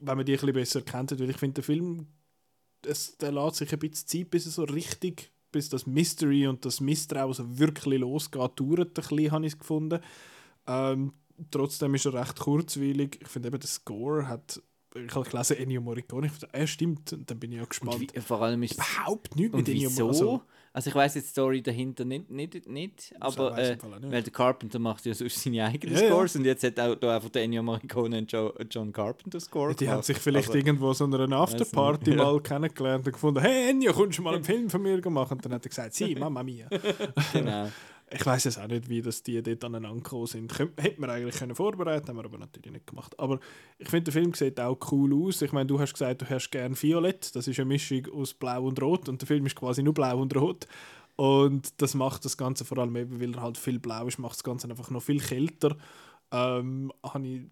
wenn 0.00 0.16
man 0.16 0.26
die 0.26 0.32
ein 0.32 0.40
bisschen 0.40 0.52
besser 0.52 0.82
kennt. 0.82 1.18
Weil 1.18 1.30
ich 1.30 1.36
finde, 1.36 1.54
der 1.54 1.64
Film, 1.64 2.06
es, 2.86 3.16
der 3.18 3.32
lässt 3.32 3.56
sich 3.56 3.72
ein 3.72 3.78
bisschen 3.78 4.06
Zeit, 4.06 4.30
bis 4.30 4.46
er 4.46 4.52
so 4.52 4.64
richtig, 4.64 5.30
bis 5.52 5.68
das 5.68 5.86
Mystery 5.86 6.46
und 6.46 6.64
das 6.64 6.80
Misstrauen 6.80 7.32
so 7.32 7.58
wirklich 7.58 8.00
losgeht, 8.00 8.58
dauert 8.58 8.88
ein 8.88 8.94
bisschen, 8.94 9.32
habe 9.32 9.46
ich 9.46 9.52
es 9.52 9.58
gefunden. 9.58 10.00
Ähm, 10.66 11.12
trotzdem 11.50 11.94
ist 11.94 12.06
er 12.06 12.14
recht 12.14 12.38
kurzweilig. 12.38 13.18
Ich 13.20 13.28
finde 13.28 13.48
eben, 13.48 13.60
der 13.60 13.68
Score 13.68 14.28
hat. 14.28 14.62
Ich 14.94 15.14
habe 15.14 15.28
gelesen, 15.28 15.56
Ennio 15.56 15.80
Morricone. 15.80 16.26
Ich 16.26 16.32
finde, 16.32 16.48
er 16.52 16.66
stimmt. 16.66 17.12
Und 17.12 17.30
dann 17.30 17.38
bin 17.38 17.52
ich 17.52 17.56
ja 17.58 17.62
Und 17.62 17.70
gespannt. 17.70 18.00
wie, 18.14 18.20
vor 18.20 18.42
allem 18.42 18.62
ist 18.64 18.74
Überhaupt 18.74 19.36
nichts 19.36 19.54
und 19.54 19.60
mit 19.60 19.68
Ennio? 19.68 19.90
Morricone. 19.90 20.40
Also, 20.72 20.90
ich 20.90 20.94
weiß 20.94 21.14
jetzt 21.16 21.24
die 21.26 21.30
Story 21.30 21.62
dahinter 21.62 22.04
nicht, 22.04 22.30
nicht, 22.30 22.68
nicht 22.68 23.12
aber 23.18 23.58
äh, 23.58 23.72
auch 23.74 23.98
nicht. 24.00 24.12
weil 24.12 24.22
der 24.22 24.32
Carpenter 24.32 24.78
macht 24.78 25.04
ja 25.04 25.12
sonst 25.14 25.42
seine 25.42 25.64
eigenen 25.64 25.96
Ja, 25.96 26.02
ja. 26.02 26.08
Scores 26.10 26.36
und 26.36 26.44
jetzt 26.44 26.62
hat 26.62 26.78
auch 26.78 26.94
da 26.94 27.16
einfach 27.16 27.28
der 27.30 27.42
Ennio 27.42 27.60
Morricone 27.62 28.18
einen 28.18 28.26
Joe, 28.28 28.54
John 28.70 28.92
Carpenter 28.92 29.40
Score 29.40 29.74
Die 29.74 29.86
haben 29.88 29.94
gemacht. 29.94 30.04
sich 30.06 30.18
vielleicht 30.18 30.48
Also, 30.48 30.58
irgendwo 30.58 30.92
so 30.92 31.06
einer 31.06 31.32
Afterparty 31.36 32.10
ja. 32.16 32.16
mal 32.18 32.40
kennengelernt 32.40 33.04
und 33.04 33.12
gefunden, 33.12 33.40
hey 33.40 33.70
Ennio, 33.70 33.92
kommst 33.92 34.18
du 34.18 34.22
mal 34.22 34.34
einen 34.36 34.44
Film 34.44 34.70
von 34.70 34.80
mir 34.82 35.00
machen? 35.10 35.34
Und 35.38 35.44
dann 35.44 35.54
hat 35.54 35.66
er 35.66 35.68
gesagt, 35.68 35.92
sie, 35.94 36.14
Mama 36.18 36.42
mia. 36.44 36.68
genau. 37.32 37.68
Ich 38.12 38.26
weiß 38.26 38.46
es 38.46 38.58
auch 38.58 38.66
nicht, 38.66 38.88
wie 38.88 39.02
das 39.02 39.22
die 39.22 39.40
dort 39.40 39.64
aneinander 39.64 40.02
gekommen 40.02 40.26
sind. 40.26 40.52
Könnt- 40.52 40.80
Hätte 40.82 41.00
man 41.00 41.10
eigentlich 41.10 41.36
können 41.36 41.54
vorbereiten 41.54 42.08
haben 42.08 42.16
wir 42.16 42.24
aber 42.24 42.38
natürlich 42.38 42.72
nicht 42.72 42.86
gemacht. 42.88 43.16
Aber 43.20 43.38
ich 43.78 43.88
finde, 43.88 44.10
der 44.10 44.14
Film 44.14 44.34
sieht 44.34 44.58
auch 44.58 44.78
cool 44.90 45.14
aus. 45.28 45.42
Ich 45.42 45.52
meine, 45.52 45.66
du 45.66 45.78
hast 45.78 45.92
gesagt, 45.92 46.22
du 46.22 46.28
hast 46.28 46.50
gern 46.50 46.80
Violett. 46.80 47.34
Das 47.36 47.46
ist 47.46 47.58
eine 47.60 47.66
Mischung 47.66 48.06
aus 48.12 48.34
Blau 48.34 48.64
und 48.64 48.82
Rot. 48.82 49.08
Und 49.08 49.20
der 49.20 49.28
Film 49.28 49.46
ist 49.46 49.54
quasi 49.54 49.82
nur 49.84 49.94
Blau 49.94 50.18
und 50.20 50.34
Rot. 50.34 50.66
Und 51.14 51.80
das 51.80 51.94
macht 51.94 52.24
das 52.24 52.36
Ganze 52.36 52.64
vor 52.64 52.78
allem 52.78 52.96
eben, 52.96 53.20
weil 53.20 53.34
er 53.34 53.42
halt 53.42 53.58
viel 53.58 53.78
blau 53.78 54.06
ist, 54.06 54.18
macht 54.18 54.36
das 54.36 54.44
Ganze 54.44 54.68
einfach 54.68 54.90
noch 54.90 55.02
viel 55.02 55.20
kälter. 55.20 55.76
Ähm, 56.32 56.92
habe 57.04 57.26
ich 57.26 57.42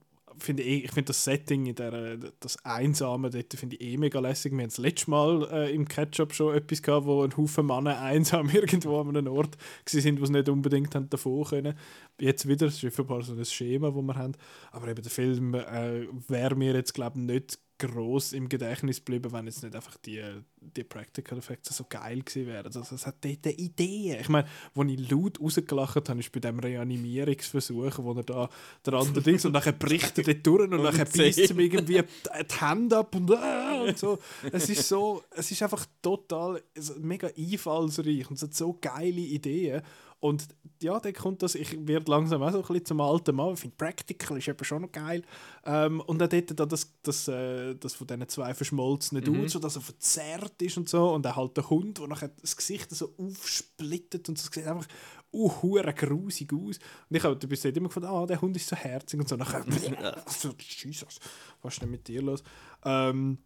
finde 0.41 0.62
ich, 0.62 0.84
ich 0.84 0.91
finde 0.93 1.09
das 1.09 1.24
Setting, 1.24 1.66
in 1.66 1.74
der, 1.74 2.16
das 2.41 2.64
Einsame 2.64 3.30
dort, 3.30 3.53
finde 3.55 3.76
ich 3.76 3.82
eh 3.82 3.97
mega 3.97 4.20
lässig. 4.20 4.53
Wir 4.53 4.61
haben 4.61 4.68
das 4.68 4.78
letzte 4.78 5.11
Mal 5.11 5.49
äh, 5.51 5.74
im 5.74 5.86
Ketchup 5.86 6.34
schon 6.34 6.55
etwas 6.55 6.82
gehabt, 6.82 7.07
wo 7.07 7.22
ein 7.22 7.36
Haufen 7.36 7.66
Männer 7.66 8.01
einsam 8.01 8.49
irgendwo 8.53 9.01
an 9.01 9.16
einem 9.16 9.32
Ort 9.32 9.57
waren, 9.57 10.20
wo 10.20 10.26
sie 10.26 10.32
nicht 10.32 10.49
unbedingt 10.49 10.95
haben 10.95 11.11
davon 11.11 11.45
können. 11.45 11.74
Jetzt 12.20 12.49
wieder, 12.49 12.66
das 12.66 12.82
ist 12.82 12.99
einfach 12.99 13.22
so 13.22 13.32
ein 13.32 13.45
Schema, 13.45 13.91
das 13.91 14.03
wir 14.03 14.14
haben. 14.16 14.34
Aber 14.72 14.89
eben 14.89 15.03
der 15.03 15.11
Film 15.11 15.55
äh, 15.55 16.07
wäre 16.28 16.57
mir 16.57 16.74
jetzt, 16.74 16.95
glaube 16.95 17.18
ich, 17.18 17.24
nicht 17.24 17.59
gross 17.79 18.33
im 18.33 18.49
Gedächtnis 18.49 18.99
geblieben, 18.99 19.33
wenn 19.33 19.47
jetzt 19.47 19.62
nicht 19.62 19.74
einfach 19.74 19.97
die, 19.99 20.22
die 20.61 20.85
Practical 20.85 21.39
Effects 21.39 21.76
so 21.76 21.85
geil 21.89 22.20
gewesen 22.22 22.47
wären. 22.47 22.66
Also 22.66 22.81
es 22.81 23.07
hat 23.07 23.24
dort 23.24 23.47
Ideen. 23.47 24.20
Ich 24.20 24.29
meine, 24.29 24.49
wo 24.74 24.83
ich 24.83 25.11
laut 25.11 25.41
rausgelacht 25.41 26.09
habe, 26.09 26.20
ist 26.20 26.33
bei 26.33 26.41
dem 26.41 26.59
Reanimierungsversuch, 26.59 27.99
wo 27.99 28.12
er 28.12 28.24
da 28.24 28.49
der 28.85 28.95
andere 28.95 29.22
Ding 29.22 29.41
und 29.45 29.53
nachher 29.53 29.72
bricht 29.72 30.18
er 30.18 30.24
dort 30.24 30.47
durch 30.47 30.70
und 30.70 30.70
nachher 30.83 31.05
beißt 31.05 31.51
ihm 31.51 31.61
irgendwie 31.61 32.03
die 32.03 32.61
Hände 32.61 32.99
ab 32.99 33.14
und, 33.14 33.31
äh, 33.31 33.89
und 33.89 33.99
so. 33.99 34.18
Es 34.53 34.68
ist 34.68 34.89
so, 34.89 35.22
es 35.31 35.51
ist 35.51 35.62
einfach 35.62 35.87
total 36.03 36.62
mega 36.99 37.29
einfallsreich 37.37 38.29
und 38.29 38.37
es 38.37 38.43
hat 38.43 38.55
so 38.55 38.76
geile 38.81 39.20
Ideen. 39.20 39.83
Und 40.21 40.49
ja, 40.83 40.99
dann 40.99 41.12
kommt 41.12 41.43
das, 41.43 41.55
ich 41.55 41.87
werde 41.87 42.11
langsam 42.11 42.43
auch 42.43 42.51
so 42.51 42.59
ein 42.59 42.62
bisschen 42.62 42.87
zum 42.87 43.01
alten 43.01 43.37
Mann. 43.37 43.55
Ich 43.55 43.61
finde, 43.61 43.77
Practical 43.77 44.37
ist 44.39 44.49
eben 44.49 44.64
schon 44.64 44.83
noch 44.83 44.91
geil. 44.93 45.23
Ähm, 45.64 46.01
und 46.01 46.19
dann 46.19 46.29
dort 46.29 46.59
da 46.59 46.66
das, 46.66 46.93
das, 47.03 47.29
äh, 47.29 47.77
das 47.77 47.95
von 47.95 48.07
diesen 48.07 48.29
zwei 48.29 48.53
verschmolzenen 48.53 49.23
Mhm. 49.23 49.27
Dudes, 49.27 49.53
so 49.53 49.61
dass 49.61 49.77
er 49.77 49.83
verzerrt 49.83 50.61
ist 50.61 50.77
und 50.77 50.89
so. 50.89 51.12
Und 51.12 51.25
dann 51.25 51.37
halt 51.37 51.57
der 51.57 51.71
Hund, 51.71 51.99
der 51.99 52.09
nachher 52.09 52.31
das 52.41 52.57
Gesicht 52.57 52.91
so 52.91 53.14
aufsplittet 53.16 54.29
und 54.29 54.39
so, 54.39 54.49
es 54.49 54.55
sieht 54.55 54.66
einfach 54.66 54.89
uh, 55.33 55.49
grusig 55.95 56.53
aus. 56.53 56.79
Und 57.09 57.16
ich 57.16 57.23
habe 57.23 57.37
bis 57.47 57.62
jetzt 57.62 57.77
immer 57.77 57.89
gefunden, 57.89 58.09
ah, 58.09 58.27
der 58.27 58.41
Hund 58.41 58.57
ist 58.57 58.69
so 58.69 58.75
herzig 58.75 59.21
und 59.21 59.29
so. 59.29 59.37
Nachher, 59.37 59.64
so, 60.27 60.53
Jesus, 60.59 61.21
was 61.62 61.75
ist 61.75 61.83
denn 61.83 61.91
mit 61.91 62.09
dir 62.09 62.23
los? 62.23 62.43
Ähm, 62.85 63.39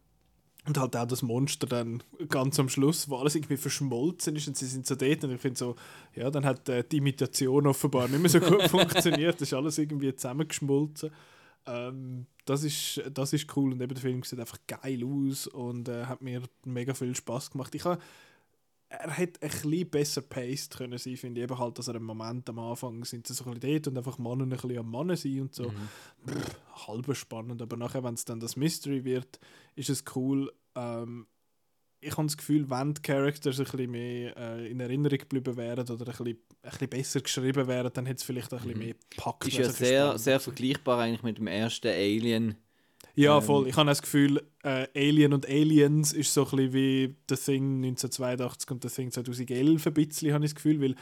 und 0.65 0.77
halt 0.77 0.95
auch 0.95 1.05
das 1.05 1.21
Monster 1.21 1.67
dann 1.67 2.03
ganz 2.29 2.59
am 2.59 2.69
Schluss, 2.69 3.09
wo 3.09 3.17
alles 3.17 3.35
irgendwie 3.35 3.57
verschmolzen 3.57 4.35
ist 4.35 4.47
und 4.47 4.57
sie 4.57 4.65
sind 4.65 4.87
so 4.87 4.95
dort 4.95 5.23
und 5.23 5.31
ich 5.31 5.41
finde 5.41 5.57
so, 5.57 5.75
ja, 6.15 6.29
dann 6.29 6.45
hat 6.45 6.69
äh, 6.69 6.83
die 6.89 6.97
Imitation 6.97 7.67
offenbar 7.67 8.07
nicht 8.07 8.21
mehr 8.21 8.29
so 8.29 8.39
gut 8.39 8.63
funktioniert, 8.69 9.35
das 9.35 9.49
ist 9.49 9.53
alles 9.53 9.77
irgendwie 9.77 10.15
zusammengeschmolzen. 10.15 11.11
Ähm, 11.65 12.25
das, 12.45 12.63
ist, 12.63 13.01
das 13.13 13.33
ist 13.33 13.55
cool 13.55 13.73
und 13.73 13.81
eben 13.81 13.93
der 13.93 14.01
Film 14.01 14.23
sieht 14.23 14.39
einfach 14.39 14.59
geil 14.67 15.03
aus 15.03 15.47
und 15.47 15.89
äh, 15.89 16.05
hat 16.05 16.21
mir 16.21 16.41
mega 16.65 16.93
viel 16.93 17.15
Spaß 17.15 17.51
gemacht. 17.51 17.73
Ich 17.75 17.85
habe 17.85 18.01
er 18.99 19.11
hätte 19.11 19.41
ein 19.41 19.49
bisschen 19.49 19.89
besser 19.89 20.21
paced 20.21 20.77
können 20.77 20.97
sein, 20.97 21.17
finde 21.17 21.41
ich. 21.41 21.45
Eben 21.45 21.57
halt, 21.57 21.79
dass 21.79 21.87
er 21.87 21.95
im 21.95 22.03
Moment 22.03 22.47
am 22.49 22.59
Anfang 22.59 23.03
sind 23.05 23.27
sie 23.27 23.33
so 23.33 23.45
ein 23.45 23.59
bisschen 23.59 23.73
dort 23.73 23.87
und 23.87 23.97
einfach 23.97 24.17
Mann 24.17 24.41
und 24.41 24.53
ein 24.53 24.57
bisschen 24.57 24.77
am 24.77 24.91
Mann 24.91 25.15
sein 25.15 25.41
und 25.41 25.55
so. 25.55 25.71
Pff, 26.27 26.87
halb 26.87 27.15
spannend, 27.15 27.61
aber 27.61 27.77
nachher, 27.77 28.03
wenn 28.03 28.13
es 28.13 28.25
dann 28.25 28.39
das 28.39 28.55
Mystery 28.55 29.03
wird, 29.03 29.39
ist 29.75 29.89
es 29.89 30.03
cool. 30.15 30.51
Ähm, 30.75 31.27
ich 32.01 32.11
habe 32.17 32.27
das 32.27 32.37
Gefühl, 32.37 32.69
wenn 32.69 32.93
die 32.93 33.01
Characters 33.01 33.59
ein 33.59 33.63
bisschen 33.63 33.91
mehr 33.91 34.37
äh, 34.37 34.69
in 34.69 34.79
Erinnerung 34.79 35.17
geblieben 35.17 35.55
wären 35.55 35.89
oder 35.89 36.05
ein 36.05 36.05
bisschen, 36.05 36.27
ein 36.27 36.37
bisschen 36.69 36.89
besser 36.89 37.21
geschrieben 37.21 37.67
wären, 37.67 37.91
dann 37.93 38.05
hätte 38.05 38.17
es 38.17 38.23
vielleicht 38.23 38.53
ein 38.53 38.59
bisschen 38.59 38.77
mehr 38.77 38.95
gepackt. 39.09 39.47
Ist 39.47 39.57
ja 39.57 39.69
sehr, 39.69 40.17
sehr 40.17 40.39
vergleichbar 40.39 40.99
eigentlich 40.99 41.23
mit 41.23 41.37
dem 41.37 41.47
ersten 41.47 41.87
Alien. 41.87 42.57
Ja, 43.15 43.37
Ähm, 43.37 43.43
voll. 43.43 43.67
Ich 43.67 43.75
habe 43.75 43.87
das 43.87 44.01
Gefühl, 44.01 44.41
äh, 44.63 44.87
Alien 44.95 45.33
und 45.33 45.47
Aliens 45.47 46.13
ist 46.13 46.33
so 46.33 46.45
ein 46.45 46.51
bisschen 46.51 46.73
wie 46.73 47.15
The 47.29 47.35
Thing 47.35 47.83
1982 47.83 48.71
und 48.71 48.83
The 48.83 48.89
Thing 48.89 49.11
2011 49.11 49.87
ein 49.87 49.93
bisschen, 49.93 50.33
habe 50.33 50.45
ich 50.45 50.51
das 50.51 50.55
Gefühl, 50.55 50.81
weil 50.81 50.95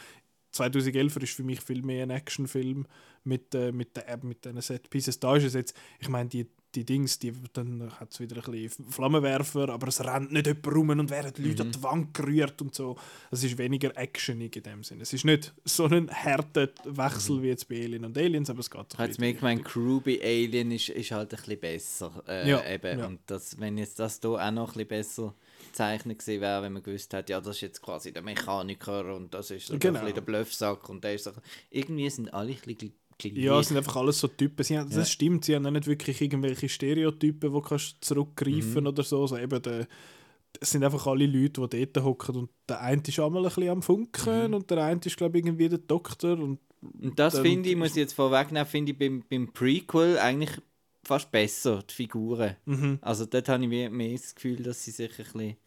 2011 0.52 1.16
ist 1.18 1.34
für 1.34 1.44
mich 1.44 1.62
viel 1.62 1.82
mehr 1.82 2.04
ein 2.04 2.10
Actionfilm 2.10 2.86
mit, 3.24 3.56
äh, 3.56 3.72
mit, 3.72 3.96
der, 3.96 4.12
eben 4.12 4.28
mit 4.28 4.44
diesen 4.44 4.60
Set-Pieces. 4.62 5.20
Da 5.20 5.36
ist 5.38 5.46
es 5.46 5.54
jetzt, 5.54 5.76
ich 6.00 6.10
meine, 6.10 6.30
die, 6.30 6.48
die 6.76 6.86
Dings, 6.86 7.20
die, 7.20 7.34
dann 7.54 7.92
hat 8.00 8.12
es 8.12 8.20
wieder 8.20 8.38
ein 8.46 8.52
bisschen 8.52 8.86
Flammenwerfer, 8.90 9.70
aber 9.70 9.88
es 9.90 10.04
rennt 10.04 10.32
nicht 10.32 10.48
jemand 10.48 10.68
rum 10.68 10.90
und 10.90 11.10
werden 11.10 11.34
die 11.36 11.44
Leute 11.44 11.64
an 11.64 11.72
die 11.72 11.84
Wand 11.84 12.14
gerührt 12.14 12.62
und 12.62 12.74
so. 12.74 12.98
Es 13.30 13.44
ist 13.44 13.58
weniger 13.58 13.96
actionig 13.98 14.56
in 14.56 14.64
dem 14.64 14.84
Sinne. 14.84 15.02
Es 15.04 15.12
ist 15.14 15.26
nicht 15.26 15.54
so 15.66 15.86
ein 15.86 16.10
harter 16.10 16.70
Wechsel 16.86 17.42
wie 17.42 17.48
jetzt 17.48 17.68
bei 17.68 17.84
Alien 17.84 18.06
und 18.06 18.18
Aliens, 18.18 18.50
aber 18.50 18.60
es 18.62 18.70
geht 18.70 18.88
bisschen 18.90 19.16
mehr 19.20 19.34
gemeint, 19.34 19.66
Crew 19.66 20.00
bei 20.00 20.20
Alien 20.24 20.72
ist, 20.72 20.90
ist 20.90 21.12
halt 21.12 21.34
ein 21.34 21.38
bisschen 21.38 21.60
besser. 21.60 22.24
Äh, 22.28 22.50
Ja, 22.50 22.66
eben. 22.66 23.00
ja. 23.00 23.06
Und 23.08 23.20
das, 23.28 23.60
wenn 23.60 23.78
jetzt 23.78 24.00
das 24.00 24.20
hier 24.22 24.30
auch 24.32 24.52
noch 24.52 24.70
ein 24.70 24.74
bisschen 24.74 24.88
besser 24.88 25.36
gezeichnet 25.68 26.20
gewesen 26.20 26.42
wäre, 26.42 26.64
wenn 26.64 26.74
man 26.74 26.84
gewusst 26.84 27.14
hat, 27.14 27.30
ja, 27.30 27.40
das 27.40 27.56
ist 27.58 27.62
jetzt 27.62 27.82
quasi 27.82 28.12
der 28.12 28.22
Mechaniker 28.22 29.16
und 29.16 29.34
das 29.34 29.52
ist 29.52 29.68
so 29.68 29.78
Genau. 29.78 30.00
ein 30.00 30.06
bisschen 30.06 30.16
der 30.16 30.22
Bluffsack 30.22 30.90
und 30.90 31.04
der 31.04 31.16
ist 31.16 31.26
so, 31.26 31.32
irgendwie 31.70 32.10
sind 32.10 32.34
alle 32.34 32.52
ein 32.54 32.58
bisschen 32.66 32.94
gleich. 33.30 33.44
Ja, 33.46 33.60
es 33.60 33.68
sind 33.68 33.78
einfach 33.78 33.96
alles 33.98 34.20
so 34.20 34.28
Typen. 34.28 34.64
Sie 34.64 34.78
haben, 34.78 34.90
Ja. 34.90 34.98
Das 34.98 35.12
stimmt, 35.12 35.46
sie 35.46 35.56
haben 35.56 35.66
auch 35.66 35.72
nicht 35.72 35.88
wirklich 35.88 36.20
irgendwelche 36.22 36.68
Stereotypen, 36.70 37.54
wo 37.54 37.62
kannst 37.62 37.92
du 37.94 37.96
Mhm. 37.96 38.02
zurückgreifen 38.02 38.88
oder 38.88 39.04
so. 39.04 39.26
so 39.28 39.38
eben 39.38 39.62
der, 39.62 39.88
es 40.60 40.72
sind 40.72 40.84
einfach 40.84 41.06
alle 41.08 41.26
Leute, 41.26 41.66
die 41.68 41.86
dort 41.86 42.06
hocken 42.06 42.36
und 42.36 42.50
der 42.68 42.82
eine 42.82 43.02
ist 43.08 43.20
einmal 43.20 43.44
ein 43.44 43.50
bisschen 43.50 43.70
am 43.70 43.82
Funken 43.82 44.48
Mhm. 44.50 44.54
und 44.56 44.70
der 44.70 44.84
eine 44.84 45.00
ist, 45.04 45.16
glaube 45.18 45.38
ich, 45.40 45.46
irgendwie 45.46 45.70
der 45.70 45.80
Doktor. 45.80 46.34
Und 46.40 46.60
Und 47.00 47.18
das 47.20 47.40
finde 47.40 47.70
ich, 47.70 47.76
muss 47.76 47.92
ich 47.92 47.96
jetzt 47.98 48.14
vorwegnehmen, 48.14 48.68
finde 48.68 48.92
ich 48.92 48.98
beim, 48.98 49.24
beim 49.30 49.54
Prequel 49.54 50.18
eigentlich 50.18 50.52
fast 51.04 51.32
besser, 51.32 51.84
die 51.90 51.94
Figuren. 51.94 52.56
mhm. 52.66 53.00
Also 53.02 53.26
dort 53.26 53.48
habe 53.50 53.64
ich 53.64 53.70
mehr, 53.70 53.90
mehr 53.90 54.12
das 54.14 54.36
Gefühl, 54.36 54.62
dass 54.64 54.84
sie 54.84 54.92
sich 54.92 55.12
ein 55.12 55.16
bisschen, 55.24 55.40
ein 55.42 55.58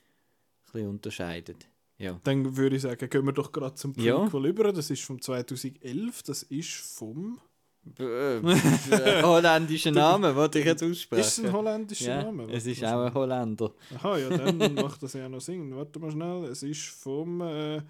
bisschen 0.73 0.89
unterscheiden. 0.89 1.57
Ja. 1.99 2.19
dann 2.25 2.57
würde 2.57 2.77
ich 2.77 2.83
sagen, 2.83 3.09
gehen 3.09 3.25
wir 3.25 3.33
doch 3.33 3.53
gerade 3.53 3.75
zum 3.77 3.93
Ja. 3.97 4.19
Prequel 4.19 4.47
über. 4.47 4.73
Das 4.73 4.91
ist 4.91 5.03
vom 5.05 5.21
2011, 5.21 6.23
das 6.25 6.43
ist 6.45 6.73
vom... 6.73 7.41
B- 7.87 8.03
äh, 8.03 9.23
holländischer 9.23 9.91
Name, 9.93 10.35
wollte 10.35 10.59
ich 10.59 10.65
jetzt 10.65 10.83
aussprechen. 10.83 11.21
Ist 11.21 11.39
es 11.39 11.45
ein 11.45 11.53
holländischer 11.53 12.17
ja, 12.17 12.23
Name? 12.25 12.45
Es 12.45 12.65
Warte 12.65 12.71
ist 12.71 12.81
mal 12.83 12.95
auch 12.95 13.07
ein. 13.09 13.15
Holländer. 13.15 13.75
Aha, 13.97 14.17
ja, 14.19 14.29
dann 14.31 14.75
macht 14.75 15.03
das 15.03 15.13
ja 15.13 15.29
noch 15.29 15.41
Sinn. 15.43 15.77
Warte 15.77 15.99
mal 15.99 16.11
schnell. 16.11 16.45
Es 16.45 16.63
ist 16.63 16.81
vom 16.87 17.43
äh, 17.43 17.83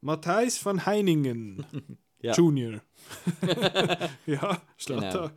Matthijs 0.00 0.64
van 0.64 0.84
Heiningen 0.86 1.64
Ja. 2.22 2.32
Junior. 2.34 2.80
ja, 4.26 4.62
steht 4.76 4.98
Genau. 5.00 5.12
da. 5.12 5.32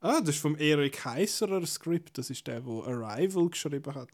Ah, 0.00 0.20
das 0.20 0.30
ist 0.30 0.38
vom 0.42 0.56
Erik 0.56 1.04
Heisserer 1.04 1.64
Skript. 1.66 2.18
Das 2.18 2.28
ist 2.30 2.46
der, 2.46 2.60
der 2.60 2.72
Arrival 2.86 3.48
geschrieben 3.50 3.94
hat. 3.94 4.08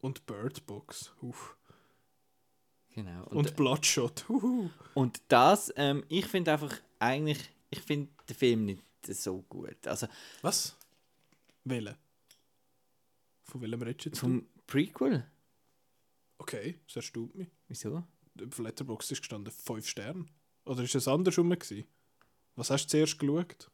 Und 0.00 0.26
Bird 0.26 0.64
Box. 0.66 1.12
Uff. 1.20 1.56
Genau. 2.94 3.24
Und, 3.26 3.36
Und, 3.36 3.56
Bloodshot. 3.56 4.28
Huhu. 4.28 4.70
und 4.94 5.20
das, 5.28 5.72
ähm, 5.76 6.04
ich 6.08 6.26
finde 6.26 6.52
einfach, 6.52 6.74
eigentlich, 6.98 7.38
ich 7.70 7.80
finde 7.80 8.10
den 8.28 8.36
Film 8.36 8.64
nicht 8.64 8.82
so 9.06 9.42
gut. 9.42 9.86
Also 9.86 10.06
Was? 10.42 10.76
Welche? 11.64 11.96
Von 13.44 13.60
welchem 13.60 13.82
redest 13.82 14.04
du 14.06 14.08
jetzt? 14.10 14.18
vom 14.20 14.46
Prequel, 14.66 15.24
Okay, 16.40 16.78
das 16.86 16.96
erstaunt 16.96 17.34
mich. 17.34 17.48
wieso? 17.66 18.04
Auf 18.46 18.58
Letterboxd 18.58 19.10
ist 19.12 19.20
gestanden 19.22 19.52
5 19.52 19.88
Sterne. 19.88 20.26
Oder 20.64 20.82
ist 20.84 20.94
es 20.94 21.08
andersrum 21.08 21.50
gewesen? 21.50 21.84
Was 22.54 22.70
hast 22.70 22.86
du 22.86 22.90
zuerst 22.90 23.18
geschaut? 23.18 23.70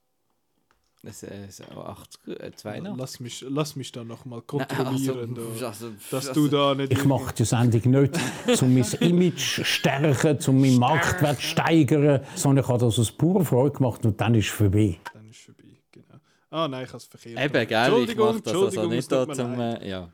Das 1.05 1.23
ist 1.23 1.61
äh, 1.61 1.65
80, 1.75 2.41
äh, 2.41 2.51
82. 2.55 2.97
Lass 2.99 3.21
mich, 3.21 3.45
lass 3.47 3.77
mich 3.77 3.93
da 3.93 4.05
nochmal 4.05 4.39
Nein, 4.39 4.47
kontrollieren. 4.47 5.37
also, 5.39 5.61
da, 5.61 5.67
also, 5.67 5.91
dass 6.11 6.29
also, 6.29 6.49
du 6.49 6.49
da 6.49 6.75
nicht. 6.75 6.93
Ich 6.93 7.05
mache 7.05 7.35
die 7.35 7.45
Sendung 7.45 7.91
nicht, 7.91 8.63
um 8.63 8.75
mein 8.75 8.85
Image 9.01 9.57
zu 9.57 9.65
stärken, 9.65 10.39
um 10.47 10.61
meinen 10.61 10.79
Marktwert 10.79 11.37
zu 11.37 11.47
steigern, 11.47 12.25
sondern 12.35 12.65
ich 12.65 12.69
habe 12.71 12.79
das 12.79 12.99
aus 12.99 13.13
purer 13.13 13.45
Freude 13.45 13.77
gemacht 13.77 14.05
und 14.07 14.19
dann 14.19 14.35
ist 14.35 14.47
es 14.47 14.53
vorbei. 14.53 14.99
Dann 15.13 15.29
ist 15.29 15.41
es 15.41 15.45
vorbei. 15.45 15.83
Genau. 15.93 16.15
Ah 16.51 16.69
nein, 16.69 16.85
ich 16.85 16.89
habe 16.89 16.99
es 16.99 17.05
verkehrt. 17.05 17.39
Eben, 17.39 17.53
gell, 17.53 17.65
ich 17.67 17.73
Entschuldigung, 17.73 18.27
mache 18.27 18.43
das 18.43 18.55
also 18.55 18.87
nicht 18.89 19.13
da 19.13 19.29
zum... 19.29 19.61
Äh, 19.61 19.89
ja. 19.89 20.11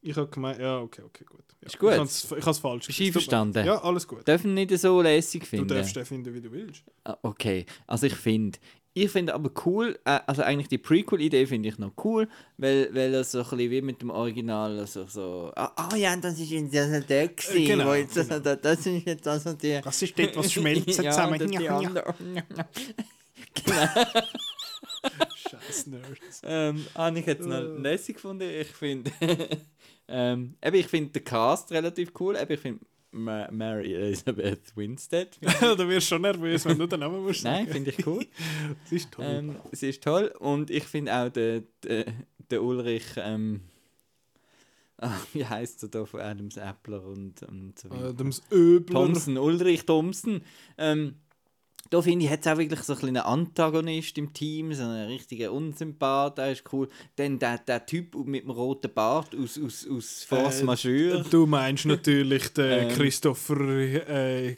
Ich 0.00 0.16
habe 0.16 0.28
gemeint, 0.28 0.60
ja, 0.60 0.80
okay, 0.80 1.02
okay, 1.02 1.24
gut. 1.24 1.44
Ja. 1.60 1.66
Ist 1.66 1.78
gut. 1.78 1.92
Ich 1.92 1.96
habe 1.98 2.04
es 2.06 2.32
ich 2.38 2.46
hab's 2.46 2.58
falsch 2.58 2.86
Bist 2.86 3.32
du 3.32 3.36
leid. 3.36 3.66
Ja, 3.66 3.82
alles 3.82 4.06
gut. 4.06 4.26
Dürfen 4.28 4.52
nicht 4.52 4.78
so 4.78 5.00
lässig 5.00 5.42
Du 5.42 5.46
finden. 5.46 5.68
darfst 5.68 5.96
den 5.96 6.04
finden, 6.04 6.34
wie 6.34 6.40
du 6.40 6.52
willst. 6.52 6.84
Ah, 7.04 7.16
Okay, 7.22 7.64
also 7.86 8.06
ich 8.06 8.14
finde, 8.14 8.58
ich 8.96 9.10
finde 9.10 9.34
aber 9.34 9.50
cool, 9.66 9.98
äh, 10.04 10.20
also 10.26 10.42
eigentlich 10.42 10.68
die 10.68 10.78
Prequel-Idee 10.78 11.46
finde 11.46 11.68
ich 11.68 11.78
noch 11.78 11.92
cool, 12.04 12.28
weil, 12.58 12.94
weil 12.94 13.12
es 13.14 13.32
so 13.32 13.38
ein 13.38 13.44
bisschen 13.44 13.70
wie 13.72 13.82
mit 13.82 14.00
dem 14.00 14.10
Original, 14.10 14.78
also 14.78 15.04
so, 15.06 15.52
ah, 15.56 15.72
ah 15.76 15.96
ja, 15.96 16.16
das 16.16 16.38
ist 16.38 16.50
jetzt 16.50 16.76
also 16.76 17.04
der 17.06 17.28
gewesen, 17.28 17.56
Äh, 17.56 17.66
genau, 17.66 17.86
wo 17.86 17.94
jetzt, 17.94 18.14
genau. 18.14 18.38
das, 18.38 18.60
das 18.60 18.86
ist 18.86 19.04
jetzt 19.06 19.26
also 19.28 19.52
die... 19.54 19.80
Das 19.82 20.00
ist 20.00 20.16
dort, 20.18 20.36
was 20.36 20.52
schmelzen 20.52 21.04
ja, 21.04 21.10
zusammen. 21.10 21.38
die 21.48 21.54
Ja, 21.54 21.60
ja. 21.60 21.76
andere. 21.78 22.14
Scheiß 25.36 25.86
Nerds. 25.88 26.40
ähm, 26.44 26.86
habe 26.94 27.18
ich 27.18 27.26
jetzt 27.26 27.46
noch 27.46 27.56
Äh. 27.56 27.78
lässig 27.80 28.16
gefunden. 28.16 28.48
Ich 28.48 28.68
finde, 28.68 29.10
ähm, 30.08 30.54
eben, 30.62 30.76
ich 30.76 30.86
finde 30.86 31.10
den 31.12 31.24
Cast 31.24 31.70
relativ 31.72 32.12
cool. 32.20 32.36
Eben, 32.36 32.52
ich 32.52 32.60
finde 32.60 32.80
Ma 33.14 33.48
Mary 33.50 33.94
Elizabeth 33.94 34.76
Winstead. 34.76 35.38
du 35.60 35.88
wirst 35.88 36.08
schon 36.08 36.22
nervös, 36.22 36.64
wenn 36.64 36.78
du 36.78 36.86
den 36.86 37.00
Namen 37.00 37.22
musst 37.22 37.44
Nein, 37.44 37.68
finde 37.68 37.90
ich 37.90 38.06
cool. 38.06 38.26
Das 38.82 38.92
ist 38.92 39.12
toll. 39.12 39.24
ähm, 39.26 39.56
sie 39.72 39.90
ist 39.90 40.02
toll 40.02 40.34
und 40.38 40.70
ich 40.70 40.84
finde 40.84 41.14
auch 41.14 41.28
den, 41.28 41.66
den, 41.84 42.04
den 42.50 42.58
Ulrich, 42.58 43.04
ähm, 43.16 43.60
ah, 44.98 45.16
wie 45.32 45.44
heißt 45.44 45.84
er 45.84 45.88
da 45.90 46.04
von 46.04 46.20
Adams 46.20 46.58
Appler 46.58 47.04
und, 47.04 47.42
und 47.44 47.78
so 47.78 47.90
weiter. 47.90 48.06
Adams 48.06 48.42
Öbler. 48.50 48.94
Thompson, 48.94 49.38
Ulrich 49.38 49.86
Thompson. 49.86 50.42
Ähm, 50.76 51.14
da 51.94 52.02
finde 52.02 52.24
ich, 52.24 52.30
hat 52.30 52.40
es 52.40 52.46
auch 52.48 52.58
wirklich 52.58 52.80
so 52.80 52.92
ein 52.94 53.04
einen 53.04 53.16
Antagonist 53.18 54.18
im 54.18 54.32
Team, 54.32 54.74
so 54.74 54.82
einen 54.82 55.06
richtigen 55.06 55.50
Unsympath, 55.50 56.38
der 56.38 56.50
ist 56.50 56.64
cool. 56.72 56.88
Dann 57.14 57.38
der, 57.38 57.58
der 57.58 57.86
Typ 57.86 58.14
mit 58.26 58.42
dem 58.42 58.50
roten 58.50 58.92
Bart 58.92 59.28
aus, 59.36 59.60
aus, 59.64 59.86
aus 59.88 60.24
Force 60.24 60.60
Äh, 60.60 60.64
Majeure. 60.64 61.24
Du 61.30 61.46
meinst 61.46 61.86
natürlich 61.86 62.48
den 62.48 62.88
Ähm. 62.88 62.88
Christopher 62.88 63.60
äh, 64.08 64.56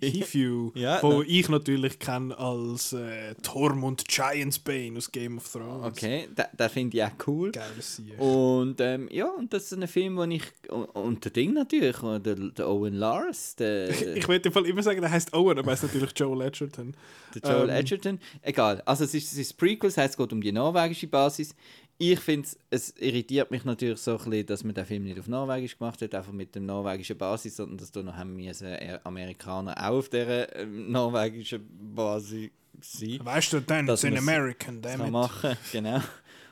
Heathew, 0.00 0.70
Ja, 0.76 1.02
wo 1.02 1.20
ne. 1.20 1.24
ich 1.26 1.48
natürlich 1.48 1.98
kenne 1.98 2.38
als 2.38 2.92
äh, 2.92 3.34
Tormund 3.42 4.06
Giantsbane 4.06 4.96
aus 4.98 5.10
Game 5.10 5.38
of 5.38 5.50
Thrones. 5.50 5.86
Okay, 5.86 6.28
den, 6.36 6.44
den 6.56 6.68
finde 6.70 6.96
ich 6.98 7.02
auch 7.02 7.26
cool. 7.26 7.50
Sieg. 7.80 8.18
Und 8.20 8.80
ähm, 8.80 9.08
ja, 9.10 9.26
und 9.26 9.52
das 9.52 9.64
ist 9.64 9.72
ein 9.72 9.88
Film, 9.88 10.16
wo 10.16 10.22
ich. 10.22 10.42
Und, 10.68 10.84
und 10.84 11.24
der 11.24 11.32
Ding 11.32 11.52
natürlich, 11.52 11.96
der, 11.96 12.34
der 12.36 12.68
Owen 12.68 12.94
Lars, 12.94 13.56
der, 13.56 13.88
Ich 14.16 14.28
würde 14.28 14.46
im 14.48 14.52
Fall 14.52 14.66
immer 14.66 14.82
sagen, 14.84 15.00
der 15.00 15.10
heißt 15.10 15.32
Owen, 15.34 15.58
aber 15.58 15.68
er 15.68 15.72
heißt 15.72 15.82
natürlich 15.82 16.12
Joel 16.16 16.42
Edgerton. 16.78 16.96
der 17.34 17.50
Joel 17.50 17.70
ähm, 17.70 17.76
Edgerton. 17.76 18.20
Egal, 18.42 18.82
also 18.86 19.04
es 19.04 19.14
ist, 19.14 19.32
es 19.32 19.38
ist 19.38 19.56
Prequel, 19.56 19.88
das 19.90 19.96
heißt, 19.98 20.10
es 20.14 20.16
geht 20.16 20.32
um 20.32 20.40
die 20.40 20.52
norwegische 20.52 21.06
Basis. 21.06 21.54
Ich 21.98 22.20
finde 22.20 22.46
es 22.68 22.94
irritiert 22.98 23.50
mich 23.50 23.64
natürlich 23.64 23.98
so 24.00 24.18
ein 24.18 24.24
bisschen, 24.30 24.46
dass 24.46 24.64
man 24.64 24.74
den 24.74 24.84
Film 24.84 25.04
nicht 25.04 25.18
auf 25.18 25.28
Norwegisch 25.28 25.78
gemacht 25.78 26.02
hat, 26.02 26.14
einfach 26.14 26.32
mit 26.32 26.54
der 26.54 26.60
norwegischen 26.60 27.16
Basis, 27.16 27.56
sondern 27.56 27.78
dass 27.78 27.90
da 27.90 28.02
noch 28.02 28.14
haben 28.14 28.36
müssen, 28.36 28.66
äh, 28.66 28.98
Amerikaner 29.04 29.74
auch 29.78 29.96
auf 29.98 30.08
dieser 30.10 30.54
ähm, 30.56 30.92
norwegischen 30.92 31.66
Basis 31.94 32.50
sein. 32.82 33.20
Weißt 33.22 33.52
du, 33.54 33.60
dann 33.60 33.86
Dass 33.86 34.04
in 34.04 34.12
man's- 34.12 34.28
American, 34.28 34.82
damn 34.82 35.00
kann 35.00 35.10
machen, 35.10 35.56
genau. 35.72 36.00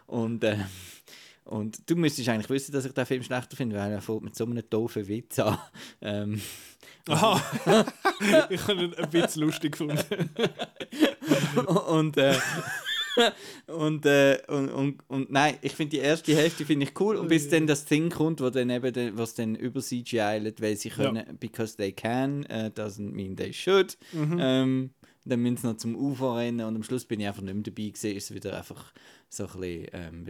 Und, 0.07 0.43
äh, 0.45 0.57
und 1.45 1.79
du 1.91 1.97
müsstest 1.97 2.27
eigentlich 2.31 2.49
wissen, 2.49 2.72
dass 2.72 2.87
ich 2.87 2.93
den 2.93 3.05
Film 3.05 3.22
schlechter 3.22 3.55
finde, 3.55 3.77
weil 3.77 3.93
er 3.93 4.01
fängt 4.01 4.22
mit 4.22 4.35
so 4.35 4.47
einem 4.47 4.62
doofen 4.70 5.07
Witz 5.07 5.39
an. 5.41 5.59
Ähm, 6.01 6.41
Aha. 7.09 7.41
ich 8.51 8.67
habe 8.67 8.85
ihn 8.85 8.95
ein 8.95 9.11
bisschen 9.11 9.43
lustig 9.43 9.73
gefunden. 9.73 10.31
und, 11.89 12.17
äh, 12.17 12.35
und, 13.67 14.07
äh, 14.07 14.39
und, 14.49 14.69
und, 14.71 14.99
und 15.09 15.31
nein, 15.31 15.57
ich 15.61 15.73
finde 15.73 15.97
die 15.97 16.03
erste 16.03 16.35
Hälfte 16.35 16.65
finde 16.65 16.87
ich 16.87 16.99
cool 16.99 17.17
und 17.17 17.29
bis 17.29 17.49
dann 17.49 17.67
das 17.67 17.85
Ding 17.85 18.11
kommt, 18.11 18.41
wo 18.41 18.51
dann 18.51 18.71
eben 18.71 19.17
was 19.17 19.35
dann 19.35 19.55
über 19.55 19.81
CGI 19.81 20.39
lädt, 20.41 20.61
weil 20.61 20.77
sie 20.77 20.91
können, 20.91 21.25
because 21.39 21.77
they 21.77 21.93
can, 21.93 22.45
uh, 22.51 22.71
doesn't 22.71 23.13
mean 23.13 23.37
they 23.37 23.53
should. 23.53 23.97
Ähm, 24.13 24.91
dann 25.27 25.41
müssen 25.41 25.57
sie 25.57 25.67
noch 25.67 25.77
zum 25.77 25.97
Ufer 25.97 26.37
rennen 26.37 26.67
und 26.67 26.77
am 26.77 26.83
Schluss 26.83 27.05
bin 27.05 27.21
ich 27.21 27.27
einfach 27.27 27.43
nicht 27.43 27.55
mehr 27.55 27.63
dabei 27.63 27.89
gewesen, 27.89 28.17
ist 28.17 28.25
es 28.25 28.35
wieder 28.35 28.57
einfach 28.57 28.93
so 29.29 29.47
ein 29.47 29.61
bisschen 29.61 29.87
ähm, 29.93 30.25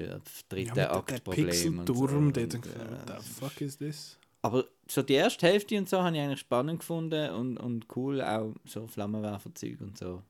dritte 0.48 0.72
der 0.74 0.94
Aktproblem. 0.94 1.52
so. 1.52 1.70
Pixel-Turm, 1.70 2.32
der 2.32 2.44
Und, 2.44 2.52
denkt, 2.52 2.66
äh, 2.66 2.78
what 2.78 3.22
the 3.22 3.40
fuck 3.40 3.60
is 3.60 3.76
this? 3.78 4.18
Aber 4.44 4.66
so 4.86 5.00
die 5.02 5.14
erste 5.14 5.46
Hälfte 5.46 5.78
und 5.78 5.88
so 5.88 6.02
habe 6.02 6.14
ich 6.14 6.22
eigentlich 6.22 6.40
spannend 6.40 6.80
gefunden 6.80 7.30
und, 7.30 7.56
und 7.56 7.86
cool, 7.96 8.20
auch 8.20 8.52
so 8.66 8.86
Flammenwerferzeug 8.86 9.80
und 9.80 9.96
so. 9.96 10.22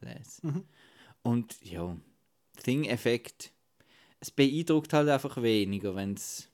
Les. 0.00 0.42
Mhm. 0.42 0.64
Und 1.22 1.54
ja, 1.62 1.96
Thing-Effekt. 2.64 3.52
Es 4.18 4.32
beeindruckt 4.32 4.92
halt 4.92 5.08
einfach 5.08 5.40
weniger, 5.40 5.94
wenn's, 5.94 6.48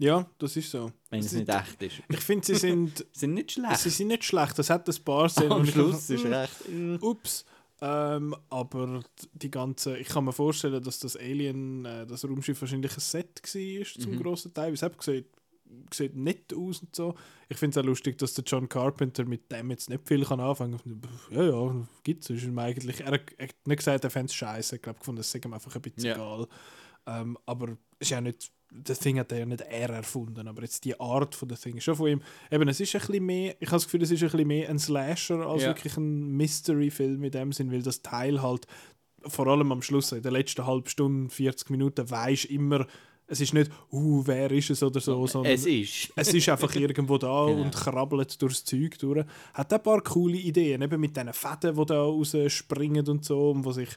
Ja, 0.00 0.26
das 0.38 0.56
ist 0.56 0.70
so. 0.70 0.90
wenn 1.10 1.20
es 1.20 1.26
Es 1.26 1.32
nicht 1.34 1.48
echt 1.50 1.82
ist. 1.82 2.02
Ich 2.08 2.20
finde, 2.20 2.46
sie 2.46 2.54
sind, 2.54 3.04
sind 3.12 3.34
nicht 3.34 3.52
schlecht. 3.52 3.78
sie 3.80 3.90
sind 3.90 4.08
nicht 4.08 4.24
schlecht. 4.24 4.58
Das 4.58 4.70
hat 4.70 4.88
ein 4.88 5.04
paar 5.04 5.28
Szenen. 5.28 5.52
Am 5.52 5.64
ich 5.64 5.70
Schluss 5.72 6.08
ist 6.08 6.24
hm, 6.24 6.32
recht. 6.32 7.02
Ups. 7.02 7.44
Ähm, 7.82 8.34
aber 8.48 9.02
die 9.34 9.50
ganze, 9.50 9.98
ich 9.98 10.08
kann 10.08 10.24
mir 10.24 10.32
vorstellen, 10.32 10.82
dass 10.82 10.98
das 10.98 11.14
Alien, 11.14 11.84
äh, 11.84 12.06
das 12.06 12.24
Raumschiff 12.24 12.58
wahrscheinlich 12.60 12.92
ein 12.96 13.00
Set 13.00 13.42
war 13.42 14.02
zum 14.02 14.12
Mhm. 14.12 14.22
grossen 14.22 14.54
Teil. 14.54 14.72
Es 14.72 14.82
hat 14.82 15.00
sieht, 15.02 15.26
sieht 15.92 16.16
nett 16.16 16.52
aus 16.54 16.80
und 16.82 16.94
so. 16.94 17.14
Ich 17.48 17.56
finde 17.56 17.78
es 17.78 17.82
auch 17.84 17.86
lustig, 17.88 18.18
dass 18.18 18.34
der 18.34 18.44
John 18.44 18.68
Carpenter 18.68 19.24
mit 19.24 19.50
dem 19.50 19.70
jetzt 19.70 19.88
nicht 19.90 20.06
viel 20.06 20.24
kann 20.24 20.40
anfangen 20.40 20.78
kann. 20.78 21.00
Ja, 21.30 21.42
ja, 21.44 21.88
gibt 22.04 22.28
es. 22.28 22.44
Eigentlich, 22.56 23.00
er, 23.00 23.12
hat- 23.12 23.32
er 23.38 23.48
hat 23.48 23.54
nicht 23.66 23.78
gesagt, 23.78 24.04
er 24.04 24.10
fände 24.10 24.26
es 24.26 24.34
scheiße. 24.34 24.76
Ich 24.76 24.82
glaube, 24.82 24.98
es 25.18 25.30
sei 25.30 25.40
ihm 25.44 25.52
einfach 25.54 25.74
ein 25.74 25.82
bisschen 25.82 26.04
Ja. 26.04 26.14
egal. 26.14 26.46
Ähm, 27.06 27.38
aber 27.46 27.76
ist 27.98 28.10
ja 28.10 28.20
nicht, 28.20 28.50
das 28.70 28.98
Ding 28.98 29.18
hat 29.18 29.32
er 29.32 29.38
ja 29.38 29.46
nicht 29.46 29.62
er 29.62 29.88
erfunden, 29.88 30.46
aber 30.46 30.60
jetzt 30.62 30.84
die 30.84 30.98
Art 31.00 31.34
von 31.34 31.48
der 31.48 31.56
Ding 31.56 31.76
ist 31.78 31.84
schon 31.84 31.96
von 31.96 32.08
ihm. 32.08 32.22
Eben, 32.50 32.68
es 32.68 32.80
ist 32.80 32.94
ein 32.94 33.00
bisschen 33.00 33.24
mehr, 33.24 33.56
ich 33.60 33.68
habe 33.68 33.76
das 33.76 33.84
Gefühl, 33.84 34.02
es 34.02 34.10
ist 34.10 34.22
ein 34.22 34.28
bisschen 34.30 34.46
mehr 34.46 34.68
ein 34.68 34.78
Slasher 34.78 35.46
als 35.46 35.62
Ja. 35.62 35.68
wirklich 35.68 35.96
ein 35.96 36.36
Mystery-Film 36.36 37.24
in 37.24 37.30
dem 37.30 37.52
Sinn, 37.52 37.72
weil 37.72 37.82
das 37.82 38.02
Teil 38.02 38.42
halt 38.42 38.66
vor 39.26 39.46
allem 39.48 39.72
am 39.72 39.80
Schluss, 39.82 40.12
in 40.12 40.22
der 40.22 40.32
letzten 40.32 40.66
halben 40.66 40.86
Stunde, 40.88 41.30
40 41.30 41.70
Minuten, 41.70 42.08
weisst 42.10 42.44
immer, 42.44 42.86
es 43.30 43.40
ist 43.42 43.52
nicht, 43.52 43.70
uh, 43.92 44.22
wer 44.26 44.50
ist 44.50 44.70
es 44.70 44.82
oder 44.82 45.00
so, 45.00 45.26
sondern 45.26 45.52
Es 45.52 45.66
ist. 45.66 46.12
es 46.16 46.32
ist 46.32 46.48
einfach 46.48 46.74
irgendwo 46.74 47.18
da 47.18 47.28
Genau. 47.46 47.60
und 47.62 47.74
krabbelt 47.74 48.40
durchs 48.40 48.64
Zeug 48.64 48.98
durch. 48.98 49.24
Hat 49.54 49.72
ein 49.72 49.82
paar 49.82 50.00
coole 50.02 50.38
Ideen, 50.38 50.80
eben 50.82 51.00
mit 51.00 51.16
diesen 51.16 51.32
Fäden, 51.32 51.76
die 51.76 51.86
da 51.86 52.00
rausspringen 52.02 53.06
und 53.06 53.24
so, 53.24 53.50
und 53.50 53.64
wo 53.64 53.72
sich, 53.72 53.90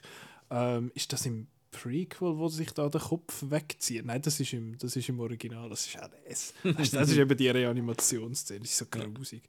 ähm, 0.50 0.90
ist 0.94 1.12
das 1.12 1.24
im 1.26 1.46
Prequel, 1.70 2.36
wo 2.36 2.48
sich 2.48 2.70
da 2.72 2.88
der 2.90 3.00
Kopf 3.00 3.42
wegzieht? 3.48 4.04
Nein, 4.04 4.20
das 4.20 4.38
ist 4.38 4.52
im, 4.52 4.76
das 4.76 4.94
ist 4.94 5.08
im 5.08 5.18
Original, 5.20 5.70
das 5.70 5.86
ist 5.86 5.98
auch 5.98 6.08
das. 6.28 6.52
Weißt 6.62 6.92
das 6.94 7.08
ist 7.08 7.16
eben 7.16 7.34
die 7.36 7.48
Reanimationsszene, 7.48 8.60
das 8.60 8.70
ist 8.70 8.76
so 8.78 8.84
grusig. 8.90 9.42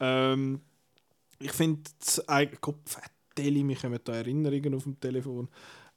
Ähm, 0.00 0.60
ich 1.38 1.52
finde, 1.52 1.82
eigene 2.26 2.56
Kopf, 2.56 2.96
Deli, 3.36 3.62
mich 3.62 3.80
kommen 3.82 4.00
da 4.02 4.14
Erinnerungen 4.14 4.74
auf 4.74 4.84
dem 4.84 4.98
Telefon. 4.98 5.48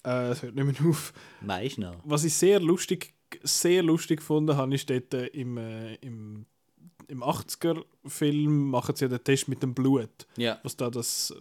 Äh, 0.04 0.32
Es 0.32 0.42
hört 0.42 0.56
nicht 0.56 0.82
mehr 0.82 0.90
auf. 0.90 1.14
Weißt 1.40 1.78
du 1.78 1.82
noch? 1.82 1.96
Was 2.04 2.26
ich 2.26 2.34
sehr 2.34 2.60
lustig, 2.60 3.14
sehr 3.44 3.84
lustig 3.84 4.20
gefunden 4.20 4.56
habe, 4.56 4.76
ist 4.76 4.90
dort 4.90 5.14
äh, 5.14 5.28
im, 5.28 5.58
äh, 5.58 5.96
im, 5.96 6.46
im 7.08 7.24
80er-Film 7.24 8.70
machen 8.70 8.96
sie 8.96 9.06
ja 9.06 9.10
den 9.10 9.24
Test 9.24 9.48
mit 9.48 9.64
dem 9.64 9.74
Blut. 9.74 10.28
Ja. 10.38 10.60
Was 10.64 10.78
da 10.78 10.90
das 10.90 11.34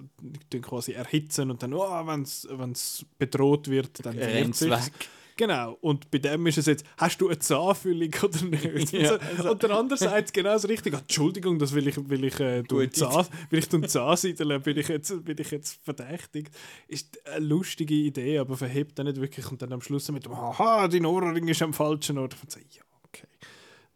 äh, 0.52 0.58
quasi 0.60 0.92
erhitzen 0.92 1.50
und 1.50 1.62
dann, 1.62 1.74
oh, 1.74 2.06
wenn 2.06 2.22
es 2.22 3.06
bedroht 3.18 3.68
wird, 3.68 4.04
dann 4.04 4.18
Rennt's 4.18 4.60
sich's. 4.60 4.86
weg. 4.86 5.08
Genau, 5.38 5.78
und 5.82 6.10
bei 6.10 6.18
dem 6.18 6.48
ist 6.48 6.58
es 6.58 6.66
jetzt, 6.66 6.84
hast 6.96 7.20
du 7.20 7.28
eine 7.28 7.38
Zahnfüllung 7.38 8.10
oder 8.24 8.42
nicht? 8.42 8.92
Ja, 8.92 9.12
Also, 9.12 9.52
und 9.52 9.62
der 9.62 9.70
andere 9.70 9.96
sagt 9.96 10.34
genau 10.34 10.54
das 10.54 10.68
Richtige. 10.68 10.96
Ah, 10.96 11.00
Entschuldigung, 11.00 11.60
das 11.60 11.72
will 11.74 11.86
ich, 11.86 11.96
will 12.10 12.24
ich, 12.24 12.40
äh, 12.40 12.64
Zahn, 12.90 13.26
will 13.48 13.60
ich 13.60 13.68
tun 13.68 13.86
Zahnsiedeln, 13.86 14.60
bin 14.62 14.76
ich, 14.76 14.88
jetzt, 14.88 15.24
bin 15.24 15.36
ich 15.38 15.52
jetzt 15.52 15.78
verdächtigt. 15.84 16.52
Ist 16.88 17.24
eine 17.24 17.46
lustige 17.46 17.94
Idee, 17.94 18.38
aber 18.38 18.56
verhebt 18.56 18.98
dann 18.98 19.06
nicht 19.06 19.20
wirklich. 19.20 19.48
Und 19.48 19.62
dann 19.62 19.72
am 19.72 19.80
Schluss 19.80 20.10
mit 20.10 20.24
dem, 20.24 20.36
haha, 20.36 20.88
dein 20.88 21.06
Ohrring 21.06 21.46
ist 21.46 21.62
am 21.62 21.72
falschen 21.72 22.18
Ort. 22.18 22.36
Und 22.42 22.50
so, 22.50 22.58
ja, 22.58 22.82
okay. 23.04 23.28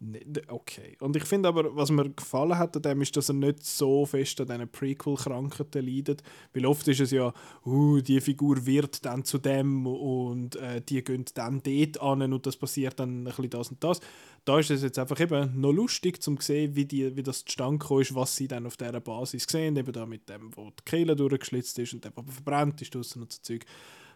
Nee, 0.05 0.25
d- 0.27 0.43
okay. 0.49 0.97
Und 0.99 1.15
ich 1.15 1.23
finde 1.25 1.49
aber, 1.49 1.77
was 1.77 1.93
mir 1.93 2.11
gefallen 2.11 2.59
hat 2.59 2.75
an 2.75 2.83
dem, 2.83 3.03
ist, 3.03 3.17
dass 3.17 3.29
er 3.29 3.35
nicht 3.35 3.65
so 3.65 4.05
fest 4.05 4.41
an 4.41 4.49
diesen 4.49 4.69
Prequel-Krankheiten 4.69 5.87
leidet. 5.87 6.25
Weil 6.53 6.67
oft 6.67 6.89
ist 6.89 6.99
es 7.01 7.13
ja, 7.13 7.33
uh, 7.65 8.01
die 8.01 8.21
Figur 8.21 8.67
wird 8.67 9.05
dann 9.05 9.25
zu 9.25 9.39
dem 9.39 9.87
und 9.87 10.57
äh, 10.57 10.81
die 10.81 11.05
gehen 11.05 11.25
dann 11.35 11.63
dort 11.63 12.03
an 12.03 12.33
und 12.33 12.45
das 12.45 12.57
passiert 12.57 12.99
dann 12.99 13.21
ein 13.21 13.25
bisschen 13.27 13.51
das 13.51 13.69
und 13.69 13.85
das. 13.85 14.01
Da 14.45 14.59
ist 14.59 14.73
es 14.73 14.83
jetzt 14.83 14.99
einfach 14.99 15.21
eben 15.21 15.61
noch 15.61 15.71
lustig, 15.71 16.19
um 16.27 16.41
zu 16.41 16.47
sehen, 16.47 16.75
wie, 16.75 16.85
die, 16.85 17.15
wie 17.15 17.23
das 17.23 17.45
zustande 17.45 17.79
gekommen 17.79 18.01
ist, 18.03 18.13
was 18.13 18.35
sie 18.35 18.49
dann 18.49 18.67
auf 18.67 18.77
dieser 18.77 19.01
Basis 19.01 19.47
sehen. 19.49 19.77
Eben 19.77 19.93
da 19.93 20.05
mit 20.05 20.29
dem, 20.29 20.51
wo 20.57 20.71
die 20.71 20.85
Kehle 20.85 21.15
durchgeschlitzt 21.15 21.79
ist 21.79 21.95
und 21.95 22.03
der, 22.05 22.11
der 22.11 22.25
verbrannt 22.25 22.83
ist 22.83 22.97
und 22.97 23.05
so 23.05 23.25
Zeug. 23.25 23.65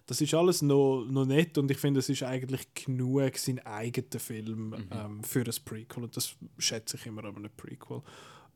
Das 0.07 0.21
ist 0.21 0.35
alles 0.35 0.63
noch, 0.63 1.05
noch 1.05 1.27
nett 1.27 1.59
und 1.59 1.69
ich 1.71 1.79
finde, 1.79 1.99
es 1.99 2.09
ist 2.09 2.23
eigentlich 2.23 2.73
genug 2.75 3.37
sein 3.37 3.59
eigener 3.67 4.21
Film 4.21 4.75
ähm, 4.93 5.25
für 5.25 5.41
ein 5.41 5.55
Prequel 5.65 6.05
und 6.05 6.17
das 6.17 6.37
schätze 6.59 6.97
ich 6.97 7.07
immer 7.07 7.25
an 7.25 7.37
einem 7.37 7.51
Prequel. 7.57 8.03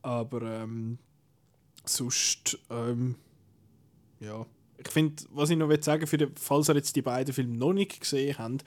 Aber 0.01 0.41
ähm, 0.41 0.97
sonst, 1.85 2.57
ähm, 2.69 3.15
ja, 4.21 4.45
ich 4.77 4.87
finde, 4.89 5.23
was 5.31 5.49
ich 5.49 5.57
noch 5.57 5.69
will 5.69 5.83
sagen 5.83 6.05
den, 6.09 6.31
falls 6.35 6.69
ihr 6.69 6.75
jetzt 6.75 6.95
die 6.95 7.01
beiden 7.01 7.33
Filme 7.33 7.57
noch 7.57 7.73
nicht 7.73 7.99
gesehen 7.99 8.37
habt, 8.37 8.63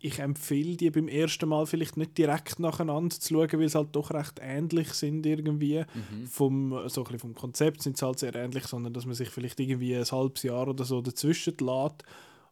ich 0.00 0.20
empfehle 0.20 0.76
die 0.76 0.90
beim 0.90 1.08
ersten 1.08 1.48
Mal 1.48 1.66
vielleicht 1.66 1.96
nicht 1.96 2.16
direkt 2.16 2.60
nacheinander 2.60 3.18
zu 3.18 3.34
schauen, 3.34 3.52
weil 3.52 3.68
sie 3.68 3.76
halt 3.76 3.88
doch 3.96 4.12
recht 4.12 4.38
ähnlich 4.40 4.92
sind 4.92 5.26
irgendwie. 5.26 5.84
Vom, 6.30 6.88
so 6.88 7.04
vom 7.04 7.34
Konzept 7.34 7.82
sind 7.82 7.96
sie 7.96 8.06
halt 8.06 8.20
sehr 8.20 8.34
ähnlich, 8.34 8.64
sondern 8.64 8.92
dass 8.92 9.06
man 9.06 9.14
sich 9.14 9.28
vielleicht 9.28 9.58
irgendwie 9.58 9.96
ein 9.96 10.04
halbes 10.04 10.44
Jahr 10.44 10.68
oder 10.68 10.84
so 10.84 11.00
dazwischen 11.00 11.56
lässt. 11.58 12.04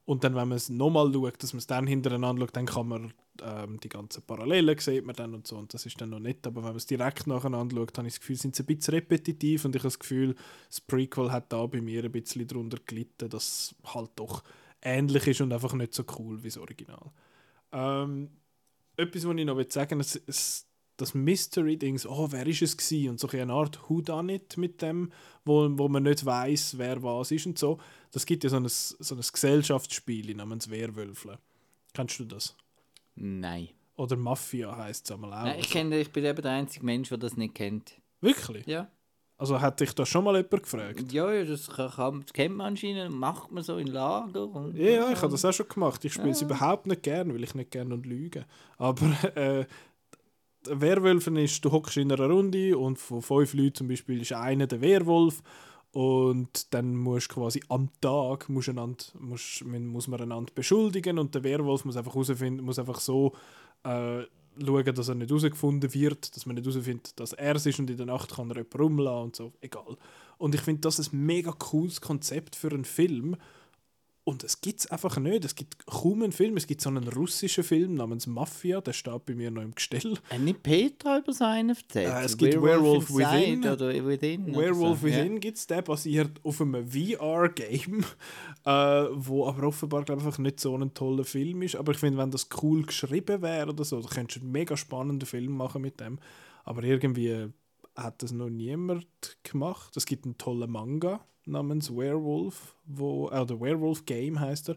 Und 0.06 0.22
dann, 0.22 0.36
wenn 0.36 0.48
man 0.48 0.56
es 0.56 0.68
nochmal 0.68 1.12
schaut, 1.12 1.42
dass 1.42 1.52
man 1.52 1.58
es 1.58 1.66
dann 1.66 1.86
hintereinander 1.86 2.42
schaut, 2.42 2.56
dann 2.56 2.66
kann 2.66 2.88
man 2.88 3.12
ähm, 3.42 3.80
die 3.80 3.88
ganzen 3.88 4.22
Parallelen 4.22 4.78
sieht 4.78 5.04
man 5.04 5.16
dann 5.16 5.34
und 5.34 5.48
so. 5.48 5.56
Und 5.56 5.74
das 5.74 5.84
ist 5.84 6.00
dann 6.00 6.10
noch 6.10 6.20
nett. 6.20 6.46
Aber 6.46 6.62
wenn 6.62 6.70
man 6.70 6.76
es 6.76 6.86
direkt 6.86 7.26
nacheinander 7.26 7.76
schaut, 7.76 7.98
habe 7.98 8.06
ich 8.06 8.14
das 8.14 8.20
Gefühl, 8.20 8.36
sind 8.36 8.54
sie 8.54 8.62
ein 8.62 8.66
bisschen 8.66 8.94
repetitiv. 8.94 9.64
Und 9.64 9.74
ich 9.74 9.80
habe 9.80 9.88
das 9.88 9.98
Gefühl, 9.98 10.36
das 10.68 10.80
Prequel 10.80 11.32
hat 11.32 11.52
da 11.52 11.66
bei 11.66 11.80
mir 11.80 12.04
ein 12.04 12.12
bisschen 12.12 12.46
darunter 12.46 12.78
gelitten, 12.86 13.28
dass 13.28 13.74
es 13.82 13.94
halt 13.94 14.10
doch 14.14 14.44
ähnlich 14.80 15.26
ist 15.26 15.40
und 15.40 15.52
einfach 15.52 15.74
nicht 15.74 15.92
so 15.92 16.04
cool 16.18 16.40
wie 16.42 16.48
das 16.48 16.58
Original. 16.58 17.10
Ähm, 17.72 18.30
etwas, 18.96 19.26
was 19.26 19.36
ich 19.36 19.44
noch 19.44 19.60
sagen 19.68 19.98
will, 19.98 20.22
das 20.96 21.14
Mystery-Dings, 21.14 22.06
oh, 22.06 22.28
wer 22.30 22.46
ist 22.46 22.62
es 22.62 22.76
gewesen? 22.76 23.10
Und 23.10 23.20
so 23.20 23.28
eine 23.28 23.52
Art 23.52 23.78
Whodunit 23.90 24.56
mit 24.56 24.80
dem, 24.82 25.12
wo, 25.46 25.66
wo 25.78 25.88
man 25.88 26.02
nicht 26.02 26.26
weiß, 26.26 26.76
wer 26.76 27.02
was 27.02 27.30
ist 27.30 27.46
und 27.46 27.58
so. 27.58 27.78
Das 28.12 28.26
gibt 28.26 28.44
ja 28.44 28.50
so 28.50 28.56
ein, 28.56 28.68
so 28.68 29.14
ein 29.14 29.20
Gesellschaftsspiel 29.20 30.34
namens 30.34 30.70
Werwölfle. 30.70 31.38
Kennst 31.94 32.18
du 32.18 32.24
das? 32.24 32.56
Nein. 33.14 33.68
Oder 33.96 34.16
Mafia 34.16 34.76
heisst 34.76 35.06
es 35.06 35.12
einmal 35.12 35.32
auch. 35.32 35.44
Nein 35.44 35.60
ich, 35.60 35.70
kenne, 35.70 35.98
ich 35.98 36.12
bin 36.12 36.24
eben 36.24 36.42
der 36.42 36.52
einzige 36.52 36.84
Mensch, 36.84 37.08
der 37.08 37.18
das 37.18 37.36
nicht 37.36 37.54
kennt. 37.54 37.94
Wirklich? 38.20 38.66
Ja. 38.66 38.90
Also 39.38 39.60
hat 39.60 39.80
dich 39.80 39.94
das 39.94 40.08
schon 40.08 40.24
mal 40.24 40.34
jemand 40.36 40.62
gefragt? 40.62 41.12
Ja, 41.12 41.30
ja, 41.30 41.44
das, 41.44 41.68
kann, 41.68 41.90
kann, 41.90 42.22
das 42.22 42.32
kennt 42.32 42.56
man 42.56 42.68
anscheinend, 42.68 43.14
macht 43.14 43.52
man 43.52 43.62
so 43.62 43.76
in 43.76 43.88
Lager. 43.88 44.46
Und, 44.46 44.76
Ja, 44.76 44.90
ja, 44.90 45.12
ich 45.12 45.20
habe 45.20 45.30
das 45.30 45.44
auch 45.44 45.52
schon 45.52 45.68
gemacht. 45.68 46.04
Ich 46.04 46.14
spiele 46.14 46.30
es 46.30 46.40
überhaupt 46.40 46.86
nicht 46.86 47.02
gern, 47.02 47.32
weil 47.34 47.44
ich 47.44 47.54
nicht 47.54 47.70
gerne 47.70 47.94
und 47.94 48.06
lüge. 48.06 48.46
Aber 48.78 49.06
äh, 49.36 49.66
Werwölfen 50.72 51.36
ist, 51.36 51.64
du 51.64 51.72
hockst 51.72 51.96
in 51.96 52.12
einer 52.12 52.28
Runde 52.28 52.76
und 52.76 52.98
von 52.98 53.22
fünf 53.22 53.54
Leuten 53.54 53.74
zum 53.74 53.88
Beispiel 53.88 54.22
ist 54.22 54.32
einer 54.32 54.66
der 54.66 54.80
Werwolf 54.80 55.42
und 55.92 56.74
dann 56.74 56.94
musst 56.94 57.30
du 57.30 57.36
quasi 57.36 57.62
am 57.68 57.88
Tag 58.00 58.48
musst 58.48 58.68
einander, 58.68 59.04
musst, 59.18 59.64
muss 59.64 60.08
man 60.08 60.20
einander 60.20 60.52
beschuldigen 60.54 61.18
und 61.18 61.34
der 61.34 61.44
Werwolf 61.44 61.84
muss 61.84 61.96
einfach 61.96 62.14
muss 62.14 62.78
einfach 62.78 63.00
so 63.00 63.32
äh, 63.84 64.24
schauen, 64.64 64.94
dass 64.94 65.08
er 65.08 65.14
nicht 65.14 65.30
herausgefunden 65.30 65.92
wird, 65.94 66.36
dass 66.36 66.46
man 66.46 66.56
nicht 66.56 66.66
herausfindet, 66.66 67.18
dass 67.18 67.32
er 67.32 67.56
es 67.56 67.66
ist 67.66 67.78
und 67.78 67.90
in 67.90 67.96
der 67.96 68.06
Nacht 68.06 68.34
kann 68.34 68.50
er 68.50 68.56
jemanden 68.56 68.78
rumlassen 68.78 69.24
und 69.24 69.36
so, 69.36 69.52
egal. 69.60 69.96
Und 70.38 70.54
ich 70.54 70.60
finde 70.60 70.82
das 70.82 70.98
ein 70.98 71.24
mega 71.26 71.52
cooles 71.52 72.00
Konzept 72.00 72.56
für 72.56 72.70
einen 72.70 72.84
Film, 72.84 73.36
und 74.26 74.42
es 74.42 74.60
gibt 74.60 74.80
es 74.80 74.90
einfach 74.90 75.18
nicht. 75.18 75.44
Es 75.44 75.54
gibt 75.54 75.86
kaum 75.86 76.24
einen 76.24 76.32
Film. 76.32 76.56
Es 76.56 76.66
gibt 76.66 76.80
so 76.80 76.88
einen 76.88 77.06
russischen 77.06 77.62
Film 77.62 77.94
namens 77.94 78.26
Mafia, 78.26 78.80
der 78.80 78.92
steht 78.92 79.24
bei 79.24 79.36
mir 79.36 79.52
noch 79.52 79.62
im 79.62 79.72
Gestell. 79.72 80.18
Hat 80.28 80.40
nicht 80.40 80.64
Petra 80.64 81.18
über 81.18 81.32
seinen 81.32 81.70
erzählt? 81.70 82.12
Äh, 82.12 82.24
es 82.24 82.36
gibt 82.36 82.60
Werewolf 82.60 83.08
Within. 83.08 83.64
Oder 83.64 84.04
Within 84.04 84.50
oder 84.50 84.58
Werewolf 84.58 84.98
so. 84.98 85.06
Within 85.06 85.38
gibt 85.38 85.58
es, 85.58 85.68
der 85.68 85.82
basiert 85.82 86.40
auf 86.42 86.60
einem 86.60 86.88
VR-Game, 86.88 88.04
äh, 88.64 88.70
wo 89.12 89.46
aber 89.46 89.68
offenbar 89.68 90.04
glaub 90.04 90.18
einfach 90.18 90.38
nicht 90.38 90.58
so 90.58 90.76
ein 90.76 90.92
toller 90.92 91.24
Film 91.24 91.62
ist. 91.62 91.76
Aber 91.76 91.92
ich 91.92 91.98
finde, 91.98 92.18
wenn 92.18 92.32
das 92.32 92.48
cool 92.60 92.84
geschrieben 92.84 93.42
wäre 93.42 93.68
oder 93.68 93.84
so, 93.84 94.00
dann 94.00 94.10
könntest 94.10 94.40
du 94.40 94.44
einen 94.44 94.50
mega 94.50 94.76
spannenden 94.76 95.28
Film 95.28 95.52
machen 95.52 95.82
mit 95.82 96.00
dem. 96.00 96.18
Aber 96.64 96.82
irgendwie 96.82 97.52
hat 97.94 98.24
das 98.24 98.32
noch 98.32 98.50
niemand 98.50 99.06
gemacht. 99.44 99.96
Es 99.96 100.04
gibt 100.04 100.24
einen 100.24 100.36
tollen 100.36 100.68
Manga 100.68 101.24
namens 101.46 101.90
Werewolf, 101.90 102.74
wo, 102.86 103.28
äh, 103.30 103.38
oder 103.40 103.60
Werewolf 103.60 104.04
Game 104.04 104.38
heißt 104.40 104.70
er, 104.70 104.76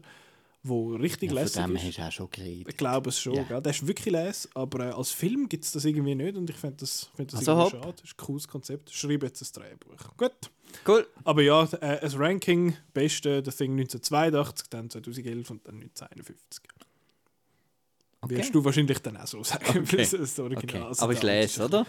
wo 0.62 0.94
richtig 0.94 1.30
Ja, 1.30 1.36
von 1.36 1.42
lässig 1.42 1.62
dem 1.64 1.76
ist. 1.76 1.82
hast 1.84 1.98
du 1.98 2.02
auch 2.02 2.12
schon 2.12 2.30
geredet. 2.30 2.68
Ich 2.68 2.76
glaube 2.76 3.08
es 3.08 3.18
schon, 3.20 3.34
Ja. 3.34 3.42
gell? 3.44 3.62
der 3.62 3.70
ist 3.72 3.86
wirklich 3.86 4.12
les, 4.12 4.48
aber 4.54 4.86
äh, 4.88 4.92
als 4.92 5.10
Film 5.10 5.48
gibt 5.48 5.64
es 5.64 5.72
das 5.72 5.84
irgendwie 5.84 6.14
nicht 6.14 6.36
und 6.36 6.48
ich 6.50 6.56
finde 6.56 6.76
das, 6.76 7.10
find 7.16 7.32
das 7.32 7.40
Also 7.40 7.52
irgendwie 7.52 7.76
hopp. 7.76 7.82
schade. 7.84 7.92
Das 7.96 8.04
ist 8.10 8.12
ein 8.20 8.24
cooles 8.26 8.48
Konzept. 8.48 8.90
Schreibe 8.92 9.26
jetzt 9.26 9.42
ein 9.42 9.62
Drehbuch. 9.62 10.16
Gut. 10.16 10.32
Cool. 10.86 11.06
Aber 11.24 11.42
ja, 11.42 11.64
äh, 11.80 11.98
ein 12.04 12.12
Ranking, 12.12 12.76
beste, 12.94 13.42
das 13.42 13.56
Ding 13.56 13.72
1982, 13.72 14.68
dann 14.70 14.88
2011 14.90 15.50
und 15.50 15.66
dann 15.66 15.76
1951. 15.80 16.62
Okay. 18.22 18.36
Wirst 18.36 18.54
du 18.54 18.62
wahrscheinlich 18.64 18.98
dann 18.98 19.16
auch 19.16 19.26
so 19.26 19.42
sagen, 19.42 19.64
Okay. 19.80 19.96
das 19.96 20.38
Original 20.38 20.90
Okay. 20.90 21.02
Aber 21.02 21.12
ich 21.14 21.20
der 21.20 21.40
lese, 21.40 21.62
ist- 21.62 21.68
oder? 21.68 21.86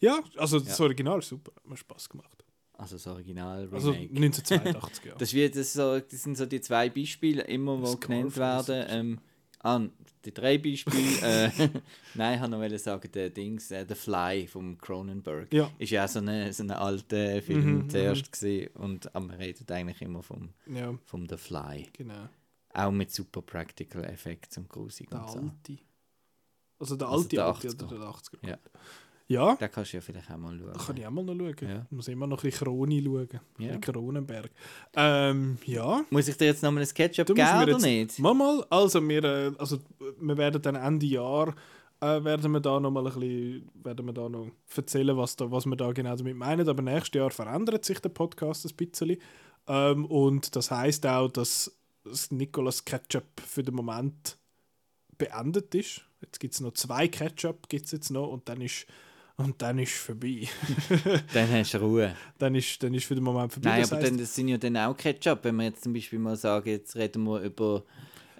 Ja, 0.00 0.20
also 0.36 0.58
das 0.58 0.80
Original 0.80 1.18
ist 1.18 1.28
super, 1.28 1.52
hat 1.54 1.66
mir 1.66 1.76
Spaß 1.76 2.08
gemacht. 2.08 2.44
Also 2.78 2.96
das 2.96 3.06
Original 3.06 3.68
Also 3.72 3.90
Remake. 3.92 4.14
1982, 4.14 5.04
ja. 5.06 5.14
Das, 5.16 5.32
wird, 5.32 5.56
das, 5.56 5.72
so, 5.72 5.98
das 5.98 6.22
sind 6.22 6.36
so 6.36 6.46
die 6.46 6.60
zwei 6.60 6.90
Beispiele, 6.90 7.42
immer 7.42 7.80
wo 7.80 7.96
genannt 7.96 8.36
werden. 8.36 8.84
Ähm, 8.88 9.18
ah, 9.60 9.80
die 10.24 10.34
drei 10.34 10.58
Beispiele. 10.58 11.20
äh, 11.22 11.50
nein, 12.14 12.34
ich 12.44 12.50
wollte 12.50 12.74
noch 12.74 12.78
sagen, 12.80 13.10
der 13.12 13.30
Dings, 13.30 13.70
äh, 13.70 13.86
The 13.88 13.94
Fly 13.94 14.46
von 14.46 14.76
Cronenberg. 14.78 15.52
Ja. 15.54 15.70
Ist 15.78 15.90
ja 15.90 16.04
auch 16.04 16.08
so 16.08 16.18
ein 16.20 16.52
so 16.52 16.62
eine 16.64 16.78
alter 16.78 17.40
Film 17.42 17.78
Mhm, 17.78 17.88
zuerst 17.90 18.30
gesehen 18.30 18.68
und 18.74 19.14
aber 19.14 19.26
man 19.26 19.36
redet 19.36 19.70
eigentlich 19.72 20.02
immer 20.02 20.22
vom, 20.22 20.50
ja, 20.66 20.94
vom 21.06 21.26
The 21.28 21.36
Fly. 21.36 21.86
genau. 21.92 22.28
Auch 22.74 22.90
mit 22.90 23.10
super 23.10 23.40
Practical 23.40 24.04
Effects 24.04 24.58
und 24.58 24.68
grusig 24.68 25.08
Der 25.10 25.20
und 25.22 25.30
so. 25.30 25.38
alte. 25.38 25.78
Also 26.78 26.96
der 26.96 27.08
Also 27.08 27.22
alte, 27.22 27.36
der 27.36 27.46
alte 27.46 27.68
80er. 27.68 27.84
oder 27.86 27.98
der 27.98 28.08
80er. 28.08 28.48
Ja. 28.48 28.58
Ja, 29.28 29.56
Da 29.56 29.66
kannst 29.68 29.92
du 29.92 29.96
ja 29.96 30.00
vielleicht 30.00 30.30
auch 30.30 30.36
mal 30.36 30.56
da 30.56 30.64
schauen. 30.74 30.86
kann 30.86 30.96
ich 30.98 31.06
auch 31.06 31.10
mal 31.10 31.24
noch 31.24 31.34
schauen. 31.34 31.68
Ja. 31.68 31.86
Ich 31.90 31.90
muss 31.96 32.06
immer 32.08 32.26
noch 32.28 32.38
ein 32.38 32.42
bisschen 32.50 32.64
Kroni 32.64 33.02
schauen. 33.02 33.40
Ja. 33.58 33.72
Ein 33.72 33.80
Kronenberg. 33.80 34.50
Ähm, 34.94 35.58
ja. 35.64 36.04
Muss 36.10 36.28
ich 36.28 36.36
dir 36.36 36.44
jetzt 36.46 36.62
nochmal 36.62 36.82
ein 36.84 36.86
Sketchup 36.86 37.26
geben 37.26 37.40
oder 37.40 37.68
jetzt- 37.72 37.82
nicht? 37.82 38.18
Mal, 38.20 38.34
mal. 38.34 38.64
Also 38.70 39.06
wir, 39.08 39.24
äh, 39.24 39.52
also 39.58 39.78
wir 40.20 40.36
werden 40.36 40.62
dann 40.62 40.76
Ende 40.76 41.06
Jahr 41.06 41.54
äh, 42.00 42.22
werden 42.22 42.52
wir 42.52 42.60
da 42.60 42.78
noch 42.78 42.90
mal 42.90 43.06
ein 43.06 43.12
bisschen, 43.14 43.70
werden 43.82 44.06
wir 44.06 44.12
da 44.12 44.28
noch 44.28 44.48
erzählen, 44.76 45.16
was, 45.16 45.34
da, 45.34 45.50
was 45.50 45.64
wir 45.66 45.76
da 45.76 45.90
genau 45.92 46.14
damit 46.14 46.36
meinen. 46.36 46.68
Aber 46.68 46.82
nächstes 46.82 47.18
Jahr 47.18 47.30
verändert 47.30 47.84
sich 47.84 47.98
der 48.00 48.10
Podcast 48.10 48.64
ein 48.66 48.76
bisschen. 48.76 49.16
Ähm, 49.66 50.04
und 50.04 50.54
das 50.54 50.70
heißt 50.70 51.06
auch, 51.06 51.28
dass 51.28 51.74
das 52.04 52.30
Nicolas 52.30 52.84
Ketchup 52.84 53.24
für 53.44 53.62
den 53.64 53.74
Moment 53.74 54.36
beendet 55.18 55.74
ist. 55.74 56.02
Jetzt 56.20 56.38
gibt 56.38 56.54
es 56.54 56.60
noch 56.60 56.72
zwei 56.74 57.08
Ketchup 57.08 57.68
gibt's 57.68 57.90
jetzt 57.92 58.10
noch 58.10 58.28
und 58.28 58.48
dann 58.48 58.60
ist 58.60 58.86
und 59.36 59.60
dann 59.60 59.78
ist 59.78 59.92
vorbei. 59.94 60.48
Dann 61.34 61.50
hast 61.52 61.74
du 61.74 61.78
Ruhe. 61.78 62.14
dann 62.38 62.54
ist 62.54 62.82
dann 62.82 62.94
ist 62.94 63.04
für 63.04 63.14
den 63.14 63.24
Moment 63.24 63.52
vorbei. 63.52 63.70
Nein, 63.70 63.80
Das 63.82 63.92
aber 63.92 64.00
heisst- 64.02 64.10
dann, 64.12 64.18
das 64.18 64.34
sind 64.34 64.48
ja 64.48 64.56
dann 64.58 64.76
auch 64.76 64.96
Ketchup. 64.96 65.40
Wenn 65.42 65.56
wir 65.56 65.64
jetzt 65.64 65.82
zum 65.84 65.92
Beispiel 65.92 66.18
mal 66.18 66.36
sagen, 66.36 66.68
jetzt 66.70 66.96
reden 66.96 67.24
wir 67.24 67.40
über 67.42 67.84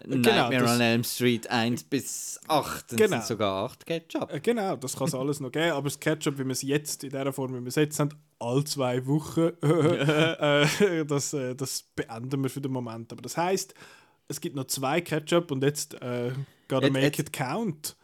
Genau, 0.04 0.18
Nightmare 0.30 0.58
das- 0.62 0.74
on 0.76 0.80
Elm 0.80 1.04
Street 1.04 1.50
1 1.50 1.82
bis 1.84 2.38
8. 2.48 2.92
Dann 2.92 2.96
Genau. 2.98 3.10
sind 3.16 3.24
sogar 3.24 3.64
8 3.64 3.84
Ketchup. 3.86 4.32
Äh, 4.32 4.40
Genau, 4.40 4.76
das 4.76 4.96
kann 4.96 5.08
es 5.08 5.14
alles 5.14 5.40
noch 5.40 5.50
geben, 5.50 5.72
aber 5.72 5.84
das 5.84 5.98
Ketchup, 5.98 6.38
wie 6.38 6.44
wir 6.44 6.52
es 6.52 6.62
jetzt 6.62 7.02
in 7.04 7.10
der 7.10 7.32
Form, 7.32 7.54
wie 7.54 7.60
wir 7.60 7.66
es 7.68 7.74
jetzt 7.74 7.98
haben, 7.98 8.10
alle 8.38 8.62
zwei 8.64 9.04
Wochen, 9.06 9.50
äh, 9.62 11.04
das, 11.04 11.32
äh, 11.32 11.54
das 11.54 11.82
beenden 11.94 12.42
wir 12.42 12.50
für 12.50 12.60
den 12.60 12.72
Moment. 12.72 13.12
Aber 13.12 13.22
das 13.22 13.36
heißt, 13.36 13.74
es 14.28 14.40
gibt 14.40 14.54
noch 14.56 14.66
zwei 14.66 15.00
Ketchup 15.00 15.50
und 15.50 15.62
jetzt 15.62 15.94
äh, 15.94 16.32
gotta 16.68 16.86
Jetzt- 16.86 16.92
make 16.92 17.04
jetzt- 17.06 17.18
it 17.20 17.32
count. 17.32 17.95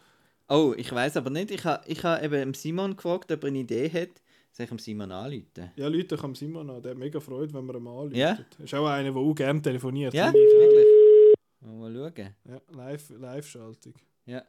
Oh, 0.52 0.74
ich 0.76 0.92
weiß 0.92 1.16
aber 1.16 1.30
nicht. 1.30 1.50
Ich 1.50 1.64
habe 1.64 1.82
ich 1.88 2.04
ha 2.04 2.20
eben 2.22 2.52
Simon 2.52 2.94
gefragt, 2.94 3.32
ob 3.32 3.42
er 3.42 3.48
eine 3.48 3.58
Idee 3.60 3.88
hat. 3.90 4.10
Soll 4.52 4.64
ich 4.64 4.68
dem 4.68 4.78
Simon 4.78 5.10
anrufen? 5.10 5.70
Ja, 5.76 5.88
Leute, 5.88 6.16
kann 6.18 6.34
Simon 6.34 6.68
an, 6.68 6.82
der 6.82 6.90
hat 6.90 6.98
mega 6.98 7.20
Freude, 7.20 7.54
wenn 7.54 7.64
man 7.64 7.76
ihm 7.76 7.86
anruft. 7.88 8.14
Ja? 8.14 8.38
Ist 8.62 8.74
auch 8.74 8.86
einer, 8.86 9.10
der 9.12 9.16
auch 9.20 9.34
gerne 9.34 9.62
telefoniert. 9.62 10.12
Ja, 10.12 10.28
ich 10.28 10.34
wirklich. 10.34 10.86
Mal 11.60 11.94
schauen. 11.94 12.34
Ja, 12.44 12.60
Live- 12.76 13.10
Live-Schaltung. 13.18 13.94
Ja. 14.26 14.42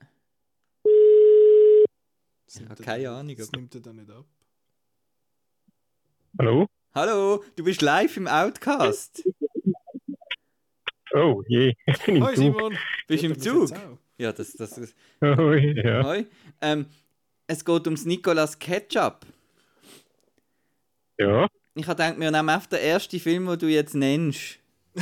Das 2.45 2.55
Ich 2.59 2.67
habe 2.69 2.83
keine 2.83 3.09
Ahnung, 3.09 3.35
Das 3.37 3.49
nimmt 3.53 3.73
er 3.75 3.81
dann 3.81 3.95
nicht 3.95 4.09
ab. 4.11 4.25
Hallo? 6.37 6.67
Hallo, 6.93 7.43
du 7.55 7.63
bist 7.63 7.81
live 7.81 8.17
im 8.17 8.27
Outcast. 8.27 9.23
Oh 11.15 11.43
je, 11.47 11.73
ich 11.85 11.97
bin 11.99 12.17
im 12.17 12.23
Hi 12.25 12.35
Zug. 12.35 12.43
Simon! 12.43 12.77
Bist 13.07 13.23
du 13.23 13.27
im 13.27 13.39
Zug? 13.39 13.69
Ja, 14.23 14.31
das, 14.31 14.53
das, 14.53 14.75
das 14.75 14.95
Oh, 15.21 15.51
ja. 15.53 16.23
Ähm, 16.61 16.85
es 17.45 17.65
geht 17.65 17.85
ums 17.87 18.05
Nicolas 18.05 18.57
Ketchup. 18.57 19.25
ja, 21.19 21.45
Ich 21.75 21.85
habe 21.87 21.97
gedacht, 21.97 22.19
wir 22.19 22.31
nehmen 22.31 22.49
einfach 22.49 22.67
den 22.69 22.79
ersten 22.79 23.19
Film, 23.19 23.47
den 23.47 23.59
du 23.59 23.67
jetzt 23.67 23.95
nennst. 23.95 24.59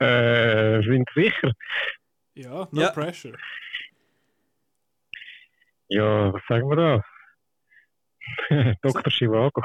äh, 0.00 0.80
sind 0.82 1.08
Sie 1.14 1.22
sicher? 1.24 1.52
Ja, 2.34 2.68
no 2.70 2.80
Ja. 2.82 2.90
pressure. 2.92 3.36
Ja, 5.88 6.32
was 6.32 6.42
sagen 6.48 6.68
wir 6.70 6.76
da? 6.76 7.02
Dr. 8.82 9.10
Chivago. 9.10 9.62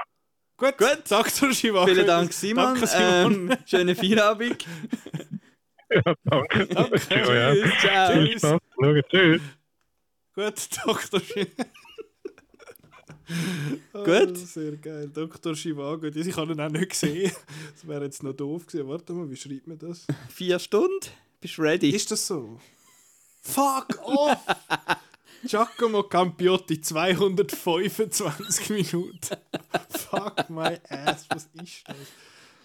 Gut, 0.57 0.76
Gut. 0.77 1.03
Dr. 1.07 1.52
Chivago. 1.52 1.85
Vielen 1.85 2.07
Dank, 2.07 2.34
Simon. 2.34 2.65
Danke, 2.73 2.88
Simon. 2.88 3.52
Ähm, 3.52 3.57
schönen 3.68 3.95
Feierabend. 3.95 4.65
Ja, 5.90 6.02
danke. 6.24 6.66
Danke. 6.68 6.99
Ja, 7.10 7.53
ja. 7.53 8.12
Tschüss, 8.12 8.41
ciao. 8.41 8.60
Tschüss. 9.10 9.41
Gut, 10.34 10.70
Dr. 10.86 11.20
Chivago. 11.22 11.70
Gut. 14.06 14.38
sehr 14.38 14.74
geil. 14.78 15.10
Dr. 15.14 15.53
Chivago. 15.56 16.10
Die- 16.10 16.22
Ich 16.30 16.36
habe 16.38 16.53
ihn 16.53 16.62
auch 16.62 16.70
nicht 16.70 16.90
gesehen. 16.90 17.32
Das 17.74 17.88
wäre 17.88 18.03
jetzt 18.03 18.22
noch 18.24 18.34
doof 18.34 18.66
gewesen. 18.68 18.88
Warte 18.88 19.14
mal, 19.14 19.30
wie 19.30 19.36
schreibt 19.36 19.68
man 19.68 19.78
das? 19.80 20.06
Vier 20.30 20.60
Stunden? 20.60 21.07
Bist 21.41 21.57
du 21.57 21.62
ready? 21.64 21.90
Ist 21.90 22.12
das 22.12 22.26
so? 22.28 22.60
Fuck 23.41 23.99
off! 24.03 24.38
Giacomo 25.45 26.02
Campiotti, 26.03 26.82
225 26.82 28.70
Minuten. 28.72 29.20
Fuck 30.10 30.49
my 30.49 30.80
ass, 30.90 31.28
was 31.30 31.48
ist 31.64 31.84
das? 31.88 31.95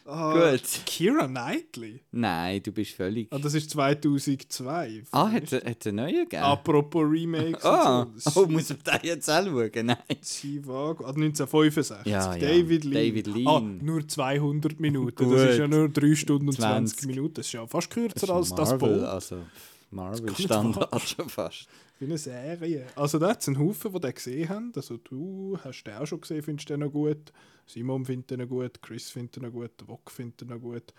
Ah, 0.06 0.50
Gut. 0.50 0.62
Kira 0.86 1.26
Knightley? 1.26 2.00
Nein, 2.12 2.62
du 2.62 2.72
bist 2.72 2.92
völlig. 2.92 3.28
Ah, 3.30 3.38
das 3.38 3.54
ist 3.54 3.70
2002. 3.70 5.04
Ah, 5.12 5.30
hat 5.30 5.52
es 5.52 5.86
einen 5.86 5.96
neuen 5.96 6.24
gegeben? 6.24 6.42
Apropos 6.42 7.02
Remakes. 7.02 7.64
Ah, 7.64 8.06
so. 8.16 8.42
oh, 8.42 8.46
muss 8.46 8.70
ich 8.70 8.82
da 8.82 8.98
jetzt 9.02 9.28
auch 9.30 9.44
schauen? 9.44 9.86
Nein. 9.86 9.96
Chivago, 10.22 11.04
ah, 11.04 11.10
1965. 11.10 12.06
Ja, 12.06 12.34
ja. 12.34 12.38
David 12.38 12.84
Lean. 12.84 12.94
David 12.94 13.26
Lean. 13.28 13.46
Ah, 13.46 13.84
nur 13.84 14.06
200 14.06 14.80
Minuten. 14.80 15.14
Gut. 15.14 15.36
Das 15.36 15.50
ist 15.50 15.58
ja 15.58 15.68
nur 15.68 15.88
3 15.88 16.14
Stunden 16.14 16.48
und 16.48 16.54
20, 16.54 16.98
20. 16.98 17.06
Minuten. 17.06 17.34
Das 17.34 17.46
ist 17.46 17.52
ja 17.52 17.66
fast 17.66 17.90
kürzer 17.90 18.24
ist 18.24 18.30
als 18.30 18.54
das 18.54 18.70
Marvel, 18.70 18.98
Boot. 18.98 19.04
Also 19.08 19.36
Marvel-Standard 19.90 21.00
schon 21.08 21.28
fast. 21.28 21.68
Wie 22.00 22.06
eine 22.06 22.18
Serie. 22.18 22.86
Also 22.96 23.18
da 23.18 23.28
hat 23.28 23.42
es 23.42 23.48
einen 23.48 23.58
Haufen, 23.58 23.92
die 23.92 24.00
den 24.00 24.14
gesehen 24.14 24.48
haben. 24.48 24.72
Also 24.74 24.96
du 24.96 25.56
hast 25.62 25.84
den 25.84 25.94
auch 25.94 26.06
schon 26.06 26.20
gesehen, 26.22 26.42
findest 26.42 26.68
den 26.70 26.80
noch 26.80 26.90
gut. 26.90 27.32
Simon 27.66 28.04
findet 28.04 28.30
den 28.32 28.40
noch 28.40 28.48
gut, 28.48 28.80
Chris 28.82 29.10
findet 29.10 29.36
den 29.36 29.42
noch 29.44 29.52
gut, 29.52 29.70
der 29.80 29.86
Wok 29.88 30.10
findet 30.10 30.40
den 30.40 30.48
noch 30.48 30.58
gut. 30.58 30.92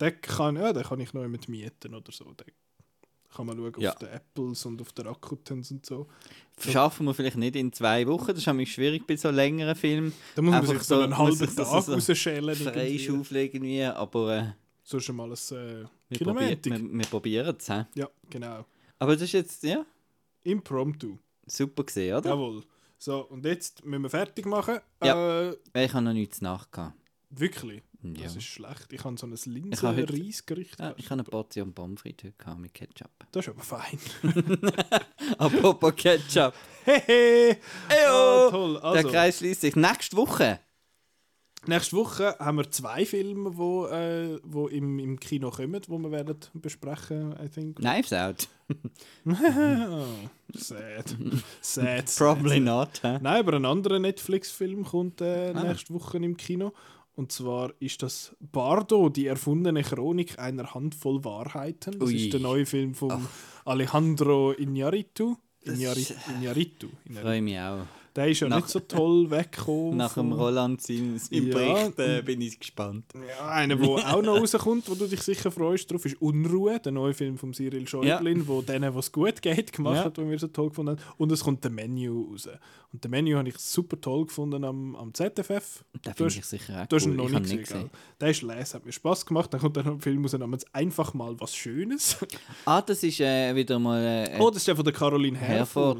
Den 0.00 0.20
kann, 0.20 0.56
ja, 0.56 0.72
den 0.72 0.82
kann 0.82 1.00
ich 1.00 1.14
noch 1.14 1.26
mit 1.28 1.48
mieten 1.48 1.94
oder 1.94 2.12
so. 2.12 2.24
Den 2.24 2.46
Kann 3.34 3.46
man 3.46 3.56
schauen 3.56 3.72
Ja. 3.78 3.90
auf 3.92 3.98
den 3.98 4.08
Apples 4.08 4.66
und 4.66 4.80
auf 4.80 4.92
den 4.92 5.06
Rakutens 5.06 5.70
und 5.70 5.86
so. 5.86 6.08
Schaffen 6.58 7.06
wir 7.06 7.14
vielleicht 7.14 7.36
nicht 7.36 7.54
in 7.56 7.72
zwei 7.72 8.06
Wochen, 8.06 8.28
das 8.28 8.38
ist 8.38 8.46
nämlich 8.46 8.72
schwierig 8.72 9.06
bei 9.06 9.16
so 9.16 9.30
längeren 9.30 9.76
Filmen. 9.76 10.12
Da 10.34 10.42
muss 10.42 10.50
man 10.50 10.60
Einfach 10.62 10.74
sich 10.74 10.82
so 10.82 11.00
einen 11.00 11.16
halben 11.16 11.38
Tag 11.38 11.50
so- 11.50 11.92
rausschälen. 11.92 12.54
Freischaufeln 12.56 13.40
irgendwie, 13.44 13.84
aber 13.84 14.36
äh, 14.38 14.44
So 14.82 14.96
ist 14.98 15.08
mal 15.12 15.26
ein 15.26 15.32
äh, 15.32 15.36
wir, 15.36 15.88
probier, 16.18 16.56
Kilometer. 16.56 16.70
wir, 16.70 16.92
wir 16.98 17.06
probieren 17.06 17.56
es. 17.58 17.66
Ja, 17.68 18.08
genau. 18.28 18.64
Aber 18.98 19.12
das 19.14 19.22
ist 19.22 19.32
jetzt, 19.32 19.62
ja, 19.62 19.84
Impromptu. 20.44 21.18
super 21.46 21.84
gesehen, 21.84 22.16
oder? 22.16 22.30
Jawohl. 22.30 22.64
So, 22.98 23.20
und 23.28 23.44
jetzt 23.44 23.84
müssen 23.84 24.02
wir 24.02 24.10
fertig 24.10 24.44
machen. 24.46 24.78
Ja. 25.02 25.50
Äh, 25.50 25.56
Ich 25.74 25.92
habe 25.94 26.04
noch 26.04 26.12
nichts 26.12 26.40
nachgehabt. 26.40 26.94
wirklich. 27.30 27.82
Ja. 28.02 28.22
Das 28.24 28.36
ist 28.36 28.44
schlecht. 28.44 28.92
Ich 28.92 29.02
habe 29.04 29.16
so 29.18 29.26
ein 29.26 29.32
Ich 29.32 29.44
habe 29.82 29.96
heute- 29.96 30.12
Linsen-Reisgericht. 30.12 30.78
Ja, 30.78 30.94
ich 30.96 31.06
habe 31.06 31.14
eine 31.14 31.24
Portion 31.24 31.72
Pommes 31.74 32.00
frites 32.00 32.32
heute 32.46 32.56
mit 32.60 32.72
Ketchup. 32.72 33.10
Das 33.32 33.44
ist 33.46 33.52
aber 33.52 33.62
fein. 33.62 33.98
Apropos 35.38 35.94
Ketchup. 35.96 36.54
Hehe! 36.84 37.58
Eyo! 37.88 38.46
Ah, 38.46 38.48
toll. 38.50 38.74
Der 38.74 38.84
Also, 38.84 39.08
Kreis 39.08 39.38
schließt 39.38 39.60
sich. 39.62 39.76
Nächste 39.76 40.16
Woche. 40.16 40.60
Nächste 41.68 41.96
Woche 41.96 42.36
haben 42.38 42.58
wir 42.58 42.70
zwei 42.70 43.04
Filme, 43.06 43.50
die 43.50 43.56
wo, 43.56 43.86
äh, 43.86 44.38
wo 44.44 44.68
im, 44.68 44.98
im 44.98 45.18
Kino 45.20 45.50
kommen, 45.50 45.80
die 45.80 45.88
wir 45.90 46.10
werden 46.10 46.36
besprechen, 46.54 47.34
I 47.44 47.48
think. 47.48 47.76
Knives 47.76 48.12
Out. 48.12 48.48
oh, 49.24 50.04
sad. 50.54 51.16
sad. 51.60 52.04
Probably 52.16 52.56
sad. 52.56 52.62
not. 52.64 53.00
hä? 53.02 53.18
Nein, 53.22 53.40
aber 53.40 53.54
ein 53.54 53.64
anderer 53.64 53.98
Netflix-Film 53.98 54.84
kommt 54.84 55.20
äh, 55.20 55.52
Ah. 55.54 55.62
nächste 55.62 55.94
Woche 55.94 56.18
im 56.18 56.36
Kino. 56.36 56.72
Und 57.14 57.32
zwar 57.32 57.72
ist 57.80 58.02
das 58.02 58.36
Bardo, 58.38 59.08
die 59.08 59.26
erfundene 59.26 59.82
Chronik 59.82 60.38
einer 60.38 60.72
Handvoll 60.72 61.24
Wahrheiten. 61.24 61.98
Das 61.98 62.08
Ui. 62.08 62.14
ist 62.16 62.32
der 62.32 62.40
neue 62.40 62.64
Film 62.64 62.94
von 62.94 63.26
Alejandro 63.64 64.52
Iñárritu. 64.52 65.36
Iñárritu. 65.66 66.14
Iñárritu. 66.40 66.86
Freue 67.12 67.42
mich 67.42 67.58
auch. 67.58 67.86
Der 68.18 68.26
ist 68.26 68.40
ja 68.40 68.48
Nach- 68.48 68.56
nicht 68.56 68.68
so 68.68 68.80
toll 68.80 69.30
weggekommen. 69.30 69.96
Nach 69.96 70.12
dem 70.14 70.32
Roland 70.32 70.82
sein, 70.82 71.16
sein 71.18 71.46
Ja, 71.46 71.54
Bericht 71.54 71.98
äh, 72.00 72.20
bin 72.22 72.40
ich 72.40 72.58
gespannt. 72.58 73.04
Ja, 73.14 73.46
einer, 73.48 73.76
der 73.76 73.88
auch 74.16 74.22
noch 74.22 74.40
rauskommt, 74.40 74.90
wo 74.90 74.96
du 74.96 75.06
dich 75.06 75.22
sicher 75.22 75.52
freust 75.52 75.88
drauf, 75.92 76.04
ist 76.04 76.20
Unruhe, 76.20 76.80
der 76.80 76.90
neue 76.90 77.14
Film 77.14 77.38
von 77.38 77.52
Cyril 77.54 77.86
Schäublin, 77.86 78.48
wo 78.48 78.60
denen, 78.60 78.92
was 78.92 79.12
gut 79.12 79.40
geht, 79.40 79.72
gemacht 79.72 79.96
Ja. 79.98 80.04
hat, 80.06 80.16
den 80.16 80.28
wir 80.28 80.38
so 80.40 80.48
toll 80.48 80.70
gefunden 80.70 80.98
haben. 80.98 81.02
Und 81.16 81.30
es 81.30 81.44
kommt 81.44 81.62
der 81.62 81.70
Menü 81.70 82.10
raus. 82.10 82.48
Und 82.92 83.04
der 83.04 83.10
Menü 83.10 83.34
habe 83.34 83.48
ich 83.48 83.58
super 83.58 84.00
toll 84.00 84.26
gefunden 84.26 84.64
am, 84.64 84.96
am 84.96 85.14
ZFF. 85.14 85.84
Den 85.94 86.00
Du 86.02 86.12
finde 86.14 86.34
ich 86.38 86.44
sicher 86.46 86.82
auch 86.82 86.86
Du 86.86 86.96
hast 86.96 87.04
ihn 87.04 87.10
cool. 87.10 87.16
noch 87.18 87.24
ich 87.26 87.32
nicht 87.32 87.42
gesehen, 87.42 87.58
ihn 87.58 87.62
gesehen. 87.64 87.90
Der 88.20 88.30
ist 88.30 88.42
les, 88.42 88.74
hat 88.74 88.84
mir 88.84 88.92
Spaß 88.92 89.26
gemacht. 89.26 89.52
Dann 89.52 89.60
kommt 89.60 89.76
dann 89.76 89.84
noch 89.84 89.92
ein 89.92 90.00
Film 90.00 90.22
raus 90.22 90.32
namens 90.32 90.64
Einfach 90.72 91.12
mal 91.14 91.38
was 91.38 91.54
Schönes. 91.54 92.16
Ah, 92.64 92.80
das 92.80 93.02
ist 93.02 93.20
äh, 93.20 93.54
wieder 93.54 93.78
mal 93.78 94.02
äh, 94.02 94.38
oh, 94.40 94.48
das 94.48 94.58
ist 94.58 94.68
der 94.68 94.74
von 94.76 94.84
der 94.86 94.94
Caroline 94.94 95.36
Herford. 95.38 95.58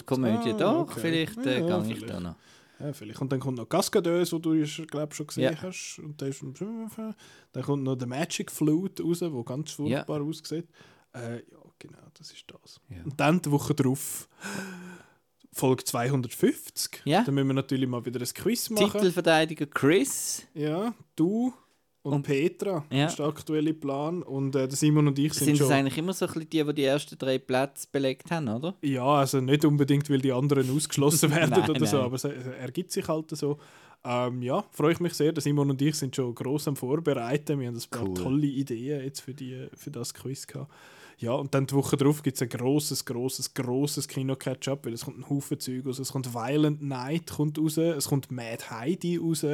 Herford-Komödie. 0.08 0.52
Ah, 0.54 0.58
Doch, 0.58 0.80
okay. 0.80 1.00
vielleicht 1.00 1.38
äh, 1.46 1.60
Ja, 1.68 1.78
gehe 1.80 1.92
ich 1.92 2.06
vielleicht. 2.16 2.22
noch. 2.22 2.36
Ja, 2.80 2.92
vielleicht. 2.92 3.20
Und 3.20 3.32
dann 3.32 3.40
kommt 3.40 3.58
noch 3.58 3.68
Cascadeuse, 3.68 4.32
wo 4.32 4.38
du 4.38 4.52
glaube 4.86 5.14
schon 5.14 5.26
gesehen 5.26 5.52
Ja. 5.52 5.62
hast. 5.62 5.98
Und 5.98 6.20
der 6.20 6.28
ist, 6.28 6.42
dann 6.42 7.62
kommt 7.64 7.82
noch 7.82 7.96
der 7.96 8.06
Magic 8.06 8.50
Flute 8.52 9.02
raus, 9.02 9.18
der 9.18 9.32
ganz 9.44 9.72
furchtbar 9.72 10.20
aussieht. 10.22 10.68
Äh, 11.14 11.36
ja, 11.38 11.58
genau, 11.78 11.98
das 12.14 12.30
ist 12.32 12.44
das. 12.46 12.80
Ja. 12.88 13.02
Und 13.04 13.18
dann 13.18 13.42
die 13.42 13.50
Woche 13.50 13.74
drauf 13.74 14.28
Folge 15.52 15.82
250. 15.84 17.02
Ja. 17.04 17.24
Dann 17.24 17.34
müssen 17.34 17.48
wir 17.48 17.54
natürlich 17.54 17.88
mal 17.88 18.04
wieder 18.04 18.20
ein 18.20 18.26
Quiz 18.34 18.70
machen. 18.70 18.92
Titelverteidiger 18.92 19.66
Chris. 19.66 20.46
Ja, 20.54 20.94
du 21.16 21.52
und, 22.02 22.12
Und- 22.12 22.22
Petra. 22.22 22.84
Ja. 22.90 23.06
Ist 23.06 23.18
der 23.18 23.26
aktuelle 23.26 23.74
Plan. 23.74 24.22
Und 24.22 24.54
äh, 24.56 24.68
Simon 24.70 25.08
und 25.08 25.18
ich 25.18 25.34
sind, 25.34 25.46
Sind 25.46 25.60
das 25.60 25.66
schon... 25.66 25.76
eigentlich 25.76 25.98
immer 25.98 26.12
so 26.12 26.26
ein 26.26 26.32
bisschen 26.32 26.50
die, 26.50 26.64
die 26.64 26.74
die 26.74 26.84
ersten 26.84 27.18
drei 27.18 27.38
Plätze 27.38 27.86
belegt 27.90 28.30
haben, 28.30 28.48
oder? 28.48 28.74
Ja, 28.82 29.04
also 29.06 29.40
nicht 29.40 29.64
unbedingt, 29.64 30.08
weil 30.08 30.20
die 30.20 30.32
anderen 30.32 30.74
ausgeschlossen 30.74 31.30
werden 31.34 31.50
Nein, 31.50 31.68
oder 31.70 31.86
so, 31.86 31.96
nein. 31.96 32.06
aber 32.06 32.14
es 32.16 32.24
es 32.24 32.46
ergibt 32.46 32.92
sich 32.92 33.06
halt 33.08 33.30
so. 33.36 33.58
Ähm, 34.04 34.42
ja, 34.42 34.64
freue 34.70 34.92
ich 34.92 35.00
mich 35.00 35.14
sehr. 35.14 35.32
Der 35.32 35.42
Simon 35.42 35.70
und 35.70 35.82
ich 35.82 35.96
sind 35.96 36.14
schon 36.14 36.32
gross 36.34 36.68
am 36.68 36.76
Vorbereiten. 36.76 37.58
Wir 37.58 37.66
haben 37.66 37.74
ein 37.76 37.82
paar 37.90 38.06
Cool. 38.08 38.14
tolle 38.14 38.46
Ideen 38.46 39.02
jetzt 39.02 39.20
für, 39.20 39.34
die, 39.34 39.66
für 39.74 39.90
das 39.90 40.14
Quiz 40.14 40.46
gehabt. 40.46 40.70
Ja, 41.20 41.32
und 41.32 41.52
dann 41.52 41.66
die 41.66 41.74
Woche 41.74 41.96
drauf 41.96 42.22
gibt 42.22 42.36
es 42.36 42.42
ein 42.42 42.48
grosses, 42.48 43.04
grosses, 43.04 43.52
grosses 43.52 44.06
Kino-Catch-up, 44.06 44.86
weil 44.86 44.92
es 44.92 45.04
kommt 45.04 45.18
ein 45.18 45.28
Haufen 45.28 45.58
Zeug 45.58 45.84
raus. 45.84 45.98
Es 45.98 46.12
kommt 46.12 46.32
Violent 46.32 46.80
Night 46.80 47.28
kommt 47.28 47.58
raus, 47.58 47.76
es 47.76 48.06
kommt 48.06 48.30
Mad 48.30 48.70
Heidi 48.70 49.16
raus, 49.16 49.44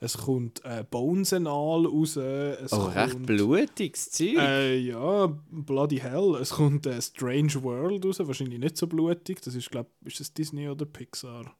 es 0.00 0.18
kommt 0.18 0.62
äh, 0.64 0.84
Bones 0.90 1.32
and 1.32 1.46
All 1.48 1.86
raus. 1.86 2.16
Es 2.16 2.70
Oh, 2.74 2.84
recht 2.88 3.12
kommt, 3.12 3.26
blutiges 3.26 4.10
Zeug. 4.10 4.36
äh, 4.36 4.76
ja, 4.76 5.26
Bloody 5.50 5.96
Hell. 6.00 6.36
Es 6.38 6.50
kommt 6.50 6.84
äh, 6.86 7.00
Strange 7.00 7.62
World 7.62 8.04
raus, 8.04 8.18
wahrscheinlich 8.18 8.58
nicht 8.58 8.76
so 8.76 8.86
blutig. 8.86 9.40
Das 9.40 9.54
ist, 9.54 9.70
glaube 9.70 9.88
ist 10.04 10.20
das 10.20 10.34
Disney 10.34 10.68
oder 10.68 10.84
Pixar? 10.84 11.56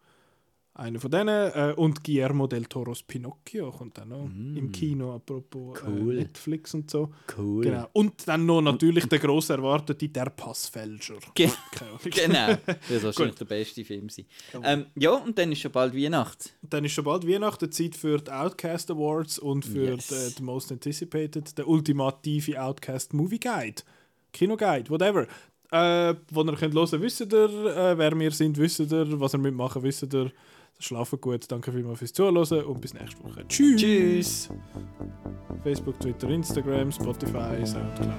Einer 0.78 1.00
von 1.00 1.10
denen. 1.10 1.28
Äh, 1.54 1.72
und 1.76 2.04
Guillermo 2.04 2.46
del 2.46 2.66
Toros 2.66 3.02
Pinocchio 3.02 3.70
kommt 3.70 3.98
auch 3.98 4.04
noch 4.04 4.24
im 4.26 4.70
Kino, 4.72 5.14
apropos 5.14 5.82
Mm. 5.82 5.86
Cool. 5.86 6.14
äh, 6.18 6.20
Netflix 6.20 6.74
und 6.74 6.90
so. 6.90 7.10
cool. 7.38 7.64
Genau. 7.64 7.88
Und 7.94 8.28
dann 8.28 8.44
noch 8.44 8.60
natürlich 8.60 9.06
der 9.06 9.18
gross 9.18 9.48
erwartete 9.48 10.06
Der 10.08 10.26
Passfälscher. 10.26 11.14
Ge 11.34 11.48
genau. 12.04 12.58
Das 12.66 12.90
wird 12.90 13.02
wahrscheinlich 13.04 13.36
der 13.36 13.44
beste 13.46 13.84
Film 13.86 14.10
sein. 14.10 14.26
Ähm, 14.62 14.86
ja, 14.96 15.12
und 15.12 15.38
dann 15.38 15.50
ist 15.52 15.60
schon 15.60 15.72
bald 15.72 15.94
Weihnachten. 15.96 16.50
Dann 16.60 16.84
ist 16.84 16.92
schon 16.92 17.04
bald 17.04 17.26
Weihnachten, 17.26 17.72
Zeit 17.72 17.96
für 17.96 18.18
die 18.18 18.30
Outcast 18.30 18.90
Awards 18.90 19.38
und 19.38 19.64
für 19.64 19.92
Yes. 19.94 20.08
die, 20.08 20.34
die 20.36 20.42
Most 20.42 20.70
Anticipated, 20.72 21.56
der 21.56 21.66
ultimative 21.66 22.60
Outcast 22.62 23.14
Movie 23.14 23.38
Guide, 23.40 23.82
Kino 24.30 24.58
Guide, 24.58 24.90
whatever. 24.90 25.26
Äh, 25.72 26.14
wo 26.30 26.42
ihr 26.44 26.52
könnt 26.54 26.74
hören, 26.74 27.00
wisst 27.02 27.20
ihr, 27.22 27.32
äh, 27.32 27.96
wer 27.98 28.18
wir 28.20 28.30
sind, 28.30 28.58
wisst 28.58 28.78
ihr, 28.80 29.20
was 29.20 29.34
ihr 29.34 29.38
mitmachen, 29.38 29.82
wisst 29.82 30.12
ihr. 30.12 30.30
Schlafen 30.78 31.20
gut, 31.20 31.50
danke 31.50 31.72
vielmals 31.72 31.98
fürs 31.98 32.12
Zuhören 32.12 32.64
und 32.64 32.80
bis 32.80 32.94
nächste 32.94 33.22
Woche. 33.24 33.46
Tschüss! 33.48 33.80
Tschüss. 33.80 34.50
Facebook, 35.62 35.98
Twitter, 35.98 36.28
Instagram, 36.28 36.92
Spotify, 36.92 37.64
Soundcloud. 37.64 38.12